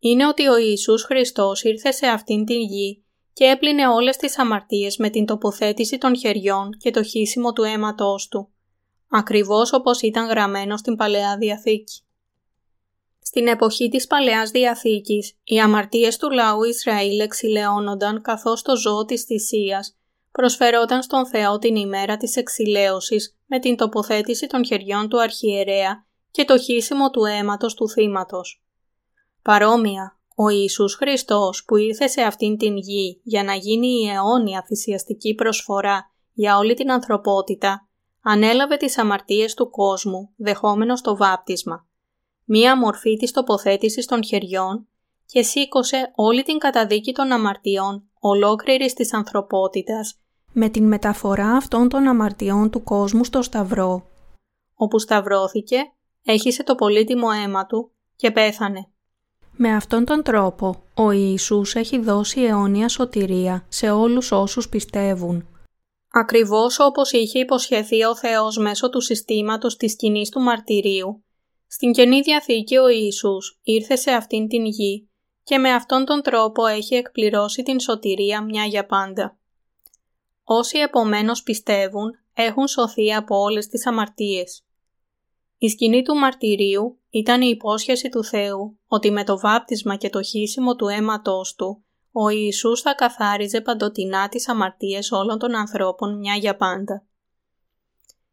Είναι 0.00 0.26
ότι 0.26 0.46
ο 0.46 0.56
Ιησούς 0.56 1.02
Χριστός 1.02 1.62
ήρθε 1.62 1.92
σε 1.92 2.06
αυτήν 2.06 2.44
την 2.44 2.60
γη 2.60 3.04
και 3.32 3.44
έπλυνε 3.44 3.88
όλες 3.88 4.16
τις 4.16 4.38
αμαρτίες 4.38 4.96
με 4.96 5.10
την 5.10 5.26
τοποθέτηση 5.26 5.98
των 5.98 6.16
χεριών 6.16 6.70
και 6.78 6.90
το 6.90 7.02
χύσιμο 7.02 7.52
του 7.52 7.62
αίματός 7.62 8.28
του 8.28 8.50
ακριβώς 9.10 9.72
όπως 9.72 10.00
ήταν 10.00 10.28
γραμμένο 10.28 10.76
στην 10.76 10.96
Παλαιά 10.96 11.36
Διαθήκη. 11.36 12.02
Στην 13.22 13.46
εποχή 13.46 13.88
της 13.88 14.06
Παλαιάς 14.06 14.50
Διαθήκης, 14.50 15.38
οι 15.44 15.60
αμαρτίες 15.60 16.16
του 16.16 16.30
λαού 16.30 16.62
Ισραήλ 16.62 17.20
εξηλαιώνονταν 17.20 18.22
καθώς 18.22 18.62
το 18.62 18.76
ζώο 18.76 19.04
της 19.04 19.22
θυσίας 19.22 19.94
προσφερόταν 20.32 21.02
στον 21.02 21.26
Θεό 21.26 21.58
την 21.58 21.76
ημέρα 21.76 22.16
της 22.16 22.36
εξηλαίωσης 22.36 23.38
με 23.46 23.58
την 23.58 23.76
τοποθέτηση 23.76 24.46
των 24.46 24.64
χεριών 24.64 25.08
του 25.08 25.20
αρχιερέα 25.20 26.06
και 26.30 26.44
το 26.44 26.58
χύσιμο 26.58 27.10
του 27.10 27.24
αίματος 27.24 27.74
του 27.74 27.88
θύματος. 27.88 28.62
Παρόμοια, 29.42 30.18
ο 30.36 30.48
Ιησούς 30.48 30.94
Χριστός 30.94 31.64
που 31.64 31.76
ήρθε 31.76 32.06
σε 32.06 32.20
αυτήν 32.20 32.56
την 32.56 32.76
γη 32.76 33.20
για 33.24 33.44
να 33.44 33.54
γίνει 33.54 33.86
η 33.86 34.08
αιώνια 34.08 34.64
θυσιαστική 34.66 35.34
προσφορά 35.34 36.10
για 36.32 36.58
όλη 36.58 36.74
την 36.74 36.90
ανθρωπότητα, 36.90 37.88
ανέλαβε 38.22 38.76
τις 38.76 38.98
αμαρτίες 38.98 39.54
του 39.54 39.70
κόσμου 39.70 40.30
δεχόμενος 40.36 41.00
το 41.00 41.16
βάπτισμα, 41.16 41.86
μία 42.44 42.76
μορφή 42.76 43.16
της 43.16 43.32
τοποθέτησης 43.32 44.06
των 44.06 44.24
χεριών 44.24 44.88
και 45.26 45.42
σήκωσε 45.42 46.12
όλη 46.14 46.42
την 46.42 46.58
καταδίκη 46.58 47.12
των 47.12 47.32
αμαρτιών 47.32 48.02
ολόκληρης 48.20 48.94
της 48.94 49.14
ανθρωπότητας 49.14 50.20
με 50.52 50.68
την 50.68 50.86
μεταφορά 50.86 51.50
αυτών 51.50 51.88
των 51.88 52.06
αμαρτιών 52.06 52.70
του 52.70 52.82
κόσμου 52.82 53.24
στο 53.24 53.42
Σταυρό, 53.42 54.06
όπου 54.74 54.98
σταυρώθηκε, 54.98 55.76
έχισε 56.24 56.62
το 56.62 56.74
πολύτιμο 56.74 57.28
αίμα 57.44 57.66
του 57.66 57.90
και 58.16 58.30
πέθανε. 58.30 58.89
Με 59.62 59.74
αυτόν 59.74 60.04
τον 60.04 60.22
τρόπο, 60.22 60.82
ο 60.94 61.10
Ιησούς 61.10 61.74
έχει 61.74 61.98
δώσει 61.98 62.40
αιώνια 62.40 62.88
σωτηρία 62.88 63.66
σε 63.68 63.90
όλους 63.90 64.32
όσους 64.32 64.68
πιστεύουν. 64.68 65.48
Ακριβώς 66.08 66.78
όπως 66.78 67.12
είχε 67.12 67.38
υποσχεθεί 67.38 68.04
ο 68.04 68.16
Θεός 68.16 68.58
μέσω 68.58 68.90
του 68.90 69.00
συστήματος 69.00 69.76
της 69.76 69.96
κοινή 69.96 70.28
του 70.30 70.40
μαρτυρίου, 70.40 71.24
στην 71.66 71.92
Καινή 71.92 72.20
Διαθήκη 72.20 72.76
ο 72.76 72.88
Ιησούς 72.88 73.60
ήρθε 73.62 73.96
σε 73.96 74.10
αυτήν 74.10 74.48
την 74.48 74.64
γη 74.64 75.08
και 75.44 75.58
με 75.58 75.70
αυτόν 75.70 76.04
τον 76.04 76.22
τρόπο 76.22 76.66
έχει 76.66 76.94
εκπληρώσει 76.94 77.62
την 77.62 77.80
σωτηρία 77.80 78.44
μια 78.44 78.64
για 78.64 78.86
πάντα. 78.86 79.38
Όσοι 80.44 80.78
επομένως 80.78 81.42
πιστεύουν 81.42 82.10
έχουν 82.34 82.68
σωθεί 82.68 83.14
από 83.14 83.36
όλες 83.36 83.66
τις 83.66 83.86
αμαρτίες. 83.86 84.64
Η 85.62 85.68
σκηνή 85.68 86.02
του 86.02 86.14
μαρτυρίου 86.14 86.98
ήταν 87.10 87.42
η 87.42 87.48
υπόσχεση 87.48 88.08
του 88.08 88.24
Θεού 88.24 88.78
ότι 88.86 89.10
με 89.10 89.24
το 89.24 89.38
βάπτισμα 89.38 89.96
και 89.96 90.10
το 90.10 90.22
χύσιμο 90.22 90.76
του 90.76 90.88
αίματός 90.88 91.54
του 91.54 91.84
ο 92.12 92.28
Ιησούς 92.28 92.80
θα 92.80 92.94
καθάριζε 92.94 93.60
παντοτινά 93.60 94.28
τις 94.28 94.48
αμαρτίες 94.48 95.10
όλων 95.10 95.38
των 95.38 95.54
ανθρώπων 95.54 96.18
μια 96.18 96.34
για 96.34 96.56
πάντα. 96.56 97.06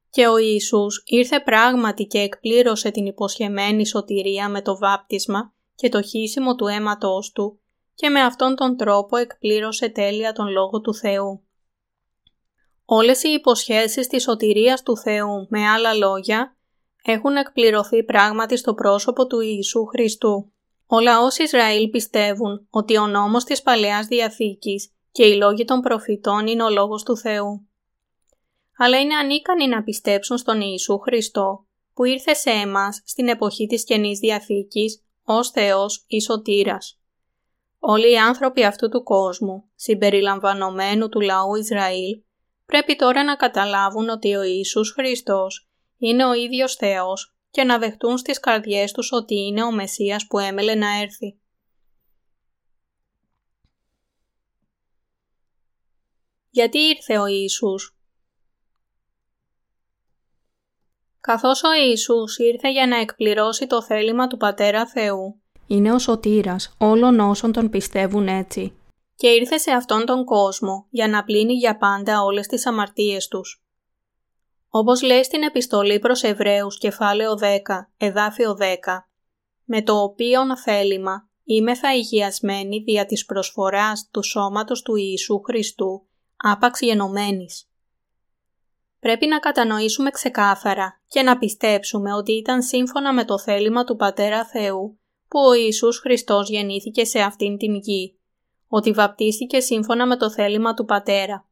Και 0.10 0.28
ο 0.28 0.38
Ιησούς 0.38 1.04
ήρθε 1.06 1.40
πράγματι 1.40 2.06
και 2.06 2.20
εκπλήρωσε 2.20 2.92
την 2.92 3.06
υποσχεμένη 3.06 3.88
σωτηρία 3.88 4.50
με 4.50 4.62
το 4.62 4.78
βάπτισμα 4.78 5.54
και 5.76 5.90
το 5.90 6.02
χύσιμο 6.02 6.56
του 6.56 6.68
αίματός 6.68 7.32
του 7.32 7.60
και 7.94 8.10
με 8.10 8.22
αυτόν 8.22 8.56
τον 8.56 8.78
τρόπο 8.78 9.18
εκπλήρωσε 9.18 9.90
τέλεια 9.90 10.34
τον 10.34 10.48
Λόγο 10.48 10.82
του 10.82 10.94
Θεού. 10.94 11.42
Όλες 12.86 13.24
οι 13.24 13.30
υποσχέσεις 13.30 14.08
της 14.08 14.24
σωτηρίας 14.24 14.84
του 14.84 14.98
Θεού, 14.98 15.48
με 15.50 15.68
άλλα 15.68 15.94
λόγια, 15.94 16.57
έχουν 17.12 17.36
εκπληρωθεί 17.36 18.04
πράγματι 18.04 18.58
στο 18.58 18.74
πρόσωπο 18.74 19.28
του 19.28 19.40
Ιησού 19.40 19.86
Χριστού. 19.86 20.52
Ο 20.88 21.00
λαός 21.00 21.38
Ισραήλ 21.38 21.90
πιστεύουν 21.90 22.68
ότι 22.70 22.98
ο 22.98 23.08
νόμος 23.08 23.44
της 23.44 23.62
Παλαιάς 23.62 24.08
Διαθήκης 24.08 24.92
και 25.12 25.26
οι 25.26 25.36
λόγοι 25.36 25.66
των 25.66 25.82
προφητών 25.82 26.48
είναι 26.48 26.64
ο 26.64 26.70
λόγος 26.70 27.04
του 27.04 27.18
Θεού. 27.18 27.68
Αλλά 28.78 29.00
είναι 29.00 29.16
ανίκανοι 29.16 29.68
να 29.68 29.84
πιστέψουν 29.84 30.38
στον 30.38 30.62
Ιησού 30.62 31.00
Χριστό 31.00 31.66
που 31.94 32.04
ήρθε 32.04 32.34
σε 32.34 32.50
εμάς 32.50 33.02
στην 33.06 33.28
εποχή 33.28 33.66
της 33.66 33.84
Καινής 33.84 34.20
Διαθήκης 34.20 35.04
ως 35.24 35.50
Θεός 35.50 36.06
ή 36.08 36.22
Σωτήρας. 36.22 37.00
Όλοι 37.80 38.12
οι 38.12 38.18
άνθρωποι 38.18 38.64
αυτού 38.64 38.90
του 38.90 39.04
κόσμου, 39.04 39.70
συμπεριλαμβανομένου 39.76 41.10
του 41.10 41.20
λαού 41.20 41.56
Ισραήλ, 41.56 42.22
πρέπει 42.66 42.96
τώρα 42.96 43.24
να 43.24 43.36
καταλάβουν 43.36 44.10
ότι 44.10 44.36
ο 44.36 44.44
Ιησούς 44.44 44.92
Χριστός 44.92 45.67
είναι 45.98 46.26
ο 46.26 46.34
ίδιος 46.34 46.76
Θεός 46.76 47.36
και 47.50 47.64
να 47.64 47.78
δεχτούν 47.78 48.18
στις 48.18 48.40
καρδιές 48.40 48.92
τους 48.92 49.12
ότι 49.12 49.36
είναι 49.36 49.64
ο 49.64 49.72
Μεσσίας 49.72 50.28
που 50.28 50.40
έμελε 50.40 50.76
να 50.76 51.02
έρθει. 51.02 51.40
Γιατί 56.50 56.78
ήρθε 56.78 57.18
ο 57.18 57.26
Ιησούς; 57.26 57.98
Καθώς 61.20 61.64
ο 61.64 61.74
Ιησούς 61.74 62.38
ήρθε 62.38 62.72
για 62.72 62.88
να 62.88 62.98
εκπληρώσει 62.98 63.68
το 63.68 63.84
θέλημα 63.84 64.28
του 64.28 64.38
Πατέρα 64.38 64.88
Θεού, 64.88 65.42
είναι 65.68 65.92
ο 65.92 66.00
σωτήρας 66.00 66.76
όλων 66.78 67.20
όσων 67.20 67.52
τον 67.52 67.70
πιστεύουν 67.70 68.28
έτσι. 68.28 68.78
Και 69.16 69.28
ήρθε 69.28 69.58
σε 69.58 69.72
αυτόν 69.72 70.06
τον 70.06 70.26
κόσμο 70.26 70.88
για 70.90 71.08
να 71.08 71.24
πλύνει 71.24 71.54
για 71.54 71.78
πάντα 71.78 72.22
όλες 72.22 72.48
τις 72.48 72.66
αμαρτίες 72.66 73.28
τους. 73.28 73.67
Όπως 74.80 75.02
λέει 75.02 75.24
στην 75.24 75.44
επιστολή 75.44 76.00
προς 76.00 76.24
Εβραίους 76.24 76.78
κεφάλαιο 76.78 77.38
10, 77.42 77.44
εδάφιο 77.98 78.58
10, 78.60 78.66
με 79.64 79.82
το 79.82 80.02
οποίο 80.02 80.42
θέλημα 80.64 81.30
είμαι 81.44 81.76
θα 81.76 81.96
υγιασμένη 81.96 82.80
δια 82.80 83.06
της 83.06 83.26
προσφοράς 83.26 84.10
του 84.12 84.24
σώματος 84.24 84.82
του 84.82 84.96
Ιησού 84.96 85.42
Χριστού, 85.42 86.08
άπαξ 86.38 86.82
γενομένης. 86.82 87.70
Πρέπει 89.00 89.28
να 89.28 89.40
κατανοήσουμε 89.40 90.10
ξεκάθαρα 90.10 91.02
και 91.08 91.22
να 91.22 91.38
πιστέψουμε 91.38 92.14
ότι 92.14 92.32
ήταν 92.32 92.62
σύμφωνα 92.62 93.14
με 93.14 93.26
το 93.26 93.40
θέλημα 93.40 93.84
του 93.84 93.96
Πατέρα 93.96 94.46
Θεού 94.46 95.00
που 95.28 95.40
ο 95.40 95.54
Ιησούς 95.54 96.00
Χριστός 96.00 96.50
γεννήθηκε 96.50 97.06
σε 97.06 97.20
αυτήν 97.20 97.58
την 97.58 97.76
γη, 97.76 98.20
ότι 98.68 98.92
βαπτίστηκε 98.92 99.60
σύμφωνα 99.60 100.08
με 100.08 100.18
το 100.18 100.32
θέλημα 100.32 100.74
του 100.74 100.86
Πατέρα, 100.86 101.48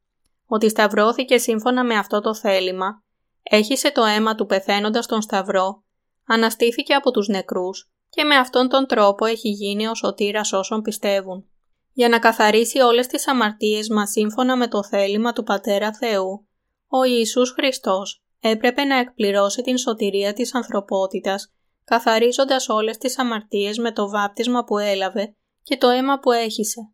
ότι 0.46 0.70
σταυρώθηκε 0.70 1.38
σύμφωνα 1.38 1.84
με 1.84 1.96
αυτό 1.96 2.22
το 2.22 2.36
θέλημα, 2.36 3.04
έχισε 3.50 3.92
το 3.92 4.04
αίμα 4.04 4.36
του 4.36 4.46
πεθαίνοντας 4.46 5.06
τον 5.06 5.22
σταυρό, 5.22 5.84
αναστήθηκε 6.26 6.94
από 6.94 7.12
τους 7.12 7.28
νεκρούς 7.28 7.90
και 8.10 8.24
με 8.24 8.36
αυτόν 8.36 8.70
τον 8.70 8.86
τρόπο 8.88 9.26
έχει 9.26 9.50
γίνει 9.50 9.88
ο 9.88 9.96
σωτήρας 9.96 10.54
όσων 10.54 10.82
πιστεύουν. 10.82 11.50
Για 11.92 12.10
να 12.10 12.20
καθαρίσει 12.20 12.80
όλες 12.80 13.08
τις 13.08 13.28
αμαρτίες 13.28 13.90
μας 13.90 14.10
σύμφωνα 14.10 14.58
με 14.58 14.68
το 14.68 14.84
θέλημα 14.84 15.34
του 15.34 15.44
Πατέρα 15.44 15.94
Θεού, 15.94 16.48
ο 16.88 17.04
Ιησούς 17.04 17.52
Χριστός 17.52 18.24
έπρεπε 18.40 18.84
να 18.84 18.98
εκπληρώσει 18.98 19.62
την 19.62 19.78
σωτηρία 19.78 20.34
της 20.34 20.56
ανθρωπότητας, 20.56 21.54
καθαρίζοντας 21.84 22.70
όλες 22.70 22.98
τις 22.98 23.20
αμαρτίες 23.20 23.78
με 23.78 23.92
το 23.92 24.10
βάπτισμα 24.10 24.64
που 24.64 24.78
έλαβε 24.78 25.36
και 25.64 25.78
το 25.78 25.90
αίμα 25.90 26.20
που 26.20 26.32
έχισε. 26.32 26.90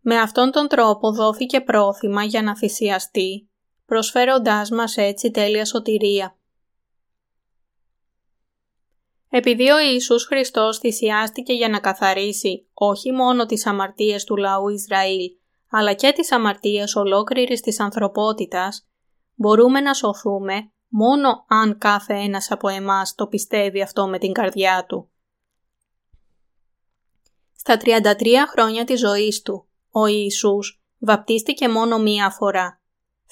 Με 0.00 0.16
αυτόν 0.18 0.50
τον 0.50 0.68
τρόπο 0.68 1.12
δόθηκε 1.12 1.60
πρόθυμα 1.60 2.24
για 2.24 2.42
να 2.42 2.56
θυσιαστεί, 2.56 3.50
προσφέροντάς 3.92 4.70
μας 4.70 4.96
έτσι 4.96 5.30
τέλεια 5.30 5.64
σωτηρία. 5.64 6.36
Επειδή 9.28 9.70
ο 9.70 9.78
Ιησούς 9.78 10.24
Χριστός 10.24 10.78
θυσιάστηκε 10.78 11.52
για 11.52 11.68
να 11.68 11.80
καθαρίσει 11.80 12.68
όχι 12.74 13.12
μόνο 13.12 13.46
τις 13.46 13.66
αμαρτίες 13.66 14.24
του 14.24 14.36
λαού 14.36 14.68
Ισραήλ, 14.68 15.30
αλλά 15.70 15.92
και 15.94 16.12
τις 16.12 16.32
αμαρτίες 16.32 16.96
ολόκληρης 16.96 17.60
της 17.60 17.80
ανθρωπότητας, 17.80 18.88
μπορούμε 19.34 19.80
να 19.80 19.94
σωθούμε 19.94 20.72
μόνο 20.88 21.44
αν 21.48 21.78
κάθε 21.78 22.14
ένας 22.14 22.50
από 22.50 22.68
εμάς 22.68 23.14
το 23.14 23.26
πιστεύει 23.26 23.82
αυτό 23.82 24.08
με 24.08 24.18
την 24.18 24.32
καρδιά 24.32 24.84
του. 24.88 25.10
Στα 27.56 27.76
33 27.76 28.46
χρόνια 28.48 28.84
της 28.84 29.00
ζωής 29.00 29.42
του, 29.42 29.68
ο 29.90 30.06
Ιησούς 30.06 30.82
βαπτίστηκε 30.98 31.68
μόνο 31.68 31.98
μία 31.98 32.30
φορά, 32.30 32.81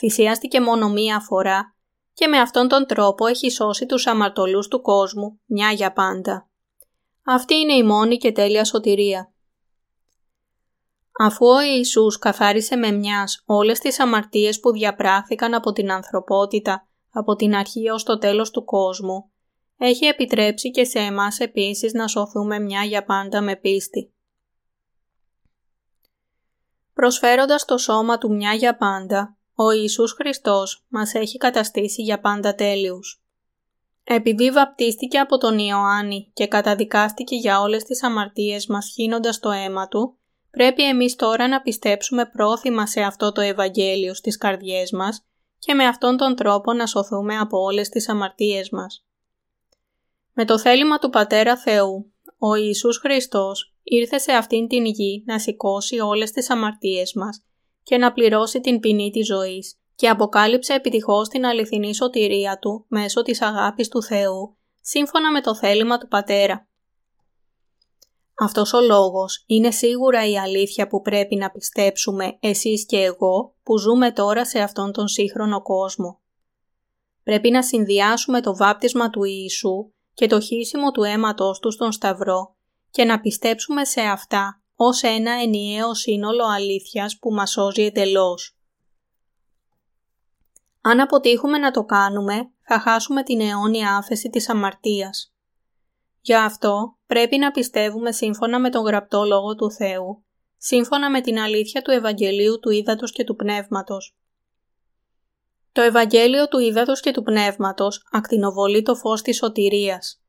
θυσιάστηκε 0.01 0.61
μόνο 0.61 0.89
μία 0.89 1.21
φορά 1.21 1.75
και 2.13 2.27
με 2.27 2.39
αυτόν 2.39 2.69
τον 2.69 2.87
τρόπο 2.87 3.27
έχει 3.27 3.51
σώσει 3.51 3.87
τους 3.87 4.07
αμαρτωλούς 4.07 4.69
του 4.69 4.81
κόσμου 4.81 5.41
μια 5.47 5.71
για 5.71 5.93
πάντα. 5.93 6.49
Αυτή 7.25 7.55
είναι 7.55 7.73
η 7.73 7.83
μόνη 7.83 8.17
και 8.17 8.33
τέλεια 8.33 8.65
σωτηρία. 8.65 9.33
Αφού 11.19 11.47
ο 11.47 11.61
Ιησούς 11.61 12.19
καθάρισε 12.19 12.77
με 12.77 12.91
μιας 12.91 13.43
όλες 13.47 13.79
τις 13.79 14.01
αμαρτίες 14.01 14.61
που 14.61 14.73
διαπράχθηκαν 14.73 15.55
από 15.55 15.73
την 15.73 15.93
ανθρωπότητα 15.93 16.89
από 17.11 17.35
την 17.37 17.55
αρχή 17.55 17.89
ως 17.89 18.03
το 18.03 18.19
τέλος 18.19 18.51
του 18.51 18.65
κόσμου, 18.65 19.31
έχει 19.77 20.05
επιτρέψει 20.05 20.71
και 20.71 20.85
σε 20.85 20.99
εμάς 20.99 21.39
επίσης 21.39 21.93
να 21.93 22.09
σωθούμε 22.09 22.59
μια 22.59 22.83
για 22.83 23.05
πάντα 23.05 23.41
με 23.41 23.57
πίστη. 23.57 24.15
Προσφέροντας 26.93 27.65
το 27.65 27.79
σώμα 27.79 28.19
του 28.19 28.35
μια 28.35 28.53
για 28.53 28.77
πάντα, 28.77 29.37
ο 29.63 29.71
Ιησούς 29.71 30.13
Χριστός 30.13 30.85
μας 30.89 31.15
έχει 31.15 31.39
καταστήσει 31.39 32.03
για 32.03 32.21
πάντα 32.21 32.55
τέλειους. 32.55 33.23
Επειδή 34.05 34.51
βαπτίστηκε 34.51 35.19
από 35.19 35.39
τον 35.39 35.59
Ιωάννη 35.59 36.31
και 36.33 36.47
καταδικάστηκε 36.47 37.37
για 37.37 37.61
όλες 37.61 37.85
τις 37.85 38.03
αμαρτίες 38.03 38.67
μας 38.67 38.91
χύνοντας 38.95 39.39
το 39.39 39.51
αίμα 39.51 39.89
του, 39.89 40.19
πρέπει 40.51 40.89
εμείς 40.89 41.17
τώρα 41.17 41.49
να 41.49 41.61
πιστέψουμε 41.61 42.27
πρόθυμα 42.27 42.87
σε 42.87 43.01
αυτό 43.01 43.33
το 43.33 43.41
Ευαγγέλιο 43.41 44.15
στις 44.15 44.37
καρδιές 44.37 44.91
μας 44.91 45.25
και 45.59 45.75
με 45.75 45.87
αυτόν 45.87 46.17
τον 46.17 46.35
τρόπο 46.35 46.73
να 46.73 46.87
σωθούμε 46.87 47.39
από 47.39 47.59
όλες 47.59 47.89
τις 47.89 48.09
αμαρτίες 48.09 48.71
μας. 48.71 49.05
Με 50.33 50.45
το 50.45 50.59
θέλημα 50.59 50.99
του 50.99 51.11
Πατέρα 51.11 51.57
Θεού, 51.57 52.13
ο 52.39 52.55
Ιησούς 52.55 52.99
Χριστός 52.99 53.75
ήρθε 53.83 54.19
σε 54.19 54.33
αυτήν 54.33 54.69
την 54.69 54.85
γη 54.85 55.23
να 55.27 55.39
σηκώσει 55.39 55.99
όλες 55.99 56.31
τις 56.31 56.51
αμαρτίες 56.51 57.13
μας 57.15 57.45
και 57.91 57.99
να 57.99 58.13
πληρώσει 58.13 58.61
την 58.61 58.81
ποινή 58.81 59.11
της 59.11 59.27
ζωής 59.27 59.79
και 59.95 60.09
αποκάλυψε 60.09 60.75
επιτυχώς 60.75 61.29
την 61.29 61.47
αληθινή 61.47 61.95
σωτηρία 61.95 62.59
Του 62.59 62.85
μέσω 62.89 63.23
της 63.23 63.43
αγάπης 63.43 63.89
του 63.89 64.03
Θεού, 64.03 64.57
σύμφωνα 64.81 65.31
με 65.31 65.41
το 65.41 65.55
θέλημα 65.55 65.99
του 65.99 66.09
Πατέρα. 66.09 66.69
Αυτός 68.35 68.73
ο 68.73 68.81
λόγος 68.81 69.45
είναι 69.47 69.71
σίγουρα 69.71 70.29
η 70.29 70.39
αλήθεια 70.39 70.87
που 70.87 71.01
πρέπει 71.01 71.37
να 71.37 71.51
πιστέψουμε 71.51 72.37
εσείς 72.41 72.87
και 72.87 72.97
εγώ 72.97 73.55
που 73.63 73.79
ζούμε 73.79 74.13
τώρα 74.13 74.47
σε 74.47 74.59
αυτόν 74.59 74.93
τον 74.93 75.09
σύγχρονο 75.09 75.63
κόσμο. 75.63 76.21
Πρέπει 77.23 77.51
να 77.51 77.63
συνδυάσουμε 77.63 78.41
το 78.41 78.57
βάπτισμα 78.57 79.11
του 79.11 79.25
Ιησού 79.25 79.93
και 80.15 80.27
το 80.27 80.41
χύσιμο 80.41 80.91
του 80.91 81.03
αίματος 81.03 81.59
του 81.59 81.71
στον 81.71 81.93
Σταυρό 81.93 82.57
και 82.91 83.05
να 83.05 83.21
πιστέψουμε 83.21 83.85
σε 83.85 84.01
αυτά 84.01 84.60
ως 84.83 85.03
ένα 85.03 85.33
ενιαίο 85.33 85.95
σύνολο 85.95 86.45
αλήθειας 86.45 87.19
που 87.19 87.33
μας 87.33 87.51
σώζει 87.51 87.83
εντελώς. 87.83 88.57
Αν 90.81 91.01
αποτύχουμε 91.01 91.59
να 91.59 91.71
το 91.71 91.85
κάνουμε, 91.85 92.51
θα 92.61 92.81
χάσουμε 92.81 93.23
την 93.23 93.41
αιώνια 93.41 93.97
άφεση 93.97 94.31
της 94.31 94.49
αμαρτίας. 94.49 95.35
Γι' 96.21 96.35
αυτό 96.35 96.99
πρέπει 97.07 97.39
να 97.39 97.51
πιστεύουμε 97.51 98.13
σύμφωνα 98.13 98.61
με 98.61 98.71
τον 98.71 98.85
γραπτό 98.85 99.25
Λόγο 99.25 99.55
του 99.55 99.71
Θεού, 99.71 100.25
σύμφωνα 100.57 101.11
με 101.11 101.21
την 101.21 101.39
αλήθεια 101.39 101.83
του 101.83 101.91
Ευαγγελίου 101.91 102.59
του 102.61 102.71
Ήδατος 102.71 103.13
και 103.13 103.25
του 103.25 103.37
Πνεύματος. 103.37 104.17
Το 105.73 105.81
Ευαγγέλιο 105.83 106.49
του 106.49 106.59
Ήδατος 106.59 107.01
και 107.01 107.11
του 107.11 107.23
Πνεύματος 107.23 108.09
ακτινοβολεί 108.13 108.83
το 108.83 108.95
φως 108.95 109.23
της 109.23 109.37
σωτηρίας. 109.37 110.23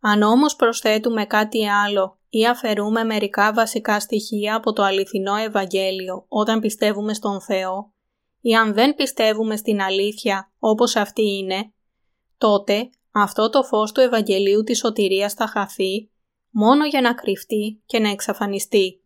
Αν 0.00 0.22
όμως 0.22 0.56
προσθέτουμε 0.56 1.24
κάτι 1.24 1.68
άλλο 1.68 2.19
ή 2.30 2.46
αφαιρούμε 2.46 3.04
μερικά 3.04 3.52
βασικά 3.52 4.00
στοιχεία 4.00 4.54
από 4.54 4.72
το 4.72 4.82
αληθινό 4.82 5.34
Ευαγγέλιο 5.36 6.24
όταν 6.28 6.60
πιστεύουμε 6.60 7.14
στον 7.14 7.40
Θεό; 7.40 7.92
Ή 8.40 8.54
αν 8.54 8.72
δεν 8.74 8.94
πιστεύουμε 8.94 9.56
στην 9.56 9.80
αλήθεια 9.80 10.52
όπως 10.58 10.96
αυτή 10.96 11.22
είναι, 11.22 11.72
τότε 12.38 12.90
αυτό 13.10 13.50
το 13.50 13.62
φως 13.62 13.92
του 13.92 14.00
Ευαγγελίου 14.00 14.62
της 14.62 14.78
σωτηρίας 14.78 15.32
θα 15.32 15.46
χαθεί 15.46 16.10
μόνο 16.50 16.86
για 16.86 17.00
να 17.00 17.14
κρυφτεί 17.14 17.82
και 17.86 17.98
να 17.98 18.10
εξαφανιστεί. 18.10 19.04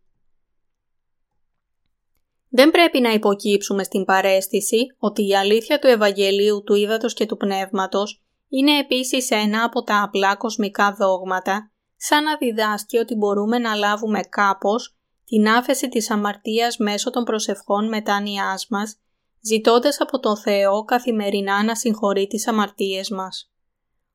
Δεν 2.49 2.71
πρέπει 2.71 2.99
να 2.99 3.09
υποκύψουμε 3.09 3.83
στην 3.83 4.05
παρέστηση 4.05 4.77
ότι 4.97 5.27
η 5.27 5.35
αλήθεια 5.35 5.79
του 5.79 5.87
Ευαγγελίου 5.87 6.63
του 6.63 6.73
Ήδατος 6.73 7.13
και 7.13 7.25
του 7.25 7.37
Πνεύματος 7.37 8.23
είναι 8.49 8.77
επίσης 8.79 9.29
ένα 9.31 9.63
από 9.63 9.83
τα 9.83 10.01
απλά 10.03 10.35
κοσμικά 10.35 10.95
δόγματα, 10.99 11.71
σαν 12.07 12.23
να 12.23 12.37
διδάσκει 12.37 12.97
ότι 12.97 13.15
μπορούμε 13.15 13.57
να 13.57 13.75
λάβουμε 13.75 14.19
κάπως 14.19 14.95
την 15.25 15.49
άφεση 15.49 15.89
της 15.89 16.09
αμαρτίας 16.09 16.77
μέσω 16.77 17.09
των 17.09 17.23
προσευχών 17.23 17.87
μετάνοιάς 17.87 18.67
μας, 18.69 18.99
ζητώντας 19.41 19.99
από 19.99 20.19
τον 20.19 20.37
Θεό 20.37 20.83
καθημερινά 20.83 21.63
να 21.63 21.75
συγχωρεί 21.75 22.27
τις 22.27 22.47
αμαρτίες 22.47 23.09
μας. 23.09 23.51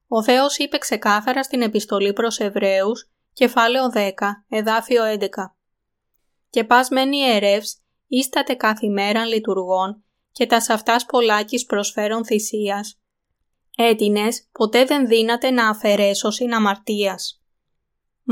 Ο 0.09 0.22
Θεός 0.22 0.59
είπε 0.59 0.78
ξεκάθαρα 0.78 1.43
στην 1.43 1.62
επιστολή 1.62 2.12
προς 2.12 2.38
Εβραίους, 2.38 3.11
κεφάλαιο 3.32 3.91
10, 3.91 4.45
εδάφιο 4.49 5.05
11. 5.05 5.57
«Και 6.51 6.64
πας 6.64 6.88
μεν 6.88 7.12
ιερεύς, 7.12 7.82
ίστατε 8.07 8.55
κάθε 8.55 8.86
ημέρα 8.86 9.24
λειτουργών 9.24 10.05
και 10.32 10.47
τα 10.47 10.57
αυτάς 10.57 11.07
πολλάκις 11.07 11.64
προσφέρον 11.64 12.24
θυσίας. 12.24 13.01
Έτινες 13.76 14.49
ποτέ 14.53 14.84
δεν 14.84 15.07
δύναται 15.07 15.51
να 15.51 15.68
αφαιρέσωσιν 15.68 16.55
αμαρτίας». 16.55 17.39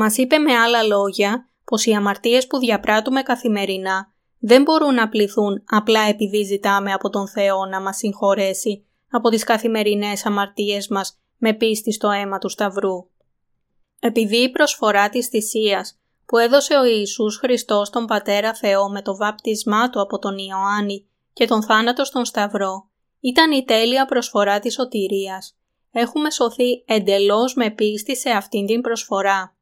Μας 0.01 0.17
είπε 0.17 0.39
με 0.39 0.55
άλλα 0.55 0.83
λόγια 0.83 1.49
πως 1.65 1.85
οι 1.87 1.93
αμαρτίες 1.93 2.47
που 2.47 2.59
διαπράττουμε 2.59 3.23
καθημερινά 3.23 4.13
δεν 4.39 4.63
μπορούν 4.63 4.95
να 4.95 5.09
πληθούν 5.09 5.63
απλά 5.67 6.01
επειδή 6.01 6.43
ζητάμε 6.43 6.93
από 6.93 7.11
τον 7.11 7.29
Θεό 7.29 7.67
να 7.67 7.81
μας 7.81 7.97
συγχωρέσει 7.97 8.87
από 9.11 9.29
τις 9.29 9.45
καθημερινές 9.45 10.27
αμαρτίες 10.27 10.89
μας 10.89 11.19
με 11.37 11.55
πίστη 11.55 11.93
στο 11.93 12.11
αίμα 12.11 12.39
του 12.39 12.49
Σταυρού. 12.49 13.07
Επειδή 13.99 14.37
η 14.37 14.51
προσφορά 14.51 15.09
της 15.09 15.27
θυσίας 15.27 15.99
που 16.27 16.39
έδωσε 16.39 16.75
ο 16.75 16.85
Ιησούς 16.85 17.37
Χριστός 17.37 17.91
τον 17.91 18.07
Πατέρα 18.07 18.55
Θεό 18.55 18.89
με 18.91 19.03
το 19.03 19.17
βάπτισμά 19.17 19.91
του 19.91 20.01
από 20.01 20.19
τον 20.19 20.39
Ιωάννη 20.39 21.09
και 21.33 21.47
τον 21.47 21.63
θάνατο 21.63 22.05
στον 22.05 22.25
Σταυρό 22.25 22.89
ήταν 23.21 23.53
η 23.53 23.65
τέλεια 23.65 24.05
προσφορά 24.05 24.59
της 24.59 24.75
σωτηρίας. 24.75 25.57
Έχουμε 25.91 26.31
σωθεί 26.31 26.85
εντελώς 26.87 27.55
με 27.55 27.71
πίστη 27.71 28.17
σε 28.17 28.31
αυτήν 28.31 28.67
την 28.67 28.81
προσφορά. 28.81 29.58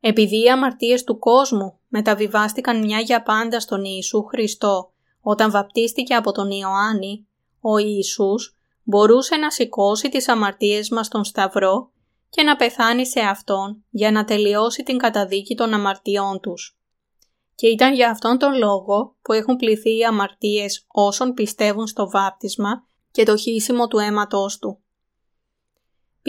Επειδή 0.00 0.42
οι 0.42 0.50
αμαρτίες 0.50 1.04
του 1.04 1.18
κόσμου 1.18 1.78
μεταβιβάστηκαν 1.88 2.78
μια 2.78 3.00
για 3.00 3.22
πάντα 3.22 3.60
στον 3.60 3.84
Ιησού 3.84 4.24
Χριστό 4.24 4.90
όταν 5.20 5.50
βαπτίστηκε 5.50 6.14
από 6.14 6.32
τον 6.32 6.50
Ιωάννη, 6.50 7.26
ο 7.60 7.78
Ιησούς 7.78 8.56
μπορούσε 8.82 9.36
να 9.36 9.50
σηκώσει 9.50 10.08
τις 10.08 10.28
αμαρτίες 10.28 10.90
μας 10.90 11.06
στον 11.06 11.24
Σταυρό 11.24 11.90
και 12.28 12.42
να 12.42 12.56
πεθάνει 12.56 13.06
σε 13.06 13.20
Αυτόν 13.20 13.84
για 13.90 14.10
να 14.10 14.24
τελειώσει 14.24 14.82
την 14.82 14.98
καταδίκη 14.98 15.54
των 15.54 15.74
αμαρτιών 15.74 16.40
τους. 16.40 16.78
Και 17.54 17.66
ήταν 17.66 17.94
για 17.94 18.10
αυτόν 18.10 18.38
τον 18.38 18.58
λόγο 18.58 19.16
που 19.22 19.32
έχουν 19.32 19.56
πληθεί 19.56 19.96
οι 19.96 20.04
αμαρτίες 20.04 20.84
όσων 20.88 21.32
πιστεύουν 21.32 21.86
στο 21.86 22.10
βάπτισμα 22.10 22.86
και 23.10 23.24
το 23.24 23.36
χύσιμο 23.36 23.88
του 23.88 23.98
αίματός 23.98 24.58
Του. 24.58 24.80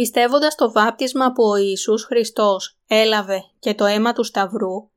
Πιστεύοντας 0.01 0.55
το 0.55 0.71
βάπτισμα 0.71 1.31
που 1.31 1.43
ο 1.43 1.55
Ιησούς 1.55 2.03
Χριστός 2.03 2.77
έλαβε 2.87 3.43
και 3.59 3.73
το 3.73 3.85
αίμα 3.85 4.13
του 4.13 4.23
Σταυρού, 4.23 4.89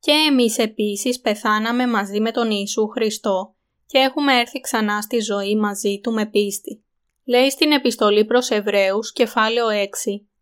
και 0.00 0.10
εμείς 0.10 0.58
επίσης 0.58 1.20
πεθάναμε 1.20 1.86
μαζί 1.86 2.20
με 2.20 2.30
τον 2.30 2.50
Ιησού 2.50 2.88
Χριστό 2.88 3.54
και 3.86 3.98
έχουμε 3.98 4.38
έρθει 4.40 4.60
ξανά 4.60 5.02
στη 5.02 5.20
ζωή 5.20 5.56
μαζί 5.56 6.00
Του 6.02 6.12
με 6.12 6.26
πίστη. 6.26 6.84
Λέει 7.24 7.50
στην 7.50 7.72
επιστολή 7.72 8.24
προς 8.24 8.50
Εβραίους, 8.50 9.12
κεφάλαιο 9.12 9.66
6, 9.68 9.86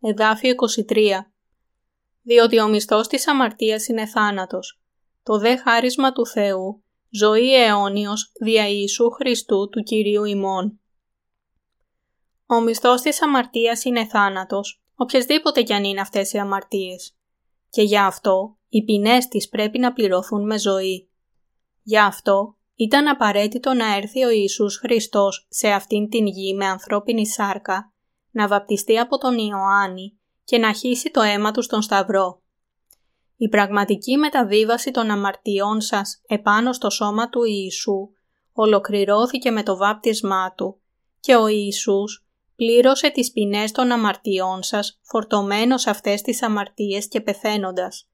εδάφιο 0.00 0.54
23. 0.88 1.32
Διότι 2.22 2.60
ο 2.60 2.68
μισθός 2.68 3.06
της 3.06 3.28
αμαρτίας 3.28 3.88
είναι 3.88 4.06
θάνατος. 4.06 4.80
Το 5.22 5.38
δε 5.38 5.56
χάρισμα 5.56 6.12
του 6.12 6.26
Θεού, 6.26 6.82
ζωή 7.10 7.54
αιώνιος 7.54 8.32
δια 8.40 8.68
Ιησού 8.68 9.10
Χριστού 9.10 9.68
του 9.68 9.82
Κυρίου 9.82 10.24
ημών. 10.24 10.80
Ο 12.46 12.60
μισθός 12.60 13.00
της 13.00 13.22
αμαρτίας 13.22 13.84
είναι 13.84 14.06
θάνατος, 14.06 14.82
οποιασδήποτε 14.94 15.62
κι 15.62 15.72
αν 15.72 15.84
είναι 15.84 16.00
αυτές 16.00 16.32
οι 16.32 16.38
αμαρτίες. 16.38 17.16
Και 17.70 17.82
γι' 17.82 17.98
αυτό 17.98 18.56
οι 18.68 18.84
ποινές 18.84 19.28
της 19.28 19.48
πρέπει 19.48 19.78
να 19.78 19.92
πληρωθούν 19.92 20.46
με 20.46 20.58
ζωή. 20.58 21.10
Γι' 21.82 21.98
αυτό 21.98 22.56
ήταν 22.74 23.08
απαραίτητο 23.08 23.72
να 23.72 23.96
έρθει 23.96 24.24
ο 24.24 24.30
Ιησούς 24.30 24.76
Χριστός 24.76 25.46
σε 25.50 25.68
αυτήν 25.68 26.08
την 26.08 26.26
γη 26.26 26.54
με 26.54 26.66
ανθρώπινη 26.66 27.26
σάρκα, 27.26 27.92
να 28.30 28.48
βαπτιστεί 28.48 28.98
από 28.98 29.18
τον 29.18 29.38
Ιωάννη 29.38 30.18
και 30.44 30.58
να 30.58 30.72
χύσει 30.72 31.10
το 31.10 31.20
αίμα 31.20 31.50
του 31.50 31.62
στον 31.62 31.82
Σταυρό. 31.82 32.40
Η 33.36 33.48
πραγματική 33.48 34.16
μεταβίβαση 34.16 34.90
των 34.90 35.10
αμαρτιών 35.10 35.80
σας 35.80 36.22
επάνω 36.26 36.72
στο 36.72 36.90
σώμα 36.90 37.28
του 37.28 37.44
Ιησού 37.44 38.08
ολοκληρώθηκε 38.52 39.50
με 39.50 39.62
το 39.62 39.76
βάπτισμά 39.76 40.52
Του 40.56 40.80
και 41.20 41.36
ο 41.36 41.46
Ιησούς 41.46 42.25
πλήρωσε 42.56 43.10
τις 43.10 43.32
ποινές 43.32 43.72
των 43.72 43.90
αμαρτιών 43.90 44.62
σας 44.62 45.00
φορτωμένος 45.02 45.86
αυτές 45.86 46.22
τις 46.22 46.42
αμαρτίες 46.42 47.08
και 47.08 47.20
πεθαίνοντας 47.20 48.08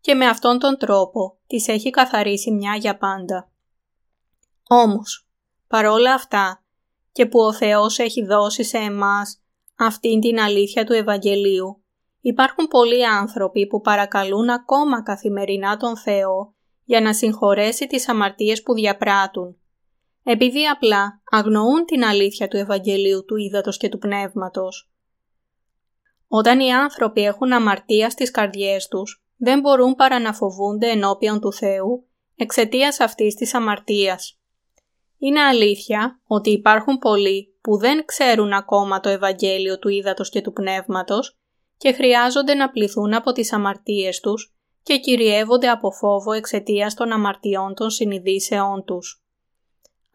και 0.00 0.14
με 0.14 0.26
αυτόν 0.26 0.58
τον 0.58 0.78
τρόπο 0.78 1.38
τις 1.46 1.68
έχει 1.68 1.90
καθαρίσει 1.90 2.50
μια 2.50 2.74
για 2.74 2.96
πάντα. 2.96 3.50
Όμως, 4.68 5.28
παρόλα 5.68 6.14
αυτά 6.14 6.64
και 7.12 7.26
που 7.26 7.40
ο 7.40 7.52
Θεός 7.52 7.98
έχει 7.98 8.24
δώσει 8.24 8.64
σε 8.64 8.78
εμάς 8.78 9.42
αυτήν 9.76 10.20
την 10.20 10.40
αλήθεια 10.40 10.84
του 10.84 10.92
Ευαγγελίου, 10.92 11.84
υπάρχουν 12.20 12.66
πολλοί 12.66 13.06
άνθρωποι 13.06 13.66
που 13.66 13.80
παρακαλούν 13.80 14.50
ακόμα 14.50 15.02
καθημερινά 15.02 15.76
τον 15.76 15.96
Θεό 15.96 16.54
για 16.84 17.00
να 17.00 17.14
συγχωρέσει 17.14 17.86
τις 17.86 18.08
αμαρτίες 18.08 18.62
που 18.62 18.74
διαπράττουν, 18.74 19.56
επειδή 20.24 20.66
απλά 20.66 21.22
αγνοούν 21.30 21.84
την 21.84 22.04
αλήθεια 22.04 22.48
του 22.48 22.56
Ευαγγελίου 22.56 23.24
του 23.24 23.36
Ήδατος 23.36 23.76
και 23.76 23.88
του 23.88 23.98
Πνεύματος. 23.98 24.90
Όταν 26.28 26.60
οι 26.60 26.72
άνθρωποι 26.72 27.24
έχουν 27.24 27.52
αμαρτία 27.52 28.10
στις 28.10 28.30
καρδιές 28.30 28.88
τους, 28.88 29.24
δεν 29.36 29.60
μπορούν 29.60 29.94
παρά 29.94 30.20
να 30.20 30.32
φοβούνται 30.32 30.90
ενώπιον 30.90 31.40
του 31.40 31.52
Θεού 31.52 32.08
εξαιτίας 32.36 33.00
αυτής 33.00 33.34
της 33.34 33.54
αμαρτίας. 33.54 34.38
Είναι 35.18 35.40
αλήθεια 35.40 36.20
ότι 36.26 36.50
υπάρχουν 36.50 36.98
πολλοί 36.98 37.58
που 37.60 37.76
δεν 37.76 38.04
ξέρουν 38.04 38.52
ακόμα 38.52 39.00
το 39.00 39.08
Ευαγγέλιο 39.08 39.78
του 39.78 39.88
Ήδατος 39.88 40.30
και 40.30 40.40
του 40.40 40.52
Πνεύματος 40.52 41.38
και 41.76 41.92
χρειάζονται 41.92 42.54
να 42.54 42.70
πληθούν 42.70 43.14
από 43.14 43.32
τις 43.32 43.52
αμαρτίες 43.52 44.20
τους 44.20 44.54
και 44.82 44.98
κυριεύονται 44.98 45.68
από 45.68 45.90
φόβο 45.90 46.32
εξαιτίας 46.32 46.94
των 46.94 47.12
αμαρτιών 47.12 47.74
των 47.74 47.90
συνειδήσεών 47.90 48.84
τους. 48.84 49.23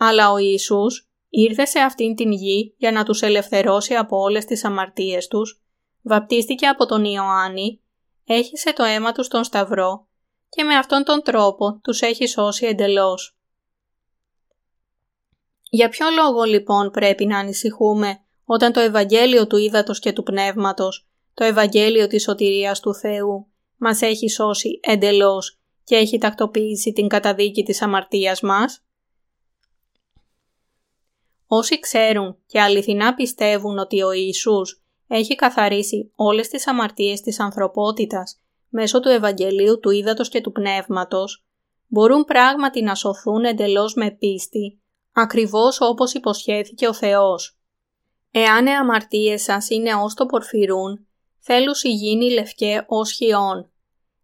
Αλλά 0.01 0.31
ο 0.31 0.37
Ιησούς 0.37 1.09
ήρθε 1.29 1.65
σε 1.65 1.79
αυτήν 1.79 2.15
την 2.15 2.31
γη 2.31 2.73
για 2.77 2.91
να 2.91 3.03
τους 3.03 3.21
ελευθερώσει 3.21 3.95
από 3.95 4.17
όλες 4.17 4.45
τις 4.45 4.63
αμαρτίες 4.63 5.27
τους, 5.27 5.61
βαπτίστηκε 6.01 6.67
από 6.67 6.85
τον 6.85 7.03
Ιωάννη, 7.03 7.81
έχισε 8.25 8.73
το 8.73 8.83
αίμα 8.83 9.11
του 9.11 9.23
στον 9.23 9.43
Σταυρό 9.43 10.07
και 10.49 10.63
με 10.63 10.75
αυτόν 10.75 11.03
τον 11.03 11.21
τρόπο 11.23 11.79
τους 11.83 12.01
έχει 12.01 12.27
σώσει 12.27 12.65
εντελώς. 12.65 13.37
Για 15.69 15.89
ποιο 15.89 16.07
λόγο 16.09 16.43
λοιπόν 16.43 16.91
πρέπει 16.91 17.25
να 17.25 17.37
ανησυχούμε 17.37 18.19
όταν 18.45 18.73
το 18.73 18.79
Ευαγγέλιο 18.79 19.47
του 19.47 19.57
Ήδατος 19.57 19.99
και 19.99 20.13
του 20.13 20.23
Πνεύματος, 20.23 21.07
το 21.33 21.43
Ευαγγέλιο 21.43 22.07
της 22.07 22.23
σωτηρίας 22.23 22.79
του 22.79 22.95
Θεού, 22.95 23.47
μας 23.77 24.01
έχει 24.01 24.29
σώσει 24.29 24.79
εντελώς 24.81 25.59
και 25.83 25.95
έχει 25.95 26.17
τακτοποιήσει 26.17 26.93
την 26.93 27.07
καταδίκη 27.07 27.63
της 27.63 27.81
αμαρτίας 27.81 28.41
μας; 28.41 28.83
Όσοι 31.51 31.79
ξέρουν 31.79 32.37
και 32.45 32.61
αληθινά 32.61 33.13
πιστεύουν 33.13 33.77
ότι 33.77 34.01
ο 34.01 34.11
Ιησούς 34.11 34.83
έχει 35.07 35.35
καθαρίσει 35.35 36.11
όλες 36.15 36.47
τις 36.47 36.67
αμαρτίες 36.67 37.21
της 37.21 37.39
ανθρωπότητας 37.39 38.39
μέσω 38.69 38.99
του 38.99 39.09
Ευαγγελίου 39.09 39.79
του 39.79 39.89
Ήδατος 39.89 40.29
και 40.29 40.41
του 40.41 40.51
Πνεύματος, 40.51 41.45
μπορούν 41.87 42.23
πράγματι 42.23 42.81
να 42.81 42.95
σωθούν 42.95 43.43
εντελώς 43.43 43.93
με 43.93 44.11
πίστη 44.11 44.79
ακριβώς 45.13 45.81
όπως 45.81 46.13
υποσχέθηκε 46.13 46.87
ο 46.87 46.93
Θεός. 46.93 47.59
Εάν 48.31 48.65
οι 48.65 48.75
αμαρτίες 48.75 49.43
σας 49.43 49.69
είναι 49.69 49.93
ως 49.95 50.13
το 50.13 50.25
πορφυρούν, 50.25 51.07
θέλουσι 51.39 51.89
γίνει 51.89 52.31
λευκέ 52.31 52.85
ως 52.87 53.11
χιόν. 53.11 53.71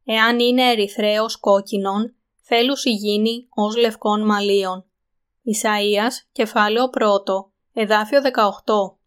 Εάν 0.06 0.40
είναι 0.40 0.70
ερυθρέος 0.70 1.40
κόκκινον, 1.40 2.16
θέλουσι 2.42 2.90
γίνει 2.92 3.48
ως 3.50 3.76
λευκών 3.76 4.26
μαλλίων. 4.26 4.86
Ισαΐας, 5.46 6.14
κεφάλαιο 6.32 6.90
1, 6.94 7.52
εδάφιο 7.74 8.22
18. 8.22 8.98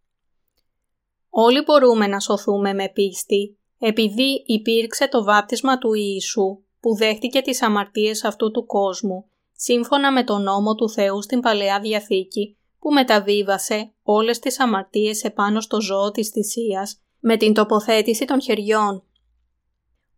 Όλοι 1.28 1.62
μπορούμε 1.62 2.06
να 2.06 2.20
σωθούμε 2.20 2.74
με 2.74 2.88
πίστη, 2.88 3.58
επειδή 3.78 4.44
υπήρξε 4.46 5.08
το 5.08 5.24
βάπτισμα 5.24 5.78
του 5.78 5.92
Ιησού 5.94 6.62
που 6.80 6.96
δέχτηκε 6.96 7.40
τις 7.40 7.62
αμαρτίες 7.62 8.24
αυτού 8.24 8.50
του 8.50 8.66
κόσμου 8.66 9.30
σύμφωνα 9.52 10.12
με 10.12 10.24
τον 10.24 10.42
νόμο 10.42 10.74
του 10.74 10.90
Θεού 10.90 11.22
στην 11.22 11.40
Παλαιά 11.40 11.80
Διαθήκη 11.80 12.56
που 12.78 12.92
μεταβίβασε 12.92 13.94
όλες 14.02 14.38
τις 14.38 14.60
αμαρτίες 14.60 15.24
επάνω 15.24 15.60
στο 15.60 15.80
ζώο 15.80 16.10
της 16.10 16.28
θυσίας 16.28 17.00
με 17.18 17.36
την 17.36 17.54
τοποθέτηση 17.54 18.24
των 18.24 18.42
χεριών. 18.42 19.02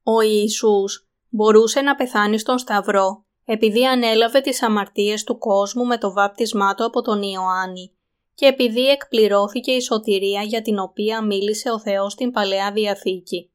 Ο 0.02 0.20
Ιησούς 0.20 1.08
μπορούσε 1.28 1.80
να 1.80 1.94
πεθάνει 1.94 2.38
στον 2.38 2.58
Σταυρό 2.58 3.24
επειδή 3.52 3.86
ανέλαβε 3.86 4.40
τις 4.40 4.62
αμαρτίες 4.62 5.24
του 5.24 5.38
κόσμου 5.38 5.86
με 5.86 5.98
το 5.98 6.12
βάπτισμά 6.12 6.74
του 6.74 6.84
από 6.84 7.02
τον 7.02 7.22
Ιωάννη 7.22 7.92
και 8.34 8.46
επειδή 8.46 8.88
εκπληρώθηκε 8.88 9.72
η 9.72 9.80
σωτηρία 9.80 10.42
για 10.42 10.62
την 10.62 10.78
οποία 10.78 11.24
μίλησε 11.24 11.70
ο 11.70 11.80
Θεός 11.80 12.12
στην 12.12 12.30
Παλαιά 12.30 12.72
Διαθήκη. 12.72 13.50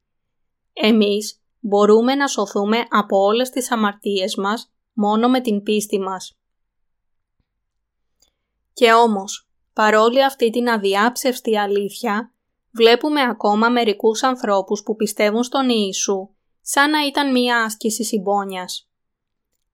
Εμείς 0.72 1.42
μπορούμε 1.60 2.14
να 2.14 2.26
σωθούμε 2.26 2.84
από 2.90 3.18
όλες 3.18 3.50
τις 3.50 3.70
αμαρτίες 3.70 4.36
μας 4.36 4.72
μόνο 4.92 5.28
με 5.28 5.40
την 5.40 5.62
πίστη 5.62 5.98
μας. 5.98 6.38
Και 8.72 8.92
όμως, 8.92 9.48
παρόλη 9.72 10.24
αυτή 10.24 10.50
την 10.50 10.68
αδιάψευστη 10.68 11.58
αλήθεια, 11.58 12.32
βλέπουμε 12.70 13.20
ακόμα 13.20 13.68
μερικούς 13.68 14.22
ανθρώπους 14.22 14.82
που 14.82 14.96
πιστεύουν 14.96 15.42
στον 15.42 15.68
Ιησού 15.68 16.28
σαν 16.60 16.90
να 16.90 17.06
ήταν 17.06 17.32
μία 17.32 17.64
άσκηση 17.64 18.04
συμπόνιας. 18.04 18.85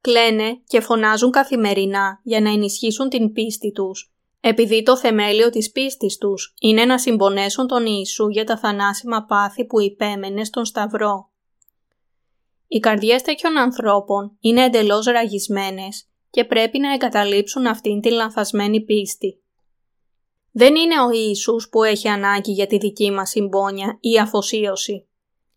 Κλαίνε 0.02 0.60
και 0.66 0.80
φωνάζουν 0.80 1.30
καθημερινά 1.30 2.20
για 2.22 2.40
να 2.40 2.50
ενισχύσουν 2.50 3.08
την 3.08 3.32
πίστη 3.32 3.72
τους, 3.72 4.12
επειδή 4.40 4.82
το 4.82 4.96
θεμέλιο 4.96 5.50
της 5.50 5.70
πίστης 5.70 6.18
τους 6.18 6.54
είναι 6.60 6.84
να 6.84 6.98
συμπονέσουν 6.98 7.66
τον 7.66 7.86
Ιησού 7.86 8.28
για 8.28 8.44
τα 8.44 8.58
θανάσιμα 8.58 9.24
πάθη 9.24 9.64
που 9.64 9.80
υπέμενε 9.80 10.44
στον 10.44 10.64
Σταυρό. 10.64 11.30
Οι 12.68 12.78
καρδιές 12.78 13.22
τέτοιων 13.22 13.56
ανθρώπων 13.56 14.36
είναι 14.40 14.64
εντελώς 14.64 15.06
ραγισμένες 15.06 16.08
και 16.30 16.44
πρέπει 16.44 16.78
να 16.78 16.92
εγκαταλείψουν 16.92 17.66
αυτήν 17.66 18.00
την 18.00 18.12
λανθασμένη 18.12 18.84
πίστη. 18.84 19.42
Δεν 20.52 20.74
είναι 20.74 21.00
ο 21.00 21.10
Ιησούς 21.10 21.68
που 21.68 21.82
έχει 21.82 22.08
ανάγκη 22.08 22.52
για 22.52 22.66
τη 22.66 22.78
δική 22.78 23.10
μας 23.10 23.30
συμπόνια 23.30 23.98
ή 24.00 24.18
αφοσίωση. 24.18 25.06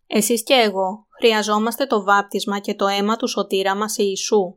Εσείς 0.06 0.42
και 0.42 0.54
εγώ 0.54 1.05
χρειαζόμαστε 1.18 1.86
το 1.86 2.02
βάπτισμα 2.02 2.58
και 2.58 2.74
το 2.74 2.86
αίμα 2.86 3.16
του 3.16 3.28
σωτήρα 3.28 3.76
μας 3.76 3.96
Ιησού. 3.96 4.56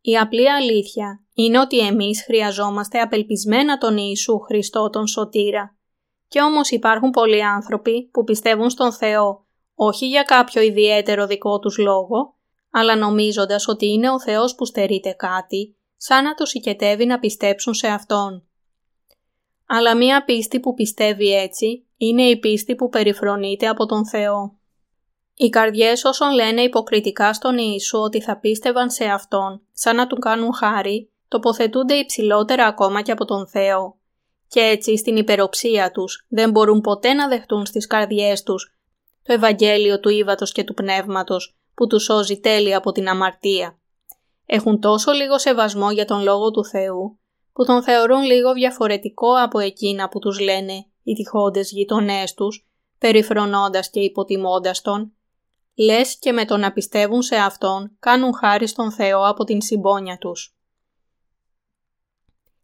Η 0.00 0.18
απλή 0.18 0.50
αλήθεια 0.50 1.24
είναι 1.34 1.58
ότι 1.58 1.78
εμείς 1.78 2.22
χρειαζόμαστε 2.22 3.00
απελπισμένα 3.00 3.78
τον 3.78 3.96
Ιησού 3.96 4.38
Χριστό 4.38 4.90
τον 4.90 5.06
σωτήρα. 5.06 5.76
Και 6.28 6.40
όμως 6.40 6.70
υπάρχουν 6.70 7.10
πολλοί 7.10 7.44
άνθρωποι 7.44 8.08
που 8.12 8.24
πιστεύουν 8.24 8.70
στον 8.70 8.92
Θεό 8.92 9.44
όχι 9.74 10.06
για 10.06 10.22
κάποιο 10.22 10.62
ιδιαίτερο 10.62 11.26
δικό 11.26 11.58
τους 11.58 11.78
λόγο, 11.78 12.36
αλλά 12.70 12.96
νομίζοντας 12.96 13.68
ότι 13.68 13.86
είναι 13.86 14.10
ο 14.10 14.20
Θεός 14.20 14.54
που 14.54 14.64
στερείται 14.64 15.12
κάτι, 15.12 15.76
σαν 15.96 16.24
να 16.24 16.34
τους 16.34 16.52
οικετεύει 16.52 17.06
να 17.06 17.18
πιστέψουν 17.18 17.74
σε 17.74 17.86
Αυτόν. 17.86 18.48
Αλλά 19.66 19.96
μία 19.96 20.24
πίστη 20.24 20.60
που 20.60 20.74
πιστεύει 20.74 21.34
έτσι 21.34 21.86
είναι 21.96 22.22
η 22.22 22.38
πίστη 22.38 22.74
που 22.74 22.88
περιφρονείται 22.88 23.68
από 23.68 23.86
τον 23.86 24.06
Θεό. 24.06 24.58
Οι 25.36 25.48
καρδιές 25.48 26.04
όσων 26.04 26.32
λένε 26.32 26.60
υποκριτικά 26.60 27.32
στον 27.32 27.58
Ιησού 27.58 27.98
ότι 27.98 28.20
θα 28.20 28.38
πίστευαν 28.38 28.90
σε 28.90 29.04
Αυτόν, 29.04 29.62
σαν 29.72 29.96
να 29.96 30.06
του 30.06 30.16
κάνουν 30.16 30.54
χάρη, 30.54 31.10
τοποθετούνται 31.28 31.94
υψηλότερα 31.94 32.66
ακόμα 32.66 33.02
και 33.02 33.12
από 33.12 33.24
τον 33.24 33.48
Θεό. 33.48 33.96
Και 34.48 34.60
έτσι 34.60 34.96
στην 34.96 35.16
υπεροψία 35.16 35.90
τους 35.90 36.26
δεν 36.28 36.50
μπορούν 36.50 36.80
ποτέ 36.80 37.12
να 37.12 37.28
δεχτούν 37.28 37.66
στις 37.66 37.86
καρδιές 37.86 38.42
τους 38.42 38.74
το 39.22 39.32
Ευαγγέλιο 39.32 40.00
του 40.00 40.08
Ήβατος 40.08 40.52
και 40.52 40.64
του 40.64 40.74
Πνεύματος 40.74 41.56
που 41.74 41.86
τους 41.86 42.02
σώζει 42.02 42.40
τέλεια 42.40 42.76
από 42.76 42.92
την 42.92 43.08
αμαρτία. 43.08 43.78
Έχουν 44.46 44.80
τόσο 44.80 45.12
λίγο 45.12 45.38
σεβασμό 45.38 45.90
για 45.90 46.04
τον 46.04 46.22
Λόγο 46.22 46.50
του 46.50 46.64
Θεού 46.64 47.18
που 47.54 47.64
τον 47.64 47.82
θεωρούν 47.82 48.22
λίγο 48.22 48.52
διαφορετικό 48.52 49.42
από 49.42 49.58
εκείνα 49.58 50.08
που 50.08 50.18
τους 50.18 50.40
λένε 50.40 50.86
οι 51.02 51.12
τυχόντες 51.12 51.70
γειτονές 51.70 52.34
τους, 52.34 52.66
περιφρονώντας 52.98 53.90
και 53.90 54.00
υποτιμώντας 54.00 54.80
τον, 54.80 55.12
λες 55.74 56.18
και 56.18 56.32
με 56.32 56.44
το 56.44 56.56
να 56.56 56.72
πιστεύουν 56.72 57.22
σε 57.22 57.36
Αυτόν 57.36 57.96
κάνουν 58.00 58.34
χάρη 58.34 58.66
στον 58.66 58.92
Θεό 58.92 59.26
από 59.28 59.44
την 59.44 59.62
συμπόνια 59.62 60.18
τους. 60.18 60.56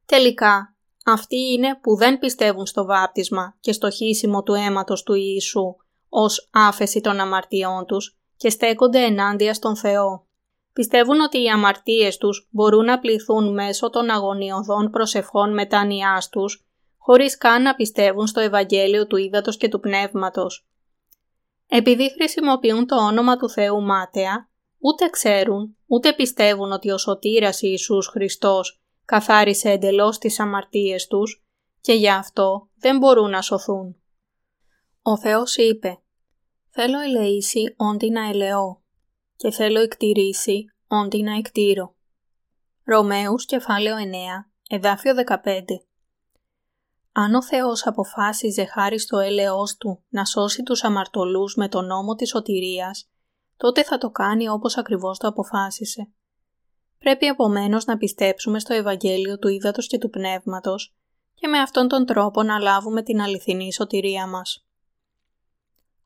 Τελικά, 0.07 0.75
αυτοί 1.05 1.37
είναι 1.37 1.79
που 1.83 1.97
δεν 1.97 2.19
πιστεύουν 2.19 2.67
στο 2.67 2.85
βάπτισμα 2.85 3.57
και 3.61 3.73
στο 3.73 3.91
χύσιμο 3.91 4.43
του 4.43 4.55
αίματος 4.55 5.03
του 5.03 5.15
Ιησού 5.15 5.77
ως 6.09 6.49
άφεση 6.53 7.01
των 7.01 7.21
αμαρτιών 7.21 7.87
τους 7.87 8.19
και 8.37 8.51
στέκονται 8.51 9.05
ενάντια 9.05 9.55
στον 9.55 9.77
Θεό. 9.77 10.27
Πιστεύουν 10.81 11.21
ότι 11.21 11.43
οι 11.43 11.49
αμαρτίες 11.49 12.17
τους 12.17 12.49
μπορούν 12.51 12.85
να 12.85 12.99
πληθούν 12.99 13.53
μέσω 13.53 13.91
των 13.91 14.11
αγωνιωδών 14.11 14.91
προσευχών 14.91 15.53
μετάνοιάς 15.53 16.29
τους, 16.29 16.67
χωρίς 16.99 17.37
καν 17.37 17.63
να 17.63 17.75
πιστεύουν 17.75 18.27
στο 18.27 18.41
Ευαγγέλιο 18.41 19.07
του 19.07 19.17
Ήδατος 19.17 19.57
και 19.57 19.69
του 19.69 19.81
Πνεύματος. 19.81 20.69
Επειδή 21.67 22.13
χρησιμοποιούν 22.13 22.87
το 22.87 22.97
όνομα 22.97 23.37
του 23.37 23.51
Θεού 23.51 23.83
μάταια, 23.83 24.49
ούτε 24.79 25.09
ξέρουν, 25.09 25.77
ούτε 25.87 26.13
πιστεύουν 26.13 26.73
ότι 26.73 26.91
ο 26.91 26.99
σωτήρας 26.99 27.63
Ιησούς 27.63 28.07
Χριστός 28.07 28.83
καθάρισε 29.05 29.71
εντελώς 29.71 30.19
τις 30.19 30.41
αμαρτίες 30.41 31.07
τους 31.07 31.45
και 31.81 31.93
γι' 31.93 32.11
αυτό 32.11 32.69
δεν 32.79 32.99
μπορούν 32.99 33.31
να 33.31 33.43
σωθούν. 33.43 33.97
Ο 35.03 35.19
Θεός 35.19 35.57
είπε 35.57 35.99
«Θέλω 36.71 37.01
ελεήσει 37.01 37.75
όντι 37.77 38.11
να 38.11 38.29
ελεώ 38.29 38.80
και 39.41 39.51
θέλω 39.51 39.81
εκτηρήσει 39.81 40.65
όντι 40.87 41.23
να 41.23 41.37
εκτήρω». 41.37 41.95
Ρωμαίους 42.85 43.45
κεφάλαιο 43.45 43.97
9, 43.97 44.51
εδάφιο 44.69 45.15
15 45.15 45.65
Αν 47.13 47.35
ο 47.35 47.43
Θεός 47.43 47.87
αποφάσιζε 47.87 48.65
χάρη 48.65 48.99
στο 48.99 49.19
έλεος 49.19 49.77
Του 49.77 50.05
να 50.09 50.25
σώσει 50.25 50.63
τους 50.63 50.85
αμαρτωλούς 50.85 51.55
με 51.55 51.69
τον 51.69 51.87
νόμο 51.87 52.15
της 52.15 52.29
σωτηρίας, 52.29 53.11
τότε 53.57 53.85
θα 53.85 53.99
το 53.99 54.11
κάνει 54.11 54.49
όπως 54.49 54.77
ακριβώς 54.77 55.19
το 55.19 55.29
αποφάσισε. 55.29 56.09
Πρέπει 56.99 57.27
επομένως 57.27 57.85
να 57.85 57.97
πιστέψουμε 57.97 58.59
στο 58.59 58.75
Ευαγγέλιο 58.75 59.39
του 59.39 59.49
Ήδατος 59.49 59.87
και 59.87 59.99
του 59.99 60.11
Πνεύματος 60.11 60.95
και 61.35 61.49
με 61.49 61.59
αυτόν 61.59 61.89
τον 61.89 62.07
τρόπο 62.07 62.43
να 62.43 62.59
λάβουμε 62.59 63.03
την 63.03 63.21
αληθινή 63.21 63.73
σωτηρία 63.73 64.27
μας. 64.27 64.65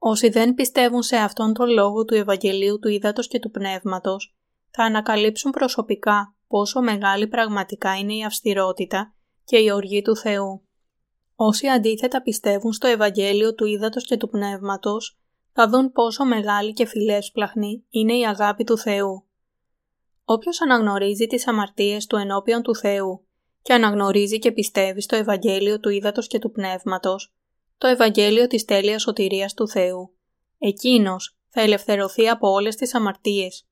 Όσοι 0.06 0.28
δεν 0.28 0.54
πιστεύουν 0.54 1.02
σε 1.02 1.16
αυτόν 1.16 1.52
τον 1.52 1.68
λόγο 1.70 2.04
του 2.04 2.14
Ευαγγελίου 2.14 2.78
του 2.78 2.88
Ήδατος 2.88 3.28
και 3.28 3.38
του 3.38 3.50
Πνεύματος, 3.50 4.34
θα 4.70 4.84
ανακαλύψουν 4.84 5.50
προσωπικά 5.50 6.34
πόσο 6.48 6.80
μεγάλη 6.80 7.26
πραγματικά 7.26 7.96
είναι 7.96 8.14
η 8.14 8.24
αυστηρότητα 8.24 9.14
και 9.44 9.58
η 9.58 9.70
οργή 9.70 10.02
του 10.02 10.16
Θεού. 10.16 10.62
Όσοι 11.34 11.66
αντίθετα 11.66 12.22
πιστεύουν 12.22 12.72
στο 12.72 12.86
Ευαγγέλιο 12.86 13.54
του 13.54 13.64
Ήδατος 13.64 14.04
και 14.04 14.16
του 14.16 14.28
Πνεύματος, 14.28 15.18
θα 15.52 15.68
δουν 15.68 15.92
πόσο 15.92 16.24
μεγάλη 16.24 16.72
και 16.72 16.86
φιλέσπλαχνη 16.86 17.84
είναι 17.90 18.16
η 18.16 18.26
αγάπη 18.26 18.64
του 18.64 18.78
Θεού. 18.78 19.26
Όποιος 20.24 20.60
αναγνωρίζει 20.60 21.26
τις 21.26 21.46
αμαρτίες 21.46 22.06
του 22.06 22.16
ενώπιον 22.16 22.62
του 22.62 22.76
Θεού 22.76 23.26
και 23.62 23.72
αναγνωρίζει 23.72 24.38
και 24.38 24.52
πιστεύει 24.52 25.00
στο 25.00 25.16
Ευαγγέλιο 25.16 25.80
του 25.80 25.88
Ήδατος 25.88 26.26
και 26.26 26.38
του 26.38 26.50
Πνεύματος, 26.50 27.34
το 27.78 27.86
Ευαγγέλιο 27.86 28.46
της 28.46 28.64
τέλειας 28.64 29.02
σωτηρίας 29.02 29.54
του 29.54 29.68
Θεού. 29.68 30.14
Εκείνος 30.58 31.36
θα 31.48 31.60
ελευθερωθεί 31.60 32.28
από 32.28 32.48
όλες 32.48 32.76
τις 32.76 32.94
αμαρτίες. 32.94 33.66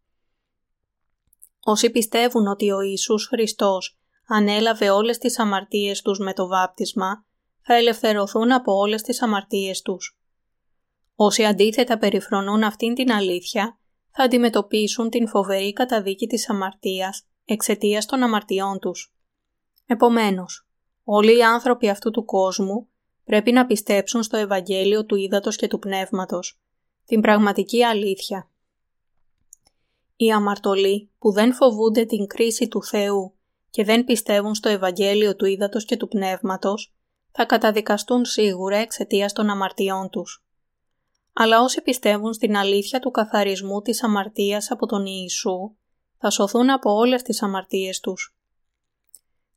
Όσοι 1.61 1.91
πιστεύουν 1.91 2.47
ότι 2.47 2.71
ο 2.71 2.81
Ιησούς 2.81 3.27
Χριστός 3.27 3.99
ανέλαβε 4.27 4.91
όλες 4.91 5.19
τις 5.19 5.39
αμαρτίες 5.39 6.03
τους 6.03 6.19
με 6.19 6.33
το 6.33 6.47
βάπτισμα, 6.47 7.25
θα 7.63 7.75
ελευθερωθούν 7.75 8.53
από 8.53 8.73
όλες 8.73 9.03
τις 9.03 9.23
αμαρτίες 9.23 9.83
τους. 9.83 10.19
Όσοι 11.15 11.45
αντίθετα 11.45 11.99
περιφρονούν 11.99 12.63
αυτήν 12.63 12.95
την 12.95 13.13
αλήθεια, 13.13 13.79
θα 14.11 14.23
αντιμετωπίσουν 14.23 15.11
την 15.11 15.29
φοβερή 15.29 15.73
καταδίκη 15.73 16.27
της 16.27 16.49
αμαρτίας 16.49 17.27
εξαιτίας 17.45 18.07
των 18.07 18.23
αμαρτιών 18.23 18.79
τους. 18.79 19.15
Επομένως, 19.87 20.69
όλοι 21.05 21.37
οι 21.37 21.43
άνθρωποι 21.43 21.89
αυτού 21.89 22.11
του 22.11 22.25
κόσμου 22.25 22.89
πρέπει 23.25 23.53
να 23.53 23.67
πιστέψουν 23.67 24.23
στο 24.23 24.37
Ευαγγέλιο 24.37 25.07
του 25.07 25.17
Ήδατος 25.17 25.57
και 25.57 25.67
του 25.69 25.79
Πνεύματος, 25.79 26.61
την 27.05 27.21
πραγματική 27.21 27.85
αλήθεια. 27.85 28.51
Οι 30.17 30.33
αμαρτωλοί 30.33 31.11
που 31.19 31.33
δεν 31.33 31.55
φοβούνται 31.55 32.05
την 32.05 32.27
κρίση 32.27 32.69
του 32.69 32.85
Θεού 32.85 33.35
και 33.71 33.85
δεν 33.85 34.05
πιστεύουν 34.05 34.55
στο 34.55 34.69
Ευαγγέλιο 34.69 35.37
του 35.37 35.45
Ήδατος 35.45 35.85
και 35.85 35.97
του 35.97 36.09
Πνεύματος, 36.09 36.95
θα 37.33 37.45
καταδικαστούν 37.45 38.25
σίγουρα 38.25 38.77
εξαιτίας 38.77 39.33
των 39.33 39.51
αμαρτιών 39.51 40.11
τους. 40.11 40.45
Αλλά 41.33 41.63
όσοι 41.63 41.83
πιστεύουν 41.83 42.33
στην 42.33 42.57
αλήθεια 42.57 43.01
του 43.01 43.11
καθαρισμού 43.11 43.83
της 43.83 44.03
αμαρτίας 44.03 44.71
από 44.71 44.87
τον 44.87 45.07
Ιησού, 45.07 45.77
θα 46.19 46.31
σωθούν 46.31 46.71
από 46.71 46.93
όλες 46.93 47.23
τις 47.23 47.43
αμαρτίες 47.43 48.01
τους. 48.01 48.37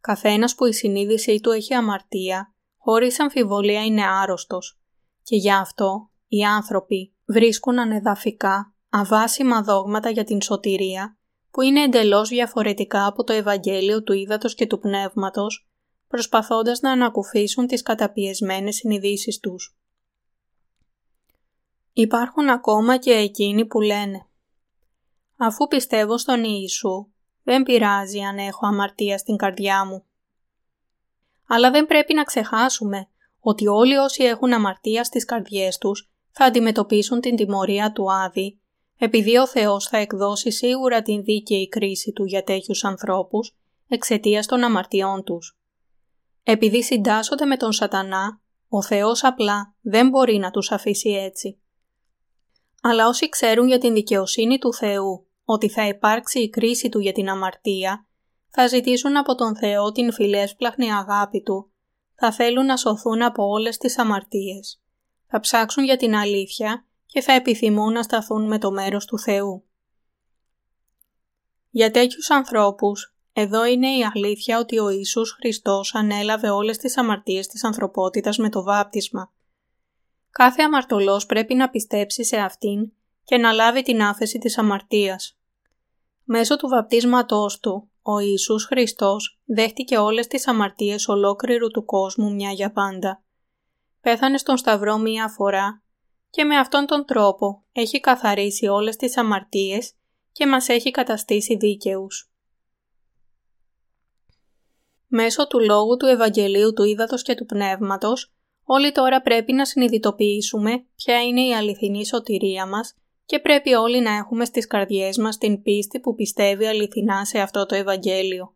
Καθένας 0.01 0.55
που 0.55 0.65
η 0.65 0.73
συνείδησή 0.73 1.39
του 1.39 1.51
έχει 1.51 1.73
αμαρτία 1.73 2.54
χωρίς 2.85 3.19
αμφιβολία 3.19 3.85
είναι 3.85 4.07
άρρωστος 4.07 4.79
και 5.23 5.35
γι' 5.35 5.51
αυτό 5.51 6.09
οι 6.27 6.43
άνθρωποι 6.43 7.13
βρίσκουν 7.25 7.79
ανεδαφικά 7.79 8.73
αβάσιμα 8.89 9.61
δόγματα 9.61 10.09
για 10.09 10.23
την 10.23 10.41
σωτηρία 10.41 11.17
που 11.51 11.61
είναι 11.61 11.81
εντελώς 11.81 12.29
διαφορετικά 12.29 13.05
από 13.05 13.23
το 13.23 13.33
Ευαγγέλιο 13.33 14.03
του 14.03 14.13
Ήδατος 14.13 14.55
και 14.55 14.67
του 14.67 14.79
Πνεύματος, 14.79 15.69
προσπαθώντας 16.07 16.79
να 16.79 16.91
ανακουφίσουν 16.91 17.67
τις 17.67 17.81
καταπιεσμένες 17.81 18.75
συνειδήσεις 18.75 19.39
τους. 19.39 19.77
Υπάρχουν 21.93 22.49
ακόμα 22.49 22.97
και 22.97 23.11
εκείνοι 23.11 23.65
που 23.65 23.81
λένε 23.81 24.27
«Αφού 25.37 25.67
πιστεύω 25.67 26.17
στον 26.17 26.43
Ιησού, 26.43 27.07
δεν 27.43 27.63
πειράζει 27.63 28.19
αν 28.19 28.37
έχω 28.37 28.67
αμαρτία 28.67 29.17
στην 29.17 29.35
καρδιά 29.35 29.85
μου». 29.85 30.05
Αλλά 31.47 31.71
δεν 31.71 31.85
πρέπει 31.85 32.13
να 32.13 32.23
ξεχάσουμε 32.23 33.07
ότι 33.39 33.67
όλοι 33.67 33.95
όσοι 33.95 34.23
έχουν 34.23 34.53
αμαρτία 34.53 35.03
στις 35.03 35.25
καρδιές 35.25 35.77
τους 35.77 36.09
θα 36.31 36.45
αντιμετωπίσουν 36.45 37.19
την 37.19 37.35
τιμωρία 37.35 37.91
του 37.91 38.11
Άδη, 38.11 38.59
επειδή 38.97 39.37
ο 39.37 39.47
Θεός 39.47 39.87
θα 39.87 39.97
εκδώσει 39.97 40.51
σίγουρα 40.51 41.01
την 41.01 41.23
δίκαιη 41.23 41.69
κρίση 41.69 42.11
του 42.11 42.25
για 42.25 42.43
τέτοιους 42.43 42.83
ανθρώπους 42.83 43.55
εξαιτίας 43.87 44.45
των 44.45 44.63
αμαρτιών 44.63 45.23
τους. 45.23 45.59
Επειδή 46.43 46.83
συντάσσονται 46.83 47.45
με 47.45 47.57
τον 47.57 47.71
σατανά, 47.71 48.41
ο 48.67 48.81
Θεός 48.81 49.23
απλά 49.23 49.75
δεν 49.81 50.09
μπορεί 50.09 50.37
να 50.37 50.51
τους 50.51 50.71
αφήσει 50.71 51.09
έτσι. 51.09 51.59
Αλλά 52.81 53.07
όσοι 53.07 53.29
ξέρουν 53.29 53.67
για 53.67 53.77
την 53.77 53.93
δικαιοσύνη 53.93 54.57
του 54.57 54.73
Θεού 54.73 55.27
ότι 55.45 55.69
θα 55.69 55.87
υπάρξει 55.87 56.39
η 56.39 56.49
κρίση 56.49 56.89
του 56.89 56.99
για 56.99 57.11
την 57.11 57.29
αμαρτία, 57.29 58.07
θα 58.57 58.67
ζητήσουν 58.67 59.17
από 59.17 59.35
τον 59.35 59.57
Θεό 59.57 59.91
την 59.91 60.13
φιλέσπλαχνη 60.13 60.93
αγάπη 60.93 61.41
Του, 61.41 61.71
θα 62.15 62.31
θέλουν 62.31 62.65
να 62.65 62.77
σωθούν 62.77 63.21
από 63.21 63.47
όλες 63.47 63.77
τις 63.77 63.97
αμαρτίες, 63.97 64.81
θα 65.27 65.39
ψάξουν 65.39 65.83
για 65.83 65.97
την 65.97 66.15
αλήθεια 66.15 66.85
και 67.05 67.21
θα 67.21 67.33
επιθυμούν 67.33 67.93
να 67.93 68.03
σταθούν 68.03 68.47
με 68.47 68.57
το 68.57 68.71
μέρος 68.71 69.05
του 69.05 69.19
Θεού. 69.19 69.63
Για 71.69 71.91
τέτοιους 71.91 72.29
ανθρώπους, 72.29 73.15
εδώ 73.33 73.65
είναι 73.65 73.87
η 73.97 74.05
αλήθεια 74.13 74.59
ότι 74.59 74.79
ο 74.79 74.89
Ιησούς 74.89 75.31
Χριστός 75.31 75.95
ανέλαβε 75.95 76.49
όλες 76.49 76.77
τις 76.77 76.97
αμαρτίες 76.97 77.47
της 77.47 77.63
ανθρωπότητας 77.63 78.37
με 78.37 78.49
το 78.49 78.63
βάπτισμα. 78.63 79.33
Κάθε 80.29 80.61
αμαρτωλός 80.61 81.25
πρέπει 81.25 81.55
να 81.55 81.69
πιστέψει 81.69 82.23
σε 82.23 82.37
Αυτήν 82.37 82.91
και 83.23 83.37
να 83.37 83.51
λάβει 83.51 83.81
την 83.81 84.01
άφεση 84.01 84.37
της 84.37 84.57
αμαρτίας. 84.57 85.37
Μέσω 86.23 86.55
του 86.55 86.67
βαπτίσματός 86.67 87.59
Του, 87.59 87.89
ο 88.07 88.19
Ιησούς 88.19 88.65
Χριστός 88.65 89.39
δέχτηκε 89.45 89.97
όλες 89.97 90.27
τις 90.27 90.47
αμαρτίες 90.47 91.07
ολόκληρου 91.07 91.67
του 91.67 91.85
κόσμου 91.85 92.33
μια 92.33 92.51
για 92.51 92.71
πάντα. 92.71 93.23
Πέθανε 94.01 94.37
στον 94.37 94.57
Σταυρό 94.57 94.97
μία 94.97 95.27
φορά 95.27 95.83
και 96.29 96.43
με 96.43 96.57
αυτόν 96.57 96.85
τον 96.85 97.05
τρόπο 97.05 97.63
έχει 97.71 97.99
καθαρίσει 97.99 98.67
όλες 98.67 98.95
τις 98.95 99.17
αμαρτίες 99.17 99.93
και 100.31 100.47
μας 100.47 100.69
έχει 100.69 100.91
καταστήσει 100.91 101.55
δίκαιους. 101.55 102.31
Μέσω 105.07 105.47
του 105.47 105.59
λόγου 105.59 105.97
του 105.97 106.05
Ευαγγελίου 106.05 106.73
του 106.73 106.83
Ήδατος 106.83 107.21
και 107.21 107.35
του 107.35 107.45
Πνεύματος, 107.45 108.33
όλοι 108.63 108.91
τώρα 108.91 109.21
πρέπει 109.21 109.53
να 109.53 109.65
συνειδητοποιήσουμε 109.65 110.85
ποια 110.95 111.23
είναι 111.23 111.41
η 111.41 111.55
αληθινή 111.55 112.05
σωτηρία 112.05 112.67
μας 112.67 112.95
και 113.25 113.39
πρέπει 113.39 113.73
όλοι 113.73 114.01
να 114.01 114.15
έχουμε 114.15 114.45
στις 114.45 114.67
καρδιές 114.67 115.17
μας 115.17 115.37
την 115.37 115.61
πίστη 115.61 115.99
που 115.99 116.15
πιστεύει 116.15 116.65
αληθινά 116.65 117.25
σε 117.25 117.39
αυτό 117.39 117.65
το 117.65 117.75
Ευαγγέλιο. 117.75 118.55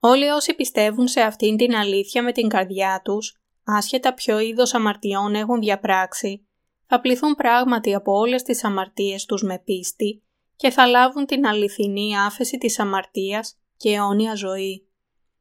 Όλοι 0.00 0.28
όσοι 0.28 0.54
πιστεύουν 0.54 1.08
σε 1.08 1.20
αυτήν 1.20 1.56
την 1.56 1.74
αλήθεια 1.74 2.22
με 2.22 2.32
την 2.32 2.48
καρδιά 2.48 3.00
τους, 3.04 3.40
άσχετα 3.64 4.14
ποιο 4.14 4.38
είδος 4.38 4.74
αμαρτιών 4.74 5.34
έχουν 5.34 5.60
διαπράξει, 5.60 6.46
θα 6.86 7.00
πληθούν 7.00 7.34
πράγματι 7.34 7.94
από 7.94 8.12
όλες 8.12 8.42
τις 8.42 8.64
αμαρτίες 8.64 9.24
τους 9.24 9.42
με 9.42 9.58
πίστη 9.64 10.22
και 10.56 10.70
θα 10.70 10.86
λάβουν 10.86 11.26
την 11.26 11.46
αληθινή 11.46 12.18
άφεση 12.18 12.58
της 12.58 12.78
αμαρτίας 12.78 13.58
και 13.76 13.90
αιώνια 13.90 14.34
ζωή. 14.34 14.88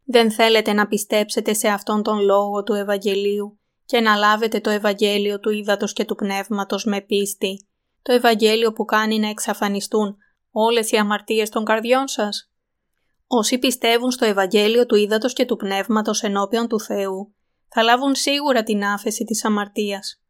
Δεν 0.03 0.31
θέλετε 0.31 0.73
να 0.73 0.87
πιστέψετε 0.87 1.53
σε 1.53 1.67
αυτόν 1.67 2.03
τον 2.03 2.19
λόγο 2.19 2.63
του 2.63 2.73
Ευαγγελίου 2.73 3.59
και 3.85 3.99
να 3.99 4.15
λάβετε 4.15 4.59
το 4.59 4.69
Ευαγγέλιο 4.69 5.39
του 5.39 5.49
Ήδατος 5.49 5.93
και 5.93 6.05
του 6.05 6.15
Πνεύματος 6.15 6.85
με 6.85 7.01
πίστη, 7.01 7.67
το 8.07 8.13
Ευαγγέλιο 8.13 8.73
που 8.73 8.85
κάνει 8.85 9.19
να 9.19 9.29
εξαφανιστούν 9.29 10.17
όλες 10.51 10.91
οι 10.91 10.97
αμαρτίες 10.97 11.49
των 11.49 11.65
καρδιών 11.65 12.07
σας; 12.07 12.51
Όσοι 13.27 13.57
πιστεύουν 13.57 14.11
στο 14.11 14.25
Ευαγγέλιο 14.25 14.85
του 14.85 14.95
Ήδατος 14.95 15.33
και 15.33 15.45
του 15.45 15.55
Πνεύματος 15.55 16.23
ενώπιον 16.23 16.67
του 16.67 16.79
Θεού, 16.79 17.33
θα 17.67 17.83
λάβουν 17.83 18.15
σίγουρα 18.15 18.63
την 18.63 18.83
άφεση 18.83 19.23
της 19.23 19.45
αμαρτίας. 19.45 20.21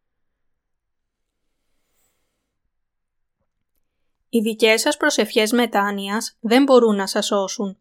Οι 4.29 4.39
δικές 4.39 4.81
σας 4.81 4.97
προσευχές 4.97 5.51
μετάνοιας 5.51 6.37
δεν 6.39 6.63
μπορούν 6.63 6.95
να 6.95 7.07
σας 7.07 7.25
σώσουν. 7.25 7.77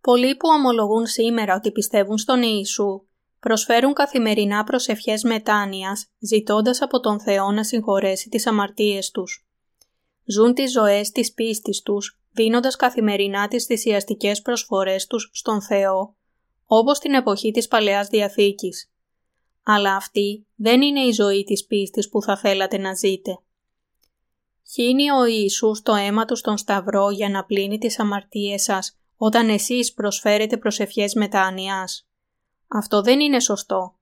Πολλοί 0.00 0.36
που 0.36 0.48
ομολογούν 0.48 1.06
σήμερα 1.06 1.54
ότι 1.54 1.72
πιστεύουν 1.72 2.18
στον 2.18 2.42
Ιησού, 2.42 3.06
προσφέρουν 3.44 3.92
καθημερινά 3.92 4.64
προσευχές 4.64 5.22
μετάνοιας, 5.22 6.06
ζητώντας 6.18 6.82
από 6.82 7.00
τον 7.00 7.20
Θεό 7.20 7.50
να 7.50 7.64
συγχωρέσει 7.64 8.28
τις 8.28 8.46
αμαρτίες 8.46 9.10
τους. 9.10 9.46
Ζουν 10.24 10.54
τις 10.54 10.72
ζωές 10.72 11.10
της 11.10 11.32
πίστης 11.32 11.82
τους, 11.82 12.20
δίνοντας 12.32 12.76
καθημερινά 12.76 13.48
τις 13.48 13.64
θυσιαστικές 13.64 14.42
προσφορές 14.42 15.06
τους 15.06 15.30
στον 15.32 15.62
Θεό, 15.62 16.16
όπως 16.64 16.98
την 16.98 17.14
εποχή 17.14 17.50
της 17.50 17.68
Παλαιάς 17.68 18.08
Διαθήκης. 18.08 18.92
Αλλά 19.64 19.96
αυτή 19.96 20.46
δεν 20.54 20.82
είναι 20.82 21.00
η 21.00 21.12
ζωή 21.12 21.44
της 21.44 21.66
πίστης 21.66 22.08
που 22.08 22.22
θα 22.22 22.36
θέλατε 22.36 22.78
να 22.78 22.94
ζείτε. 22.94 23.38
Χύνει 24.72 25.10
ο 25.10 25.24
Ιησούς 25.26 25.82
το 25.82 25.94
αίμα 25.94 26.24
του 26.24 26.36
στον 26.36 26.56
Σταυρό 26.56 27.10
για 27.10 27.28
να 27.28 27.44
πλύνει 27.44 27.78
τις 27.78 27.98
αμαρτίες 27.98 28.62
σας 28.62 28.98
όταν 29.16 29.48
εσείς 29.48 29.92
προσφέρετε 29.92 30.56
προσευχές 30.56 31.14
μετάνοιας. 31.14 32.08
Αυτό 32.76 33.00
δεν 33.02 33.20
είναι 33.20 33.40
σωστό. 33.40 33.94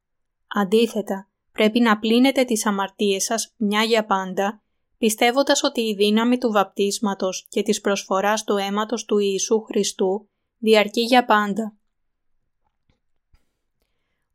Αντίθετα, 0.49 1.28
πρέπει 1.53 1.81
να 1.81 1.99
πλύνετε 1.99 2.44
τις 2.44 2.66
αμαρτίες 2.66 3.24
σας 3.24 3.55
μια 3.57 3.82
για 3.82 4.05
πάντα, 4.07 4.62
πιστεύοντας 4.99 5.62
ότι 5.62 5.81
η 5.81 5.94
δύναμη 5.94 6.39
του 6.39 6.53
βαπτίσματος 6.53 7.47
και 7.49 7.62
της 7.62 7.81
προσφοράς 7.81 8.44
του 8.44 8.57
αίματος 8.57 9.05
του 9.05 9.19
Ιησού 9.19 9.62
Χριστού 9.62 10.28
διαρκεί 10.59 11.01
για 11.01 11.24
πάντα. 11.24 11.77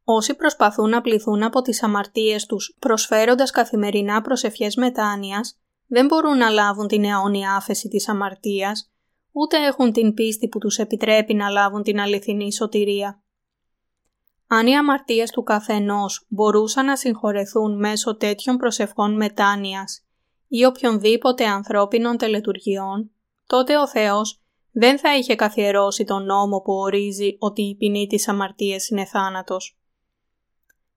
Όσοι 0.04 0.36
προσπαθούν 0.36 0.90
να 0.90 1.02
πληθούν 1.02 1.44
από 1.44 1.62
τις 1.62 1.84
αμαρτίες 1.84 2.46
τους 2.46 2.76
προσφέροντας 2.80 3.52
καθημερινά 3.52 4.22
προσευχές 4.22 4.76
μετάνοιας, 4.76 5.60
δεν 5.88 6.06
μπορούν 6.06 6.38
να 6.38 6.50
λάβουν 6.50 6.88
την 6.88 7.04
αιώνια 7.04 7.56
άφεση 7.56 7.88
της 7.88 8.10
αμαρτίας, 8.10 8.92
ούτε 9.32 9.66
έχουν 9.66 9.92
την 9.92 10.14
πίστη 10.14 10.48
που 10.48 10.60
τους 10.60 10.78
επιτρέπει 10.78 11.34
να 11.34 11.50
λάβουν 11.50 11.84
την 11.84 12.00
αληθινή 12.00 12.54
σωτηρία. 12.54 13.22
Αν 14.48 14.68
οι 14.68 14.78
αμαρτίες 14.78 15.32
του 15.32 15.44
καθενός 15.44 16.26
μπορούσαν 16.28 16.86
να 16.86 16.96
συγχωρεθούν 16.96 17.80
μέσω 17.80 18.18
τέτοιων 18.18 18.58
προσευχών 18.58 19.16
μετάνοιας 19.16 20.06
ή 20.48 20.66
οποιονδήποτε 20.66 21.46
ανθρώπινων 21.46 22.18
τελετουργιών, 22.18 23.12
τότε 23.48 23.78
ο 23.78 23.88
Θεός 23.88 24.42
δεν 24.72 25.00
θα 25.00 25.18
είχε 25.18 25.36
καθιερώσει 25.36 26.04
τον 26.04 26.26
νόμο 26.26 26.62
που 26.62 26.74
ορίζει 26.74 27.36
ότι 27.40 27.62
η 27.62 27.76
ποινή 27.76 28.08
της 28.08 28.28
αμαρτίας 28.28 28.90
είναι 28.90 29.06
θάνατος. 29.06 29.78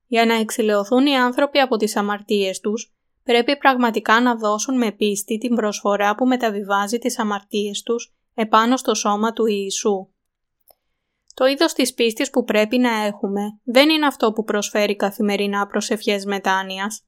Για 0.06 0.26
να 0.26 0.34
εξηλαιωθούν 0.34 1.06
οι 1.06 1.16
άνθρωποι 1.16 1.58
από 1.58 1.76
τις 1.76 1.96
αμαρτίες 1.96 2.60
τους, 2.60 2.94
πρέπει 3.22 3.56
πραγματικά 3.56 4.20
να 4.20 4.36
δώσουν 4.36 4.78
με 4.78 4.92
πίστη 4.92 5.38
την 5.38 5.54
προσφορά 5.54 6.14
που 6.14 6.26
μεταβιβάζει 6.26 6.98
τις 6.98 7.18
αμαρτίες 7.18 7.82
τους 7.82 8.14
επάνω 8.34 8.76
στο 8.76 8.94
σώμα 8.94 9.32
του 9.32 9.46
Ιησού. 9.46 10.08
Το 11.34 11.46
είδος 11.46 11.72
της 11.72 11.94
πίστης 11.94 12.30
που 12.30 12.44
πρέπει 12.44 12.78
να 12.78 13.04
έχουμε 13.04 13.40
δεν 13.64 13.88
είναι 13.88 14.06
αυτό 14.06 14.32
που 14.32 14.44
προσφέρει 14.44 14.96
καθημερινά 14.96 15.66
προσευχές 15.66 16.24
μετάνοιας, 16.24 17.04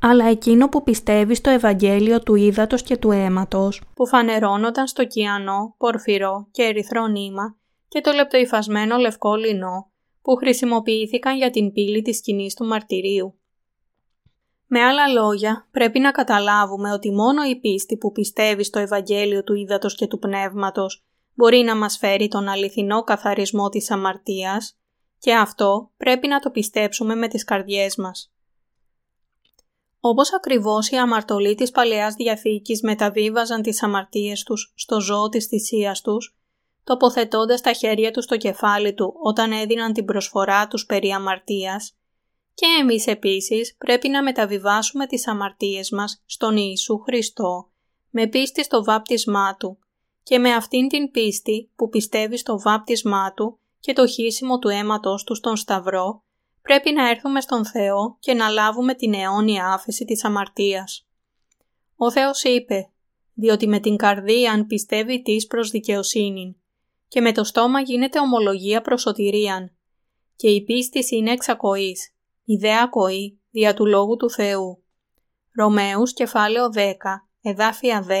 αλλά 0.00 0.24
εκείνο 0.24 0.68
που 0.68 0.82
πιστεύει 0.82 1.34
στο 1.34 1.50
Ευαγγέλιο 1.50 2.20
του 2.20 2.34
ύδατος 2.34 2.82
και 2.82 2.96
του 2.96 3.10
αίματος, 3.10 3.82
που 3.94 4.06
φανερώνονταν 4.06 4.86
στο 4.86 5.06
κιανό, 5.06 5.74
πορφυρό 5.78 6.48
και 6.50 6.62
ερυθρό 6.62 7.06
νήμα 7.06 7.56
και 7.88 8.00
το 8.00 8.12
λεπτοϊφασμένο 8.12 8.96
λευκό 8.96 9.34
λινό, 9.34 9.92
που 10.22 10.34
χρησιμοποιήθηκαν 10.34 11.36
για 11.36 11.50
την 11.50 11.72
πύλη 11.72 12.02
της 12.02 12.16
σκηνής 12.16 12.54
του 12.54 12.64
μαρτυρίου. 12.64 13.36
Με 14.66 14.80
άλλα 14.80 15.08
λόγια, 15.08 15.68
πρέπει 15.70 15.98
να 15.98 16.10
καταλάβουμε 16.10 16.92
ότι 16.92 17.12
μόνο 17.12 17.42
η 17.42 17.60
πίστη 17.60 17.96
που 17.96 18.12
πιστεύει 18.12 18.64
στο 18.64 18.78
Ευαγγέλιο 18.78 19.42
του 19.42 19.54
Ήδατος 19.54 19.94
και 19.94 20.06
του 20.06 20.18
Πνεύματος 20.18 21.04
μπορεί 21.34 21.58
να 21.58 21.76
μας 21.76 21.98
φέρει 21.98 22.28
τον 22.28 22.48
αληθινό 22.48 23.02
καθαρισμό 23.02 23.68
της 23.68 23.90
αμαρτίας 23.90 24.76
και 25.18 25.34
αυτό 25.34 25.90
πρέπει 25.96 26.28
να 26.28 26.38
το 26.40 26.50
πιστέψουμε 26.50 27.14
με 27.14 27.28
τις 27.28 27.44
καρδιές 27.44 27.96
μας. 27.96 28.32
Όπως 30.00 30.34
ακριβώς 30.34 30.90
οι 30.90 30.96
αμαρτωλοί 30.96 31.54
της 31.54 31.70
Παλαιάς 31.70 32.14
Διαθήκης 32.14 32.82
μεταβίβαζαν 32.82 33.62
τις 33.62 33.82
αμαρτίες 33.82 34.42
τους 34.42 34.72
στο 34.76 35.00
ζώο 35.00 35.28
της 35.28 35.46
θυσίας 35.46 36.00
τους, 36.00 36.36
τοποθετώντας 36.84 37.60
τα 37.60 37.72
χέρια 37.72 38.10
τους 38.10 38.24
στο 38.24 38.36
κεφάλι 38.36 38.94
του 38.94 39.14
όταν 39.22 39.52
έδιναν 39.52 39.92
την 39.92 40.04
προσφορά 40.04 40.68
τους 40.68 40.86
περί 40.86 41.10
αμαρτίας, 41.10 41.96
και 42.54 42.66
εμείς 42.80 43.06
επίσης 43.06 43.76
πρέπει 43.78 44.08
να 44.08 44.22
μεταβιβάσουμε 44.22 45.06
τις 45.06 45.28
αμαρτίες 45.28 45.90
μας 45.90 46.22
στον 46.26 46.56
Ιησού 46.56 46.98
Χριστό 46.98 47.70
με 48.10 48.26
πίστη 48.26 48.64
στο 48.64 48.84
βάπτισμά 48.84 49.56
Του 49.56 49.78
και 50.22 50.38
με 50.38 50.52
αυτήν 50.52 50.88
την 50.88 51.10
πίστη 51.10 51.70
που 51.76 51.88
πιστεύει 51.88 52.36
στο 52.36 52.60
βάπτισμά 52.60 53.32
Του 53.32 53.58
και 53.80 53.92
το 53.92 54.06
χύσιμο 54.06 54.58
του 54.58 54.68
αίματος 54.68 55.24
Του 55.24 55.34
στον 55.34 55.56
Σταυρό 55.56 56.22
πρέπει 56.62 56.92
να 56.92 57.08
έρθουμε 57.08 57.40
στον 57.40 57.66
Θεό 57.66 58.16
και 58.20 58.34
να 58.34 58.48
λάβουμε 58.48 58.94
την 58.94 59.14
αιώνια 59.14 59.72
άφεση 59.72 60.04
της 60.04 60.24
αμαρτίας. 60.24 61.06
Ο 61.96 62.10
Θεός 62.10 62.42
είπε 62.42 62.90
«Διότι 63.34 63.66
με 63.66 63.80
την 63.80 63.96
καρδία 63.96 64.52
αν 64.52 64.66
πιστεύει 64.66 65.22
της 65.22 65.46
προς 65.46 65.70
δικαιοσύνη 65.70 66.56
και 67.08 67.20
με 67.20 67.32
το 67.32 67.44
στόμα 67.44 67.80
γίνεται 67.80 68.20
ομολογία 68.20 68.82
προς 68.82 69.00
σωτηρίαν 69.00 69.72
και 70.36 70.48
η 70.48 70.64
πίστη 70.64 71.16
είναι 71.16 71.30
εξακοής 71.30 72.14
Ιδέα 72.44 72.82
ακοή 72.82 73.40
δια 73.50 73.74
του 73.74 73.86
Λόγου 73.86 74.16
του 74.16 74.30
Θεού. 74.30 74.82
Ρωμαίους 75.56 76.12
κεφάλαιο 76.12 76.68
10, 76.74 76.92
εδάφια 77.42 78.06
10 78.08 78.12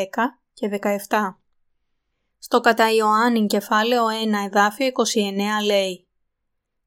και 0.52 0.68
17. 1.08 1.41
Στο 2.44 2.60
κατά 2.60 2.94
Ιωάννη 2.94 3.46
κεφάλαιο 3.46 4.06
1 4.06 4.10
εδάφιο 4.46 4.86
29 4.86 5.64
λέει 5.64 6.08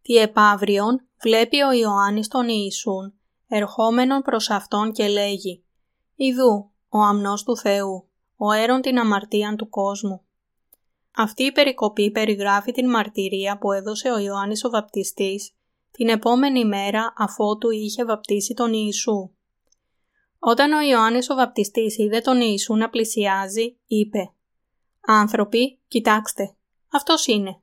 «Τι 0.01 0.15
επαύριον 0.15 1.07
βλέπει 1.21 1.61
ο 1.61 1.71
Ιωάννης 1.71 2.27
τον 2.27 2.47
Ιησούν, 2.47 3.13
ερχόμενον 3.47 4.21
προς 4.21 4.49
Αυτόν 4.49 4.91
και 4.91 5.07
λέγει 5.07 5.63
«Ιδού, 6.15 6.71
ο 6.89 6.99
αμνός 6.99 7.43
του 7.43 7.57
Θεού, 7.57 8.09
ο 8.35 8.51
έρον 8.51 8.81
την 8.81 8.99
αμαρτίαν 8.99 9.55
του 9.55 9.69
κόσμου». 9.69 10.21
Αυτή 11.15 11.43
η 11.43 11.51
περικοπή 11.51 12.11
περιγράφει 12.11 12.71
την 12.71 12.89
μαρτυρία 12.89 13.57
που 13.57 13.71
έδωσε 13.71 14.09
ο 14.09 14.17
Ιωάννης 14.17 14.63
ο 14.63 14.69
Βαπτιστής 14.69 15.55
την 15.91 16.09
επόμενη 16.09 16.65
μέρα 16.65 17.13
αφότου 17.17 17.69
είχε 17.69 18.05
βαπτίσει 18.05 18.53
τον 18.53 18.73
Ιησού. 18.73 19.29
Όταν 20.39 20.71
ο 20.71 20.81
Ιωάννης 20.81 21.29
ο 21.29 21.35
βαπτιστής 21.35 21.97
είδε 21.97 22.19
τον 22.19 22.41
Ιησού 22.41 22.75
να 22.75 22.89
πλησιάζει, 22.89 23.77
είπε 23.87 24.29
«Άνθρωποι, 25.05 25.79
κοιτάξτε, 25.87 26.55
αυτός 26.91 27.25
είναι». 27.25 27.59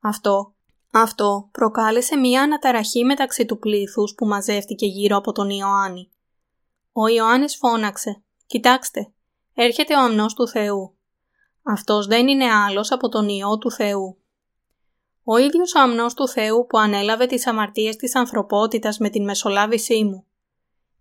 Αυτό, 0.00 0.54
αυτό 0.92 1.48
προκάλεσε 1.52 2.16
μία 2.16 2.42
αναταραχή 2.42 3.04
μεταξύ 3.04 3.44
του 3.44 3.58
πλήθους 3.58 4.14
που 4.14 4.26
μαζεύτηκε 4.26 4.86
γύρω 4.86 5.16
από 5.16 5.32
τον 5.32 5.50
Ιωάννη. 5.50 6.10
Ο 6.92 7.08
Ιωάννης 7.08 7.56
φώναξε 7.56 8.22
«Κοιτάξτε, 8.46 9.12
έρχεται 9.54 9.94
ο 9.94 10.00
αμνός 10.00 10.34
του 10.34 10.48
Θεού. 10.48 10.96
Αυτός 11.62 12.06
δεν 12.06 12.28
είναι 12.28 12.52
άλλος 12.52 12.92
από 12.92 13.08
τον 13.08 13.28
Υιό 13.28 13.58
του 13.58 13.70
Θεού». 13.70 14.18
Ο 15.24 15.36
ίδιος 15.36 15.74
ο 15.74 15.80
αμνός 15.80 16.14
του 16.14 16.28
Θεού 16.28 16.66
που 16.66 16.78
ανέλαβε 16.78 17.26
τις 17.26 17.46
αμαρτίες 17.46 17.96
της 17.96 18.14
ανθρωπότητας 18.14 18.98
με 18.98 19.10
την 19.10 19.24
μεσολάβησή 19.24 20.04
μου. 20.04 20.26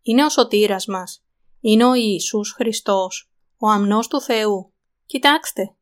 Είναι 0.02 0.26
ο 0.26 0.30
σωτήρας 0.30 0.86
μας. 0.86 1.24
Είναι 1.62 1.86
ο 1.86 1.94
Ιησούς 1.94 2.52
Χριστός, 2.52 3.32
ο 3.58 3.68
αμνός 3.70 4.08
του 4.08 4.22
Θεού. 4.22 4.74
Κοιτάξτε, 5.10 5.76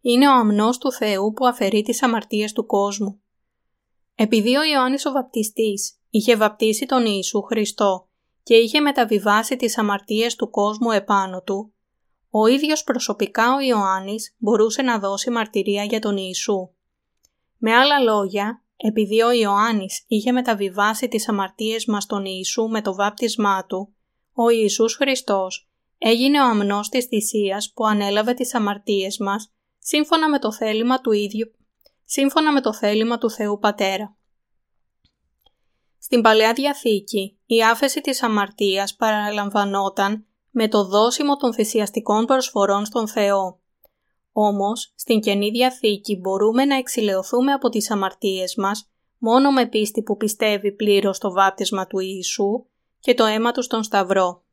Είναι 0.00 0.28
ο 0.28 0.32
αμνός 0.32 0.78
του 0.78 0.92
Θεού 0.92 1.32
που 1.32 1.46
αφαιρεί 1.46 1.82
τις 1.82 2.02
αμαρτίες 2.02 2.52
του 2.52 2.66
κόσμου. 2.66 3.20
Επειδή 4.14 4.56
ο 4.56 4.62
Ιωάννης 4.64 5.06
ο 5.06 5.12
Βαπτιστής 5.12 6.00
είχε 6.10 6.36
βαπτίσει 6.36 6.86
τον 6.86 7.04
Ιησού 7.06 7.42
Χριστό 7.42 8.08
και 8.42 8.54
είχε 8.54 8.80
μεταβιβάσει 8.80 9.56
τις 9.56 9.78
αμαρτίες 9.78 10.36
του 10.36 10.50
κόσμου 10.50 10.90
επάνω 10.90 11.42
του, 11.42 11.72
ο 12.30 12.46
ίδιος 12.46 12.84
προσωπικά 12.84 13.54
ο 13.54 13.60
Ιωάννης 13.60 14.34
μπορούσε 14.38 14.82
να 14.82 14.98
δώσει 14.98 15.30
μαρτυρία 15.30 15.84
για 15.84 16.00
τον 16.00 16.16
Ιησού. 16.16 16.70
Με 17.56 17.74
άλλα 17.74 17.98
λόγια, 17.98 18.64
επειδή 18.76 19.22
ο 19.22 19.32
Ιωάννης 19.32 20.04
είχε 20.06 20.32
μεταβιβάσει 20.32 21.08
τις 21.08 21.28
αμαρτίες 21.28 21.86
μας 21.86 22.02
στον 22.02 22.24
Ιησού 22.24 22.68
με 22.68 22.82
το 22.82 22.94
βάπτισμά 22.94 23.66
του, 23.66 23.94
ο 24.32 24.48
Ιησούς 24.48 24.94
Χριστός 24.94 25.68
έγινε 26.06 26.40
ο 26.40 26.44
αμνός 26.44 26.88
της 26.88 27.04
θυσίας 27.04 27.72
που 27.74 27.86
ανέλαβε 27.86 28.34
τις 28.34 28.54
αμαρτίες 28.54 29.18
μας 29.18 29.52
σύμφωνα 29.78 30.28
με 30.28 30.38
το 30.38 30.52
θέλημα 30.52 31.00
του 31.00 31.12
ίδιου, 31.12 31.50
σύμφωνα 32.04 32.52
με 32.52 32.60
το 32.60 32.74
θέλημα 32.74 33.18
του 33.18 33.30
Θεού 33.30 33.58
Πατέρα. 33.58 34.16
Στην 35.98 36.20
Παλαιά 36.20 36.52
Διαθήκη, 36.52 37.38
η 37.46 37.62
άφεση 37.62 38.00
της 38.00 38.22
αμαρτίας 38.22 38.94
παραλαμβανόταν 38.94 40.26
με 40.50 40.68
το 40.68 40.84
δόσιμο 40.84 41.36
των 41.36 41.54
θυσιαστικών 41.54 42.24
προσφορών 42.24 42.84
στον 42.84 43.08
Θεό. 43.08 43.60
Όμως, 44.32 44.92
στην 44.96 45.20
Καινή 45.20 45.50
Διαθήκη 45.50 46.16
μπορούμε 46.16 46.64
να 46.64 46.76
εξηλαιωθούμε 46.76 47.52
από 47.52 47.68
τις 47.68 47.90
αμαρτίες 47.90 48.54
μας 48.56 48.90
μόνο 49.18 49.50
με 49.50 49.66
πίστη 49.66 50.02
που 50.02 50.16
πιστεύει 50.16 50.72
πλήρως 50.72 51.18
το 51.18 51.32
βάπτισμα 51.32 51.86
του 51.86 51.98
Ιησού 51.98 52.66
και 53.00 53.14
το 53.14 53.24
αίμα 53.24 53.52
του 53.52 53.62
στον 53.62 53.82
Σταυρό. 53.82 54.43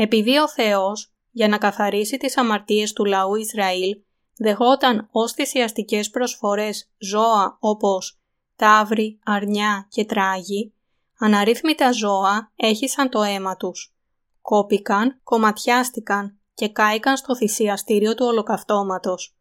Επειδή 0.00 0.38
ο 0.38 0.48
Θεός, 0.48 1.12
για 1.30 1.48
να 1.48 1.58
καθαρίσει 1.58 2.16
τις 2.16 2.36
αμαρτίες 2.36 2.92
του 2.92 3.04
λαού 3.04 3.34
Ισραήλ, 3.34 4.00
δεχόταν 4.36 5.08
ως 5.12 5.32
θυσιαστικές 5.32 6.10
προσφορές 6.10 6.90
ζώα 6.98 7.56
όπως 7.60 8.20
τάβρη, 8.56 9.18
αρνιά 9.24 9.86
και 9.90 10.04
τράγη, 10.04 10.74
αναρρύθμιτα 11.18 11.92
ζώα 11.92 12.52
έχησαν 12.56 13.08
το 13.10 13.22
αίμα 13.22 13.56
τους. 13.56 13.94
Κόπηκαν, 14.42 15.20
κομματιάστηκαν 15.22 16.38
και 16.54 16.68
κάηκαν 16.68 17.16
στο 17.16 17.36
θυσιαστήριο 17.36 18.14
του 18.14 18.26
ολοκαυτώματος. 18.26 19.36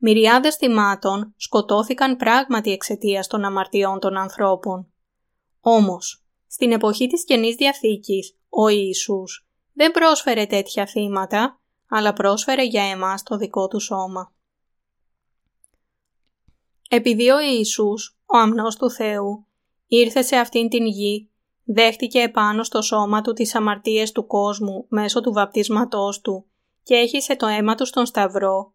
Μυριάδες 0.00 0.56
θυμάτων 0.56 1.34
σκοτώθηκαν 1.36 2.16
πράγματι 2.16 2.70
εξαιτίας 2.72 3.26
των 3.26 3.44
αμαρτιών 3.44 3.98
των 3.98 4.16
ανθρώπων. 4.16 4.92
Όμως, 5.60 6.24
στην 6.46 6.72
εποχή 6.72 7.06
της 7.06 7.24
Καινής 7.24 7.54
Διαθήκης, 7.54 8.36
ο 8.48 8.68
Ιησούς 8.68 9.47
δεν 9.78 9.90
πρόσφερε 9.90 10.46
τέτοια 10.46 10.86
θύματα, 10.86 11.60
αλλά 11.88 12.12
πρόσφερε 12.12 12.64
για 12.64 12.82
εμάς 12.82 13.22
το 13.22 13.36
δικό 13.36 13.68
του 13.68 13.80
σώμα. 13.80 14.32
Επειδή 16.88 17.30
ο 17.30 17.40
Ιησούς, 17.40 18.18
ο 18.26 18.36
αμνός 18.36 18.76
του 18.76 18.90
Θεού, 18.90 19.46
ήρθε 19.86 20.22
σε 20.22 20.36
αυτήν 20.36 20.68
την 20.68 20.86
γη, 20.86 21.30
δέχτηκε 21.64 22.18
επάνω 22.18 22.62
στο 22.62 22.82
σώμα 22.82 23.20
του 23.20 23.32
τις 23.32 23.54
αμαρτίες 23.54 24.12
του 24.12 24.26
κόσμου 24.26 24.86
μέσω 24.88 25.20
του 25.20 25.32
βαπτίσματός 25.32 26.20
του 26.20 26.46
και 26.82 26.94
έχισε 26.94 27.36
το 27.36 27.46
αίμα 27.46 27.74
του 27.74 27.86
στον 27.86 28.06
Σταυρό, 28.06 28.72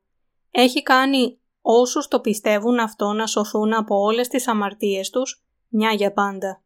έχει 0.51 0.83
κάνει 0.83 1.39
όσους 1.61 2.07
το 2.07 2.19
πιστεύουν 2.19 2.79
αυτό 2.79 3.11
να 3.11 3.27
σωθούν 3.27 3.73
από 3.73 3.95
όλες 3.95 4.27
τις 4.27 4.47
αμαρτίες 4.47 5.09
τους, 5.09 5.43
μια 5.67 5.91
για 5.91 6.13
πάντα. 6.13 6.62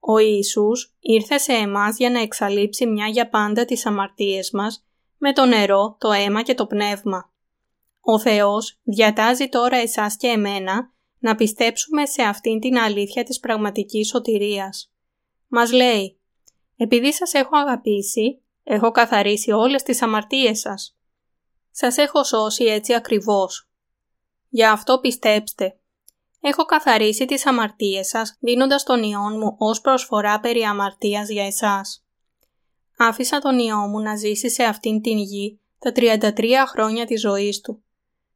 Ο 0.00 0.18
Ιησούς 0.18 0.94
ήρθε 1.00 1.38
σε 1.38 1.52
εμάς 1.52 1.96
για 1.96 2.10
να 2.10 2.20
εξαλείψει 2.20 2.86
μια 2.86 3.06
για 3.06 3.28
πάντα 3.28 3.64
τις 3.64 3.86
αμαρτίες 3.86 4.50
μας 4.50 4.86
με 5.18 5.32
το 5.32 5.44
νερό, 5.46 5.96
το 6.00 6.12
αίμα 6.12 6.42
και 6.42 6.54
το 6.54 6.66
πνεύμα. 6.66 7.32
Ο 8.00 8.18
Θεός 8.18 8.78
διατάζει 8.82 9.48
τώρα 9.48 9.76
εσάς 9.76 10.16
και 10.16 10.26
εμένα 10.26 10.92
να 11.18 11.34
πιστέψουμε 11.34 12.06
σε 12.06 12.22
αυτήν 12.22 12.60
την 12.60 12.78
αλήθεια 12.78 13.24
της 13.24 13.40
πραγματικής 13.40 14.08
σωτηρίας. 14.08 14.92
Μας 15.48 15.72
λέει 15.72 16.20
«Επειδή 16.76 17.12
σας 17.12 17.32
έχω 17.32 17.56
αγαπήσει, 17.56 18.42
έχω 18.62 18.90
καθαρίσει 18.90 19.50
όλες 19.50 19.82
τις 19.82 20.02
αμαρτίες 20.02 20.60
σας. 20.60 20.98
Σας 21.70 21.96
έχω 21.96 22.24
σώσει 22.24 22.64
έτσι 22.64 22.94
ακριβώς. 22.94 23.70
Γι' 24.48 24.64
αυτό 24.64 24.98
πιστέψτε. 24.98 25.77
Έχω 26.40 26.64
καθαρίσει 26.64 27.24
τις 27.24 27.46
αμαρτίες 27.46 28.08
σας, 28.08 28.36
δίνοντας 28.40 28.82
τον 28.82 29.02
Υιόν 29.02 29.38
μου 29.38 29.54
ως 29.58 29.80
προσφορά 29.80 30.40
περί 30.40 30.62
αμαρτίας 30.62 31.28
για 31.28 31.46
εσάς. 31.46 32.04
Άφησα 32.96 33.38
τον 33.38 33.58
Υιό 33.58 33.76
μου 33.76 34.00
να 34.00 34.16
ζήσει 34.16 34.50
σε 34.50 34.62
αυτήν 34.62 35.00
την 35.00 35.18
γη 35.18 35.60
τα 35.78 35.92
33 35.92 36.66
χρόνια 36.66 37.06
της 37.06 37.20
ζωής 37.20 37.60
του. 37.60 37.82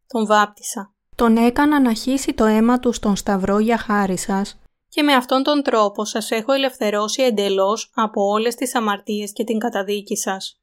Τον 0.06 0.26
βάπτισα. 0.26 0.94
Τον 1.16 1.36
έκανα 1.36 1.80
να 1.80 1.94
χύσει 1.94 2.34
το 2.34 2.44
αίμα 2.44 2.78
του 2.78 2.92
στον 2.92 3.16
σταυρό 3.16 3.58
για 3.58 3.78
χάρη 3.78 4.18
σας 4.18 4.56
και 4.94 5.02
με 5.02 5.12
αυτόν 5.12 5.42
τον 5.42 5.62
τρόπο 5.62 6.04
σας 6.04 6.30
έχω 6.30 6.52
ελευθερώσει 6.52 7.22
εντελώς 7.22 7.90
από 7.94 8.22
όλες 8.22 8.54
τις 8.54 8.74
αμαρτίες 8.74 9.32
και 9.32 9.44
την 9.44 9.58
καταδίκη 9.58 10.16
σας. 10.16 10.60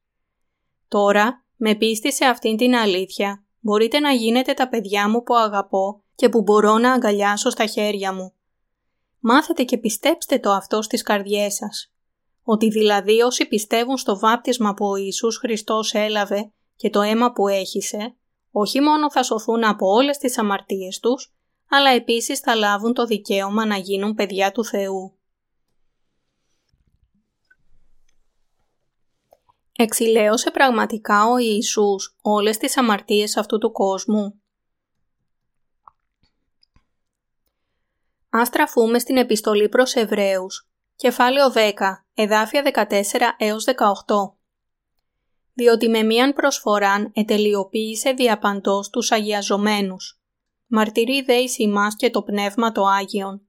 Τώρα, 0.88 1.44
με 1.56 1.74
πίστη 1.74 2.12
σε 2.12 2.24
αυτήν 2.24 2.56
την 2.56 2.74
αλήθεια, 2.74 3.44
μπορείτε 3.60 3.98
να 3.98 4.10
γίνετε 4.10 4.52
τα 4.52 4.68
παιδιά 4.68 5.08
μου 5.08 5.22
που 5.22 5.34
αγαπώ 5.34 5.99
και 6.20 6.28
που 6.28 6.42
μπορώ 6.42 6.78
να 6.78 6.92
αγκαλιάσω 6.92 7.50
στα 7.50 7.66
χέρια 7.66 8.12
μου. 8.12 8.32
Μάθετε 9.18 9.62
και 9.62 9.78
πιστέψτε 9.78 10.38
το 10.38 10.50
αυτό 10.50 10.82
στις 10.82 11.02
καρδιές 11.02 11.54
σας. 11.54 11.92
Ότι 12.42 12.68
δηλαδή 12.68 13.20
όσοι 13.20 13.48
πιστεύουν 13.48 13.96
στο 13.96 14.18
βάπτισμα 14.18 14.74
που 14.74 14.86
ο 14.86 14.96
Ιησούς 14.96 15.36
Χριστός 15.36 15.94
έλαβε 15.94 16.52
και 16.76 16.90
το 16.90 17.00
αίμα 17.00 17.32
που 17.32 17.48
έχησε, 17.48 18.16
όχι 18.50 18.80
μόνο 18.80 19.10
θα 19.10 19.22
σωθούν 19.22 19.64
από 19.64 19.86
όλες 19.86 20.18
τις 20.18 20.38
αμαρτίες 20.38 20.98
τους, 20.98 21.34
αλλά 21.68 21.90
επίσης 21.90 22.38
θα 22.38 22.54
λάβουν 22.54 22.94
το 22.94 23.04
δικαίωμα 23.04 23.66
να 23.66 23.76
γίνουν 23.76 24.14
παιδιά 24.14 24.52
του 24.52 24.64
Θεού. 24.64 25.18
Εξηλαίωσε 29.76 30.50
πραγματικά 30.50 31.26
ο 31.26 31.38
Ιησούς 31.38 32.16
όλες 32.22 32.56
τις 32.56 32.76
αμαρτίες 32.76 33.36
αυτού 33.36 33.58
του 33.58 33.72
κόσμου; 33.72 34.39
Ας 38.30 38.48
στραφούμε 38.48 38.98
στην 38.98 39.16
επιστολή 39.16 39.68
προς 39.68 39.94
Εβραίους, 39.94 40.70
κεφάλαιο 40.96 41.50
10, 41.50 42.06
εδάφια 42.14 42.62
14 42.62 43.34
έως 43.38 43.64
18. 43.64 44.36
Διότι 45.54 45.88
με 45.88 46.02
μίαν 46.02 46.32
προσφοράν 46.32 47.10
ετελειοποίησε 47.14 48.12
διαπαντός 48.12 48.90
τους 48.90 49.12
αγιαζομένους. 49.12 50.20
Μαρτυρεί 50.66 51.22
δε 51.22 51.34
εις 51.34 51.58
ημάς 51.58 51.96
και 51.96 52.10
το 52.10 52.22
Πνεύμα 52.22 52.72
το 52.72 52.84
Άγιον. 52.84 53.42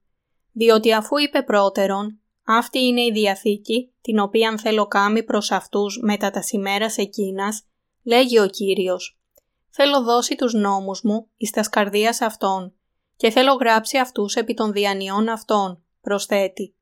Διότι 0.51 0.93
αφού 0.93 1.17
είπε 1.17 1.41
πρώτερον, 1.43 2.19
αυτή 2.43 2.79
είναι 2.79 3.01
η 3.01 3.11
Διαθήκη, 3.11 3.93
την 4.01 4.19
οποία 4.19 4.57
θέλω 4.57 4.87
κάμει 4.87 5.23
προς 5.23 5.51
αυτούς 5.51 5.99
μετά 6.01 6.31
τα 6.31 6.41
σημέρας 6.41 6.97
εκείνας, 6.97 7.63
λέγει 8.03 8.39
ο 8.39 8.47
Κύριος. 8.47 9.19
Θέλω 9.69 10.03
δώσει 10.03 10.35
τους 10.35 10.53
νόμους 10.53 11.01
μου 11.03 11.27
εις 11.37 11.51
τας 11.51 11.69
καρδίας 11.69 12.21
αυτών 12.21 12.75
και 13.21 13.29
θέλω 13.29 13.53
γράψει 13.53 13.97
αυτούς 13.97 14.35
επί 14.35 14.53
των 14.53 14.71
διανιών 14.71 15.29
αυτών, 15.29 15.83
προσθέτει. 16.01 16.75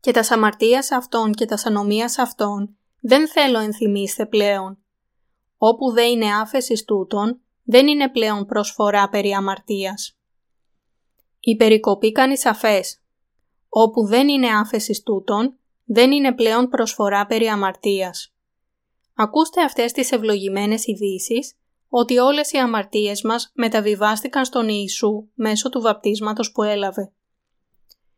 Και 0.00 0.10
τα 0.10 0.24
αμαρτίας 0.28 0.90
αυτών 0.90 1.32
και 1.32 1.44
τα 1.44 1.58
ανομίας 1.64 2.18
αυτών 2.18 2.76
δεν 3.00 3.28
θέλω 3.28 3.58
ενθυμίστε 3.58 4.26
πλέον. 4.26 4.78
Όπου 5.56 5.92
δεν 5.92 6.10
είναι 6.10 6.34
άφεσης 6.34 6.84
τούτων, 6.84 7.40
δεν 7.62 7.86
είναι 7.86 8.10
πλέον 8.10 8.46
προσφορά 8.46 9.08
περί 9.08 9.32
αμαρτίας. 9.32 10.18
Η 11.40 11.56
περικοπή 11.56 12.12
κάνει 12.12 12.38
σαφές. 12.38 13.00
Όπου 13.68 14.06
δεν 14.06 14.28
είναι 14.28 14.48
άφεσης 14.48 15.02
τούτων, 15.02 15.58
δεν 15.84 16.12
είναι 16.12 16.34
πλέον 16.34 16.68
προσφορά 16.68 17.26
περί 17.26 17.46
αμαρτίας. 17.46 18.34
Ακούστε 19.14 19.62
αυτές 19.62 19.92
τις 19.92 20.12
ευλογημένες 20.12 20.86
ειδήσεις 20.86 21.56
ότι 21.94 22.18
όλες 22.18 22.52
οι 22.52 22.58
αμαρτίες 22.58 23.22
μας 23.22 23.52
μεταβιβάστηκαν 23.54 24.44
στον 24.44 24.68
Ιησού 24.68 25.28
μέσω 25.34 25.68
του 25.68 25.80
βαπτίσματος 25.80 26.52
που 26.52 26.62
έλαβε. 26.62 27.12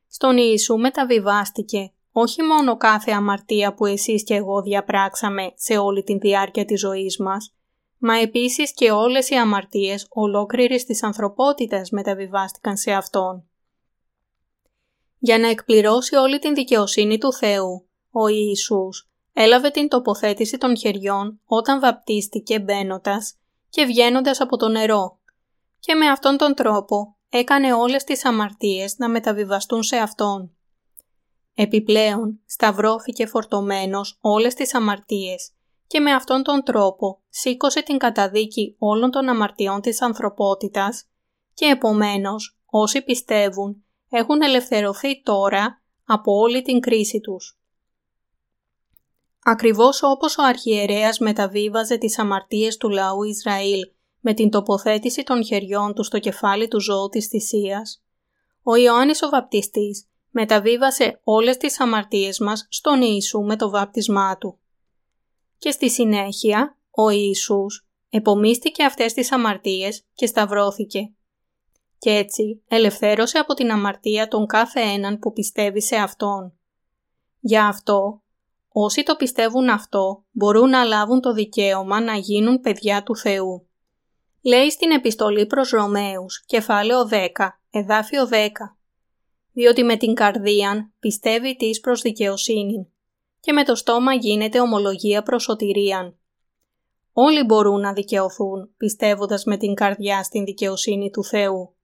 Στον 0.08 0.36
Ιησού 0.36 0.76
μεταβιβάστηκε 0.76 1.92
όχι 2.12 2.42
μόνο 2.42 2.76
κάθε 2.76 3.10
αμαρτία 3.10 3.74
που 3.74 3.86
εσείς 3.86 4.24
και 4.24 4.34
εγώ 4.34 4.62
διαπράξαμε 4.62 5.52
σε 5.54 5.76
όλη 5.76 6.02
την 6.02 6.18
διάρκεια 6.18 6.64
της 6.64 6.80
ζωής 6.80 7.18
μας, 7.18 7.54
μα 7.98 8.18
επίσης 8.18 8.74
και 8.74 8.90
όλες 8.90 9.28
οι 9.28 9.34
αμαρτίες 9.34 10.06
ολόκληρης 10.10 10.84
της 10.84 11.02
ανθρωπότητας 11.02 11.90
μεταβιβάστηκαν 11.90 12.76
σε 12.76 12.92
Αυτόν. 12.92 13.44
Για 15.18 15.38
να 15.38 15.48
εκπληρώσει 15.48 16.16
όλη 16.16 16.38
την 16.38 16.54
δικαιοσύνη 16.54 17.18
του 17.18 17.32
Θεού, 17.32 17.86
ο 18.10 18.28
Ιησούς 18.28 19.08
έλαβε 19.32 19.70
την 19.70 19.88
τοποθέτηση 19.88 20.58
των 20.58 20.76
χεριών 20.76 21.40
όταν 21.44 21.80
βαπτίστηκε 21.80 22.60
μπαίνοντας 22.60 23.38
και 23.74 23.84
βγαίνοντας 23.84 24.40
από 24.40 24.56
το 24.56 24.68
νερό 24.68 25.18
και 25.78 25.94
με 25.94 26.06
αυτόν 26.06 26.36
τον 26.36 26.54
τρόπο 26.54 27.16
έκανε 27.28 27.72
όλες 27.72 28.04
τις 28.04 28.24
αμαρτίες 28.24 28.98
να 28.98 29.08
μεταβιβαστούν 29.08 29.82
σε 29.82 29.96
Αυτόν. 29.96 30.56
Επιπλέον, 31.54 32.40
σταυρώθηκε 32.46 33.26
φορτωμένος 33.26 34.18
όλες 34.20 34.54
τις 34.54 34.74
αμαρτίες 34.74 35.52
και 35.86 36.00
με 36.00 36.12
αυτόν 36.12 36.42
τον 36.42 36.62
τρόπο 36.62 37.22
σήκωσε 37.28 37.82
την 37.82 37.98
καταδίκη 37.98 38.76
όλων 38.78 39.10
των 39.10 39.28
αμαρτιών 39.28 39.80
της 39.80 40.02
ανθρωπότητας 40.02 41.04
και 41.54 41.66
επομένως 41.66 42.58
όσοι 42.66 43.02
πιστεύουν 43.02 43.84
έχουν 44.10 44.42
ελευθερωθεί 44.42 45.22
τώρα 45.22 45.82
από 46.04 46.32
όλη 46.32 46.62
την 46.62 46.80
κρίση 46.80 47.20
τους. 47.20 47.58
Ακριβώς 49.46 50.02
όπως 50.02 50.38
ο 50.38 50.42
αρχιερέας 50.42 51.18
μεταβίβαζε 51.18 51.96
τις 51.96 52.18
αμαρτίες 52.18 52.76
του 52.76 52.88
λαού 52.88 53.22
Ισραήλ 53.22 53.80
με 54.20 54.34
την 54.34 54.50
τοποθέτηση 54.50 55.22
των 55.22 55.44
χεριών 55.44 55.94
του 55.94 56.02
στο 56.02 56.18
κεφάλι 56.18 56.68
του 56.68 56.80
ζώου 56.80 57.08
της 57.08 57.26
θυσίας, 57.26 58.02
ο 58.62 58.74
Ιωάννης 58.76 59.22
ο 59.22 59.28
Βαπτιστής 59.28 60.08
μεταβίβασε 60.30 61.20
όλες 61.24 61.56
τις 61.56 61.80
αμαρτίες 61.80 62.38
μας 62.38 62.66
στον 62.70 63.02
Ιησού 63.02 63.40
με 63.40 63.56
το 63.56 63.70
βάπτισμά 63.70 64.38
του. 64.38 64.58
Και 65.58 65.70
στη 65.70 65.90
συνέχεια, 65.90 66.78
ο 66.90 67.08
Ιησούς 67.08 67.86
επομίστηκε 68.10 68.84
αυτές 68.84 69.12
τις 69.12 69.32
αμαρτίες 69.32 70.02
και 70.14 70.26
σταυρώθηκε. 70.26 71.12
Και 71.98 72.10
έτσι 72.10 72.62
ελευθέρωσε 72.68 73.38
από 73.38 73.54
την 73.54 73.70
αμαρτία 73.70 74.28
τον 74.28 74.46
κάθε 74.46 74.80
έναν 74.80 75.18
που 75.18 75.32
πιστεύει 75.32 75.82
σε 75.82 75.96
Αυτόν. 75.96 76.52
Για 77.40 77.66
αυτό, 77.66 78.22
όσοι 78.76 79.02
το 79.02 79.16
πιστεύουν 79.16 79.68
αυτό 79.68 80.24
μπορούν 80.30 80.68
να 80.68 80.84
λάβουν 80.84 81.20
το 81.20 81.32
δικαίωμα 81.32 82.00
να 82.00 82.14
γίνουν 82.14 82.60
παιδιά 82.60 83.02
του 83.02 83.16
Θεού. 83.16 83.68
Λέει 84.42 84.70
στην 84.70 84.90
επιστολή 84.90 85.46
προς 85.46 85.70
Ρωμαίους, 85.70 86.44
κεφάλαιο 86.46 87.08
10, 87.10 87.26
εδάφιο 87.70 88.28
10 88.32 88.48
διότι 89.54 89.82
με 89.82 89.96
την 89.96 90.14
καρδίαν 90.14 90.92
πιστεύει 90.98 91.56
της 91.56 91.80
προς 91.80 92.00
δικαιοσύνη 92.00 92.88
και 93.40 93.52
με 93.52 93.64
το 93.64 93.74
στόμα 93.74 94.14
γίνεται 94.14 94.60
ομολογία 94.60 95.22
προς 95.22 95.42
σωτηρίαν. 95.42 96.18
Όλοι 97.12 97.44
μπορούν 97.44 97.80
να 97.80 97.92
δικαιωθούν 97.92 98.74
πιστεύοντας 98.76 99.44
με 99.44 99.56
την 99.56 99.74
καρδιά 99.74 100.22
στην 100.22 100.44
δικαιοσύνη 100.44 101.10
του 101.10 101.24
Θεού. 101.24 101.74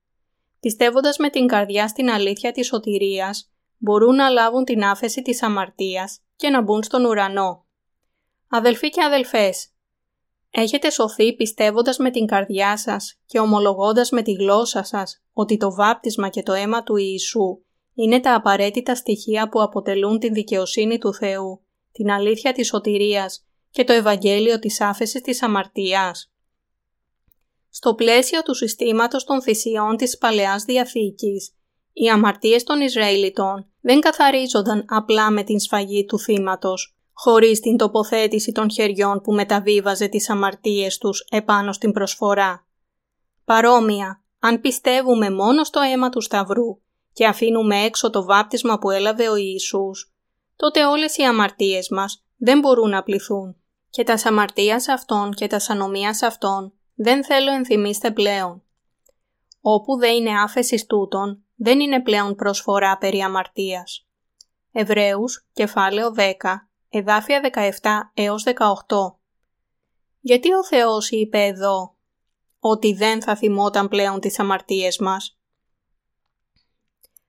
Πιστεύοντας 0.60 1.18
με 1.18 1.30
την 1.30 1.46
καρδιά 1.46 1.88
στην 1.88 2.10
αλήθεια 2.10 2.52
της 2.52 2.66
σωτηρίας, 2.66 3.50
μπορούν 3.78 4.14
να 4.14 4.28
λάβουν 4.28 4.64
την 4.64 4.84
άφεση 4.84 5.22
της 5.22 5.42
αμαρτίας 5.42 6.20
και 6.40 6.50
να 6.50 6.62
μπουν 6.62 6.82
στον 6.82 7.04
ουρανό. 7.04 7.64
Αδελφοί 8.48 8.88
και 8.88 9.02
αδελφές, 9.02 9.70
Έχετε 10.50 10.90
σωθεί 10.90 11.34
πιστεύοντας 11.34 11.98
με 11.98 12.10
την 12.10 12.26
καρδιά 12.26 12.76
σας 12.76 13.18
και 13.26 13.38
ομολογώντας 13.38 14.10
με 14.10 14.22
τη 14.22 14.32
γλώσσα 14.32 14.82
σας 14.82 15.22
ότι 15.32 15.56
το 15.56 15.74
βάπτισμα 15.74 16.28
και 16.28 16.42
το 16.42 16.52
αίμα 16.52 16.82
του 16.82 16.96
Ιησού 16.96 17.62
είναι 17.94 18.20
τα 18.20 18.34
απαραίτητα 18.34 18.94
στοιχεία 18.94 19.48
που 19.48 19.62
αποτελούν 19.62 20.18
την 20.18 20.32
δικαιοσύνη 20.32 20.98
του 20.98 21.14
Θεού, 21.14 21.62
την 21.92 22.10
αλήθεια 22.10 22.52
της 22.52 22.66
σωτηρίας 22.66 23.46
και 23.70 23.84
το 23.84 23.92
Ευαγγέλιο 23.92 24.58
της 24.58 24.80
άφεσης 24.80 25.20
της 25.20 25.42
αμαρτίας. 25.42 26.32
Στο 27.70 27.94
πλαίσιο 27.94 28.42
του 28.42 28.54
συστήματος 28.54 29.24
των 29.24 29.42
θυσιών 29.42 29.96
της 29.96 30.18
Παλαιάς 30.18 30.64
Διαθήκης, 30.64 31.52
οι 31.92 32.08
αμαρτίες 32.08 32.62
των 32.62 32.80
Ισραηλιτών 32.80 33.66
δεν 33.80 34.00
καθαρίζονταν 34.00 34.84
απλά 34.88 35.30
με 35.30 35.42
την 35.42 35.60
σφαγή 35.60 36.04
του 36.04 36.18
θύματος, 36.18 36.96
χωρίς 37.12 37.60
την 37.60 37.76
τοποθέτηση 37.76 38.52
των 38.52 38.70
χεριών 38.70 39.20
που 39.20 39.32
μεταβίβαζε 39.32 40.06
τις 40.06 40.30
αμαρτίες 40.30 40.98
τους 40.98 41.26
επάνω 41.30 41.72
στην 41.72 41.92
προσφορά. 41.92 42.66
Παρόμοια, 43.44 44.22
αν 44.38 44.60
πιστεύουμε 44.60 45.30
μόνο 45.30 45.64
στο 45.64 45.80
αίμα 45.80 46.08
του 46.08 46.20
Σταυρού 46.20 46.80
και 47.12 47.26
αφήνουμε 47.26 47.76
έξω 47.76 48.10
το 48.10 48.24
βάπτισμα 48.24 48.78
που 48.78 48.90
έλαβε 48.90 49.28
ο 49.28 49.36
Ιησούς, 49.36 50.12
τότε 50.56 50.84
όλες 50.84 51.16
οι 51.16 51.22
αμαρτίες 51.22 51.88
μας 51.88 52.24
δεν 52.36 52.58
μπορούν 52.58 52.90
να 52.90 53.02
πληθούν. 53.02 53.56
Και 53.90 54.04
τα 54.04 54.18
αμαρτίας 54.24 54.88
αυτών 54.88 55.32
και 55.32 55.46
τα 55.46 55.60
ανομίας 55.68 56.22
αυτών 56.22 56.72
δεν 56.94 57.24
θέλω 57.24 57.52
ενθυμίστε 57.52 58.10
πλέον. 58.10 58.62
Όπου 59.60 59.98
δεν 59.98 60.14
είναι 60.14 60.40
άφεσης 60.40 60.86
τούτων, 60.86 61.44
δεν 61.62 61.80
είναι 61.80 62.02
πλέον 62.02 62.34
προσφορά 62.34 62.98
περί 62.98 63.20
αμαρτίας. 63.20 64.06
Εβραίους, 64.72 65.48
κεφάλαιο 65.52 66.12
10, 66.16 66.70
εδάφια 66.88 67.40
17 67.40 68.12
έως 68.14 68.42
18. 68.42 68.52
Γιατί 70.20 70.52
ο 70.52 70.64
Θεός 70.64 71.10
είπε 71.10 71.38
εδώ 71.38 71.96
ότι 72.58 72.92
δεν 72.92 73.22
θα 73.22 73.36
θυμόταν 73.36 73.88
πλέον 73.88 74.20
τις 74.20 74.38
αμαρτίες 74.38 74.98
μας; 74.98 75.38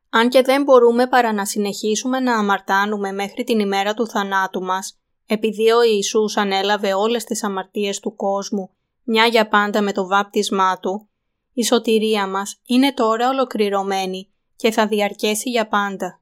Αν 0.10 0.30
και 0.30 0.42
δεν 0.42 0.64
μπορούμε 0.64 1.08
παρά 1.08 1.34
να 1.34 1.46
συνεχίσουμε 1.46 2.20
να 2.20 2.38
αμαρτάνουμε 2.38 3.12
μέχρι 3.12 3.44
την 3.44 3.60
ημέρα 3.60 3.94
του 3.94 4.08
θανάτου 4.08 4.62
μας, 4.62 5.00
επειδή 5.26 5.72
ο 5.72 5.84
Ιησούς 5.84 6.38
ανέλαβε 6.38 6.94
όλες 6.94 7.24
τις 7.24 7.44
αμαρτίες 7.44 8.00
του 8.00 8.16
κόσμου, 8.16 8.70
μια 9.04 9.26
για 9.26 9.48
πάντα 9.48 9.82
με 9.82 9.92
το 9.92 10.08
βάπτισμά 10.08 10.80
Του, 10.80 11.10
η 11.54 11.64
σωτηρία 11.64 12.28
μας 12.28 12.62
είναι 12.66 12.94
τώρα 12.94 13.30
ολοκληρωμένη 13.30 14.30
και 14.56 14.72
θα 14.72 14.88
διαρκέσει 14.88 15.50
για 15.50 15.68
πάντα. 15.68 16.22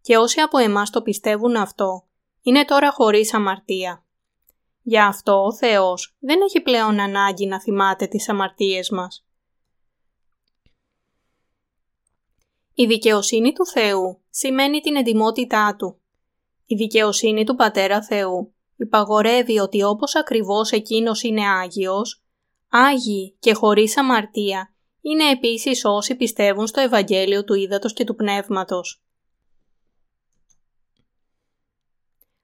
Και 0.00 0.16
όσοι 0.16 0.40
από 0.40 0.58
εμάς 0.58 0.90
το 0.90 1.02
πιστεύουν 1.02 1.56
αυτό, 1.56 2.06
είναι 2.42 2.64
τώρα 2.64 2.92
χωρίς 2.92 3.34
αμαρτία. 3.34 4.04
Γι' 4.82 5.00
αυτό 5.00 5.44
ο 5.44 5.54
Θεός 5.54 6.16
δεν 6.18 6.40
έχει 6.40 6.60
πλέον 6.60 7.00
ανάγκη 7.00 7.46
να 7.46 7.60
θυμάται 7.60 8.06
τις 8.06 8.28
αμαρτίες 8.28 8.90
μας. 8.90 9.26
Η 12.74 12.86
δικαιοσύνη 12.86 13.52
του 13.52 13.66
Θεού 13.66 14.20
σημαίνει 14.30 14.80
την 14.80 14.96
εντιμότητά 14.96 15.76
Του. 15.78 16.00
Η 16.66 16.74
δικαιοσύνη 16.74 17.44
του 17.44 17.54
Πατέρα 17.54 18.02
Θεού 18.02 18.54
υπαγορεύει 18.76 19.58
ότι 19.58 19.82
όπως 19.82 20.16
ακριβώς 20.16 20.70
Εκείνος 20.70 21.22
είναι 21.22 21.48
Άγιος, 21.48 22.23
Άγιοι 22.76 23.36
και 23.38 23.54
χωρίς 23.54 23.96
αμαρτία 23.96 24.74
είναι 25.00 25.30
επίσης 25.30 25.84
όσοι 25.84 26.14
πιστεύουν 26.14 26.66
στο 26.66 26.80
Ευαγγέλιο 26.80 27.44
του 27.44 27.54
Ήδατος 27.54 27.92
και 27.92 28.04
του 28.04 28.14
Πνεύματος. 28.14 29.02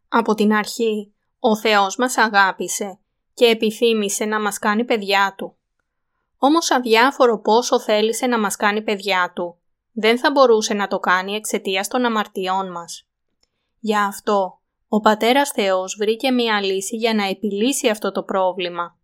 Από 0.08 0.34
την 0.34 0.52
αρχή, 0.52 1.14
ο 1.38 1.56
Θεός 1.56 1.96
μας 1.96 2.16
αγάπησε 2.16 2.98
και 3.34 3.44
επιθύμησε 3.44 4.24
να 4.24 4.40
μας 4.40 4.58
κάνει 4.58 4.84
παιδιά 4.84 5.34
Του. 5.36 5.56
Όμως 6.38 6.70
αδιάφορο 6.70 7.40
πόσο 7.40 7.80
θέλησε 7.80 8.26
να 8.26 8.38
μας 8.38 8.56
κάνει 8.56 8.82
παιδιά 8.82 9.32
Του, 9.34 9.58
δεν 9.92 10.18
θα 10.18 10.30
μπορούσε 10.30 10.74
να 10.74 10.86
το 10.86 10.98
κάνει 10.98 11.34
εξαιτίας 11.34 11.88
των 11.88 12.04
αμαρτιών 12.04 12.70
μας. 12.70 13.08
Γι' 13.78 13.96
αυτό, 13.96 14.60
ο 14.88 15.00
Πατέρας 15.00 15.50
Θεός 15.50 15.96
βρήκε 15.98 16.30
μία 16.30 16.60
λύση 16.60 16.96
για 16.96 17.14
να 17.14 17.24
επιλύσει 17.24 17.88
αυτό 17.88 18.12
το 18.12 18.22
πρόβλημα. 18.22 18.98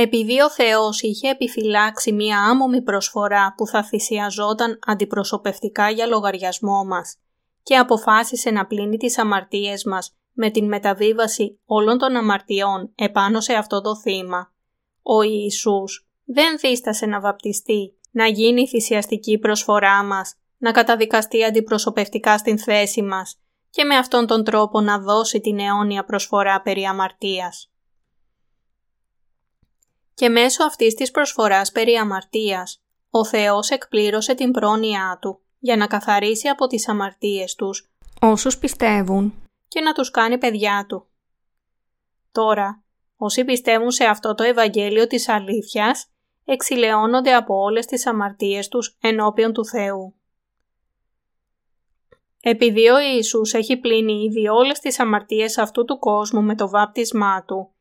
Επειδή 0.00 0.40
ο 0.40 0.50
Θεός 0.50 1.02
είχε 1.02 1.28
επιφυλάξει 1.28 2.12
μία 2.12 2.40
άμομη 2.40 2.82
προσφορά 2.82 3.54
που 3.56 3.66
θα 3.66 3.84
θυσιαζόταν 3.84 4.78
αντιπροσωπευτικά 4.86 5.90
για 5.90 6.06
λογαριασμό 6.06 6.84
μας 6.84 7.16
και 7.62 7.76
αποφάσισε 7.76 8.50
να 8.50 8.66
πλύνει 8.66 8.96
τις 8.96 9.18
αμαρτίες 9.18 9.84
μας 9.84 10.16
με 10.32 10.50
την 10.50 10.68
μεταβίβαση 10.68 11.60
όλων 11.64 11.98
των 11.98 12.16
αμαρτιών 12.16 12.92
επάνω 12.94 13.40
σε 13.40 13.52
αυτό 13.52 13.80
το 13.80 13.96
θύμα. 13.96 14.52
Ο 15.02 15.22
Ιησούς 15.22 16.08
δεν 16.24 16.56
δίστασε 16.58 17.06
να 17.06 17.20
βαπτιστεί, 17.20 17.98
να 18.10 18.26
γίνει 18.26 18.60
η 18.60 18.68
θυσιαστική 18.68 19.38
προσφορά 19.38 20.04
μας, 20.04 20.34
να 20.58 20.70
καταδικαστεί 20.70 21.44
αντιπροσωπευτικά 21.44 22.38
στην 22.38 22.58
θέση 22.58 23.02
μας 23.02 23.40
και 23.70 23.84
με 23.84 23.96
αυτόν 23.96 24.26
τον 24.26 24.44
τρόπο 24.44 24.80
να 24.80 24.98
δώσει 24.98 25.40
την 25.40 25.58
αιώνια 25.58 26.04
προσφορά 26.04 26.62
περί 26.62 26.84
αμαρτίας. 26.84 27.70
Και 30.18 30.28
μέσω 30.28 30.64
αυτής 30.64 30.94
της 30.94 31.10
προσφοράς 31.10 31.72
περί 31.72 31.94
αμαρτίας, 31.94 32.82
ο 33.10 33.24
Θεός 33.24 33.70
εκπλήρωσε 33.70 34.34
την 34.34 34.50
πρόνοιά 34.50 35.18
Του 35.20 35.40
για 35.58 35.76
να 35.76 35.86
καθαρίσει 35.86 36.48
από 36.48 36.66
τις 36.66 36.88
αμαρτίες 36.88 37.54
τους 37.54 37.90
όσους 38.20 38.58
πιστεύουν 38.58 39.34
και 39.68 39.80
να 39.80 39.92
τους 39.92 40.10
κάνει 40.10 40.38
παιδιά 40.38 40.84
Του. 40.88 41.06
Τώρα, 42.32 42.82
όσοι 43.16 43.44
πιστεύουν 43.44 43.90
σε 43.90 44.04
αυτό 44.04 44.34
το 44.34 44.42
Ευαγγέλιο 44.42 45.06
της 45.06 45.28
αλήθειας, 45.28 46.06
εξηλαιώνονται 46.44 47.34
από 47.34 47.54
όλες 47.54 47.86
τις 47.86 48.06
αμαρτίες 48.06 48.68
τους 48.68 48.96
ενώπιον 49.00 49.52
του 49.52 49.66
Θεού. 49.66 50.14
Επειδή 52.42 52.88
ο 52.88 52.98
Ιησούς 52.98 53.54
έχει 53.54 53.76
πλύνει 53.76 54.24
ήδη 54.24 54.48
όλες 54.48 54.78
τις 54.78 55.00
αμαρτίες 55.00 55.58
αυτού 55.58 55.84
του 55.84 55.98
κόσμου 55.98 56.42
με 56.42 56.54
το 56.54 56.68
βάπτισμά 56.68 57.44
Του, 57.44 57.72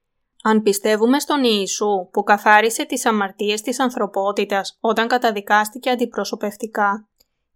αν 0.44 0.62
πιστεύουμε 0.62 1.20
στον 1.20 1.44
Ιησού 1.44 2.10
που 2.12 2.24
καθάρισε 2.24 2.86
τις 2.86 3.06
αμαρτίες 3.06 3.62
της 3.62 3.80
ανθρωπότητας 3.80 4.78
όταν 4.80 5.08
καταδικάστηκε 5.08 5.90
αντιπροσωπευτικά 5.90 7.08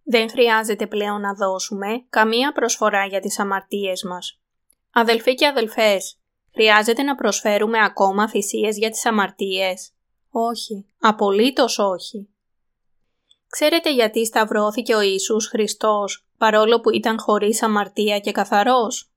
δεν 0.04 0.30
χρειάζεται 0.30 0.86
πλέον 0.86 1.20
να 1.20 1.34
δώσουμε 1.34 2.04
καμία 2.08 2.52
προσφορά 2.52 3.06
για 3.06 3.20
τις 3.20 3.38
αμαρτίες 3.38 4.02
μας. 4.02 4.40
Αδελφοί 4.92 5.34
και 5.34 5.46
αδελφές, 5.46 6.16
χρειάζεται 6.52 7.02
να 7.02 7.14
προσφέρουμε 7.14 7.78
ακόμα 7.84 8.28
θυσίες 8.28 8.76
για 8.76 8.90
τις 8.90 9.06
αμαρτίες; 9.06 9.92
Όχι, 10.30 10.86
απολύτως 11.00 11.78
όχι. 11.78 12.28
Ξέρετε 13.48 13.92
γιατί 13.92 14.26
σταυρώθηκε 14.26 14.94
ο 14.94 15.00
Ιησούς 15.00 15.46
Χριστός 15.46 16.26
παρόλο 16.38 16.80
που 16.80 16.90
ήταν 16.90 17.20
χωρίς 17.20 17.62
αμαρτία 17.62 18.18
και 18.18 18.32
καθαρός; 18.32 19.10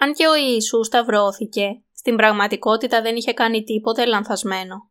Αν 0.00 0.12
και 0.12 0.26
ο 0.26 0.34
Ιησούς 0.36 0.86
σταυρώθηκε, 0.86 1.82
στην 2.08 2.20
πραγματικότητα 2.20 3.02
δεν 3.02 3.16
είχε 3.16 3.32
κάνει 3.32 3.64
τίποτε 3.64 4.06
λανθασμένο. 4.06 4.90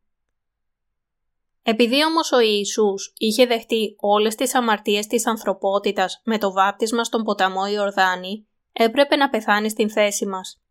Επειδή 1.64 2.06
όμως 2.06 2.32
ο 2.32 2.40
Ιησούς 2.40 3.14
είχε 3.18 3.46
δεχτεί 3.46 3.96
όλες 4.00 4.36
τις 4.36 4.56
αμαρτίες 4.56 5.08
της 5.08 5.28
ανθρωπότητας 5.28 6.22
με 6.26 6.38
το 6.38 6.52
βάπτισμα 6.52 7.04
στον 7.04 7.24
ποταμό 7.24 7.68
Ιορδάνη, 7.68 8.48
έπρεπε 8.74 9.16
να 9.16 9.30
πεθάνει 9.30 9.70
στην 9.70 9.90
θέση 9.90 10.26
μας. 10.26 10.62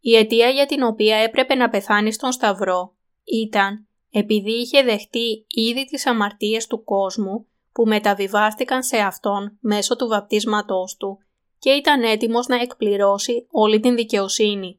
Η 0.00 0.16
αιτία 0.16 0.48
για 0.48 0.66
την 0.66 0.82
οποία 0.82 1.16
έπρεπε 1.16 1.54
να 1.54 1.68
πεθάνει 1.68 2.12
στον 2.12 2.32
Σταυρό 2.32 2.94
ήταν 3.24 3.88
επειδή 4.10 4.52
είχε 4.52 4.82
δεχτεί 4.82 5.46
ήδη 5.48 5.84
τις 5.84 6.06
αμαρτίες 6.06 6.66
του 6.66 6.84
κόσμου 6.84 7.46
που 7.72 7.86
μεταβιβάστηκαν 7.86 8.82
σε 8.82 8.96
Αυτόν 8.96 9.58
μέσω 9.60 9.96
του 9.96 10.06
βαπτίσματός 10.06 10.96
Του 10.96 11.18
και 11.58 11.70
ήταν 11.70 12.02
έτοιμος 12.02 12.46
να 12.46 12.56
εκπληρώσει 12.56 13.46
όλη 13.50 13.80
την 13.80 13.94
δικαιοσύνη. 13.94 14.78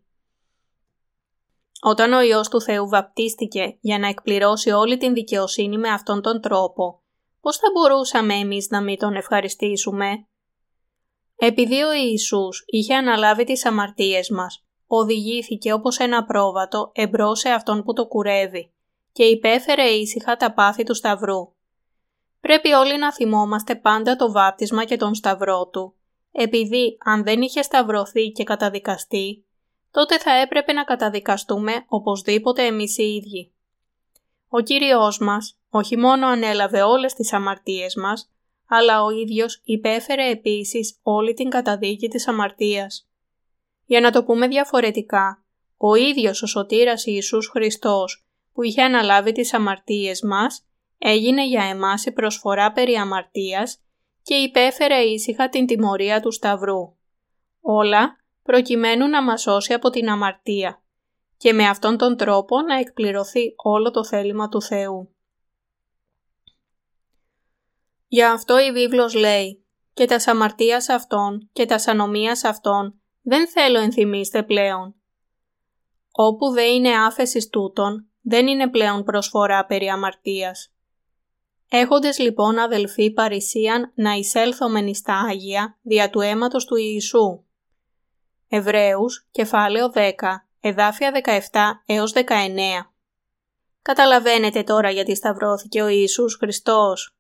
Όταν 1.88 2.14
ο 2.14 2.22
Υιός 2.22 2.50
του 2.50 2.62
Θεού 2.62 2.90
βαπτίστηκε 2.90 3.78
για 3.80 4.00
να 4.00 4.08
εκπληρώσει 4.08 4.72
όλη 4.72 4.98
την 4.98 5.14
δικαιοσύνη 5.14 5.78
με 5.78 5.90
αυτόν 5.90 6.22
τον 6.22 6.42
τρόπο, 6.42 7.02
πώς 7.42 7.58
θα 7.58 7.68
μπορούσαμε 7.74 8.34
εμείς 8.34 8.70
να 8.70 8.82
μην 8.82 8.98
τον 8.98 9.16
ευχαριστήσουμε; 9.16 10.28
Επειδή 11.36 11.82
ο 11.82 11.94
Ιησούς 11.94 12.64
είχε 12.66 12.96
αναλάβει 12.96 13.44
τις 13.44 13.66
αμαρτίες 13.66 14.30
μας, 14.30 14.66
οδηγήθηκε 14.88 15.74
όπως 15.74 15.98
ένα 15.98 16.26
πρόβατο 16.26 16.92
εμπρός 16.94 17.40
σε 17.40 17.50
αυτόν 17.50 17.84
που 17.84 17.94
το 17.94 18.08
κουρεύει 18.08 18.74
και 19.12 19.24
υπέφερε 19.24 19.84
ήσυχα 19.84 20.38
τα 20.38 20.54
πάθη 20.54 20.84
του 20.84 20.94
Σταυρού. 20.94 21.54
Πρέπει 22.40 22.72
όλοι 22.72 22.98
να 22.98 23.14
θυμόμαστε 23.14 23.76
πάντα 23.76 24.16
το 24.16 24.32
βάπτισμα 24.32 24.84
και 24.84 24.98
τον 24.98 25.16
Σταυρό 25.16 25.68
του, 25.68 25.96
επειδή 26.32 26.98
αν 27.06 27.24
δεν 27.24 27.42
είχε 27.42 27.62
σταυρωθεί 27.62 28.32
και 28.32 28.44
καταδικαστεί, 28.44 29.45
τότε 29.96 30.18
θα 30.18 30.32
έπρεπε 30.32 30.74
να 30.74 30.84
καταδικαστούμε 30.84 31.86
οπωσδήποτε 31.88 32.66
εμείς 32.66 32.98
οι 32.98 33.04
ίδιοι. 33.04 33.54
Ο 34.48 34.60
Κύριος 34.60 35.20
μας 35.20 35.60
όχι 35.70 35.98
μόνο 35.98 36.28
ανέλαβε 36.28 36.82
όλες 36.82 37.14
τις 37.14 37.34
αμαρτίες 37.34 37.96
μας, 37.96 38.32
αλλά 38.68 39.04
ο 39.04 39.10
ίδιος 39.10 39.62
υπέφερε 39.64 40.30
επίσης 40.30 41.00
όλη 41.04 41.34
την 41.34 41.50
καταδίκη 41.50 42.08
της 42.08 42.28
αμαρτίας. 42.28 43.10
Για 43.86 44.00
να 44.00 44.12
το 44.12 44.24
πούμε 44.24 44.48
διαφορετικά, 44.48 45.44
ο 45.78 45.96
ίδιος 45.96 46.42
ο 46.42 46.46
σωτήρας 46.46 47.06
Ιησούς 47.06 47.48
Χριστός 47.48 48.26
που 48.54 48.64
είχε 48.64 48.82
αναλάβει 48.82 49.32
τις 49.32 49.54
αμαρτίες 49.54 50.22
μας, 50.22 50.66
έγινε 50.98 51.48
για 51.48 51.64
εμάς 51.64 52.06
η 52.06 52.12
προσφορά 52.12 52.72
περί 52.72 52.96
αμαρτίας 52.96 53.80
και 54.22 54.36
υπέφερε 54.36 55.00
ήσυχα 55.00 55.50
την 55.50 55.66
τιμωρία 55.66 56.22
του 56.22 56.32
Σταυρού. 56.32 56.96
Όλα 57.62 58.25
προκειμένου 58.46 59.08
να 59.08 59.24
μας 59.24 59.42
σώσει 59.42 59.74
από 59.74 59.90
την 59.90 60.10
αμαρτία 60.10 60.82
και 61.38 61.54
με 61.54 61.68
αυτόν 61.68 61.98
τον 61.98 62.18
τρόπο 62.18 62.62
να 62.62 62.80
εκπληρωθεί 62.80 63.54
όλο 63.56 63.92
το 63.92 64.06
θέλημα 64.06 64.50
του 64.50 64.62
Θεού. 64.62 65.16
Γι' 68.08 68.24
αυτό 68.24 68.60
η 68.60 68.72
βίβλος 68.72 69.14
λέει 69.14 69.66
«Και 69.94 70.06
τας 70.06 70.28
αμαρτίας 70.28 70.90
αυτών 70.90 71.50
και 71.54 71.66
τας 71.66 71.88
ανομίας 71.88 72.44
αυτών 72.44 73.02
δεν 73.22 73.48
θέλω 73.48 73.80
ενθυμίστε 73.80 74.44
πλέον». 74.44 74.96
Όπου 76.12 76.50
δεν 76.50 76.74
είναι 76.74 76.98
άφεσης 77.06 77.50
τούτων, 77.50 78.08
δεν 78.22 78.48
είναι 78.48 78.70
πλέον 78.70 79.04
προσφορά 79.04 79.66
περί 79.66 79.88
αμαρτίας. 79.88 80.74
Έχοντες 81.70 82.20
λοιπόν 82.20 82.60
αδελφοί 82.60 83.12
παρησίαν 83.12 83.92
να 83.96 84.12
εισέλθομεν 84.12 84.88
εις 84.88 85.02
τα 85.02 85.14
Άγια 85.14 85.78
δια 85.82 86.10
του 86.10 86.22
αίματος 86.22 86.66
του 86.66 86.76
Ιησού. 86.76 87.45
Εβραίους, 88.48 89.28
κεφάλαιο 89.32 89.92
10, 89.94 90.12
εδάφια 90.60 91.12
17 91.12 91.84
έως 91.86 92.14
19. 92.14 92.94
Καταλαβαίνετε 93.82 94.64
τώρα 94.64 94.90
γιατί 94.90 95.16
σταυρώθηκε 95.16 95.82
ο 95.82 95.88
Ιησούς 95.88 96.36
Χριστός. 96.36 97.16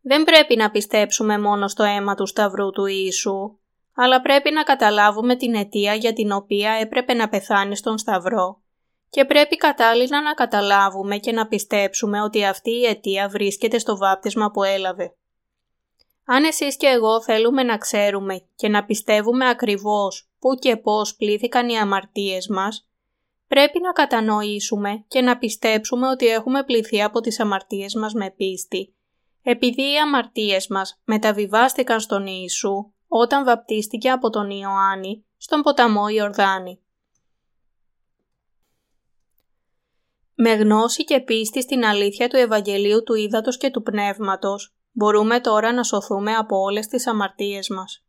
Δεν 0.00 0.24
πρέπει 0.24 0.56
να 0.56 0.70
πιστέψουμε 0.70 1.38
μόνο 1.38 1.68
στο 1.68 1.82
αίμα 1.82 2.14
του 2.14 2.26
σταυρού 2.26 2.70
του 2.70 2.86
Ιησού, 2.86 3.58
αλλά 3.94 4.20
πρέπει 4.20 4.50
να 4.50 4.62
καταλάβουμε 4.62 5.36
την 5.36 5.54
αιτία 5.54 5.94
για 5.94 6.12
την 6.12 6.32
οποία 6.32 6.70
έπρεπε 6.72 7.14
να 7.14 7.28
πεθάνει 7.28 7.76
στον 7.76 7.98
σταυρό 7.98 8.62
και 9.12 9.24
πρέπει 9.24 9.56
κατάλληλα 9.56 10.22
να 10.22 10.34
καταλάβουμε 10.34 11.16
και 11.16 11.32
να 11.32 11.46
πιστέψουμε 11.46 12.22
ότι 12.22 12.44
αυτή 12.44 12.70
η 12.70 12.84
αιτία 12.84 13.28
βρίσκεται 13.28 13.78
στο 13.78 13.96
βάπτισμα 13.96 14.50
που 14.50 14.62
έλαβε. 14.62 15.14
Αν 16.24 16.44
εσείς 16.44 16.76
και 16.76 16.86
εγώ 16.86 17.22
θέλουμε 17.22 17.62
να 17.62 17.78
ξέρουμε 17.78 18.46
και 18.54 18.68
να 18.68 18.84
πιστεύουμε 18.84 19.48
ακριβώς 19.48 20.30
πού 20.38 20.54
και 20.54 20.76
πώς 20.76 21.16
πλήθηκαν 21.16 21.68
οι 21.68 21.78
αμαρτίες 21.78 22.48
μας, 22.48 22.88
πρέπει 23.48 23.80
να 23.80 23.92
κατανοήσουμε 23.92 25.04
και 25.08 25.20
να 25.20 25.38
πιστέψουμε 25.38 26.08
ότι 26.08 26.26
έχουμε 26.26 26.62
πληθεί 26.64 27.02
από 27.02 27.20
τις 27.20 27.40
αμαρτίες 27.40 27.94
μας 27.94 28.12
με 28.12 28.30
πίστη, 28.30 28.94
επειδή 29.42 29.82
οι 29.82 29.98
αμαρτίες 29.98 30.68
μας 30.68 31.00
μεταβιβάστηκαν 31.04 32.00
στον 32.00 32.26
Ιησού 32.26 32.92
όταν 33.08 33.44
βαπτίστηκε 33.44 34.10
από 34.10 34.30
τον 34.30 34.50
Ιωάννη 34.50 35.24
στον 35.36 35.62
ποταμό 35.62 36.08
Ιορδάνη. 36.08 36.80
Με 40.34 40.52
γνώση 40.52 41.04
και 41.04 41.20
πίστη 41.20 41.62
στην 41.62 41.84
αλήθεια 41.84 42.28
του 42.28 42.36
Ευαγγελίου 42.36 43.02
του 43.02 43.14
Ήδατος 43.14 43.56
και 43.56 43.70
του 43.70 43.82
Πνεύματος, 43.82 44.74
μπορούμε 44.92 45.40
τώρα 45.40 45.72
να 45.72 45.82
σωθούμε 45.82 46.34
από 46.34 46.56
όλες 46.56 46.86
τις 46.86 47.06
αμαρτίες 47.06 47.68
μας. 47.68 48.04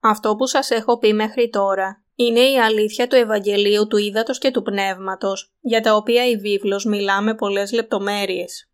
Αυτό 0.00 0.36
που 0.36 0.46
σας 0.46 0.70
έχω 0.70 0.98
πει 0.98 1.12
μέχρι 1.12 1.48
τώρα 1.50 2.04
είναι 2.14 2.40
η 2.40 2.58
αλήθεια 2.58 3.06
του 3.06 3.16
Ευαγγελίου 3.16 3.86
του 3.86 3.96
Ήδατος 3.96 4.38
και 4.38 4.50
του 4.50 4.62
Πνεύματος, 4.62 5.52
για 5.60 5.80
τα 5.80 5.94
οποία 5.94 6.28
η 6.28 6.36
βίβλος 6.36 6.84
μιλά 6.84 7.20
με 7.20 7.34
πολλές 7.34 7.72
λεπτομέρειες. 7.72 8.70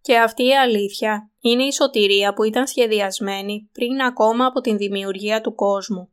Και 0.00 0.18
αυτή 0.18 0.46
η 0.46 0.56
αλήθεια 0.56 1.30
είναι 1.40 1.62
η 1.62 1.72
σωτηρία 1.72 2.32
που 2.32 2.42
ήταν 2.42 2.66
σχεδιασμένη 2.66 3.68
πριν 3.72 4.00
ακόμα 4.00 4.46
από 4.46 4.60
την 4.60 4.76
δημιουργία 4.76 5.40
του 5.40 5.54
κόσμου 5.54 6.10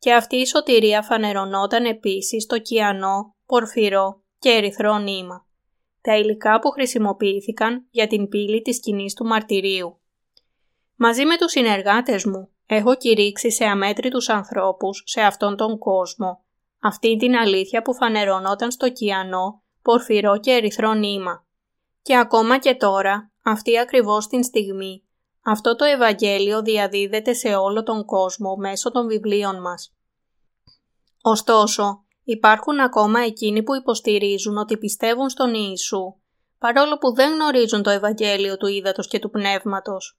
και 0.00 0.14
αυτή 0.14 0.36
η 0.36 0.46
σωτηρία 0.46 1.02
φανερωνόταν 1.02 1.84
επίσης 1.84 2.42
στο 2.42 2.58
κιανό, 2.58 3.34
πορφυρό 3.46 4.22
και 4.38 4.48
ερυθρό 4.48 4.98
νήμα, 4.98 5.46
τα 6.00 6.16
υλικά 6.16 6.58
που 6.58 6.70
χρησιμοποιήθηκαν 6.70 7.86
για 7.90 8.06
την 8.06 8.28
πύλη 8.28 8.62
της 8.62 8.76
σκηνής 8.76 9.14
του 9.14 9.24
μαρτυρίου. 9.24 9.98
Μαζί 10.96 11.24
με 11.24 11.36
τους 11.36 11.50
συνεργάτες 11.50 12.24
μου 12.24 12.48
έχω 12.66 12.96
κηρύξει 12.96 13.50
σε 13.50 13.64
αμέτρητους 13.64 14.28
ανθρώπους 14.28 15.02
σε 15.06 15.20
αυτόν 15.20 15.56
τον 15.56 15.78
κόσμο 15.78 16.44
αυτή 16.80 17.16
την 17.16 17.34
αλήθεια 17.34 17.82
που 17.82 17.94
φανερωνόταν 17.94 18.70
στο 18.70 18.90
κιανό, 18.90 19.62
πορφυρό 19.82 20.38
και 20.40 20.50
ερυθρό 20.50 20.92
νήμα. 20.92 21.44
Και 22.02 22.16
ακόμα 22.16 22.58
και 22.58 22.74
τώρα, 22.74 23.32
αυτή 23.42 23.78
ακριβώς 23.78 24.26
την 24.26 24.44
στιγμή, 24.44 25.04
αυτό 25.42 25.76
το 25.76 25.84
Ευαγγέλιο 25.84 26.62
διαδίδεται 26.62 27.32
σε 27.32 27.54
όλο 27.54 27.82
τον 27.82 28.04
κόσμο 28.04 28.56
μέσω 28.56 28.90
των 28.90 29.06
βιβλίων 29.06 29.60
μας. 29.60 29.94
Ωστόσο, 31.22 32.04
υπάρχουν 32.30 32.80
ακόμα 32.80 33.20
εκείνοι 33.20 33.62
που 33.62 33.74
υποστηρίζουν 33.74 34.56
ότι 34.56 34.76
πιστεύουν 34.76 35.28
στον 35.28 35.54
Ιησού, 35.54 36.14
παρόλο 36.58 36.98
που 36.98 37.14
δεν 37.14 37.32
γνωρίζουν 37.32 37.82
το 37.82 37.90
Ευαγγέλιο 37.90 38.56
του 38.56 38.66
Ήδατος 38.66 39.08
και 39.08 39.18
του 39.18 39.30
Πνεύματος. 39.30 40.18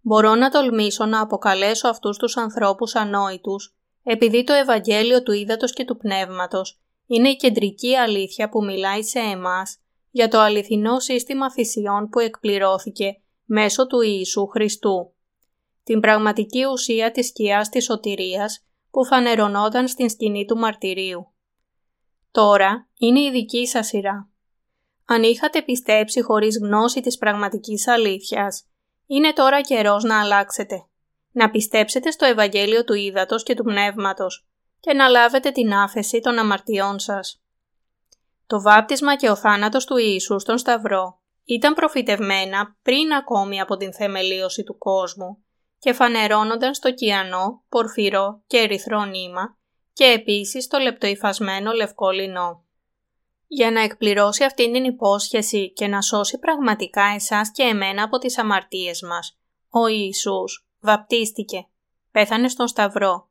Μπορώ 0.00 0.34
να 0.34 0.50
τολμήσω 0.50 1.06
να 1.06 1.20
αποκαλέσω 1.20 1.88
αυτούς 1.88 2.16
τους 2.16 2.36
ανθρώπους 2.36 2.94
ανόητους, 2.94 3.76
επειδή 4.02 4.44
το 4.44 4.52
Ευαγγέλιο 4.52 5.22
του 5.22 5.32
Ήδατος 5.32 5.72
και 5.72 5.84
του 5.84 5.96
Πνεύματος 5.96 6.80
είναι 7.06 7.28
η 7.28 7.36
κεντρική 7.36 7.96
αλήθεια 7.96 8.48
που 8.48 8.64
μιλάει 8.64 9.02
σε 9.02 9.18
εμάς 9.18 9.78
για 10.10 10.28
το 10.28 10.38
αληθινό 10.38 11.00
σύστημα 11.00 11.52
θυσιών 11.52 12.08
που 12.08 12.18
εκπληρώθηκε 12.18 13.20
μέσω 13.44 13.86
του 13.86 14.00
Ιησού 14.00 14.46
Χριστού. 14.46 15.12
Την 15.84 16.00
πραγματική 16.00 16.64
ουσία 16.64 17.10
της 17.10 17.26
σκιάς 17.26 17.68
της 17.68 17.84
σωτηρίας 17.84 18.64
που 18.92 19.04
φανερωνόταν 19.04 19.88
στην 19.88 20.10
σκηνή 20.10 20.44
του 20.44 20.56
μαρτυρίου. 20.56 21.32
Τώρα 22.30 22.88
είναι 22.98 23.20
η 23.20 23.30
δική 23.30 23.66
σας 23.66 23.86
σειρά. 23.86 24.30
Αν 25.04 25.22
είχατε 25.22 25.62
πιστέψει 25.62 26.22
χωρίς 26.22 26.58
γνώση 26.58 27.00
της 27.00 27.18
πραγματικής 27.18 27.88
αλήθειας, 27.88 28.64
είναι 29.06 29.32
τώρα 29.32 29.60
καιρός 29.60 30.04
να 30.04 30.20
αλλάξετε. 30.20 30.86
Να 31.32 31.50
πιστέψετε 31.50 32.10
στο 32.10 32.24
Ευαγγέλιο 32.24 32.84
του 32.84 32.94
Ήδατος 32.94 33.42
και 33.42 33.54
του 33.54 33.64
Πνεύματος 33.64 34.46
και 34.80 34.92
να 34.92 35.08
λάβετε 35.08 35.50
την 35.50 35.72
άφεση 35.72 36.20
των 36.20 36.38
αμαρτιών 36.38 36.98
σας. 36.98 37.42
Το 38.46 38.60
βάπτισμα 38.60 39.16
και 39.16 39.30
ο 39.30 39.36
θάνατος 39.36 39.84
του 39.84 39.96
Ιησούς 39.96 40.42
στον 40.42 40.58
Σταυρό 40.58 41.20
ήταν 41.44 41.74
προφητευμένα 41.74 42.76
πριν 42.82 43.12
ακόμη 43.12 43.60
από 43.60 43.76
την 43.76 43.94
θεμελίωση 43.94 44.62
του 44.62 44.78
κόσμου 44.78 45.41
και 45.82 45.92
φανερώνονταν 45.92 46.74
στο 46.74 46.94
κιανό, 46.94 47.62
πορφυρό 47.68 48.42
και 48.46 48.56
ερυθρό 48.56 49.04
νήμα 49.04 49.56
και 49.92 50.04
επίσης 50.04 50.66
το 50.66 50.78
λεπτοϊφασμένο 50.78 51.72
λευκό 51.72 52.10
λινό. 52.10 52.64
Για 53.46 53.70
να 53.70 53.80
εκπληρώσει 53.80 54.44
αυτήν 54.44 54.72
την 54.72 54.84
υπόσχεση 54.84 55.72
και 55.72 55.86
να 55.86 56.00
σώσει 56.02 56.38
πραγματικά 56.38 57.02
εσάς 57.14 57.50
και 57.50 57.62
εμένα 57.62 58.02
από 58.02 58.18
τις 58.18 58.38
αμαρτίες 58.38 59.02
μας, 59.02 59.38
Ο 59.70 59.86
Ιησούς 59.86 60.66
βαπτίστηκε, 60.80 61.66
πέθανε 62.10 62.48
στον 62.48 62.68
Σταυρό, 62.68 63.28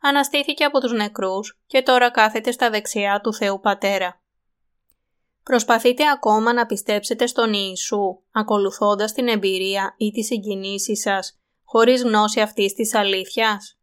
αναστήθηκε 0.00 0.64
από 0.64 0.80
τους 0.80 0.92
νεκρούς 0.92 1.60
και 1.66 1.82
τώρα 1.82 2.10
κάθεται 2.10 2.50
στα 2.50 2.70
δεξιά 2.70 3.20
του 3.20 3.34
Θεού 3.34 3.60
Πατέρα. 3.60 4.22
Προσπαθείτε 5.42 6.10
ακόμα 6.10 6.52
να 6.52 6.66
πιστέψετε 6.66 7.26
στον 7.26 7.52
Ιησού, 7.52 8.18
ακολουθώντας 8.30 9.12
την 9.12 9.28
εμπειρία 9.28 9.94
ή 9.98 10.10
τις 10.10 10.26
συγκινήσεις 10.26 11.00
σας, 11.00 11.39
χωρίς 11.72 12.02
γνώση 12.02 12.40
αυτής 12.40 12.74
της 12.74 12.94
αλήθειας. 12.94 13.78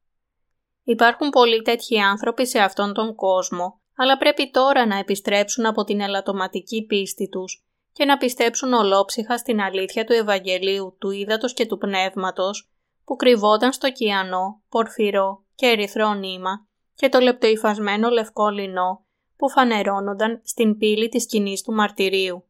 Υπάρχουν 0.84 1.30
πολλοί 1.30 1.62
τέτοιοι 1.62 2.00
άνθρωποι 2.00 2.48
σε 2.48 2.60
αυτόν 2.60 2.94
τον 2.94 3.16
κόσμο, 3.16 3.82
αλλά 3.96 4.18
πρέπει 4.18 4.52
τώρα 4.52 4.86
να 4.86 4.98
επιστρέψουν 4.98 5.66
από 5.66 5.84
την 5.84 6.02
ελαττωματική 6.02 6.86
πίστη 6.86 7.30
τους 7.30 7.66
και 7.92 8.06
να 8.06 8.18
πιστέψουν 8.18 8.74
ολόψυχα 8.74 9.38
στην 9.38 9.62
αλήθεια 9.62 10.06
του 10.06 10.14
Ευαγγελίου, 10.14 10.96
του 11.00 11.12
Ήδατος 11.12 11.54
και 11.54 11.66
του 11.66 11.78
Πνεύματος, 11.78 12.70
που 13.06 13.16
κρυβόταν 13.16 13.74
στο 13.74 13.92
κιανό, 13.92 14.62
πορφυρό 14.70 15.44
και 15.56 15.66
ερυθρό 15.66 16.14
νήμα 16.14 16.68
και 16.94 17.10
το 17.10 17.20
λεπτοϊφασμένο 17.20 18.10
λευκό 18.10 18.50
λινό 18.50 19.06
που 19.38 19.50
φανερώνονταν 19.50 20.42
στην 20.44 20.78
πύλη 20.78 21.10
της 21.10 21.24
σκηνής 21.24 21.62
του 21.62 21.74
μαρτυρίου. 21.74 22.47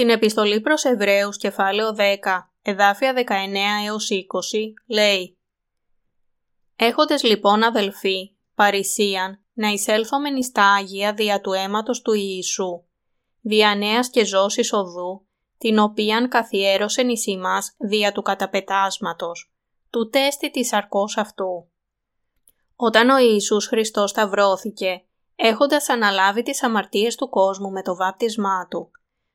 Στην 0.00 0.12
επιστολή 0.12 0.60
προς 0.60 0.84
Εβραίους 0.84 1.36
κεφάλαιο 1.36 1.94
10, 1.96 2.00
εδάφια 2.62 3.14
19 3.14 3.22
έως 3.86 4.08
20, 4.10 4.16
λέει 4.86 5.38
«Έχοντες 6.76 7.22
λοιπόν 7.22 7.62
αδελφοί, 7.62 8.34
παρησίαν, 8.54 9.44
να 9.52 9.68
εισέλθομεν 9.68 10.42
στα 10.42 10.72
Άγια 10.72 11.12
δια 11.12 11.40
του 11.40 11.52
αίματος 11.52 12.02
του 12.02 12.12
Ιησού, 12.12 12.84
δια 13.40 13.74
νέας 13.74 14.10
και 14.10 14.24
ζώσης 14.24 14.72
οδού, 14.72 15.26
την 15.58 15.78
οποίαν 15.78 16.28
καθιέρωσεν 16.28 17.08
εις 17.08 17.26
ημάς 17.26 17.74
δια 17.78 18.12
του 18.12 18.22
καταπετάσματος, 18.22 19.52
του 19.90 20.08
τέστη 20.08 20.50
της 20.50 20.72
αρκός 20.72 21.16
αυτού. 21.16 21.70
Όταν 22.76 23.08
ο 23.08 23.18
Ιησούς 23.18 23.66
Χριστός 23.66 24.10
σταυρώθηκε, 24.10 25.04
έχοντας 25.36 25.88
αναλάβει 25.88 26.42
τις 26.42 26.62
αμαρτίες 26.62 27.14
του 27.14 27.28
κόσμου 27.28 27.70
με 27.70 27.82
το 27.82 27.96
βάπτισμά 27.96 28.66
Του, 28.70 28.90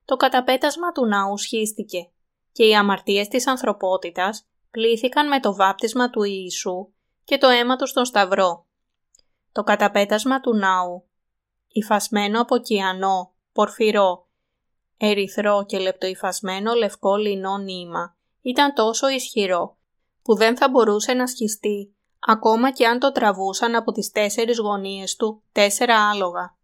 το 0.05 0.15
καταπέτασμα 0.15 0.91
του 0.91 1.05
ναού 1.05 1.37
σχίστηκε 1.37 2.09
και 2.51 2.65
οι 2.65 2.75
αμαρτίες 2.75 3.27
της 3.27 3.47
ανθρωπότητας 3.47 4.47
πλήθηκαν 4.71 5.27
με 5.27 5.39
το 5.39 5.55
βάπτισμα 5.55 6.09
του 6.09 6.23
Ιησού 6.23 6.87
και 7.23 7.37
το 7.37 7.47
αίμα 7.47 7.75
του 7.75 7.87
στον 7.87 8.05
Σταυρό. 8.05 8.65
Το 9.51 9.63
καταπέτασμα 9.63 10.39
του 10.39 10.55
ναού, 10.55 11.05
υφασμένο 11.67 12.41
από 12.41 12.57
κιανό, 12.57 13.33
πορφυρό, 13.53 14.27
ερυθρό 14.97 15.65
και 15.65 15.79
λεπτοϊφασμένο 15.79 16.73
λευκό 16.73 17.15
λινό 17.15 17.57
νήμα, 17.57 18.17
ήταν 18.41 18.73
τόσο 18.73 19.07
ισχυρό 19.07 19.77
που 20.21 20.35
δεν 20.35 20.57
θα 20.57 20.69
μπορούσε 20.69 21.13
να 21.13 21.27
σχιστεί 21.27 21.95
ακόμα 22.19 22.71
και 22.71 22.87
αν 22.87 22.99
το 22.99 23.11
τραβούσαν 23.11 23.75
από 23.75 23.91
τις 23.91 24.11
τέσσερις 24.11 24.57
γωνίες 24.57 25.15
του 25.15 25.43
τέσσερα 25.51 26.09
άλογα. 26.09 26.54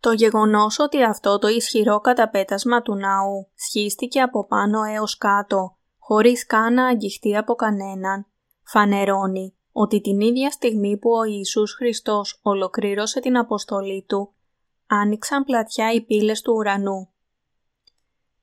Το 0.00 0.12
γεγονός 0.12 0.78
ότι 0.78 1.02
αυτό 1.02 1.38
το 1.38 1.48
ισχυρό 1.48 2.00
καταπέτασμα 2.00 2.82
του 2.82 2.94
ναού 2.94 3.50
σχίστηκε 3.54 4.20
από 4.20 4.46
πάνω 4.46 4.82
έως 4.82 5.16
κάτω, 5.16 5.76
χωρίς 5.98 6.46
καν 6.46 6.74
να 6.74 6.86
αγγιχτεί 6.86 7.36
από 7.36 7.54
κανέναν, 7.54 8.26
φανερώνει 8.62 9.54
ότι 9.72 10.00
την 10.00 10.20
ίδια 10.20 10.50
στιγμή 10.50 10.96
που 10.96 11.10
ο 11.10 11.24
Ιησούς 11.24 11.74
Χριστός 11.74 12.38
ολοκλήρωσε 12.42 13.20
την 13.20 13.36
αποστολή 13.36 14.04
Του, 14.08 14.32
άνοιξαν 14.86 15.44
πλατιά 15.44 15.92
οι 15.92 16.00
πύλες 16.00 16.40
του 16.40 16.52
ουρανού. 16.56 17.08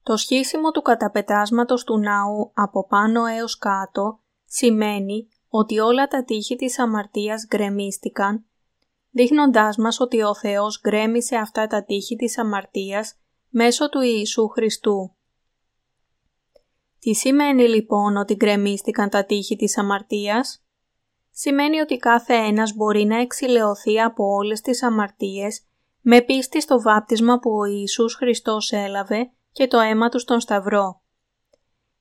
Το 0.03 0.17
σχίσιμο 0.17 0.71
του 0.71 0.81
καταπετάσματος 0.81 1.84
του 1.84 1.97
ναού 1.99 2.51
από 2.53 2.88
πάνω 2.88 3.25
έως 3.25 3.57
κάτω 3.57 4.19
σημαίνει 4.45 5.27
ότι 5.49 5.79
όλα 5.79 6.07
τα 6.07 6.23
τείχη 6.23 6.55
της 6.55 6.79
αμαρτίας 6.79 7.45
γκρεμίστηκαν, 7.47 8.45
δείχνοντάς 9.18 9.77
μας 9.77 9.99
ότι 9.99 10.22
ο 10.22 10.35
Θεός 10.35 10.80
γκρέμισε 10.81 11.35
αυτά 11.35 11.68
τα 11.68 11.84
τείχη 11.84 12.15
της 12.15 12.38
αμαρτίας 12.38 13.15
μέσω 13.49 13.89
του 13.89 14.02
Ιησού 14.02 14.48
Χριστού. 14.48 15.15
Τι 16.99 17.14
σημαίνει 17.14 17.68
λοιπόν 17.68 18.15
ότι 18.18 18.35
γκρεμίστηκαν 18.35 19.10
τα 19.10 19.26
τείχη 19.26 19.56
της 19.56 19.77
αμαρτίας; 19.77 20.61
Σημαίνει 21.31 21.80
ότι 21.80 21.98
κάθε 21.98 22.34
ένας 22.34 22.73
μπορεί 22.73 23.06
να 23.06 23.19
εξηλαιωθεί 23.19 24.02
από 24.02 24.23
όλες 24.23 24.61
τις 24.61 24.84
αμαρτίες 24.84 25.61
με 26.02 26.22
πίστη 26.22 26.61
στο 26.61 26.81
βάπτισμα 26.81 27.39
που 27.39 27.52
ο 27.52 27.65
Ιησούς 27.65 28.15
Χριστός 28.15 28.72
έλαβε 28.72 29.31
και 29.52 29.68
το 29.68 29.80
αίμα 29.80 30.10
του 30.10 30.19
στον 30.19 30.39
Σταυρό. 30.39 31.02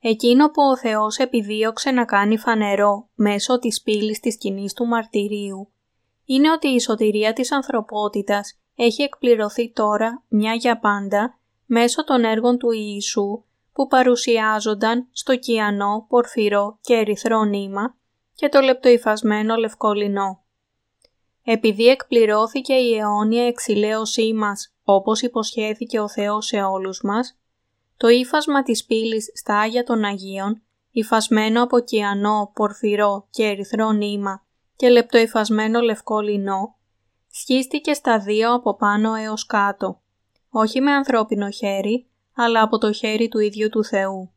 Εκείνο 0.01 0.51
που 0.51 0.63
ο 0.63 0.77
Θεός 0.77 1.19
επιδίωξε 1.19 1.91
να 1.91 2.05
κάνει 2.05 2.39
φανερό 2.39 3.09
μέσω 3.15 3.59
της 3.59 3.83
πύλης 3.83 4.21
της 4.21 4.37
κοινής 4.37 4.73
του 4.73 4.87
μαρτυρίου 4.87 5.71
είναι 6.27 6.51
ότι 6.51 6.69
η 6.69 6.81
σωτηρία 6.81 7.33
της 7.33 7.53
ανθρωπότητας 7.53 8.59
έχει 8.77 9.03
εκπληρωθεί 9.03 9.73
τώρα 9.73 10.23
μια 10.29 10.55
για 10.55 10.79
πάντα 10.79 11.39
μέσω 11.67 12.05
των 12.05 12.25
έργων 12.25 12.59
του 12.59 12.71
Ιησού 12.71 13.45
που 13.73 13.87
παρουσιάζονταν 13.87 15.09
στο 15.13 15.37
κιανό, 15.37 16.07
πορφυρό 16.09 16.79
και 16.81 16.95
ερυθρό 16.95 17.45
νήμα 17.45 17.97
και 18.35 18.49
το 18.49 18.61
λεπτοϊφασμένο 18.61 19.57
λευκό 19.57 19.93
λινό. 19.93 20.45
Επειδή 21.45 21.87
εκπληρώθηκε 21.87 22.75
η 22.75 22.97
αιώνια 22.97 23.47
εξηλαίωσή 23.47 24.33
μας 24.33 24.75
όπως 24.85 25.23
υποσχέθηκε 25.23 26.01
ο 26.01 26.09
Θεός 26.09 26.47
σε 26.47 26.63
όλους 26.63 27.01
μας, 27.03 27.39
το 27.97 28.09
ύφασμα 28.09 28.63
της 28.63 28.85
πύλης 28.85 29.31
στα 29.35 29.59
Άγια 29.59 29.85
των 29.85 30.05
Αγίων, 30.05 30.63
υφασμένο 30.91 31.63
από 31.63 31.81
κιανό, 31.81 32.51
πορφυρό 32.55 33.27
και 33.31 33.45
ερυθρό 33.45 33.93
νήμα 33.93 34.46
και 34.77 34.89
λεπτοϊφασμένο 34.89 35.81
λευκό 35.81 36.21
λινό, 36.21 36.77
σχίστηκε 37.31 37.93
στα 37.93 38.19
δύο 38.19 38.53
από 38.55 38.77
πάνω 38.77 39.15
έως 39.15 39.47
κάτω, 39.47 40.01
όχι 40.51 40.81
με 40.81 40.93
ανθρώπινο 40.93 41.51
χέρι, 41.51 42.07
αλλά 42.35 42.63
από 42.63 42.79
το 42.79 42.93
χέρι 42.93 43.29
του 43.29 43.39
ίδιου 43.39 43.69
του 43.69 43.85
Θεού. 43.85 44.31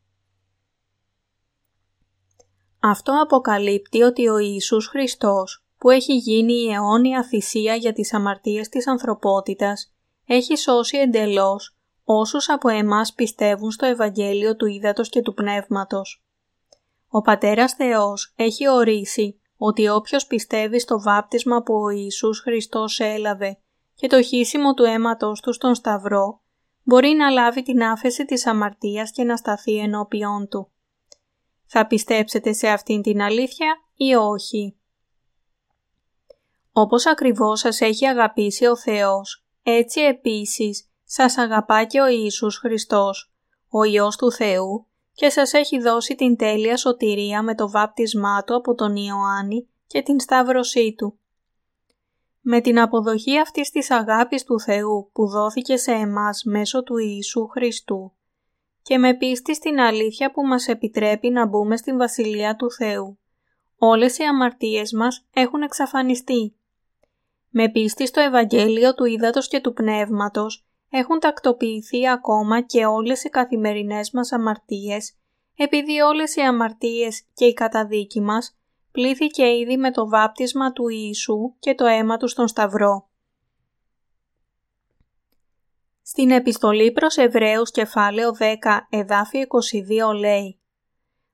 Αυτό 2.80 3.22
αποκαλύπτει 3.22 4.02
ότι 4.02 4.28
ο 4.28 4.38
Ιησούς 4.38 4.88
Χριστός, 4.88 5.64
που 5.78 5.90
έχει 5.90 6.16
γίνει 6.16 6.54
η 6.54 6.72
αιώνια 6.72 7.24
θυσία 7.24 7.76
για 7.76 7.94
τις 7.94 8.14
αμαρτίες 8.14 8.70
της 8.70 8.88
ανθρωπότητας, 8.88 9.94
έχει 10.26 10.58
σώσει 10.58 10.98
εντελώς 10.98 11.78
όσους 12.04 12.50
από 12.50 12.70
εμάς 12.70 13.14
πιστεύουν 13.14 13.72
στο 13.72 13.86
Ευαγγέλιο 13.86 14.56
του 14.56 14.66
Ήδατος 14.66 15.10
και 15.10 15.22
του 15.22 15.34
Πνεύματος. 15.34 16.24
Ο 17.08 17.22
Πατέρας 17.22 17.74
Θεός 17.74 18.34
έχει 18.36 18.70
ορίσει 18.70 19.39
ότι 19.62 19.90
όποιος 19.90 20.26
πιστεύει 20.26 20.80
στο 20.80 21.02
βάπτισμα 21.02 21.62
που 21.62 21.74
ο 21.74 21.90
Ιησούς 21.90 22.40
Χριστός 22.40 23.00
έλαβε 23.00 23.60
και 23.96 24.08
το 24.08 24.22
χύσιμο 24.22 24.74
του 24.74 24.84
αίματος 24.84 25.42
του 25.42 25.54
στον 25.54 25.76
Σταυρό, 25.76 26.42
μπορεί 26.84 27.10
να 27.10 27.30
λάβει 27.30 27.64
την 27.64 27.84
άφεση 27.84 28.26
της 28.26 28.46
αμαρτίας 28.48 29.12
και 29.12 29.24
να 29.24 29.38
σταθεί 29.38 29.78
ενώπιόν 29.78 30.48
του. 30.48 30.72
Θα 31.66 31.88
πιστέψετε 31.88 32.54
σε 32.54 32.68
αυτήν 32.68 33.02
την 33.02 33.22
αλήθεια 33.22 33.76
ή 33.96 34.16
όχι; 34.16 34.78
Όπως 36.72 37.06
ακριβώς 37.06 37.60
σας 37.60 37.82
έχει 37.82 38.06
αγαπήσει 38.06 38.66
ο 38.66 38.78
Θεός, 38.78 39.46
έτσι 39.64 40.02
επίσης 40.02 40.90
σας 41.04 41.38
αγαπά 41.38 41.84
και 41.84 42.02
ο 42.02 42.08
Ιησούς 42.08 42.58
Χριστός, 42.58 43.34
ο 43.70 43.84
Υιός 43.84 44.16
του 44.16 44.32
Θεού 44.32 44.89
και 45.20 45.30
σας 45.30 45.54
έχει 45.54 45.80
δώσει 45.80 46.16
την 46.16 46.36
τέλεια 46.36 46.78
σωτηρία 46.78 47.44
με 47.44 47.56
το 47.56 47.70
βάπτισμά 47.70 48.44
Του 48.44 48.56
από 48.56 48.76
τον 48.76 48.96
Ιωάννη 48.96 49.68
και 49.88 50.02
την 50.02 50.20
σταύρωσή 50.20 50.94
Του. 50.98 51.20
Με 52.42 52.62
την 52.62 52.80
αποδοχή 52.80 53.40
αυτής 53.40 53.70
της 53.70 53.92
αγάπης 53.92 54.44
του 54.44 54.60
Θεού 54.60 55.10
που 55.14 55.28
δόθηκε 55.28 55.78
σε 55.78 55.92
εμάς 55.92 56.44
μέσω 56.44 56.84
του 56.84 56.98
Ιησού 56.98 57.48
Χριστού 57.48 58.14
και 58.82 58.98
με 58.98 59.14
πίστη 59.14 59.56
στην 59.56 59.80
αλήθεια 59.80 60.32
που 60.32 60.46
μας 60.46 60.68
επιτρέπει 60.68 61.30
να 61.30 61.48
μπούμε 61.48 61.78
στην 61.78 61.98
Βασιλεία 61.98 62.56
του 62.56 62.72
Θεού, 62.72 63.20
όλες 63.78 64.18
οι 64.18 64.24
αμαρτίες 64.24 64.92
μας 64.92 65.26
έχουν 65.34 65.62
εξαφανιστεί. 65.62 66.56
Με 67.50 67.70
πίστη 67.70 68.08
στο 68.08 68.20
Ευαγγέλιο 68.20 68.94
του 68.94 69.06
Ήδατος 69.06 69.48
και 69.48 69.60
του 69.60 69.74
Πνεύματος 69.74 70.69
έχουν 70.90 71.20
τακτοποιηθεί 71.20 72.10
ακόμα 72.10 72.62
και 72.62 72.86
όλες 72.86 73.24
οι 73.24 73.30
καθημερινές 73.30 74.12
μας 74.12 74.32
αμαρτίες, 74.32 75.14
επειδή 75.56 76.00
όλες 76.00 76.36
οι 76.36 76.42
αμαρτίες 76.42 77.24
και 77.34 77.46
η 77.46 77.54
καταδίκη 77.54 78.22
μας 78.22 78.58
πλήθηκε 78.92 79.58
ήδη 79.58 79.78
με 79.78 79.92
το 79.92 80.10
βάπτισμα 80.10 80.72
του 80.72 80.88
Ιησού 80.88 81.54
και 81.60 81.76
το 81.76 81.86
αίμα 81.86 82.18
του 82.18 82.28
στον 82.28 82.48
Σταυρό. 82.48 83.10
Στην 86.02 86.32
επιστολή 86.32 86.92
προς 86.92 87.18
Εβραίους 87.18 87.72
κεφάλαιο 87.72 88.32
10 88.40 88.46
εδάφιο 88.90 89.46
22 90.12 90.14
λέει 90.20 90.60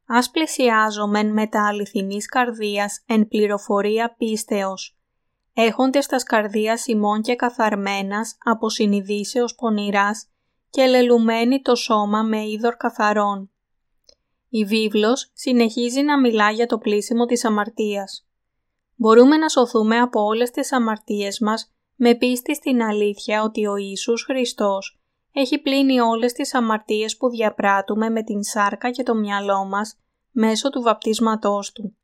«Ας 0.07 0.29
πλησιάζομεν 0.29 1.33
με 1.33 1.47
τα 1.47 1.67
αληθινής 1.67 2.25
καρδίας 2.27 3.03
εν 3.07 3.27
πληροφορία 3.27 4.15
πίστεως, 4.17 4.94
έχοντες 5.57 6.05
τας 6.05 6.21
σκαρδίας 6.21 6.87
ημών 6.87 7.21
και 7.21 7.35
καθαρμένας 7.35 8.37
από 8.43 8.69
συνειδήσεως 8.69 9.55
πονηράς 9.55 10.27
και 10.69 10.85
λελουμένη 10.85 11.61
το 11.61 11.75
σώμα 11.75 12.23
με 12.23 12.47
είδωρ 12.47 12.75
καθαρών. 12.75 13.49
Η 14.49 14.65
βίβλος 14.65 15.31
συνεχίζει 15.33 16.01
να 16.01 16.19
μιλά 16.19 16.51
για 16.51 16.65
το 16.65 16.77
πλήσιμο 16.77 17.25
της 17.25 17.45
αμαρτίας. 17.45 18.27
Μπορούμε 18.95 19.37
να 19.37 19.49
σωθούμε 19.49 19.99
από 19.99 20.21
όλες 20.21 20.51
τις 20.51 20.71
αμαρτίες 20.71 21.39
μας 21.39 21.73
με 21.95 22.15
πίστη 22.15 22.55
στην 22.55 22.81
αλήθεια 22.81 23.43
ότι 23.43 23.65
ο 23.65 23.75
Ιησούς 23.75 24.23
Χριστός 24.23 24.99
έχει 25.33 25.57
πλύνει 25.57 25.99
όλες 25.99 26.33
τις 26.33 26.53
αμαρτίες 26.53 27.17
που 27.17 27.29
διαπράττουμε 27.29 28.09
με 28.09 28.23
την 28.23 28.43
σάρκα 28.43 28.91
και 28.91 29.03
το 29.03 29.15
μυαλό 29.15 29.65
μας 29.65 29.97
μέσω 30.31 30.69
του 30.69 30.81
βαπτίσματός 30.81 31.71
Του. 31.71 31.97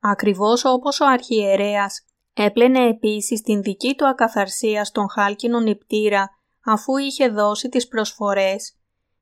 Ακριβώς 0.00 0.64
όπως 0.64 1.00
ο 1.00 1.06
αρχιερέας 1.06 2.04
έπλαινε 2.34 2.88
επίσης 2.88 3.40
την 3.40 3.62
δική 3.62 3.94
του 3.94 4.06
ακαθαρσία 4.06 4.84
στον 4.84 5.10
χάλκινο 5.10 5.60
νηπτήρα 5.60 6.30
αφού 6.64 6.96
είχε 6.96 7.28
δώσει 7.28 7.68
τις 7.68 7.88
προσφορές 7.88 8.74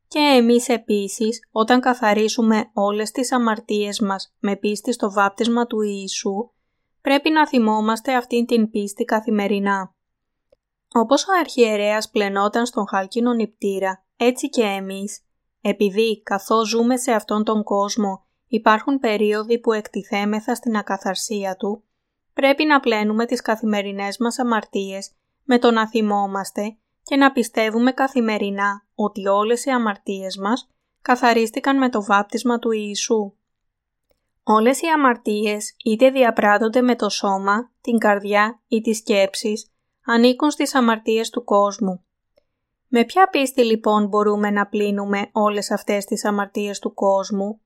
και 0.09 0.19
εμείς 0.19 0.69
επίσης 0.69 1.49
όταν 1.51 1.81
καθαρίσουμε 1.81 2.71
όλες 2.73 3.11
τις 3.11 3.33
αμαρτίες 3.33 4.01
μας 4.01 4.35
με 4.39 4.57
πίστη 4.57 4.93
στο 4.93 5.13
βάπτισμα 5.13 5.67
του 5.67 5.81
Ιησού 5.81 6.51
πρέπει 7.01 7.31
να 7.31 7.49
θυμόμαστε 7.49 8.15
αυτήν 8.15 8.47
την 8.47 8.71
πίστη 8.71 9.05
καθημερινά. 9.05 9.95
Όπως 10.93 11.23
ο 11.23 11.33
αρχιερέας 11.41 12.11
πλενόταν 12.11 12.67
στον 12.67 12.89
χάλκινο 12.89 13.33
νηπτήρα, 13.33 14.05
έτσι 14.17 14.49
και 14.49 14.63
εμείς, 14.63 15.21
επειδή 15.61 16.23
καθώς 16.23 16.69
ζούμε 16.69 16.97
σε 16.97 17.13
αυτόν 17.13 17.45
τον 17.45 17.63
κόσμο 17.63 18.27
υπάρχουν 18.47 18.99
περίοδοι 18.99 19.59
που 19.59 19.73
εκτιθέμεθα 19.73 20.55
στην 20.55 20.77
ακαθαρσία 20.77 21.57
του, 21.57 21.83
πρέπει 22.39 22.65
να 22.65 22.81
πλένουμε 22.81 23.27
τις 23.27 23.43
καθημερινές 23.43 24.19
μας 24.19 24.39
αμαρτίες 24.39 25.11
με 25.45 25.59
το 25.59 25.71
να 25.71 25.89
θυμόμαστε 25.89 26.77
και 27.03 27.17
να 27.17 27.33
πιστεύουμε 27.33 27.93
καθημερινά 27.93 28.87
ότι 28.95 29.27
όλες 29.29 29.65
οι 29.65 29.71
αμαρτίες 29.71 30.37
μας 30.37 30.69
καθαρίστηκαν 31.03 31.79
με 31.79 31.89
το 31.89 32.05
βάπτισμα 32.05 32.59
του 32.59 32.71
Ιησού. 32.71 33.33
Όλες 34.43 34.81
οι 34.81 34.87
αμαρτίες 34.87 35.75
είτε 35.85 36.11
διαπράττονται 36.11 36.81
με 36.81 36.97
το 36.97 37.09
σώμα, 37.09 37.71
την 37.81 37.99
καρδιά 37.99 38.61
ή 38.69 38.81
τις 38.81 38.97
σκέψεις, 38.99 39.71
ανήκουν 40.05 40.51
στις 40.51 40.75
αμαρτίες 40.75 41.31
του 41.31 41.45
κόσμου. 41.45 42.05
Με 42.89 43.05
ποια 43.05 43.29
πίστη 43.29 43.65
λοιπόν 43.65 44.07
μπορούμε 44.07 44.51
να 44.51 44.67
πλύνουμε 44.67 45.29
όλες 45.33 45.71
αυτές 45.71 46.05
τις 46.05 46.25
αμαρτίες 46.25 46.79
του 46.79 46.95
κόσμου; 46.95 47.61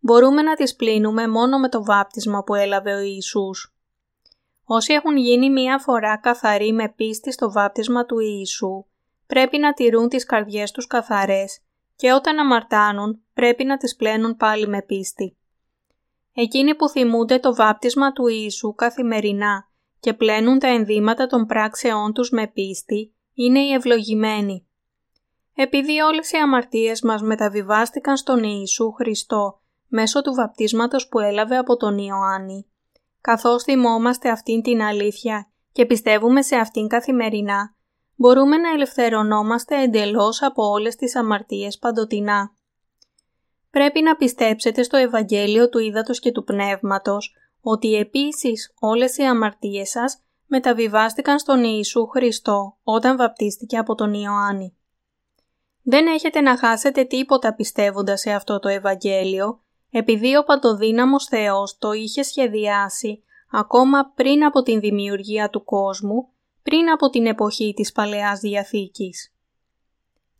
Μπορούμε 0.00 0.42
να 0.42 0.54
τις 0.54 0.76
πλύνουμε 0.76 1.28
μόνο 1.28 1.58
με 1.58 1.68
το 1.68 1.84
βάπτισμα 1.84 2.44
που 2.44 2.54
έλαβε 2.54 2.94
ο 2.94 3.00
Ιησούς. 3.00 3.73
Όσοι 4.64 4.92
έχουν 4.92 5.16
γίνει 5.16 5.50
μία 5.50 5.78
φορά 5.78 6.16
καθαροί 6.16 6.72
με 6.72 6.88
πίστη 6.88 7.32
στο 7.32 7.52
βάπτισμα 7.52 8.04
του 8.04 8.18
Ιησού, 8.18 8.84
πρέπει 9.26 9.58
να 9.58 9.72
τηρούν 9.72 10.08
τις 10.08 10.24
καρδιές 10.24 10.70
τους 10.70 10.86
καθαρές 10.86 11.60
και 11.96 12.12
όταν 12.12 12.38
αμαρτάνουν 12.38 13.22
πρέπει 13.34 13.64
να 13.64 13.76
τις 13.76 13.96
πλένουν 13.96 14.36
πάλι 14.36 14.68
με 14.68 14.82
πίστη. 14.82 15.36
Εκείνοι 16.34 16.74
που 16.74 16.88
θυμούνται 16.88 17.38
το 17.38 17.54
βάπτισμα 17.54 18.12
του 18.12 18.26
Ιησού 18.26 18.74
καθημερινά 18.74 19.68
και 20.00 20.12
πλένουν 20.12 20.58
τα 20.58 20.68
ενδύματα 20.68 21.26
των 21.26 21.46
πράξεών 21.46 22.12
τους 22.12 22.30
με 22.30 22.46
πίστη, 22.46 23.14
είναι 23.34 23.60
οι 23.60 23.72
ευλογημένοι. 23.72 24.66
Επειδή 25.54 26.00
όλες 26.00 26.30
οι 26.30 26.36
αμαρτίες 26.36 27.02
μας 27.02 27.22
μεταβιβάστηκαν 27.22 28.16
στον 28.16 28.42
Ιησού 28.42 28.92
Χριστό 28.92 29.60
μέσω 29.88 30.22
του 30.22 30.34
βαπτίσματος 30.34 31.08
που 31.08 31.18
έλαβε 31.18 31.56
από 31.56 31.76
τον 31.76 31.98
Ιωάννη, 31.98 32.66
καθώς 33.24 33.62
θυμόμαστε 33.62 34.30
αυτήν 34.30 34.62
την 34.62 34.82
αλήθεια 34.82 35.50
και 35.72 35.86
πιστεύουμε 35.86 36.42
σε 36.42 36.56
αυτήν 36.56 36.88
καθημερινά, 36.88 37.74
μπορούμε 38.14 38.56
να 38.56 38.70
ελευθερωνόμαστε 38.70 39.82
εντελώς 39.82 40.42
από 40.42 40.64
όλες 40.64 40.96
τις 40.96 41.16
αμαρτίες 41.16 41.78
παντοτινά. 41.78 42.54
Πρέπει 43.70 44.02
να 44.02 44.16
πιστέψετε 44.16 44.82
στο 44.82 44.96
Ευαγγέλιο 44.96 45.68
του 45.68 45.78
Ήδατος 45.78 46.20
και 46.20 46.32
του 46.32 46.44
Πνεύματος, 46.44 47.34
ότι 47.60 47.94
επίσης 47.94 48.74
όλες 48.78 49.16
οι 49.16 49.22
αμαρτίες 49.22 49.90
σας 49.90 50.22
μεταβιβάστηκαν 50.46 51.38
στον 51.38 51.64
Ιησού 51.64 52.06
Χριστό 52.06 52.76
όταν 52.82 53.16
βαπτίστηκε 53.16 53.78
από 53.78 53.94
τον 53.94 54.14
Ιωάννη. 54.14 54.76
Δεν 55.82 56.06
έχετε 56.06 56.40
να 56.40 56.58
χάσετε 56.58 57.04
τίποτα 57.04 57.54
πιστεύοντας 57.54 58.20
σε 58.20 58.30
αυτό 58.30 58.58
το 58.58 58.68
Ευαγγέλιο, 58.68 59.63
επειδή 59.96 60.36
ο 60.36 60.44
Παντοδύναμος 60.44 61.24
Θεός 61.24 61.78
το 61.78 61.92
είχε 61.92 62.22
σχεδιάσει 62.22 63.22
ακόμα 63.50 64.12
πριν 64.14 64.44
από 64.44 64.62
την 64.62 64.80
δημιουργία 64.80 65.50
του 65.50 65.64
κόσμου, 65.64 66.28
πριν 66.62 66.90
από 66.90 67.08
την 67.10 67.26
εποχή 67.26 67.72
της 67.76 67.92
Παλαιάς 67.92 68.40
Διαθήκης. 68.40 69.34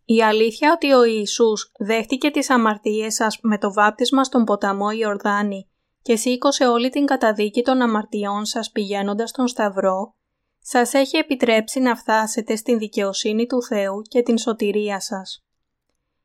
Η 0.04 0.22
αλήθεια 0.22 0.72
ότι 0.72 0.92
ο 0.92 1.04
Ιησούς 1.04 1.72
δέχτηκε 1.78 2.30
τις 2.30 2.50
αμαρτίες 2.50 3.14
σας 3.14 3.38
με 3.42 3.58
το 3.58 3.72
βάπτισμα 3.72 4.24
στον 4.24 4.44
ποταμό 4.44 4.90
Ιορδάνη 4.90 5.68
και 6.02 6.16
σήκωσε 6.16 6.66
όλη 6.66 6.90
την 6.90 7.06
καταδίκη 7.06 7.62
των 7.62 7.82
αμαρτιών 7.82 8.44
σας 8.44 8.70
πηγαίνοντας 8.70 9.30
στον 9.30 9.48
Σταυρό, 9.48 10.14
σας 10.60 10.94
έχει 10.94 11.16
επιτρέψει 11.16 11.80
να 11.80 11.96
φτάσετε 11.96 12.56
στην 12.56 12.78
δικαιοσύνη 12.78 13.46
του 13.46 13.62
Θεού 13.62 14.02
και 14.02 14.22
την 14.22 14.38
σωτηρία 14.38 15.00
σας. 15.00 15.44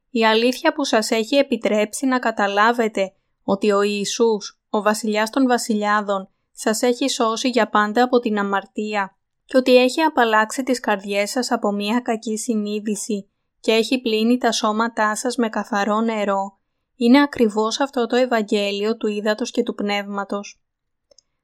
Η 0.10 0.26
αλήθεια 0.26 0.74
που 0.74 0.84
σας 0.84 1.12
έχει 1.12 1.36
επιτρέψει 1.36 2.06
να 2.06 2.20
καταλάβετε 2.20 3.14
ότι 3.52 3.72
ο 3.72 3.82
Ιησούς, 3.82 4.60
ο 4.70 4.82
βασιλιάς 4.82 5.30
των 5.30 5.48
βασιλιάδων, 5.48 6.30
σας 6.52 6.82
έχει 6.82 7.10
σώσει 7.10 7.50
για 7.50 7.70
πάντα 7.70 8.04
από 8.04 8.20
την 8.20 8.40
αμαρτία 8.40 9.18
και 9.46 9.58
ότι 9.58 9.78
έχει 9.78 10.02
απαλλάξει 10.02 10.64
τις 10.64 10.80
καρδιές 10.80 11.30
σας 11.30 11.52
από 11.52 11.72
μια 11.72 12.00
κακή 12.00 12.38
συνείδηση 12.38 13.30
και 13.60 13.72
έχει 13.72 14.02
πλύνει 14.02 14.38
τα 14.38 14.52
σώματά 14.52 15.16
σας 15.16 15.36
με 15.36 15.50
καθαρό 15.50 16.02
νερό, 16.02 16.60
είναι 16.96 17.22
ακριβώς 17.22 17.80
αυτό 17.80 18.06
το 18.06 18.16
Ευαγγέλιο 18.16 18.98
του 18.98 19.08
Ήδατος 19.08 19.52
και 19.52 19.64
του 19.64 19.76
Πνεύματος. 19.76 20.62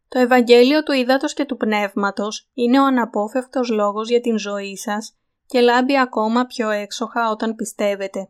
Το 0.07 0.19
Ευαγγέλιο 0.19 0.83
του 0.83 0.91
Ήδατος 0.91 1.33
και 1.33 1.45
του 1.45 1.57
Πνεύματος 1.57 2.49
είναι 2.53 2.79
ο 2.79 2.85
αναπόφευκτος 2.85 3.69
λόγος 3.69 4.09
για 4.09 4.21
την 4.21 4.37
ζωή 4.37 4.77
σας 4.77 5.17
και 5.45 5.61
λάμπει 5.61 5.99
ακόμα 5.99 6.45
πιο 6.45 6.69
έξοχα 6.69 7.29
όταν 7.29 7.55
πιστεύετε. 7.55 8.29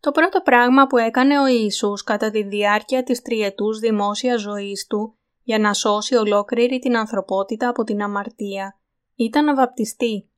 Το 0.00 0.10
πρώτο 0.10 0.40
πράγμα 0.40 0.86
που 0.86 0.96
έκανε 0.96 1.40
ο 1.40 1.46
Ιησούς 1.46 2.02
κατά 2.02 2.30
τη 2.30 2.42
διάρκεια 2.42 3.02
της 3.02 3.22
τριετούς 3.22 3.78
δημόσιας 3.78 4.40
ζωής 4.40 4.86
του 4.86 5.18
για 5.42 5.58
να 5.58 5.74
σώσει 5.74 6.14
ολόκληρη 6.14 6.78
την 6.78 6.96
ανθρωπότητα 6.96 7.68
από 7.68 7.84
την 7.84 8.02
αμαρτία 8.02 8.80
ήταν 9.14 9.44
να 9.44 9.54
βαπτιστεί. 9.54 10.30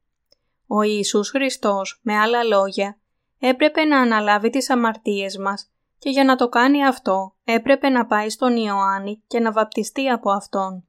Ο 0.67 0.83
Ιησούς 0.83 1.31
Χριστός, 1.31 2.01
με 2.03 2.17
άλλα 2.19 2.45
λόγια, 2.45 2.99
έπρεπε 3.39 3.85
να 3.85 4.01
αναλάβει 4.01 4.51
τις 4.51 4.71
αμαρτίες 4.71 5.37
μας 5.37 5.71
και 5.99 6.11
για 6.11 6.25
να 6.25 6.37
το 6.37 6.49
κάνει 6.49 6.87
αυτό 6.87 7.35
έπρεπε 7.45 7.89
να 7.89 8.07
πάει 8.07 8.31
στον 8.31 8.57
Ιωάννη 8.57 9.23
και 9.27 9.41
να 9.41 9.53
βαπτιστεί 9.53 10.09
από 10.09 10.31
Αυτόν. 10.31 10.89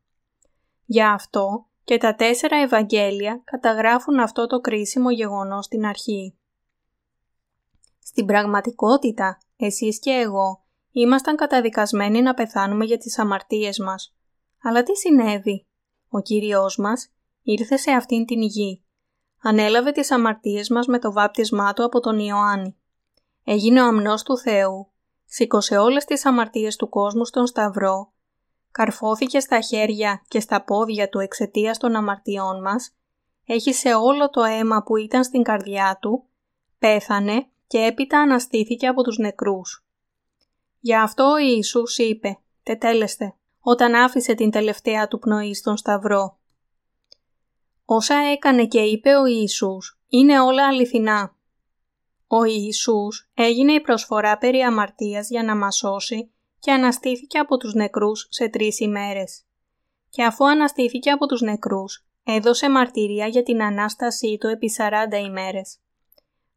Για 0.86 1.12
αυτό 1.12 1.66
και 1.84 1.98
τα 1.98 2.16
τέσσερα 2.16 2.58
Ευαγγέλια 2.58 3.42
καταγράφουν 3.44 4.20
αυτό 4.20 4.48
το 4.48 4.60
κρίσιμο 4.60 5.12
γεγονός 5.12 5.66
στην 5.66 5.86
αρχή. 5.86 6.36
Στην 8.04 8.26
πραγματικότητα, 8.26 9.38
εσείς 9.58 10.00
και 10.00 10.12
εγώ 10.12 10.64
ήμασταν 10.92 11.36
καταδικασμένοι 11.36 12.22
να 12.22 12.34
πεθάνουμε 12.34 12.86
για 12.86 12.98
τις 12.98 13.20
αμαρτίες 13.20 13.80
μας. 13.80 14.16
Αλλά 14.64 14.84
τι 14.84 14.96
συνέβη; 14.96 15.66
Ο 16.10 16.20
Κύριος 16.20 16.78
μας 16.78 17.12
ήρθε 17.42 17.78
σε 17.78 17.92
αυτήν 17.92 18.26
την 18.26 18.42
γη 18.42 18.84
ανέλαβε 19.42 19.92
τις 19.92 20.12
αμαρτίες 20.12 20.70
μας 20.70 20.88
με 20.88 21.00
το 21.00 21.12
βάπτισμά 21.12 21.74
του 21.74 21.84
από 21.84 22.00
τον 22.00 22.20
Ιωάννη. 22.20 22.76
Έγινε 23.44 23.82
ο 23.82 23.86
αμνός 23.86 24.24
του 24.24 24.38
Θεού, 24.38 24.92
σήκωσε 25.26 25.78
όλες 25.78 26.06
τις 26.06 26.26
αμαρτίες 26.26 26.76
του 26.76 26.90
κόσμου 26.90 27.26
στον 27.26 27.48
Σταυρό, 27.48 28.12
καρφώθηκε 28.72 29.40
στα 29.40 29.60
χέρια 29.60 30.24
και 30.28 30.40
στα 30.40 30.64
πόδια 30.64 31.10
του 31.10 31.20
εξαιτίας 31.20 31.78
των 31.78 31.96
αμαρτιών 31.96 32.62
μας, 32.62 32.94
έχισε 33.46 33.94
όλο 33.94 34.30
το 34.30 34.44
αίμα 34.44 34.84
που 34.84 34.98
ήταν 34.98 35.24
στην 35.24 35.44
καρδιά 35.44 35.98
του, 36.02 36.24
πέθανε 36.80 37.48
και 37.72 37.78
έπειτα 37.78 38.20
αναστήθηκε 38.20 38.88
από 38.88 39.04
τους 39.04 39.18
νεκρούς. 39.18 39.86
Γι' 40.80 40.96
αυτό 40.96 41.24
ο 41.32 41.38
Ιησούς 41.38 41.98
είπε 41.98 42.40
«Τετέλεστε» 42.64 43.36
όταν 43.60 43.96
άφησε 43.96 44.34
την 44.34 44.52
τελευταία 44.52 45.08
του 45.08 45.20
πνοή 45.20 45.54
στον 45.54 45.78
Σταυρό. 45.78 46.40
Όσα 47.86 48.16
έκανε 48.16 48.66
και 48.66 48.80
είπε 48.80 49.16
ο 49.16 49.26
Ιησούς 49.26 50.00
είναι 50.08 50.40
όλα 50.40 50.68
αληθινά. 50.68 51.36
Ο 52.28 52.44
Ιησούς 52.44 53.30
έγινε 53.34 53.74
η 53.74 53.82
προσφορά 53.82 54.38
περί 54.38 54.60
αμαρτίας 54.60 55.30
για 55.30 55.44
να 55.44 55.56
μας 55.56 55.76
σώσει 55.76 56.32
και 56.60 56.72
αναστήθηκε 56.72 57.38
από 57.38 57.58
τους 57.58 57.74
νεκρούς 57.74 58.28
σε 58.30 58.50
τρεις 58.50 58.80
ημέρες. 58.80 59.44
Και 60.10 60.24
αφού 60.24 60.48
αναστήθηκε 60.48 61.10
από 61.12 61.26
τους 61.26 61.42
νεκρούς, 61.42 62.06
έδωσε 62.24 62.70
μαρτυρία 62.70 63.28
για 63.28 63.44
την 63.44 63.64
Ανάστασή 63.64 64.38
του 64.40 64.48
επί 64.48 64.70
40 64.70 65.18
ημέρες. 65.18 65.80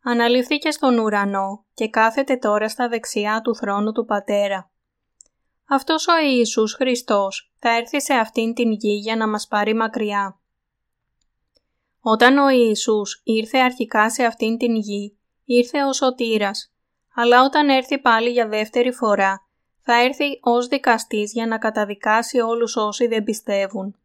Αναλήφθηκε 0.07 0.71
στον 0.71 0.99
ουρανό 0.99 1.65
και 1.75 1.89
κάθεται 1.89 2.37
τώρα 2.37 2.69
στα 2.69 2.89
δεξιά 2.89 3.41
του 3.41 3.57
θρόνου 3.57 3.93
του 3.93 4.05
Πατέρα. 4.05 4.71
Αυτός 5.69 6.07
ο 6.09 6.13
Ιησούς 6.27 6.75
Χριστός 6.75 7.53
θα 7.59 7.77
έρθει 7.77 8.01
σε 8.03 8.15
αυτήν 8.15 8.55
την 8.55 8.73
γη 8.73 8.93
για 8.93 9.17
να 9.17 9.29
μας 9.29 9.49
πάρει 9.49 9.75
μακριά. 9.75 10.39
Όταν 12.01 12.39
ο 12.39 12.49
Ιησούς 12.49 13.21
ήρθε 13.25 13.59
αρχικά 13.59 14.11
σε 14.11 14.25
αυτήν 14.25 14.59
την 14.59 14.77
γη, 14.77 15.19
ήρθε 15.45 15.83
ως 15.83 15.97
σωτήρας, 15.97 16.75
αλλά 17.15 17.45
όταν 17.45 17.69
έρθει 17.69 17.99
πάλι 17.99 18.31
για 18.31 18.49
δεύτερη 18.49 18.93
φορά, 18.93 19.47
θα 19.83 20.03
έρθει 20.03 20.39
ως 20.43 20.67
δικαστής 20.67 21.33
για 21.33 21.47
να 21.47 21.59
καταδικάσει 21.59 22.41
όλους 22.41 22.77
όσοι 22.77 23.07
δεν 23.07 23.25
πιστεύουν. 23.25 23.97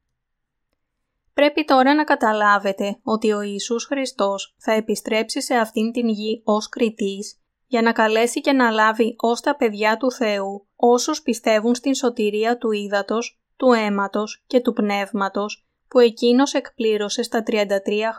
Πρέπει 1.40 1.66
τώρα 1.66 1.96
να 1.96 2.04
καταλάβετε 2.04 3.00
ότι 3.04 3.32
ο 3.32 3.42
Ιησούς 3.42 3.86
Χριστός 3.86 4.56
θα 4.58 4.72
επιστρέψει 4.72 5.42
σε 5.42 5.56
αυτήν 5.56 5.92
την 5.92 6.08
γη 6.08 6.42
ως 6.46 6.70
κριτής 6.70 7.40
για 7.68 7.82
να 7.82 7.92
καλέσει 7.92 8.42
και 8.42 8.52
να 8.52 8.70
λάβει 8.70 9.16
ως 9.18 9.42
τα 9.42 9.56
παιδιά 9.56 9.98
του 9.98 10.12
Θεού 10.12 10.68
όσους 10.76 11.22
πιστεύουν 11.22 11.76
στην 11.76 11.96
σωτηρία 11.96 12.58
του 12.58 12.72
ύδατος, 12.72 13.42
του 13.58 13.72
αίματος 13.72 14.44
και 14.48 14.60
του 14.60 14.74
πνεύματος 14.74 15.68
που 15.88 16.00
εκείνος 16.00 16.54
εκπλήρωσε 16.54 17.24
στα 17.24 17.44
33 17.48 17.56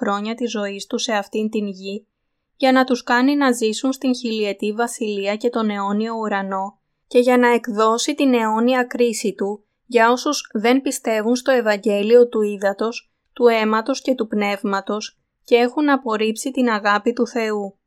χρόνια 0.00 0.34
της 0.34 0.50
ζωής 0.50 0.86
του 0.86 0.98
σε 0.98 1.12
αυτήν 1.12 1.50
την 1.50 1.66
γη 1.66 2.06
για 2.56 2.72
να 2.72 2.84
τους 2.84 3.02
κάνει 3.02 3.36
να 3.36 3.52
ζήσουν 3.52 3.92
στην 3.92 4.14
χιλιετή 4.16 4.72
βασιλεία 4.72 5.36
και 5.36 5.50
τον 5.50 5.70
αιώνιο 5.70 6.14
ουρανό 6.14 6.78
και 7.06 7.18
για 7.18 7.38
να 7.38 7.48
εκδώσει 7.48 8.14
την 8.14 8.34
αιώνια 8.34 8.84
κρίση 8.84 9.34
του 9.34 9.64
για 9.90 10.10
όσους 10.10 10.50
δεν 10.52 10.80
πιστεύουν 10.80 11.36
στο 11.36 11.50
Ευαγγέλιο 11.50 12.28
του 12.28 12.42
ύδατος, 12.42 13.09
του 13.32 13.46
αίματος 13.46 14.00
και 14.00 14.14
του 14.14 14.26
πνεύματος 14.26 15.20
και 15.44 15.56
έχουν 15.56 15.90
απορρίψει 15.90 16.50
την 16.50 16.68
αγάπη 16.68 17.12
του 17.12 17.26
Θεού. 17.26 17.78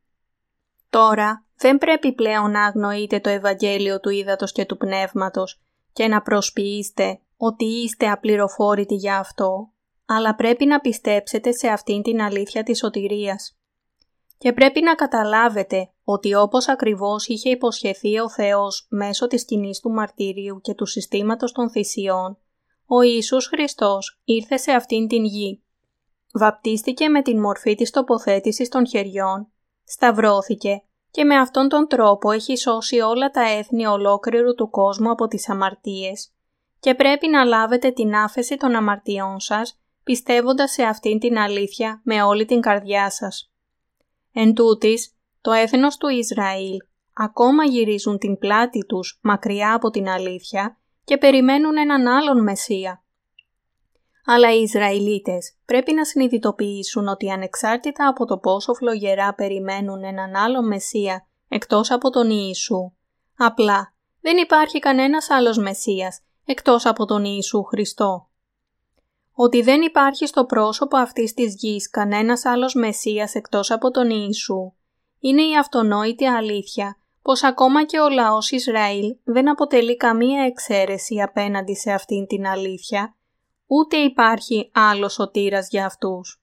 Τώρα 0.90 1.44
δεν 1.56 1.78
πρέπει 1.78 2.12
πλέον 2.12 2.50
να 2.50 2.64
αγνοείτε 2.64 3.20
το 3.20 3.30
Ευαγγέλιο 3.30 4.00
του 4.00 4.10
ύδατος 4.10 4.52
και 4.52 4.64
του 4.64 4.76
πνεύματος 4.76 5.62
και 5.92 6.08
να 6.08 6.22
προσποιείστε 6.22 7.20
ότι 7.36 7.64
είστε 7.64 8.10
απληροφόρητοι 8.10 8.94
για 8.94 9.18
αυτό, 9.18 9.70
αλλά 10.06 10.34
πρέπει 10.34 10.66
να 10.66 10.80
πιστέψετε 10.80 11.52
σε 11.52 11.68
αυτήν 11.68 12.02
την 12.02 12.22
αλήθεια 12.22 12.62
της 12.62 12.78
σωτηρίας. 12.78 13.56
Και 14.38 14.52
πρέπει 14.52 14.82
να 14.82 14.94
καταλάβετε 14.94 15.90
ότι 16.04 16.34
όπως 16.34 16.68
ακριβώς 16.68 17.26
είχε 17.26 17.50
υποσχεθεί 17.50 18.18
ο 18.18 18.30
Θεός 18.30 18.86
μέσω 18.90 19.26
της 19.26 19.44
κοινή 19.44 19.70
του 19.82 19.90
μαρτυρίου 19.90 20.60
και 20.60 20.74
του 20.74 20.86
συστήματος 20.86 21.52
των 21.52 21.70
θυσιών, 21.70 22.38
ο 22.86 23.02
Ιησούς 23.02 23.46
Χριστός 23.46 24.20
ήρθε 24.24 24.56
σε 24.56 24.72
αυτήν 24.72 25.08
την 25.08 25.24
γη. 25.24 25.62
Βαπτίστηκε 26.32 27.08
με 27.08 27.22
την 27.22 27.40
μορφή 27.40 27.74
της 27.74 27.90
τοποθέτησης 27.90 28.68
των 28.68 28.86
χεριών, 28.86 29.52
σταυρώθηκε 29.84 30.82
και 31.10 31.24
με 31.24 31.36
αυτόν 31.36 31.68
τον 31.68 31.88
τρόπο 31.88 32.30
έχει 32.30 32.56
σώσει 32.56 33.00
όλα 33.00 33.30
τα 33.30 33.48
έθνη 33.48 33.86
ολόκληρου 33.86 34.54
του 34.54 34.70
κόσμου 34.70 35.10
από 35.10 35.26
τις 35.26 35.48
αμαρτίες 35.48 36.32
και 36.80 36.94
πρέπει 36.94 37.28
να 37.28 37.44
λάβετε 37.44 37.90
την 37.90 38.14
άφεση 38.14 38.56
των 38.56 38.74
αμαρτιών 38.74 39.40
σας 39.40 39.78
πιστεύοντας 40.04 40.72
σε 40.72 40.82
αυτήν 40.82 41.18
την 41.18 41.38
αλήθεια 41.38 42.00
με 42.04 42.22
όλη 42.22 42.44
την 42.44 42.60
καρδιά 42.60 43.10
σας. 43.10 43.52
Εν 44.32 44.54
τούτης, 44.54 45.16
το 45.40 45.52
έθνος 45.52 45.96
του 45.96 46.08
Ισραήλ 46.08 46.76
ακόμα 47.12 47.64
γυρίζουν 47.64 48.18
την 48.18 48.38
πλάτη 48.38 48.86
τους 48.86 49.18
μακριά 49.22 49.74
από 49.74 49.90
την 49.90 50.08
αλήθεια 50.08 50.78
και 51.04 51.18
περιμένουν 51.18 51.76
έναν 51.76 52.06
άλλον 52.06 52.42
Μεσσία. 52.42 53.04
Αλλά 54.26 54.54
οι 54.54 54.62
Ισραηλίτες 54.62 55.56
πρέπει 55.64 55.92
να 55.92 56.04
συνειδητοποιήσουν 56.04 57.08
ότι 57.08 57.30
ανεξάρτητα 57.30 58.08
από 58.08 58.24
το 58.24 58.38
πόσο 58.38 58.74
φλογερά 58.74 59.34
περιμένουν 59.34 60.04
έναν 60.04 60.34
άλλο 60.34 60.62
Μεσσία 60.62 61.26
εκτός 61.48 61.90
από 61.90 62.10
τον 62.10 62.30
Ιησού, 62.30 62.92
απλά 63.36 63.94
δεν 64.20 64.36
υπάρχει 64.36 64.78
κανένας 64.78 65.30
άλλος 65.30 65.58
Μεσσίας 65.58 66.20
εκτός 66.44 66.86
από 66.86 67.04
τον 67.04 67.24
Ιησού 67.24 67.62
Χριστό. 67.62 68.28
Ότι 69.32 69.62
δεν 69.62 69.82
υπάρχει 69.82 70.26
στο 70.26 70.44
πρόσωπο 70.44 70.96
αυτής 70.96 71.34
της 71.34 71.54
γης 71.54 71.90
κανένας 71.90 72.44
άλλος 72.44 72.74
Μεσσίας 72.74 73.34
εκτός 73.34 73.70
από 73.70 73.90
τον 73.90 74.10
Ιησού, 74.10 74.72
είναι 75.20 75.42
η 75.42 75.56
αυτονόητη 75.58 76.26
αλήθεια 76.26 76.96
πως 77.24 77.42
ακόμα 77.42 77.84
και 77.84 78.00
ο 78.00 78.08
λαός 78.08 78.50
Ισραήλ 78.50 79.16
δεν 79.24 79.50
αποτελεί 79.50 79.96
καμία 79.96 80.44
εξαίρεση 80.44 81.20
απέναντι 81.20 81.74
σε 81.74 81.92
αυτήν 81.92 82.26
την 82.26 82.46
αλήθεια, 82.46 83.16
ούτε 83.66 83.96
υπάρχει 83.96 84.70
άλλος 84.74 85.12
σωτήρας 85.12 85.68
για 85.70 85.86
αυτούς. 85.86 86.42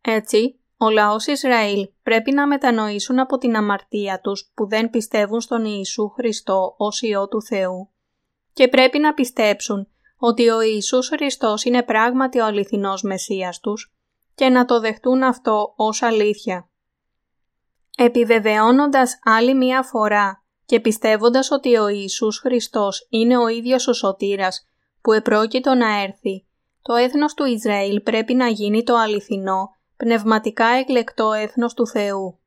Έτσι, 0.00 0.60
ο 0.76 0.90
λαός 0.90 1.26
Ισραήλ 1.26 1.88
πρέπει 2.02 2.32
να 2.32 2.46
μετανοήσουν 2.46 3.18
από 3.18 3.38
την 3.38 3.56
αμαρτία 3.56 4.20
τους 4.20 4.52
που 4.54 4.68
δεν 4.68 4.90
πιστεύουν 4.90 5.40
στον 5.40 5.64
Ιησού 5.64 6.08
Χριστό 6.08 6.74
ως 6.76 7.02
Υιό 7.02 7.28
του 7.28 7.42
Θεού 7.42 7.90
και 8.52 8.68
πρέπει 8.68 8.98
να 8.98 9.14
πιστέψουν 9.14 9.88
ότι 10.18 10.48
ο 10.48 10.60
Ιησούς 10.60 11.08
Χριστός 11.08 11.64
είναι 11.64 11.82
πράγματι 11.82 12.38
ο 12.38 12.44
αληθινός 12.44 13.02
Μεσσίας 13.02 13.60
τους 13.60 13.94
και 14.34 14.48
να 14.48 14.64
το 14.64 14.80
δεχτούν 14.80 15.22
αυτό 15.22 15.72
ως 15.76 16.02
αλήθεια. 16.02 16.70
Επιβεβαιώνοντας 17.96 19.18
άλλη 19.24 19.54
μία 19.54 19.82
φορά 19.82 20.44
και 20.64 20.80
πιστεύοντας 20.80 21.50
ότι 21.50 21.76
ο 21.76 21.88
Ιησούς 21.88 22.38
Χριστός 22.38 23.06
είναι 23.10 23.38
ο 23.38 23.48
ίδιος 23.48 23.88
ο 23.88 23.92
σωτήρας 23.92 24.66
που 25.00 25.12
επρόκειτο 25.12 25.74
να 25.74 26.02
έρθει, 26.02 26.46
το 26.82 26.94
έθνος 26.94 27.34
του 27.34 27.44
Ισραήλ 27.44 28.00
πρέπει 28.00 28.34
να 28.34 28.48
γίνει 28.48 28.82
το 28.82 28.96
αληθινό, 28.96 29.76
πνευματικά 29.96 30.66
εκλεκτό 30.66 31.32
έθνος 31.32 31.74
του 31.74 31.86
Θεού. 31.86 32.38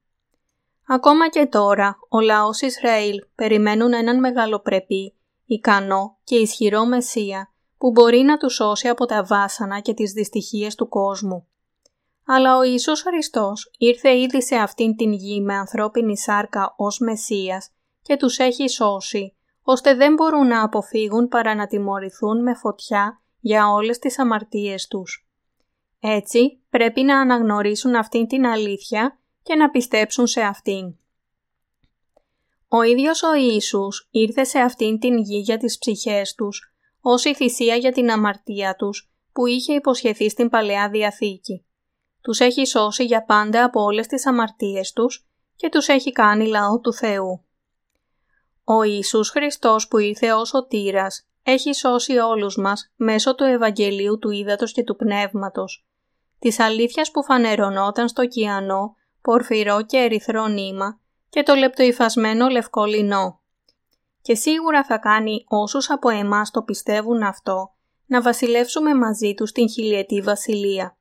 Ακόμα 0.88 1.30
και 1.30 1.46
τώρα, 1.46 1.98
ο 2.10 2.20
λαός 2.20 2.62
Ισραήλ 2.62 3.24
περιμένουν 3.36 3.94
έναν 3.94 4.20
μεγαλοπρεπή, 4.20 5.16
ικανό 5.46 6.18
και 6.24 6.36
ισχυρό 6.36 6.86
Μεσσία 6.86 7.54
που 7.78 7.92
μπορεί 7.92 8.22
να 8.22 8.38
τους 8.38 8.54
σώσει 8.54 8.88
από 8.88 9.06
τα 9.06 9.24
βάσανα 9.24 9.80
και 9.80 9.94
τις 9.94 10.12
δυστυχίες 10.12 10.76
του 10.76 10.90
κόσμου. 10.90 11.48
Αλλά 12.32 12.58
ο 12.58 12.64
Ιησούς 12.64 13.02
Χριστός 13.02 13.72
ήρθε 13.78 14.18
ήδη 14.18 14.44
σε 14.44 14.56
αυτήν 14.56 14.96
την 14.96 15.12
γη 15.12 15.42
με 15.42 15.56
ανθρώπινη 15.56 16.18
σάρκα 16.18 16.74
ως 16.78 17.00
Μεσσίας 17.00 17.72
και 18.02 18.18
τους 18.18 18.38
έχει 18.38 18.70
σώσει, 18.70 19.36
ώστε 19.64 19.96
δεν 19.96 20.14
μπορούν 20.14 20.48
να 20.48 20.64
αποφύγουν 20.64 21.28
παρά 21.28 21.56
να 21.56 21.68
τιμωρηθούν 21.68 22.42
με 22.42 22.54
φωτιά 22.54 23.22
για 23.40 23.72
όλες 23.72 24.00
τις 24.00 24.20
αμαρτίες 24.20 24.88
τους. 24.88 25.28
Έτσι 26.00 26.60
πρέπει 26.70 27.02
να 27.02 27.20
αναγνωρίσουν 27.20 27.96
αυτήν 27.96 28.28
την 28.28 28.46
αλήθεια 28.46 29.20
και 29.44 29.56
να 29.56 29.70
πιστέψουν 29.70 30.28
σε 30.28 30.42
αυτήν. 30.42 30.96
Ο 32.68 32.82
ίδιος 32.82 33.24
ο 33.24 33.36
Ιησούς 33.36 34.08
ήρθε 34.12 34.44
σε 34.44 34.60
αυτήν 34.60 35.00
την 35.00 35.18
γη 35.18 35.38
για 35.38 35.58
τις 35.58 35.78
ψυχές 35.78 36.36
τους, 36.36 36.74
ως 37.02 37.26
η 37.26 37.36
θυσία 37.36 37.76
για 37.76 37.92
την 37.92 38.12
αμαρτία 38.12 38.76
τους 38.76 39.10
που 39.34 39.46
είχε 39.46 39.74
υποσχεθεί 39.74 40.30
στην 40.30 40.50
Παλαιά 40.50 40.90
Διαθήκη. 40.90 41.64
Τους 42.22 42.40
έχει 42.40 42.66
σώσει 42.66 43.04
για 43.04 43.24
πάντα 43.24 43.64
από 43.64 43.82
όλες 43.82 44.08
τις 44.08 44.28
αμαρτίες 44.28 44.94
τους 44.94 45.28
και 45.56 45.70
τους 45.70 45.88
έχει 45.88 46.12
κάνει 46.12 46.48
λαό 46.48 46.80
του 46.80 46.94
Θεού. 46.94 47.44
Ο 48.64 48.84
Ιησούς 48.84 49.30
Χριστός 49.30 49.88
που 49.88 49.98
ήρθε 49.98 50.34
ως 50.34 50.48
σωτήρας 50.48 51.28
έχει 51.44 51.74
σώσει 51.74 52.18
όλους 52.18 52.58
μας 52.58 52.92
μέσω 52.96 53.36
του 53.36 53.44
Ευαγγελίου 53.44 54.20
του 54.20 54.30
Ήδατος 54.30 54.72
και 54.72 54.84
του 54.84 54.96
Πνεύματος, 54.96 55.86
της 56.40 56.60
αλήθειας 56.60 57.12
που 57.12 57.24
φανερωνόταν 57.24 58.08
στο 58.08 58.28
κιανό, 58.28 58.96
πορφυρό 59.22 59.86
και 59.86 59.98
ερυθρό 59.98 60.48
νήμα 60.48 61.00
και 61.30 61.44
το 61.44 61.56
λεπτοϊφασμένο 61.56 62.48
λευκό 62.48 62.86
λινό. 62.86 63.42
Και 64.22 64.36
σίγουρα 64.36 64.84
θα 64.84 64.98
κάνει 64.98 65.44
όσους 65.48 65.90
από 65.90 66.10
εμάς 66.10 66.52
το 66.52 66.62
πιστεύουν 66.62 67.24
αυτό, 67.24 67.74
να 68.06 68.22
βασιλεύσουμε 68.22 68.96
μαζί 68.96 69.34
τους 69.34 69.50
στην 69.50 69.70
χιλιετή 69.70 70.22
βασιλεία. 70.22 70.98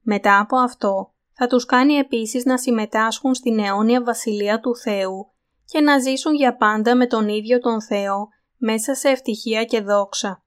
Μετά 0.00 0.40
από 0.40 0.56
αυτό, 0.56 1.12
θα 1.32 1.46
τους 1.46 1.64
κάνει 1.64 1.94
επίσης 1.94 2.44
να 2.44 2.58
συμμετάσχουν 2.58 3.34
στην 3.34 3.58
αιώνια 3.58 4.02
βασιλεία 4.02 4.60
του 4.60 4.76
Θεού 4.76 5.30
και 5.64 5.80
να 5.80 5.98
ζήσουν 5.98 6.34
για 6.34 6.56
πάντα 6.56 6.96
με 6.96 7.06
τον 7.06 7.28
ίδιο 7.28 7.58
τον 7.58 7.82
Θεό 7.82 8.28
μέσα 8.56 8.94
σε 8.94 9.08
ευτυχία 9.08 9.64
και 9.64 9.80
δόξα. 9.80 10.44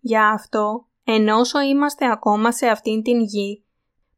Για 0.00 0.28
αυτό, 0.28 0.86
ενώ 1.04 1.40
είμαστε 1.70 2.10
ακόμα 2.10 2.52
σε 2.52 2.66
αυτήν 2.66 3.02
την 3.02 3.20
γη, 3.20 3.64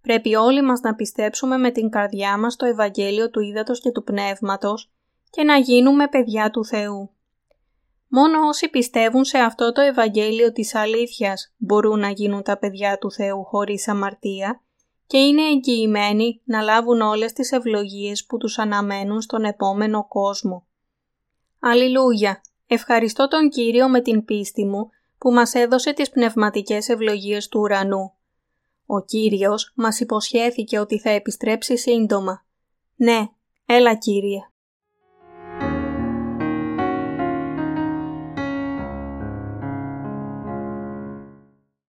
πρέπει 0.02 0.34
όλοι 0.34 0.62
μας 0.62 0.80
να 0.80 0.94
πιστέψουμε 0.94 1.56
με 1.56 1.70
την 1.70 1.90
καρδιά 1.90 2.38
μας 2.38 2.56
το 2.56 2.66
Ευαγγέλιο 2.66 3.30
του 3.30 3.40
Ήδατος 3.40 3.80
και 3.80 3.90
του 3.90 4.02
Πνεύματος 4.02 4.92
και 5.30 5.42
να 5.44 5.56
γίνουμε 5.56 6.08
παιδιά 6.08 6.50
του 6.50 6.64
Θεού. 6.64 7.10
Μόνο 8.14 8.46
όσοι 8.46 8.68
πιστεύουν 8.68 9.24
σε 9.24 9.38
αυτό 9.38 9.72
το 9.72 9.80
Ευαγγέλιο 9.80 10.52
της 10.52 10.74
αλήθειας 10.74 11.52
μπορούν 11.56 11.98
να 11.98 12.10
γίνουν 12.10 12.42
τα 12.42 12.58
παιδιά 12.58 12.98
του 12.98 13.12
Θεού 13.12 13.44
χωρίς 13.44 13.88
αμαρτία 13.88 14.62
και 15.06 15.18
είναι 15.18 15.42
εγγυημένοι 15.42 16.40
να 16.44 16.60
λάβουν 16.60 17.00
όλες 17.00 17.32
τις 17.32 17.52
ευλογίες 17.52 18.26
που 18.26 18.36
τους 18.36 18.58
αναμένουν 18.58 19.20
στον 19.20 19.44
επόμενο 19.44 20.06
κόσμο. 20.08 20.66
Αλληλούια! 21.60 22.40
Ευχαριστώ 22.66 23.28
τον 23.28 23.48
Κύριο 23.48 23.88
με 23.88 24.00
την 24.00 24.24
πίστη 24.24 24.64
μου 24.64 24.90
που 25.18 25.32
μας 25.32 25.54
έδωσε 25.54 25.92
τις 25.92 26.10
πνευματικές 26.10 26.88
ευλογίες 26.88 27.48
του 27.48 27.60
ουρανού. 27.60 28.12
Ο 28.86 29.04
Κύριος 29.04 29.72
μας 29.74 30.00
υποσχέθηκε 30.00 30.78
ότι 30.78 30.98
θα 30.98 31.10
επιστρέψει 31.10 31.76
σύντομα. 31.76 32.44
Ναι, 32.96 33.28
έλα 33.66 33.94
Κύριε. 33.94 34.51